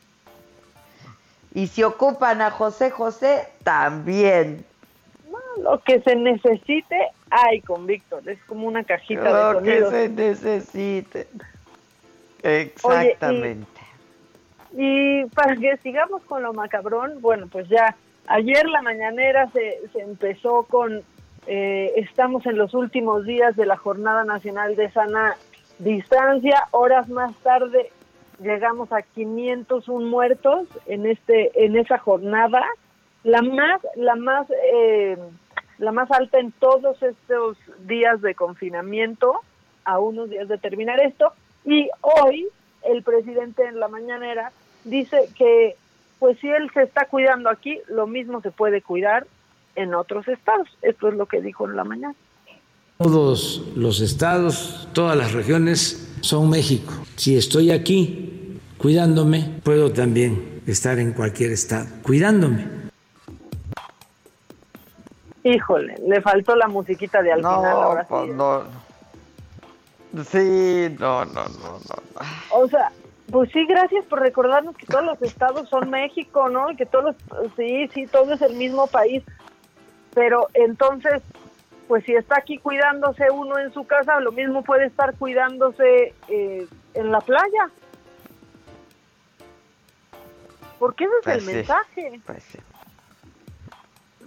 Y 1.54 1.68
si 1.68 1.84
ocupan 1.84 2.42
a 2.42 2.50
José 2.50 2.90
José, 2.90 3.48
también. 3.64 4.66
Lo 5.62 5.80
que 5.82 6.02
se 6.02 6.16
necesite, 6.16 6.98
hay 7.30 7.62
con 7.62 7.86
Víctor. 7.86 8.28
Es 8.28 8.40
como 8.46 8.68
una 8.68 8.84
cajita 8.84 9.24
de 9.24 9.54
Lo 9.54 9.62
que 9.62 9.80
sonidos. 9.80 9.92
se 9.92 10.10
necesite. 10.10 11.28
Exactamente. 12.42 13.68
Y 14.76 15.26
para 15.26 15.56
que 15.56 15.78
sigamos 15.78 16.24
con 16.24 16.44
lo 16.44 16.54
macabrón, 16.54 17.22
bueno, 17.22 17.48
pues 17.52 17.70
ya 17.70 17.96
ayer 18.28 18.68
la 18.68 18.82
mañanera 18.82 19.50
se, 19.52 19.80
se 19.92 20.00
empezó 20.02 20.64
con, 20.64 21.04
eh, 21.46 21.94
estamos 21.98 22.46
en 22.46 22.58
los 22.58 22.74
últimos 22.74 23.26
días 23.26 23.56
de 23.56 23.66
la 23.66 23.78
Jornada 23.78 24.24
Nacional 24.24 24.76
de 24.76 24.90
Sana 24.92 25.36
Distancia, 25.80 26.68
horas 26.72 27.08
más 27.10 27.36
tarde 27.38 27.92
llegamos 28.42 28.92
a 28.92 29.02
501 29.02 30.06
muertos 30.08 30.68
en 30.86 31.06
este 31.06 31.66
en 31.66 31.76
esa 31.76 31.98
jornada, 31.98 32.64
la 33.24 33.42
más 33.42 33.82
la 33.96 34.16
más 34.16 34.48
eh, 34.74 35.18
la 35.78 35.92
más 35.92 36.10
alta 36.12 36.40
en 36.40 36.52
todos 36.52 37.02
estos 37.02 37.58
días 37.86 38.22
de 38.22 38.36
confinamiento, 38.36 39.42
a 39.86 40.00
unos 40.00 40.30
días 40.30 40.48
de 40.48 40.58
terminar 40.58 41.00
esto, 41.02 41.34
y 41.66 41.90
hoy 42.02 42.48
el 42.84 43.04
presidente 43.04 43.66
en 43.66 43.80
la 43.80 43.88
mañanera 43.88 44.52
dice 44.84 45.30
que 45.38 45.76
pues 46.20 46.40
si 46.40 46.48
él 46.48 46.72
se 46.74 46.84
está 46.84 47.06
cuidando 47.08 47.50
aquí, 47.50 47.80
lo 47.90 48.08
mismo 48.08 48.42
se 48.42 48.50
puede 48.50 48.82
cuidar 48.82 49.28
en 49.76 49.94
otros 49.94 50.26
estados. 50.30 50.70
Esto 50.82 51.10
es 51.10 51.16
lo 51.16 51.26
que 51.26 51.42
dijo 51.42 51.68
en 51.68 51.76
la 51.76 51.84
mañana. 51.84 52.16
Todos 52.98 53.62
los 53.76 54.00
estados, 54.00 54.88
todas 54.94 55.18
las 55.18 55.34
regiones 55.34 56.16
son 56.22 56.50
México. 56.50 56.94
Si 57.18 57.36
estoy 57.36 57.72
aquí 57.72 58.60
cuidándome, 58.78 59.60
puedo 59.64 59.92
también 59.92 60.62
estar 60.66 60.98
en 61.00 61.12
cualquier 61.12 61.52
estado 61.52 61.88
cuidándome. 62.04 62.83
Híjole, 65.44 65.98
le 66.08 66.22
faltó 66.22 66.56
la 66.56 66.68
musiquita 66.68 67.22
de 67.22 67.34
al 67.34 67.42
No, 67.42 67.58
final 67.58 67.74
ahora 67.84 68.06
pues 68.08 68.26
sí. 68.26 68.32
no. 68.32 68.64
Sí, 70.26 70.96
no, 71.00 71.26
no, 71.26 71.44
no, 71.44 71.80
no. 71.80 71.80
O 72.52 72.68
sea, 72.70 72.92
pues 73.32 73.52
sí, 73.52 73.66
gracias 73.66 74.06
por 74.06 74.20
recordarnos 74.22 74.78
que 74.78 74.86
todos 74.86 75.04
los 75.04 75.22
estados 75.22 75.68
son 75.70 75.90
México, 75.90 76.50
¿no? 76.50 76.70
Y 76.72 76.76
que 76.76 76.86
todos 76.86 77.16
los, 77.32 77.52
sí, 77.56 77.90
sí, 77.94 78.06
todo 78.08 78.34
es 78.34 78.42
el 78.42 78.54
mismo 78.56 78.88
país. 78.88 79.24
Pero 80.14 80.48
entonces, 80.54 81.22
pues 81.88 82.04
si 82.06 82.14
está 82.14 82.38
aquí 82.38 82.60
cuidándose 82.60 83.30
uno 83.32 83.58
en 83.58 83.74
su 83.74 83.86
casa, 83.86 84.20
lo 84.20 84.32
mismo 84.32 84.64
puede 84.64 84.86
estar 84.86 85.16
cuidándose 85.16 86.14
eh, 86.30 86.68
en 86.94 87.12
la 87.12 87.20
playa. 87.20 87.70
Porque 90.80 91.06
ese 91.06 91.14
es 91.18 91.24
Pues 91.24 91.36
el 91.38 91.42
sí, 91.42 91.54
mensaje. 91.56 92.22
pues 92.26 92.44
sí. 92.44 92.60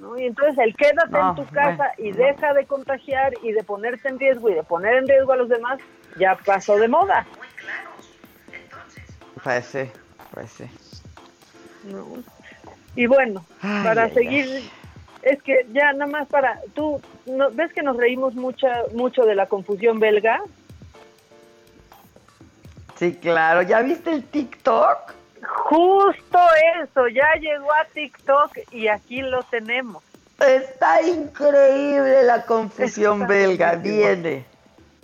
¿No? 0.01 0.19
Y 0.19 0.27
entonces 0.27 0.57
el 0.59 0.75
quédate 0.77 1.11
No, 1.11 1.31
en 1.31 1.37
tu 1.37 1.45
casa 1.53 1.77
bueno, 1.77 1.93
y 1.99 2.13
deja 2.13 2.55
de 2.55 2.67
contagiar 2.67 3.33
y 3.43 3.53
de 3.53 3.63
ponerte 3.65 4.09
en 4.09 4.19
riesgo 4.19 4.51
y 4.51 4.55
de 4.55 4.63
poner 4.63 4.95
en 4.95 5.09
riesgo 5.09 5.33
a 5.33 5.37
los 5.37 5.49
demás, 5.49 5.79
ya 6.19 6.37
pasó 6.45 6.77
de 6.79 6.89
moda. 6.89 7.27
Pues 9.43 9.67
sí, 9.67 9.91
pues 10.33 10.51
sí. 10.51 10.65
¿no? 11.85 12.23
Y 12.95 13.07
bueno, 13.07 13.45
Ay, 13.61 13.85
para 13.85 14.05
ay, 14.05 14.15
seguir, 14.15 14.71
es 15.23 15.43
que 15.43 15.67
ya 15.73 15.93
nada 15.93 16.11
más 16.11 16.29
para, 16.29 16.59
tú, 16.75 17.01
no, 17.27 17.51
¿ves 17.51 17.73
que 17.73 17.83
nos 17.83 17.97
reímos 17.97 18.35
mucha, 18.35 18.83
mucho 18.95 19.23
de 19.23 19.35
la 19.35 19.47
confusión 19.47 20.01
belga? 20.01 20.41
Sí, 22.97 23.15
claro. 23.15 23.63
¿Ya 23.63 23.83
viste 23.83 24.11
el 24.11 24.25
TikTok? 24.25 25.13
Justo 25.47 26.39
eso, 26.83 27.09
ya 27.09 27.35
llegó 27.41 27.73
a 27.73 27.85
TikTok 27.93 28.73
y 28.73 28.89
aquí 28.89 29.23
lo 29.23 29.43
tenemos. 29.45 30.03
Está 30.39 31.03
increíble 31.03 32.23
la 32.25 32.45
confusión 32.45 33.23
Está 33.23 33.35
belga. 33.35 33.75
Viene. 33.77 34.45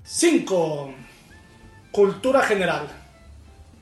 5. 0.05 0.95
Cultura 1.91 2.43
general. 2.43 2.89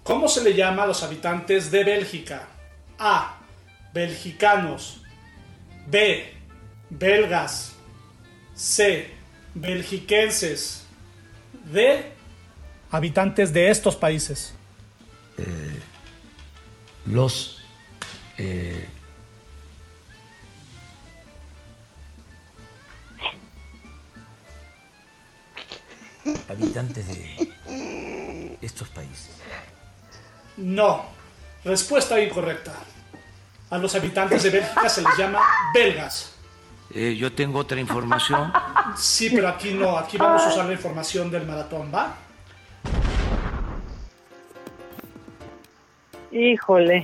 ¿Cómo 0.03 0.28
se 0.28 0.43
le 0.43 0.55
llama 0.55 0.85
a 0.85 0.87
los 0.87 1.03
habitantes 1.03 1.70
de 1.70 1.85
Bélgica? 1.85 2.49
A. 2.99 3.39
Belgicanos. 3.93 5.03
B. 5.87 6.32
Belgas. 6.89 7.74
C. 8.55 9.11
Belgiquenses. 9.55 10.87
D. 11.65 12.12
Habitantes 12.91 13.53
de 13.53 13.70
estos 13.70 13.97
países. 13.97 14.55
Los 17.07 17.63
eh, 18.39 18.89
habitantes 26.49 27.07
de 27.09 28.59
estos 28.61 28.89
países? 28.89 29.31
No. 30.57 31.05
Respuesta 31.65 32.21
incorrecta. 32.21 32.73
A 33.71 33.79
los 33.79 33.95
habitantes 33.95 34.43
de 34.43 34.51
Bélgica 34.51 34.89
se 34.89 35.03
les 35.03 35.17
llama 35.17 35.41
belgas. 35.73 36.35
Eh, 36.93 37.17
yo 37.17 37.33
tengo 37.33 37.61
otra 37.61 37.79
información. 37.79 38.53
Sí, 38.97 39.31
pero 39.31 39.49
aquí 39.49 39.73
no. 39.73 39.97
Aquí 39.97 40.17
vamos 40.17 40.43
a 40.43 40.49
usar 40.49 40.67
la 40.67 40.73
información 40.73 41.31
del 41.31 41.47
maratón, 41.47 41.93
¿va? 41.95 42.17
Híjole. 46.41 47.03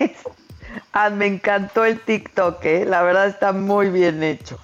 ah, 0.92 1.10
me 1.10 1.26
encantó 1.26 1.84
el 1.84 2.00
TikTok, 2.00 2.64
¿eh? 2.64 2.84
La 2.86 3.02
verdad 3.02 3.26
está 3.26 3.52
muy 3.52 3.90
bien 3.90 4.22
hecho. 4.22 4.58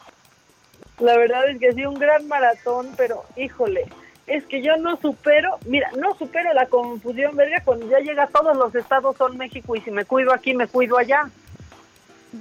La 0.98 1.18
verdad 1.18 1.50
es 1.50 1.58
que 1.58 1.72
sí, 1.72 1.84
un 1.84 1.98
gran 1.98 2.26
maratón, 2.26 2.88
pero 2.96 3.24
híjole, 3.36 3.86
es 4.26 4.44
que 4.44 4.62
yo 4.62 4.76
no 4.78 4.96
supero, 4.96 5.58
mira, 5.66 5.90
no 5.98 6.14
supero 6.14 6.52
la 6.54 6.66
confusión, 6.66 7.36
verga, 7.36 7.62
cuando 7.62 7.88
ya 7.88 7.98
llega 7.98 8.22
a 8.24 8.28
todos 8.28 8.56
los 8.56 8.74
estados 8.74 9.16
son 9.18 9.36
México 9.36 9.76
y 9.76 9.82
si 9.82 9.90
me 9.90 10.06
cuido 10.06 10.32
aquí, 10.32 10.54
me 10.54 10.66
cuido 10.66 10.96
allá. 10.96 11.28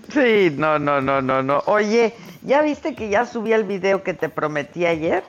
Sí, 0.09 0.53
no, 0.55 0.79
no, 0.79 1.01
no, 1.01 1.21
no, 1.21 1.43
no. 1.43 1.61
Oye, 1.65 2.13
¿ya 2.41 2.61
viste 2.61 2.95
que 2.95 3.09
ya 3.09 3.25
subí 3.25 3.51
el 3.51 3.65
video 3.65 4.01
que 4.03 4.13
te 4.13 4.29
prometí 4.29 4.85
ayer? 4.85 5.23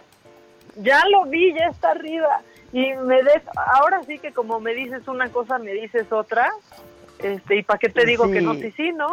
Ya 0.76 1.02
lo 1.10 1.24
vi, 1.24 1.52
ya 1.54 1.66
está 1.66 1.90
arriba. 1.90 2.40
Y 2.72 2.92
me 2.94 3.22
des, 3.22 3.42
ahora 3.74 4.02
sí 4.06 4.18
que 4.18 4.32
como 4.32 4.60
me 4.60 4.74
dices 4.74 5.06
una 5.08 5.28
cosa, 5.30 5.58
me 5.58 5.72
dices 5.72 6.10
otra. 6.12 6.50
Este, 7.18 7.56
¿y 7.56 7.62
para 7.62 7.78
qué 7.78 7.88
te 7.88 8.04
digo 8.06 8.30
que 8.30 8.40
no? 8.40 8.54
Sí, 8.54 8.72
sí, 8.76 8.92
¿no? 8.92 9.08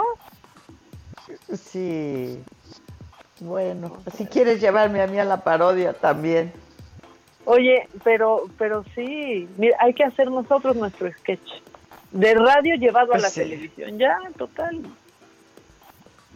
Sí. 1.54 2.44
Bueno, 3.40 3.98
si 4.16 4.26
quieres 4.26 4.62
llevarme 4.62 5.02
a 5.02 5.08
mí 5.08 5.20
a 5.20 5.26
la 5.26 5.44
parodia 5.44 5.94
también. 5.94 6.52
Oye, 7.46 7.88
pero, 8.04 8.46
pero 8.58 8.84
sí, 8.96 9.48
mira, 9.58 9.78
hay 9.80 9.94
que 9.94 10.04
hacer 10.04 10.30
nosotros 10.30 10.76
nuestro 10.76 11.12
sketch 11.12 11.50
de 12.12 12.34
radio 12.34 12.76
llevado 12.76 13.14
a 13.14 13.18
la 13.18 13.30
sí. 13.30 13.42
televisión, 13.42 13.98
ya, 13.98 14.18
total. 14.38 14.82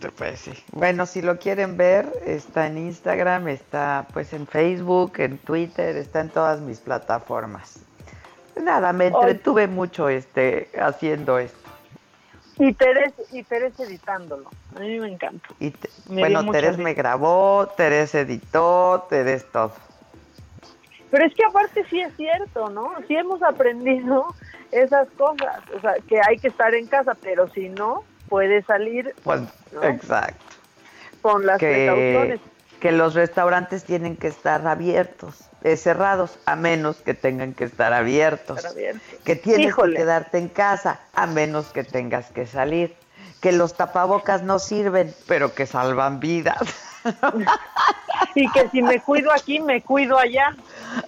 Pues 0.10 0.40
sí. 0.40 0.54
Bueno, 0.72 1.06
si 1.06 1.22
lo 1.22 1.38
quieren 1.38 1.78
ver, 1.78 2.12
está 2.26 2.68
en 2.68 2.78
Instagram, 2.78 3.48
está 3.48 4.08
pues 4.14 4.34
en 4.34 4.48
Facebook, 4.48 5.14
en 5.18 5.38
Twitter, 5.38 5.96
está 5.98 6.22
en 6.22 6.30
todas 6.30 6.60
mis 6.62 6.80
plataformas. 6.80 7.80
Nada, 8.60 8.94
me 8.94 9.08
entretuve 9.08 9.68
mucho 9.68 10.10
este 10.10 10.70
haciendo 10.80 11.38
esto. 11.40 11.58
Y 12.58 12.74
Teres, 12.74 13.14
y 13.32 13.44
Teres 13.44 13.80
editándolo. 13.80 14.50
A 14.76 14.80
mí 14.80 15.00
me 15.00 15.08
encanta. 15.08 15.48
Y 15.60 15.72
te, 15.72 15.90
me 16.10 16.22
bueno, 16.22 16.52
Teres 16.52 16.78
me 16.78 16.94
grabó, 16.94 17.68
Teres 17.76 18.14
editó, 18.14 19.06
Teres 19.10 19.50
todo. 19.52 19.74
Pero 21.10 21.26
es 21.26 21.34
que 21.34 21.44
aparte 21.44 21.84
sí 21.90 22.00
es 22.02 22.16
cierto, 22.16 22.70
¿no? 22.70 22.94
Sí 23.08 23.16
hemos 23.16 23.42
aprendido 23.44 24.28
esas 24.72 25.10
cosas. 25.18 25.60
O 25.76 25.82
sea, 25.82 25.96
que 26.08 26.20
hay 26.26 26.38
que 26.38 26.50
estar 26.50 26.74
en 26.74 26.88
casa, 26.88 27.16
pero 27.22 27.50
si 27.50 27.70
no, 27.70 28.04
puede 28.32 28.64
salir. 28.64 29.14
Pues, 29.24 29.42
¿no? 29.74 29.84
Exacto. 29.84 30.56
Con 31.22 31.46
las 31.46 31.60
que, 31.60 31.68
precauciones. 31.68 32.40
Que 32.80 32.92
los 32.94 33.14
restaurantes 33.14 33.84
tienen 33.84 34.16
que 34.16 34.28
estar 34.28 34.66
abiertos, 34.66 35.50
eh, 35.64 35.76
cerrados, 35.78 36.40
a 36.46 36.56
menos 36.56 36.96
que 36.98 37.14
tengan 37.14 37.54
que 37.54 37.66
estar 37.66 37.94
abiertos. 37.94 38.58
Estar 38.58 38.72
abiertos. 38.72 39.04
Que 39.26 39.36
tienes 39.36 39.68
Híjole. 39.68 39.98
que 39.98 40.02
quedarte 40.02 40.38
en 40.40 40.48
casa, 40.48 41.02
a 41.14 41.28
menos 41.28 41.68
que 41.68 41.84
tengas 41.84 42.32
que 42.32 42.48
salir. 42.48 42.96
Que 43.42 43.52
los 43.52 43.76
tapabocas 43.76 44.44
no 44.44 44.60
sirven, 44.60 45.14
pero 45.28 45.54
que 45.54 45.68
salvan 45.68 46.20
vidas. 46.20 46.58
y 48.36 48.50
que 48.52 48.70
si 48.70 48.82
me 48.82 49.00
cuido 49.02 49.32
aquí, 49.32 49.60
me 49.60 49.82
cuido 49.82 50.18
allá. 50.18 50.56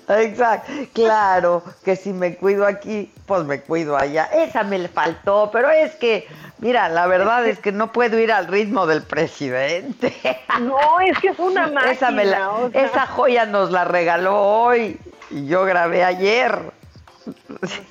Exacto, 0.07 0.71
claro, 0.93 1.63
que 1.83 1.95
si 1.95 2.13
me 2.13 2.35
cuido 2.35 2.65
aquí, 2.65 3.11
pues 3.25 3.43
me 3.45 3.61
cuido 3.61 3.97
allá. 3.97 4.25
Esa 4.33 4.63
me 4.63 4.87
faltó, 4.87 5.49
pero 5.51 5.69
es 5.69 5.93
que, 5.95 6.27
mira, 6.59 6.89
la 6.89 7.07
verdad 7.07 7.45
es 7.45 7.59
que 7.59 7.71
no 7.71 7.91
puedo 7.91 8.19
ir 8.19 8.31
al 8.31 8.47
ritmo 8.47 8.85
del 8.85 9.03
presidente. 9.03 10.13
No, 10.61 10.99
es 10.99 11.17
que 11.19 11.29
es 11.29 11.39
una 11.39 11.67
máquina. 11.67 11.91
Esa, 11.91 12.11
me 12.11 12.25
la, 12.25 12.51
o 12.51 12.69
sea. 12.69 12.85
esa 12.85 13.07
joya 13.07 13.45
nos 13.45 13.71
la 13.71 13.85
regaló 13.85 14.39
hoy 14.39 14.99
y 15.29 15.47
yo 15.47 15.65
grabé 15.65 16.03
ayer. 16.03 16.59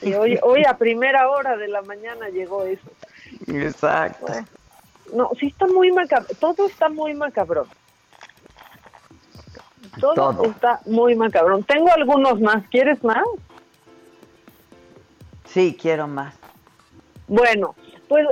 Sí, 0.01 0.15
hoy, 0.15 0.39
hoy 0.43 0.65
a 0.65 0.77
primera 0.77 1.29
hora 1.29 1.57
de 1.57 1.69
la 1.69 1.83
mañana 1.83 2.29
llegó 2.29 2.65
eso. 2.65 2.91
Exacto. 3.49 4.27
Bueno, 4.27 4.47
no, 5.13 5.31
sí 5.39 5.49
está 5.49 5.67
muy 5.67 5.93
macabro, 5.93 6.29
todo 6.39 6.67
está 6.67 6.89
muy 6.89 7.15
macabrón. 7.15 7.67
Todo, 10.01 10.15
Todo. 10.15 10.45
está 10.45 10.81
muy 10.87 11.15
macabrón. 11.15 11.65
Tengo 11.65 11.91
algunos 11.93 12.41
más. 12.41 12.67
¿Quieres 12.69 13.03
más? 13.05 13.25
Sí, 15.45 15.77
quiero 15.81 16.07
más. 16.09 16.35
Bueno, 17.29 17.75
pues 18.09 18.27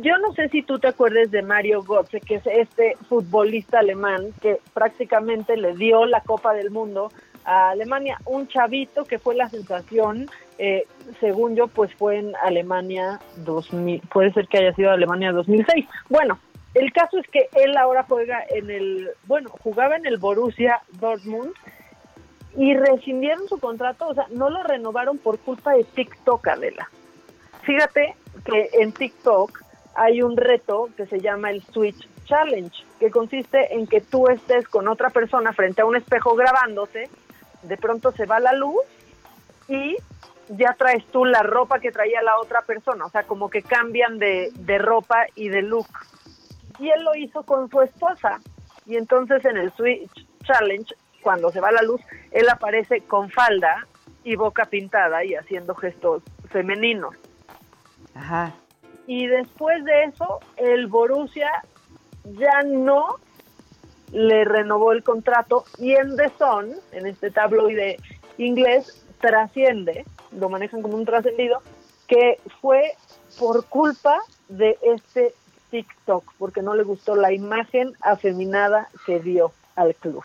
yo 0.00 0.16
no 0.18 0.32
sé 0.34 0.48
si 0.50 0.62
tú 0.62 0.78
te 0.78 0.88
acuerdes 0.88 1.30
de 1.30 1.42
Mario 1.42 1.82
Götze, 1.82 2.20
que 2.20 2.36
es 2.36 2.46
este 2.46 2.96
futbolista 3.08 3.80
alemán 3.80 4.32
que 4.40 4.60
prácticamente 4.74 5.56
le 5.56 5.74
dio 5.74 6.06
la 6.06 6.20
Copa 6.20 6.52
del 6.54 6.70
Mundo 6.70 7.10
a 7.44 7.70
Alemania. 7.70 8.18
Un 8.26 8.46
chavito 8.48 9.04
que 9.04 9.18
fue 9.18 9.34
la 9.34 9.48
sensación, 9.48 10.28
eh, 10.58 10.84
según 11.20 11.56
yo, 11.56 11.68
pues 11.68 11.92
fue 11.94 12.18
en 12.18 12.36
Alemania 12.36 13.20
2000, 13.36 14.02
puede 14.12 14.32
ser 14.32 14.46
que 14.48 14.58
haya 14.58 14.74
sido 14.74 14.90
Alemania 14.90 15.32
2006. 15.32 15.86
Bueno, 16.08 16.38
el 16.74 16.92
caso 16.92 17.18
es 17.18 17.26
que 17.28 17.48
él 17.54 17.76
ahora 17.76 18.04
juega 18.08 18.44
en 18.48 18.70
el, 18.70 19.10
bueno, 19.24 19.50
jugaba 19.50 19.96
en 19.96 20.06
el 20.06 20.18
Borussia 20.18 20.82
Dortmund 20.92 21.52
y 22.56 22.74
rescindieron 22.74 23.48
su 23.48 23.58
contrato, 23.58 24.08
o 24.08 24.14
sea, 24.14 24.26
no 24.30 24.50
lo 24.50 24.62
renovaron 24.62 25.18
por 25.18 25.38
culpa 25.38 25.72
de 25.72 25.84
TikTok, 25.84 26.46
Adela. 26.48 26.90
Fíjate 27.62 28.16
que 28.44 28.68
en 28.80 28.92
TikTok 28.92 29.62
hay 29.94 30.22
un 30.22 30.36
reto 30.36 30.88
que 30.96 31.06
se 31.06 31.20
llama 31.20 31.50
el 31.50 31.62
Switch 31.64 32.08
Challenge, 32.24 32.72
que 33.00 33.10
consiste 33.10 33.74
en 33.74 33.86
que 33.86 34.00
tú 34.00 34.28
estés 34.28 34.68
con 34.68 34.88
otra 34.88 35.10
persona 35.10 35.52
frente 35.52 35.82
a 35.82 35.86
un 35.86 35.96
espejo 35.96 36.34
grabándote, 36.34 37.08
de 37.62 37.76
pronto 37.76 38.12
se 38.12 38.26
va 38.26 38.40
la 38.40 38.52
luz 38.52 38.82
y 39.68 39.96
ya 40.48 40.74
traes 40.78 41.04
tú 41.06 41.24
la 41.24 41.42
ropa 41.42 41.80
que 41.80 41.90
traía 41.90 42.22
la 42.22 42.38
otra 42.38 42.62
persona, 42.62 43.06
o 43.06 43.10
sea, 43.10 43.24
como 43.24 43.50
que 43.50 43.62
cambian 43.62 44.18
de, 44.18 44.50
de 44.54 44.78
ropa 44.78 45.26
y 45.34 45.48
de 45.48 45.62
look 45.62 45.88
y 46.78 46.90
él 46.90 47.02
lo 47.02 47.14
hizo 47.14 47.42
con 47.42 47.68
su 47.70 47.80
esposa. 47.80 48.40
Y 48.86 48.96
entonces 48.96 49.44
en 49.44 49.56
el 49.56 49.72
Switch 49.72 50.10
Challenge, 50.44 50.94
cuando 51.22 51.50
se 51.50 51.60
va 51.60 51.70
la 51.70 51.82
luz, 51.82 52.00
él 52.30 52.48
aparece 52.48 53.02
con 53.02 53.30
falda 53.30 53.86
y 54.24 54.36
boca 54.36 54.66
pintada 54.66 55.24
y 55.24 55.34
haciendo 55.34 55.74
gestos 55.74 56.22
femeninos. 56.50 57.14
Ajá. 58.14 58.54
Y 59.06 59.26
después 59.26 59.84
de 59.84 60.04
eso, 60.04 60.40
el 60.56 60.86
Borussia 60.86 61.50
ya 62.24 62.62
no 62.64 63.16
le 64.12 64.44
renovó 64.44 64.92
el 64.92 65.02
contrato 65.02 65.64
y 65.78 65.94
en 65.94 66.16
The 66.16 66.30
Sun, 66.38 66.74
en 66.92 67.06
este 67.06 67.30
tabloide 67.30 67.98
inglés, 68.38 69.06
trasciende, 69.20 70.04
lo 70.32 70.48
manejan 70.48 70.82
como 70.82 70.96
un 70.96 71.04
trascendido, 71.04 71.62
que 72.06 72.40
fue 72.60 72.92
por 73.38 73.66
culpa 73.66 74.18
de 74.48 74.78
este 74.82 75.34
TikTok 75.70 76.24
porque 76.38 76.62
no 76.62 76.74
le 76.74 76.82
gustó 76.82 77.16
la 77.16 77.32
imagen 77.32 77.92
afeminada 78.00 78.88
que 79.06 79.20
dio 79.20 79.52
al 79.76 79.94
club. 79.94 80.24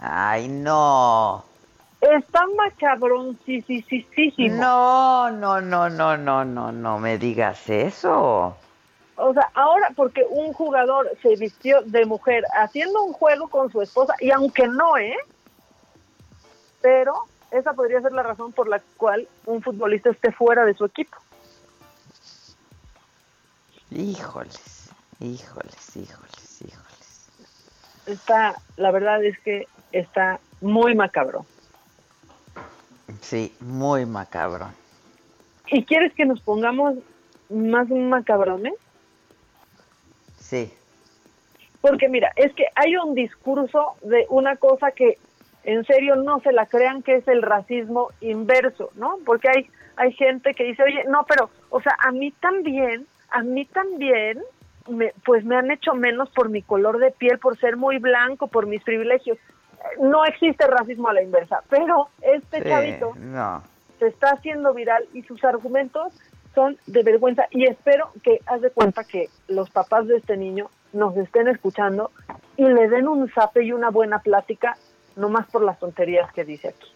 Ay, 0.00 0.48
no. 0.48 1.44
Está 2.00 2.46
macabrón, 2.56 3.38
sí, 3.46 3.62
sí, 3.62 3.82
sí, 3.88 4.06
sí. 4.14 4.48
No, 4.50 5.30
no, 5.30 5.60
no, 5.62 5.88
no, 5.88 6.16
no, 6.18 6.44
no, 6.44 6.72
no 6.72 6.98
me 6.98 7.16
digas 7.16 7.70
eso. 7.70 8.54
O 9.16 9.32
sea, 9.32 9.48
ahora 9.54 9.90
porque 9.96 10.26
un 10.28 10.52
jugador 10.52 11.10
se 11.22 11.36
vistió 11.36 11.80
de 11.82 12.04
mujer 12.04 12.44
haciendo 12.58 13.02
un 13.02 13.12
juego 13.12 13.48
con 13.48 13.70
su 13.70 13.80
esposa, 13.80 14.14
y 14.20 14.30
aunque 14.30 14.66
no, 14.68 14.98
¿eh? 14.98 15.16
Pero 16.82 17.14
esa 17.50 17.72
podría 17.72 18.02
ser 18.02 18.12
la 18.12 18.24
razón 18.24 18.52
por 18.52 18.68
la 18.68 18.82
cual 18.96 19.26
un 19.46 19.62
futbolista 19.62 20.10
esté 20.10 20.32
fuera 20.32 20.64
de 20.64 20.74
su 20.74 20.84
equipo. 20.84 21.16
Híjoles, 23.94 24.90
híjoles, 25.20 25.96
híjoles, 25.96 26.62
híjoles. 26.62 27.30
Está, 28.06 28.56
la 28.76 28.90
verdad 28.90 29.24
es 29.24 29.38
que 29.38 29.68
está 29.92 30.40
muy 30.60 30.96
macabro. 30.96 31.46
Sí, 33.20 33.54
muy 33.60 34.04
macabro. 34.04 34.66
¿Y 35.68 35.84
quieres 35.84 36.12
que 36.14 36.24
nos 36.24 36.40
pongamos 36.40 36.96
más 37.48 37.88
macabrones? 37.88 38.74
Sí. 40.38 40.72
Porque 41.80 42.08
mira, 42.08 42.32
es 42.34 42.52
que 42.54 42.66
hay 42.74 42.96
un 42.96 43.14
discurso 43.14 43.94
de 44.02 44.26
una 44.28 44.56
cosa 44.56 44.90
que 44.90 45.18
en 45.62 45.84
serio 45.84 46.16
no 46.16 46.40
se 46.40 46.52
la 46.52 46.66
crean 46.66 47.02
que 47.02 47.16
es 47.16 47.28
el 47.28 47.42
racismo 47.42 48.08
inverso, 48.20 48.90
¿no? 48.96 49.18
Porque 49.24 49.48
hay 49.48 49.70
hay 49.96 50.12
gente 50.12 50.54
que 50.54 50.64
dice, 50.64 50.82
oye, 50.82 51.04
no, 51.08 51.24
pero, 51.28 51.50
o 51.70 51.80
sea, 51.80 51.96
a 52.00 52.10
mí 52.10 52.32
también 52.40 53.06
a 53.34 53.42
mí 53.42 53.66
también, 53.66 54.40
me, 54.88 55.12
pues 55.24 55.44
me 55.44 55.56
han 55.56 55.70
hecho 55.70 55.94
menos 55.94 56.30
por 56.30 56.48
mi 56.48 56.62
color 56.62 56.98
de 56.98 57.10
piel, 57.10 57.38
por 57.38 57.58
ser 57.58 57.76
muy 57.76 57.98
blanco, 57.98 58.46
por 58.46 58.66
mis 58.66 58.82
privilegios. 58.82 59.38
No 60.00 60.24
existe 60.24 60.66
racismo 60.66 61.08
a 61.08 61.14
la 61.14 61.22
inversa, 61.22 61.62
pero 61.68 62.08
este 62.22 62.62
chavito 62.62 63.12
se 63.98 64.06
está 64.06 64.30
haciendo 64.30 64.72
viral 64.72 65.04
y 65.12 65.22
sus 65.22 65.44
argumentos 65.44 66.14
son 66.54 66.78
de 66.86 67.02
vergüenza 67.02 67.46
y 67.50 67.64
espero 67.64 68.10
que 68.22 68.38
haz 68.46 68.62
de 68.62 68.70
cuenta 68.70 69.02
que 69.02 69.28
los 69.48 69.68
papás 69.70 70.06
de 70.06 70.16
este 70.16 70.36
niño 70.36 70.70
nos 70.92 71.16
estén 71.16 71.48
escuchando 71.48 72.12
y 72.56 72.64
le 72.64 72.88
den 72.88 73.08
un 73.08 73.28
zape 73.30 73.64
y 73.64 73.72
una 73.72 73.90
buena 73.90 74.20
plática, 74.20 74.76
no 75.16 75.28
más 75.28 75.46
por 75.48 75.62
las 75.62 75.78
tonterías 75.80 76.32
que 76.32 76.44
dice 76.44 76.68
aquí. 76.68 76.88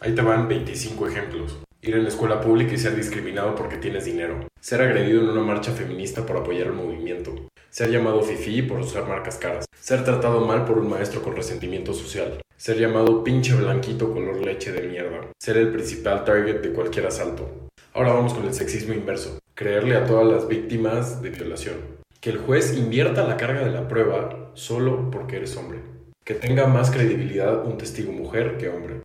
Ahí 0.00 0.14
te 0.14 0.22
van 0.22 0.48
25 0.48 1.08
ejemplos. 1.08 1.62
Ir 1.82 1.94
a 1.94 1.98
la 1.98 2.08
escuela 2.08 2.40
pública 2.42 2.74
y 2.74 2.78
ser 2.78 2.94
discriminado 2.94 3.54
porque 3.54 3.78
tienes 3.78 4.04
dinero. 4.04 4.49
Ser 4.60 4.82
agredido 4.82 5.22
en 5.22 5.30
una 5.30 5.40
marcha 5.40 5.72
feminista 5.72 6.26
por 6.26 6.36
apoyar 6.36 6.66
el 6.66 6.74
movimiento. 6.74 7.34
Ser 7.70 7.90
llamado 7.90 8.20
fifi 8.20 8.60
por 8.60 8.80
usar 8.80 9.08
marcas 9.08 9.38
caras. 9.38 9.64
Ser 9.80 10.04
tratado 10.04 10.44
mal 10.44 10.66
por 10.66 10.76
un 10.76 10.90
maestro 10.90 11.22
con 11.22 11.34
resentimiento 11.34 11.94
social. 11.94 12.42
Ser 12.58 12.78
llamado 12.78 13.24
pinche 13.24 13.54
blanquito 13.54 14.12
color 14.12 14.44
leche 14.44 14.70
de 14.72 14.86
mierda. 14.86 15.32
Ser 15.38 15.56
el 15.56 15.72
principal 15.72 16.26
target 16.26 16.60
de 16.60 16.74
cualquier 16.74 17.06
asalto. 17.06 17.68
Ahora 17.94 18.12
vamos 18.12 18.34
con 18.34 18.44
el 18.44 18.52
sexismo 18.52 18.92
inverso. 18.92 19.38
Creerle 19.54 19.96
a 19.96 20.04
todas 20.04 20.30
las 20.30 20.46
víctimas 20.46 21.22
de 21.22 21.30
violación. 21.30 21.76
Que 22.20 22.28
el 22.28 22.38
juez 22.38 22.76
invierta 22.76 23.26
la 23.26 23.38
carga 23.38 23.64
de 23.64 23.70
la 23.70 23.88
prueba 23.88 24.50
solo 24.52 25.10
porque 25.10 25.36
eres 25.36 25.56
hombre. 25.56 25.78
Que 26.22 26.34
tenga 26.34 26.66
más 26.66 26.90
credibilidad 26.90 27.64
un 27.64 27.78
testigo 27.78 28.12
mujer 28.12 28.58
que 28.58 28.68
hombre 28.68 29.00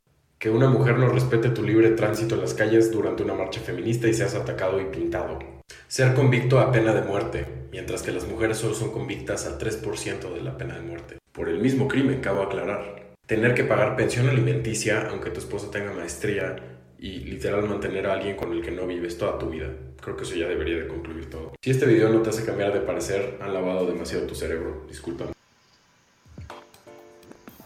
que 0.46 0.52
una 0.52 0.70
mujer 0.70 1.00
no 1.00 1.08
respete 1.08 1.50
tu 1.50 1.64
libre 1.64 1.90
tránsito 1.90 2.36
en 2.36 2.42
las 2.42 2.54
calles 2.54 2.92
durante 2.92 3.24
una 3.24 3.34
marcha 3.34 3.62
feminista 3.62 4.08
y 4.08 4.14
seas 4.14 4.36
atacado 4.36 4.80
y 4.80 4.86
pintado. 4.86 5.40
Ser 5.88 6.14
convicto 6.14 6.60
a 6.60 6.72
pena 6.72 6.94
de 6.94 7.02
muerte, 7.02 7.48
mientras 7.72 8.04
que 8.04 8.12
las 8.12 8.28
mujeres 8.28 8.58
solo 8.58 8.76
son 8.76 8.92
convictas 8.92 9.48
al 9.48 9.58
3% 9.58 10.32
de 10.32 10.42
la 10.42 10.56
pena 10.56 10.76
de 10.76 10.82
muerte. 10.82 11.18
Por 11.32 11.50
el 11.50 11.58
mismo 11.58 11.88
crimen, 11.88 12.22
cabe 12.22 12.44
aclarar. 12.44 13.16
Tener 13.26 13.56
que 13.56 13.64
pagar 13.64 13.96
pensión 13.96 14.30
alimenticia 14.30 15.08
aunque 15.10 15.32
tu 15.32 15.40
esposo 15.40 15.72
tenga 15.72 15.92
maestría 15.94 16.58
y 17.00 17.22
literal 17.22 17.68
mantener 17.68 18.06
a 18.06 18.14
alguien 18.14 18.36
con 18.36 18.52
el 18.54 18.62
que 18.62 18.70
no 18.70 18.86
vives 18.86 19.18
toda 19.18 19.40
tu 19.40 19.50
vida. 19.50 19.72
Creo 20.00 20.16
que 20.16 20.26
eso 20.26 20.36
ya 20.36 20.48
debería 20.48 20.78
de 20.78 20.88
concluir 20.88 21.28
todo. 21.28 21.54
Si 21.60 21.72
este 21.72 21.88
video 21.88 22.10
no 22.10 22.22
te 22.22 22.30
hace 22.30 22.46
cambiar 22.46 22.72
de 22.72 22.82
parecer, 22.82 23.40
han 23.42 23.52
lavado 23.52 23.88
demasiado 23.88 24.28
tu 24.28 24.36
cerebro. 24.36 24.86
Discúlpame. 24.88 25.35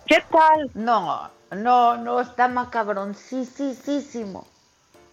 ¿Qué 0.10 0.24
tal? 0.32 0.72
No, 0.74 1.30
no, 1.52 1.98
no, 1.98 2.20
está 2.20 2.48
macabroncísimo. 2.48 4.48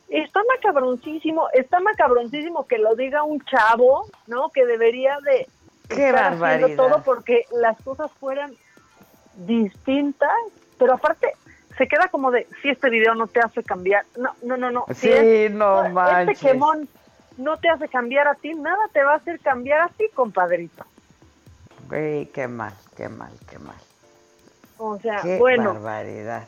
Está 0.08 0.40
macabroncísimo, 0.48 1.50
está 1.52 1.80
macabroncísimo 1.80 2.66
que 2.66 2.78
lo 2.78 2.96
diga 2.96 3.22
un 3.22 3.44
chavo, 3.44 4.06
¿no? 4.26 4.48
Que 4.48 4.64
debería 4.64 5.18
de 5.22 5.46
Qué 5.88 6.08
estar 6.08 6.32
haciendo 6.32 6.82
todo 6.82 7.02
porque 7.02 7.44
las 7.52 7.78
cosas 7.82 8.10
fueran 8.12 8.54
distintas, 9.34 10.32
pero 10.78 10.94
aparte 10.94 11.30
se 11.76 11.86
queda 11.88 12.08
como 12.08 12.30
de 12.30 12.48
si 12.62 12.70
este 12.70 12.88
video 12.88 13.14
no 13.14 13.26
te 13.26 13.40
hace 13.40 13.62
cambiar. 13.62 14.06
No, 14.16 14.34
no, 14.42 14.56
no, 14.56 14.70
no. 14.70 14.86
Sí, 14.94 15.10
no 15.50 15.82
este 15.82 15.92
manches. 15.92 16.36
Este 16.36 16.48
quemón 16.48 16.88
no 17.36 17.58
te 17.58 17.68
hace 17.68 17.88
cambiar 17.88 18.28
a 18.28 18.34
ti, 18.36 18.54
nada 18.54 18.88
te 18.94 19.04
va 19.04 19.12
a 19.12 19.16
hacer 19.16 19.40
cambiar 19.40 19.82
a 19.82 19.88
ti, 19.88 20.06
compadrito. 20.14 20.86
Qué 21.90 22.48
mal, 22.48 22.72
qué 22.96 23.10
mal, 23.10 23.32
qué 23.50 23.58
mal. 23.58 23.76
O 24.78 24.98
sea, 24.98 25.20
Qué 25.22 25.38
bueno. 25.38 25.74
barbaridad. 25.74 26.44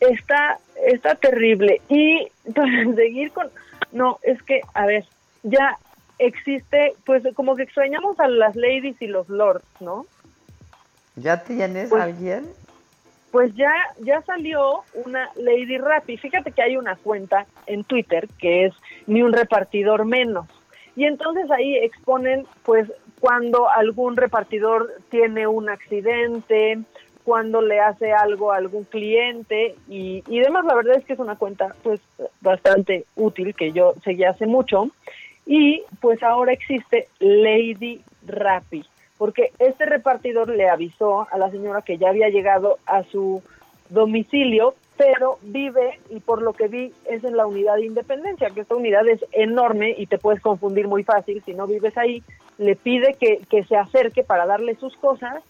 Está, 0.00 0.58
está 0.86 1.14
terrible. 1.14 1.80
Y 1.88 2.28
para 2.54 2.84
seguir 2.94 3.32
con... 3.32 3.48
No, 3.92 4.18
es 4.22 4.42
que, 4.42 4.60
a 4.74 4.86
ver, 4.86 5.04
ya 5.42 5.76
existe, 6.18 6.94
pues 7.04 7.22
como 7.34 7.56
que 7.56 7.62
extrañamos 7.64 8.18
a 8.20 8.28
las 8.28 8.54
ladies 8.56 9.00
y 9.00 9.06
los 9.08 9.28
lords, 9.28 9.64
¿no? 9.80 10.06
¿Ya 11.16 11.42
tienes 11.42 11.88
Pues- 11.90 12.02
alguien? 12.02 12.46
Pues 13.32 13.54
ya, 13.54 13.72
ya 14.00 14.22
salió 14.22 14.82
una 15.04 15.30
Lady 15.36 15.78
Rappi. 15.78 16.16
Fíjate 16.16 16.50
que 16.50 16.62
hay 16.62 16.76
una 16.76 16.96
cuenta 16.96 17.46
en 17.66 17.84
Twitter 17.84 18.26
que 18.40 18.66
es 18.66 18.74
ni 19.06 19.22
un 19.22 19.32
repartidor 19.32 20.04
menos. 20.04 20.46
Y 20.96 21.04
entonces 21.04 21.48
ahí 21.52 21.76
exponen, 21.76 22.44
pues, 22.64 22.90
cuando 23.20 23.70
algún 23.70 24.16
repartidor 24.16 24.92
tiene 25.10 25.46
un 25.46 25.68
accidente, 25.70 26.80
cuando 27.24 27.60
le 27.60 27.80
hace 27.80 28.12
algo 28.12 28.52
a 28.52 28.56
algún 28.56 28.84
cliente 28.84 29.74
y, 29.88 30.22
y 30.26 30.40
demás. 30.40 30.64
La 30.64 30.74
verdad 30.74 30.96
es 30.96 31.04
que 31.04 31.12
es 31.12 31.18
una 31.18 31.36
cuenta, 31.36 31.74
pues, 31.82 32.00
bastante 32.40 33.04
útil 33.16 33.54
que 33.54 33.72
yo 33.72 33.94
seguí 34.04 34.24
hace 34.24 34.46
mucho. 34.46 34.90
Y 35.46 35.82
pues 36.00 36.22
ahora 36.22 36.52
existe 36.52 37.08
Lady 37.18 38.00
Rappi 38.26 38.84
porque 39.20 39.52
este 39.58 39.84
repartidor 39.84 40.48
le 40.48 40.70
avisó 40.70 41.28
a 41.30 41.36
la 41.36 41.50
señora 41.50 41.82
que 41.82 41.98
ya 41.98 42.08
había 42.08 42.30
llegado 42.30 42.78
a 42.86 43.02
su 43.02 43.42
domicilio, 43.90 44.72
pero 44.96 45.36
vive, 45.42 46.00
y 46.08 46.20
por 46.20 46.40
lo 46.40 46.54
que 46.54 46.68
vi, 46.68 46.94
es 47.04 47.22
en 47.22 47.36
la 47.36 47.46
unidad 47.46 47.74
de 47.74 47.84
independencia, 47.84 48.48
que 48.48 48.62
esta 48.62 48.76
unidad 48.76 49.06
es 49.06 49.22
enorme 49.32 49.94
y 49.98 50.06
te 50.06 50.16
puedes 50.16 50.40
confundir 50.40 50.88
muy 50.88 51.04
fácil 51.04 51.42
si 51.44 51.52
no 51.52 51.66
vives 51.66 51.98
ahí. 51.98 52.22
Le 52.56 52.76
pide 52.76 53.12
que, 53.12 53.42
que 53.50 53.62
se 53.64 53.76
acerque 53.76 54.24
para 54.24 54.46
darle 54.46 54.74
sus 54.76 54.96
cosas 54.96 55.42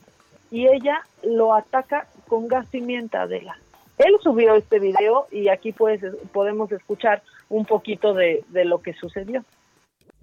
y 0.50 0.66
ella 0.66 1.04
lo 1.22 1.54
ataca 1.54 2.06
con 2.28 2.48
gas 2.48 2.66
pimienta, 2.66 3.22
Adela. 3.22 3.58
Él 3.98 4.16
subió 4.22 4.54
este 4.54 4.78
video 4.78 5.26
y 5.30 5.48
aquí 5.48 5.72
puedes, 5.72 6.00
podemos 6.32 6.72
escuchar 6.72 7.22
un 7.48 7.66
poquito 7.66 8.14
de, 8.14 8.44
de 8.48 8.64
lo 8.64 8.80
que 8.80 8.94
sucedió. 8.94 9.44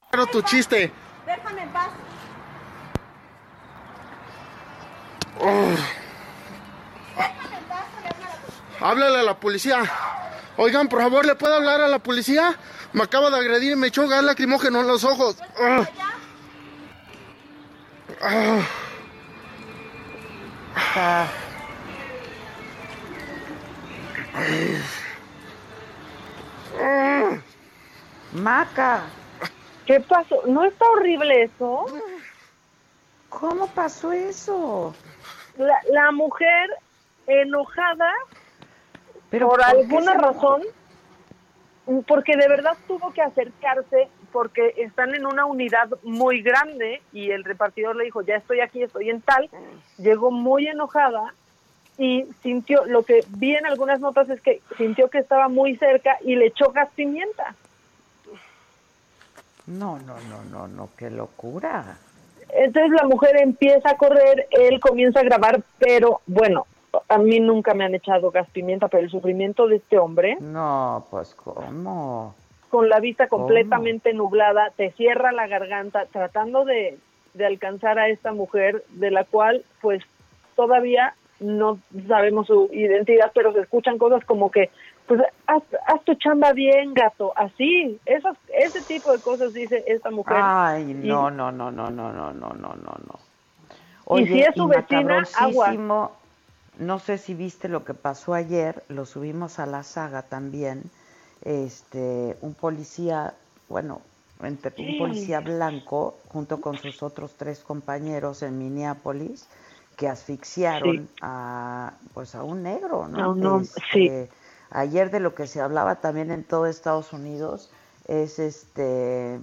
Claro, 0.09 0.27
tu 0.27 0.41
chiste. 0.41 0.91
Déjame 1.25 1.63
en 1.63 1.69
paz. 1.69 1.89
Háblale 8.79 9.17
a 9.17 9.23
la 9.23 9.39
policía. 9.39 9.83
Oigan, 10.57 10.87
por 10.87 11.01
favor, 11.01 11.25
¿le 11.25 11.35
puedo 11.35 11.53
hablar 11.53 11.81
a 11.81 11.87
la 11.87 11.99
policía? 11.99 12.55
Me 12.93 13.03
acaba 13.03 13.29
de 13.29 13.37
agredir 13.37 13.73
y 13.73 13.75
me 13.75 13.87
echó 13.87 14.07
gas 14.07 14.23
lacrimógeno 14.23 14.81
en 14.81 14.87
los 14.87 15.03
ojos. 15.03 15.37
Ah. 18.21 18.59
Ah. 20.77 21.27
Ah. 26.79 27.37
Maca. 28.33 29.01
¿Qué 29.85 29.99
pasó? 30.01 30.43
¿No 30.45 30.63
está 30.65 30.85
horrible 30.85 31.43
eso? 31.43 31.85
¿Cómo 33.29 33.67
pasó 33.67 34.11
eso? 34.11 34.93
La, 35.57 35.79
la 35.89 36.11
mujer 36.11 36.69
enojada 37.25 38.11
Pero 39.31 39.49
por 39.49 39.59
¿por 39.59 39.65
qué 39.65 39.77
alguna 39.77 40.13
razón, 40.13 40.61
porque 42.07 42.37
de 42.37 42.47
verdad 42.47 42.77
tuvo 42.87 43.11
que 43.13 43.21
acercarse 43.21 44.09
porque 44.31 44.73
están 44.77 45.15
en 45.15 45.25
una 45.25 45.45
unidad 45.45 45.89
muy 46.03 46.41
grande 46.41 47.01
y 47.13 47.31
el 47.31 47.43
repartidor 47.43 47.95
le 47.95 48.05
dijo, 48.05 48.21
ya 48.21 48.35
estoy 48.35 48.59
aquí, 48.59 48.83
estoy 48.83 49.09
en 49.09 49.21
tal. 49.21 49.49
Llegó 49.97 50.31
muy 50.31 50.67
enojada 50.67 51.33
y 51.97 52.25
sintió, 52.43 52.85
lo 52.85 53.03
que 53.03 53.25
vi 53.29 53.55
en 53.55 53.65
algunas 53.65 53.99
notas 53.99 54.29
es 54.29 54.41
que 54.41 54.61
sintió 54.77 55.09
que 55.09 55.17
estaba 55.19 55.47
muy 55.47 55.75
cerca 55.77 56.17
y 56.21 56.35
le 56.35 56.47
echó 56.47 56.71
gas 56.71 56.89
pimienta. 56.95 57.55
No, 59.65 59.99
no, 59.99 60.15
no, 60.29 60.43
no, 60.49 60.67
no, 60.67 60.89
qué 60.97 61.09
locura. 61.09 61.97
Entonces 62.49 62.91
la 62.91 63.07
mujer 63.07 63.37
empieza 63.41 63.91
a 63.91 63.97
correr, 63.97 64.47
él 64.51 64.79
comienza 64.79 65.19
a 65.19 65.23
grabar, 65.23 65.61
pero 65.79 66.21
bueno, 66.25 66.65
a 67.09 67.17
mí 67.17 67.39
nunca 67.39 67.73
me 67.73 67.83
han 67.83 67.95
echado 67.95 68.31
gas 68.31 68.49
pimienta, 68.49 68.87
pero 68.87 69.03
el 69.03 69.09
sufrimiento 69.09 69.67
de 69.67 69.77
este 69.77 69.97
hombre, 69.97 70.37
No, 70.39 71.05
pues 71.09 71.35
cómo. 71.35 72.35
Con 72.69 72.89
la 72.89 72.99
vista 72.99 73.27
completamente 73.27 74.13
nublada, 74.13 74.71
te 74.75 74.91
cierra 74.91 75.31
la 75.31 75.47
garganta, 75.47 76.05
tratando 76.05 76.65
de, 76.65 76.97
de 77.33 77.45
alcanzar 77.45 77.99
a 77.99 78.09
esta 78.09 78.33
mujer, 78.33 78.83
de 78.89 79.11
la 79.11 79.23
cual 79.23 79.63
pues 79.81 80.03
todavía 80.55 81.13
no 81.39 81.79
sabemos 82.07 82.47
su 82.47 82.69
identidad, 82.73 83.31
pero 83.33 83.53
se 83.53 83.61
escuchan 83.61 83.97
cosas 83.97 84.25
como 84.25 84.49
que, 84.49 84.69
pues 85.05 85.21
haz, 85.45 85.63
haz 85.85 86.03
tu 86.03 86.15
chamba 86.15 86.51
bien, 86.51 86.93
gato, 86.93 87.31
así, 87.35 87.99
esas, 88.05 88.35
ese 88.53 88.81
tipo 88.81 89.11
de 89.11 89.19
cosas 89.19 89.53
dice 89.53 89.83
esta 89.87 90.09
mujer. 90.09 90.37
Ay, 90.39 90.91
Y- 90.91 91.07
no, 91.07 91.29
no, 91.29 91.51
no, 91.51 91.71
no, 91.71 91.89
no, 91.89 92.11
no, 92.11 92.33
no, 92.33 92.49
no, 92.49 92.75
no, 92.75 92.75
no. 92.75 94.17
Y 94.17 94.25
si 94.25 94.39
es 94.39 94.55
su 94.55 94.67
vecina, 94.67 95.19
macabroncísimo, 95.19 96.11
No 96.79 96.99
sé 96.99 97.17
si 97.17 97.33
viste 97.33 97.69
lo 97.69 97.83
que 97.83 97.95
pasó 97.95 98.35
ayer, 98.35 98.83
lo 98.87 99.05
subimos 99.05 99.57
a 99.57 99.65
la 99.65 99.81
saga 99.83 100.21
también. 100.21 100.83
Este, 101.47 102.35
un 102.41 102.53
policía, 102.55 103.33
bueno, 103.69 104.01
entre- 104.43 104.73
un 104.77 104.85
Sí. 104.91 104.97
policía 104.99 105.39
blanco 105.39 106.17
junto 106.27 106.59
con 106.59 106.77
sus 106.77 107.01
otros 107.01 107.35
tres 107.37 107.59
compañeros 107.59 108.43
en 108.43 108.57
Minneapolis 108.57 109.47
que 109.95 110.09
asfixiaron 110.09 110.97
Sí. 110.97 111.09
a 111.21 111.93
pues 112.13 112.35
a 112.35 112.43
un 112.43 112.63
negro, 112.63 113.07
¿no? 113.07 113.33
Hom- 113.33 113.61
Este, 113.61 114.25
sí. 114.27 114.31
Ayer 114.71 115.09
de 115.09 115.21
lo 115.21 115.33
que 115.33 115.47
se 115.47 115.61
hablaba 115.61 115.95
también 115.95 116.31
en 116.31 116.43
todo 116.43 116.65
Estados 116.65 117.13
Unidos 117.13 117.69
es 118.09 118.39
este 118.39 119.39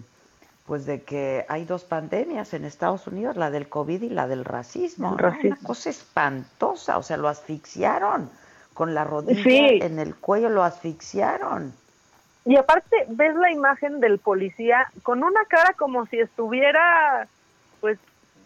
pues 0.66 0.84
de 0.86 1.02
que 1.02 1.44
hay 1.48 1.64
dos 1.64 1.84
pandemias 1.84 2.52
en 2.54 2.64
Estados 2.66 3.06
Unidos, 3.06 3.36
la 3.36 3.50
del 3.50 3.68
COVID 3.70 4.02
y 4.02 4.08
la 4.10 4.26
del 4.26 4.44
racismo. 4.44 5.12
Una 5.12 5.56
cosa 5.62 5.88
espantosa, 5.90 6.96
o 6.98 7.02
sea, 7.02 7.16
lo 7.16 7.28
asfixiaron 7.28 8.30
con 8.74 8.94
la 8.94 9.04
rodilla 9.04 9.68
en 9.86 9.98
el 9.98 10.14
cuello, 10.14 10.48
lo 10.50 10.62
asfixiaron. 10.64 11.72
Y 12.44 12.56
aparte 12.56 13.06
ves 13.08 13.34
la 13.36 13.50
imagen 13.50 14.00
del 14.00 14.18
policía 14.18 14.90
con 15.02 15.24
una 15.24 15.44
cara 15.46 15.74
como 15.74 16.06
si 16.06 16.18
estuviera 16.20 17.26
pues 17.80 17.98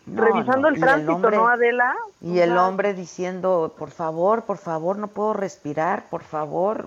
revisando 0.06 0.68
el 0.68 0.80
tránsito, 0.80 1.30
¿no, 1.30 1.48
Adela? 1.48 1.94
Y 2.20 2.38
el 2.38 2.56
hombre 2.56 2.94
diciendo, 2.94 3.74
por 3.78 3.90
favor, 3.90 4.44
por 4.44 4.58
favor, 4.58 4.98
no 4.98 5.08
puedo 5.08 5.32
respirar, 5.32 6.08
por 6.08 6.22
favor. 6.22 6.86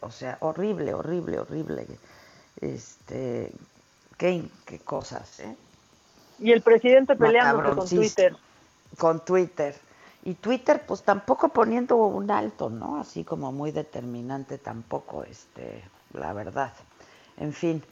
o 0.00 0.10
sea, 0.10 0.38
horrible, 0.40 0.94
horrible, 0.94 1.40
horrible. 1.40 1.86
Este, 2.60 3.52
qué, 4.16 4.44
qué 4.66 4.78
cosas, 4.78 5.40
¿eh? 5.40 5.56
Y 6.38 6.52
el 6.52 6.62
presidente 6.62 7.16
peleando 7.16 7.76
con 7.76 7.88
Twitter. 7.88 8.34
Con 8.98 9.24
Twitter. 9.24 9.74
Y 10.24 10.34
Twitter, 10.34 10.82
pues 10.86 11.02
tampoco 11.02 11.48
poniendo 11.48 11.96
un 11.96 12.30
alto, 12.30 12.70
¿no? 12.70 13.00
Así 13.00 13.24
como 13.24 13.52
muy 13.52 13.72
determinante 13.72 14.58
tampoco, 14.58 15.24
este, 15.24 15.82
la 16.12 16.32
verdad. 16.32 16.72
En 17.38 17.52
fin, 17.52 17.82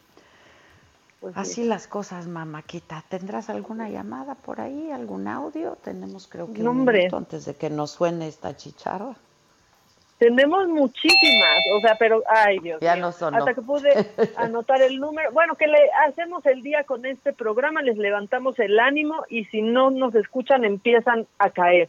pues 1.20 1.36
Así 1.36 1.64
las 1.64 1.88
cosas, 1.88 2.28
mamáquita. 2.28 3.02
¿Tendrás 3.08 3.50
alguna 3.50 3.88
llamada 3.88 4.36
por 4.36 4.60
ahí, 4.60 4.92
algún 4.92 5.26
audio? 5.26 5.76
Tenemos 5.82 6.28
creo 6.28 6.52
que 6.52 6.62
un 6.62 6.84
minuto 6.84 7.16
antes 7.16 7.44
de 7.44 7.54
que 7.54 7.70
nos 7.70 7.90
suene 7.92 8.28
esta 8.28 8.56
chicharra. 8.56 9.16
Tenemos 10.18 10.68
muchísimas, 10.68 11.58
o 11.76 11.80
sea, 11.80 11.96
pero, 11.96 12.22
ay 12.28 12.58
Dios 12.58 12.80
ya 12.80 12.96
no 12.96 13.12
sonó. 13.12 13.38
Hasta 13.38 13.54
que 13.54 13.62
pude 13.62 13.88
anotar 14.36 14.82
el 14.82 14.98
número. 14.98 15.30
Bueno, 15.32 15.54
que 15.56 15.66
le 15.66 15.78
hacemos 16.08 16.44
el 16.46 16.62
día 16.62 16.84
con 16.84 17.04
este 17.04 17.32
programa, 17.32 17.82
les 17.82 17.96
levantamos 17.96 18.58
el 18.58 18.78
ánimo 18.78 19.24
y 19.28 19.44
si 19.46 19.62
no 19.62 19.90
nos 19.90 20.14
escuchan 20.14 20.64
empiezan 20.64 21.26
a 21.38 21.50
caer 21.50 21.88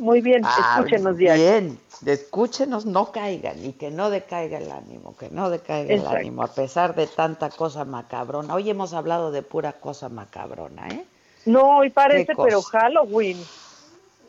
muy 0.00 0.20
bien, 0.20 0.42
ah, 0.44 0.76
escúchenos 0.78 1.16
Bien, 1.16 1.78
escúchenos, 2.04 2.86
no 2.86 3.12
caigan 3.12 3.64
y 3.64 3.72
que 3.72 3.90
no 3.90 4.10
decaiga 4.10 4.58
el 4.58 4.70
ánimo, 4.70 5.16
que 5.16 5.30
no 5.30 5.50
decaiga 5.50 5.94
el 5.94 6.06
ánimo, 6.06 6.42
a 6.42 6.48
pesar 6.48 6.94
de 6.94 7.06
tanta 7.06 7.50
cosa 7.50 7.84
macabrona. 7.84 8.54
Hoy 8.54 8.70
hemos 8.70 8.92
hablado 8.92 9.30
de 9.30 9.42
pura 9.42 9.72
cosa 9.72 10.08
macabrona, 10.08 10.88
¿eh? 10.88 11.04
No, 11.46 11.84
y 11.84 11.90
parece, 11.90 12.32
pero 12.36 12.60
Halloween. 12.62 13.38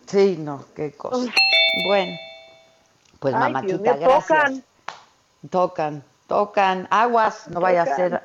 Sí, 0.05 0.37
no, 0.39 0.63
qué 0.75 0.93
cosa. 0.93 1.31
Bueno, 1.87 2.17
pues 3.19 3.33
mamáquita, 3.33 3.97
gracias. 3.97 4.27
Tocan. 4.27 4.63
Tocan, 5.49 6.03
tocan, 6.27 6.87
aguas, 6.89 7.47
no 7.49 7.59
vaya 7.61 7.83
a 7.83 7.95
ser 7.95 8.21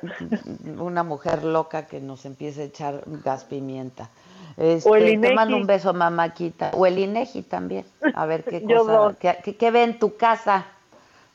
una 0.77 1.03
mujer 1.03 1.43
loca 1.43 1.85
que 1.85 1.99
nos 1.99 2.25
empiece 2.25 2.61
a 2.61 2.65
echar 2.65 3.03
gas 3.05 3.43
pimienta. 3.43 4.09
Este, 4.57 4.89
o 4.89 4.95
el 4.95 5.09
INEGI. 5.09 5.29
Te 5.29 5.35
mando 5.35 5.57
un 5.57 5.65
beso, 5.65 5.93
mamáquita. 5.93 6.71
O 6.73 6.85
el 6.85 6.99
INEGI 6.99 7.43
también. 7.43 7.85
A 8.13 8.25
ver 8.25 8.43
qué 8.43 8.63
cosa, 8.75 9.15
qué, 9.19 9.71
ve 9.71 9.83
en 9.83 9.99
tu 9.99 10.15
casa, 10.15 10.65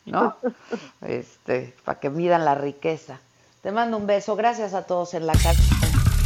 ¿no? 0.07 0.37
Este, 1.03 1.75
para 1.85 1.99
que 1.99 2.11
midan 2.11 2.45
la 2.45 2.55
riqueza. 2.55 3.19
Te 3.63 3.73
mando 3.73 3.97
un 3.97 4.07
beso. 4.07 4.37
Gracias 4.37 4.75
a 4.75 4.83
todos 4.83 5.15
en 5.15 5.27
la 5.27 5.33
casa. 5.33 5.63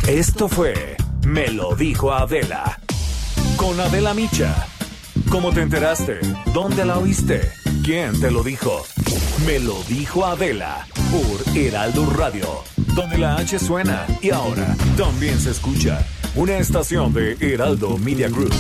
Esto 0.07 0.49
fue 0.49 0.97
Me 1.27 1.49
lo 1.49 1.75
dijo 1.75 2.13
Adela. 2.13 2.79
Con 3.57 3.79
Adela 3.81 4.15
Micha. 4.15 4.67
¿Cómo 5.31 5.53
te 5.53 5.63
enteraste? 5.63 6.19
¿Dónde 6.53 6.85
la 6.85 6.99
oíste? 6.99 7.53
¿Quién 7.85 8.21
te 8.21 8.31
lo 8.31 8.43
dijo? 8.43 8.83
Me 9.47 9.59
lo 9.59 9.83
dijo 9.85 10.27
Adela 10.27 10.87
por 11.11 11.57
Heraldo 11.57 12.07
Radio, 12.11 12.47
donde 12.95 13.19
la 13.19 13.37
H 13.37 13.59
suena 13.59 14.07
y 14.21 14.31
ahora 14.31 14.77
también 14.97 15.39
se 15.39 15.51
escucha 15.51 16.05
una 16.35 16.57
estación 16.57 17.13
de 17.13 17.37
Heraldo 17.41 17.99
Media 17.99 18.29
Group. 18.29 18.53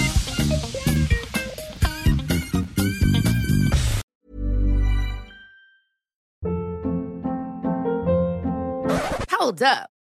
Hold 9.30 9.62
up. 9.62 10.01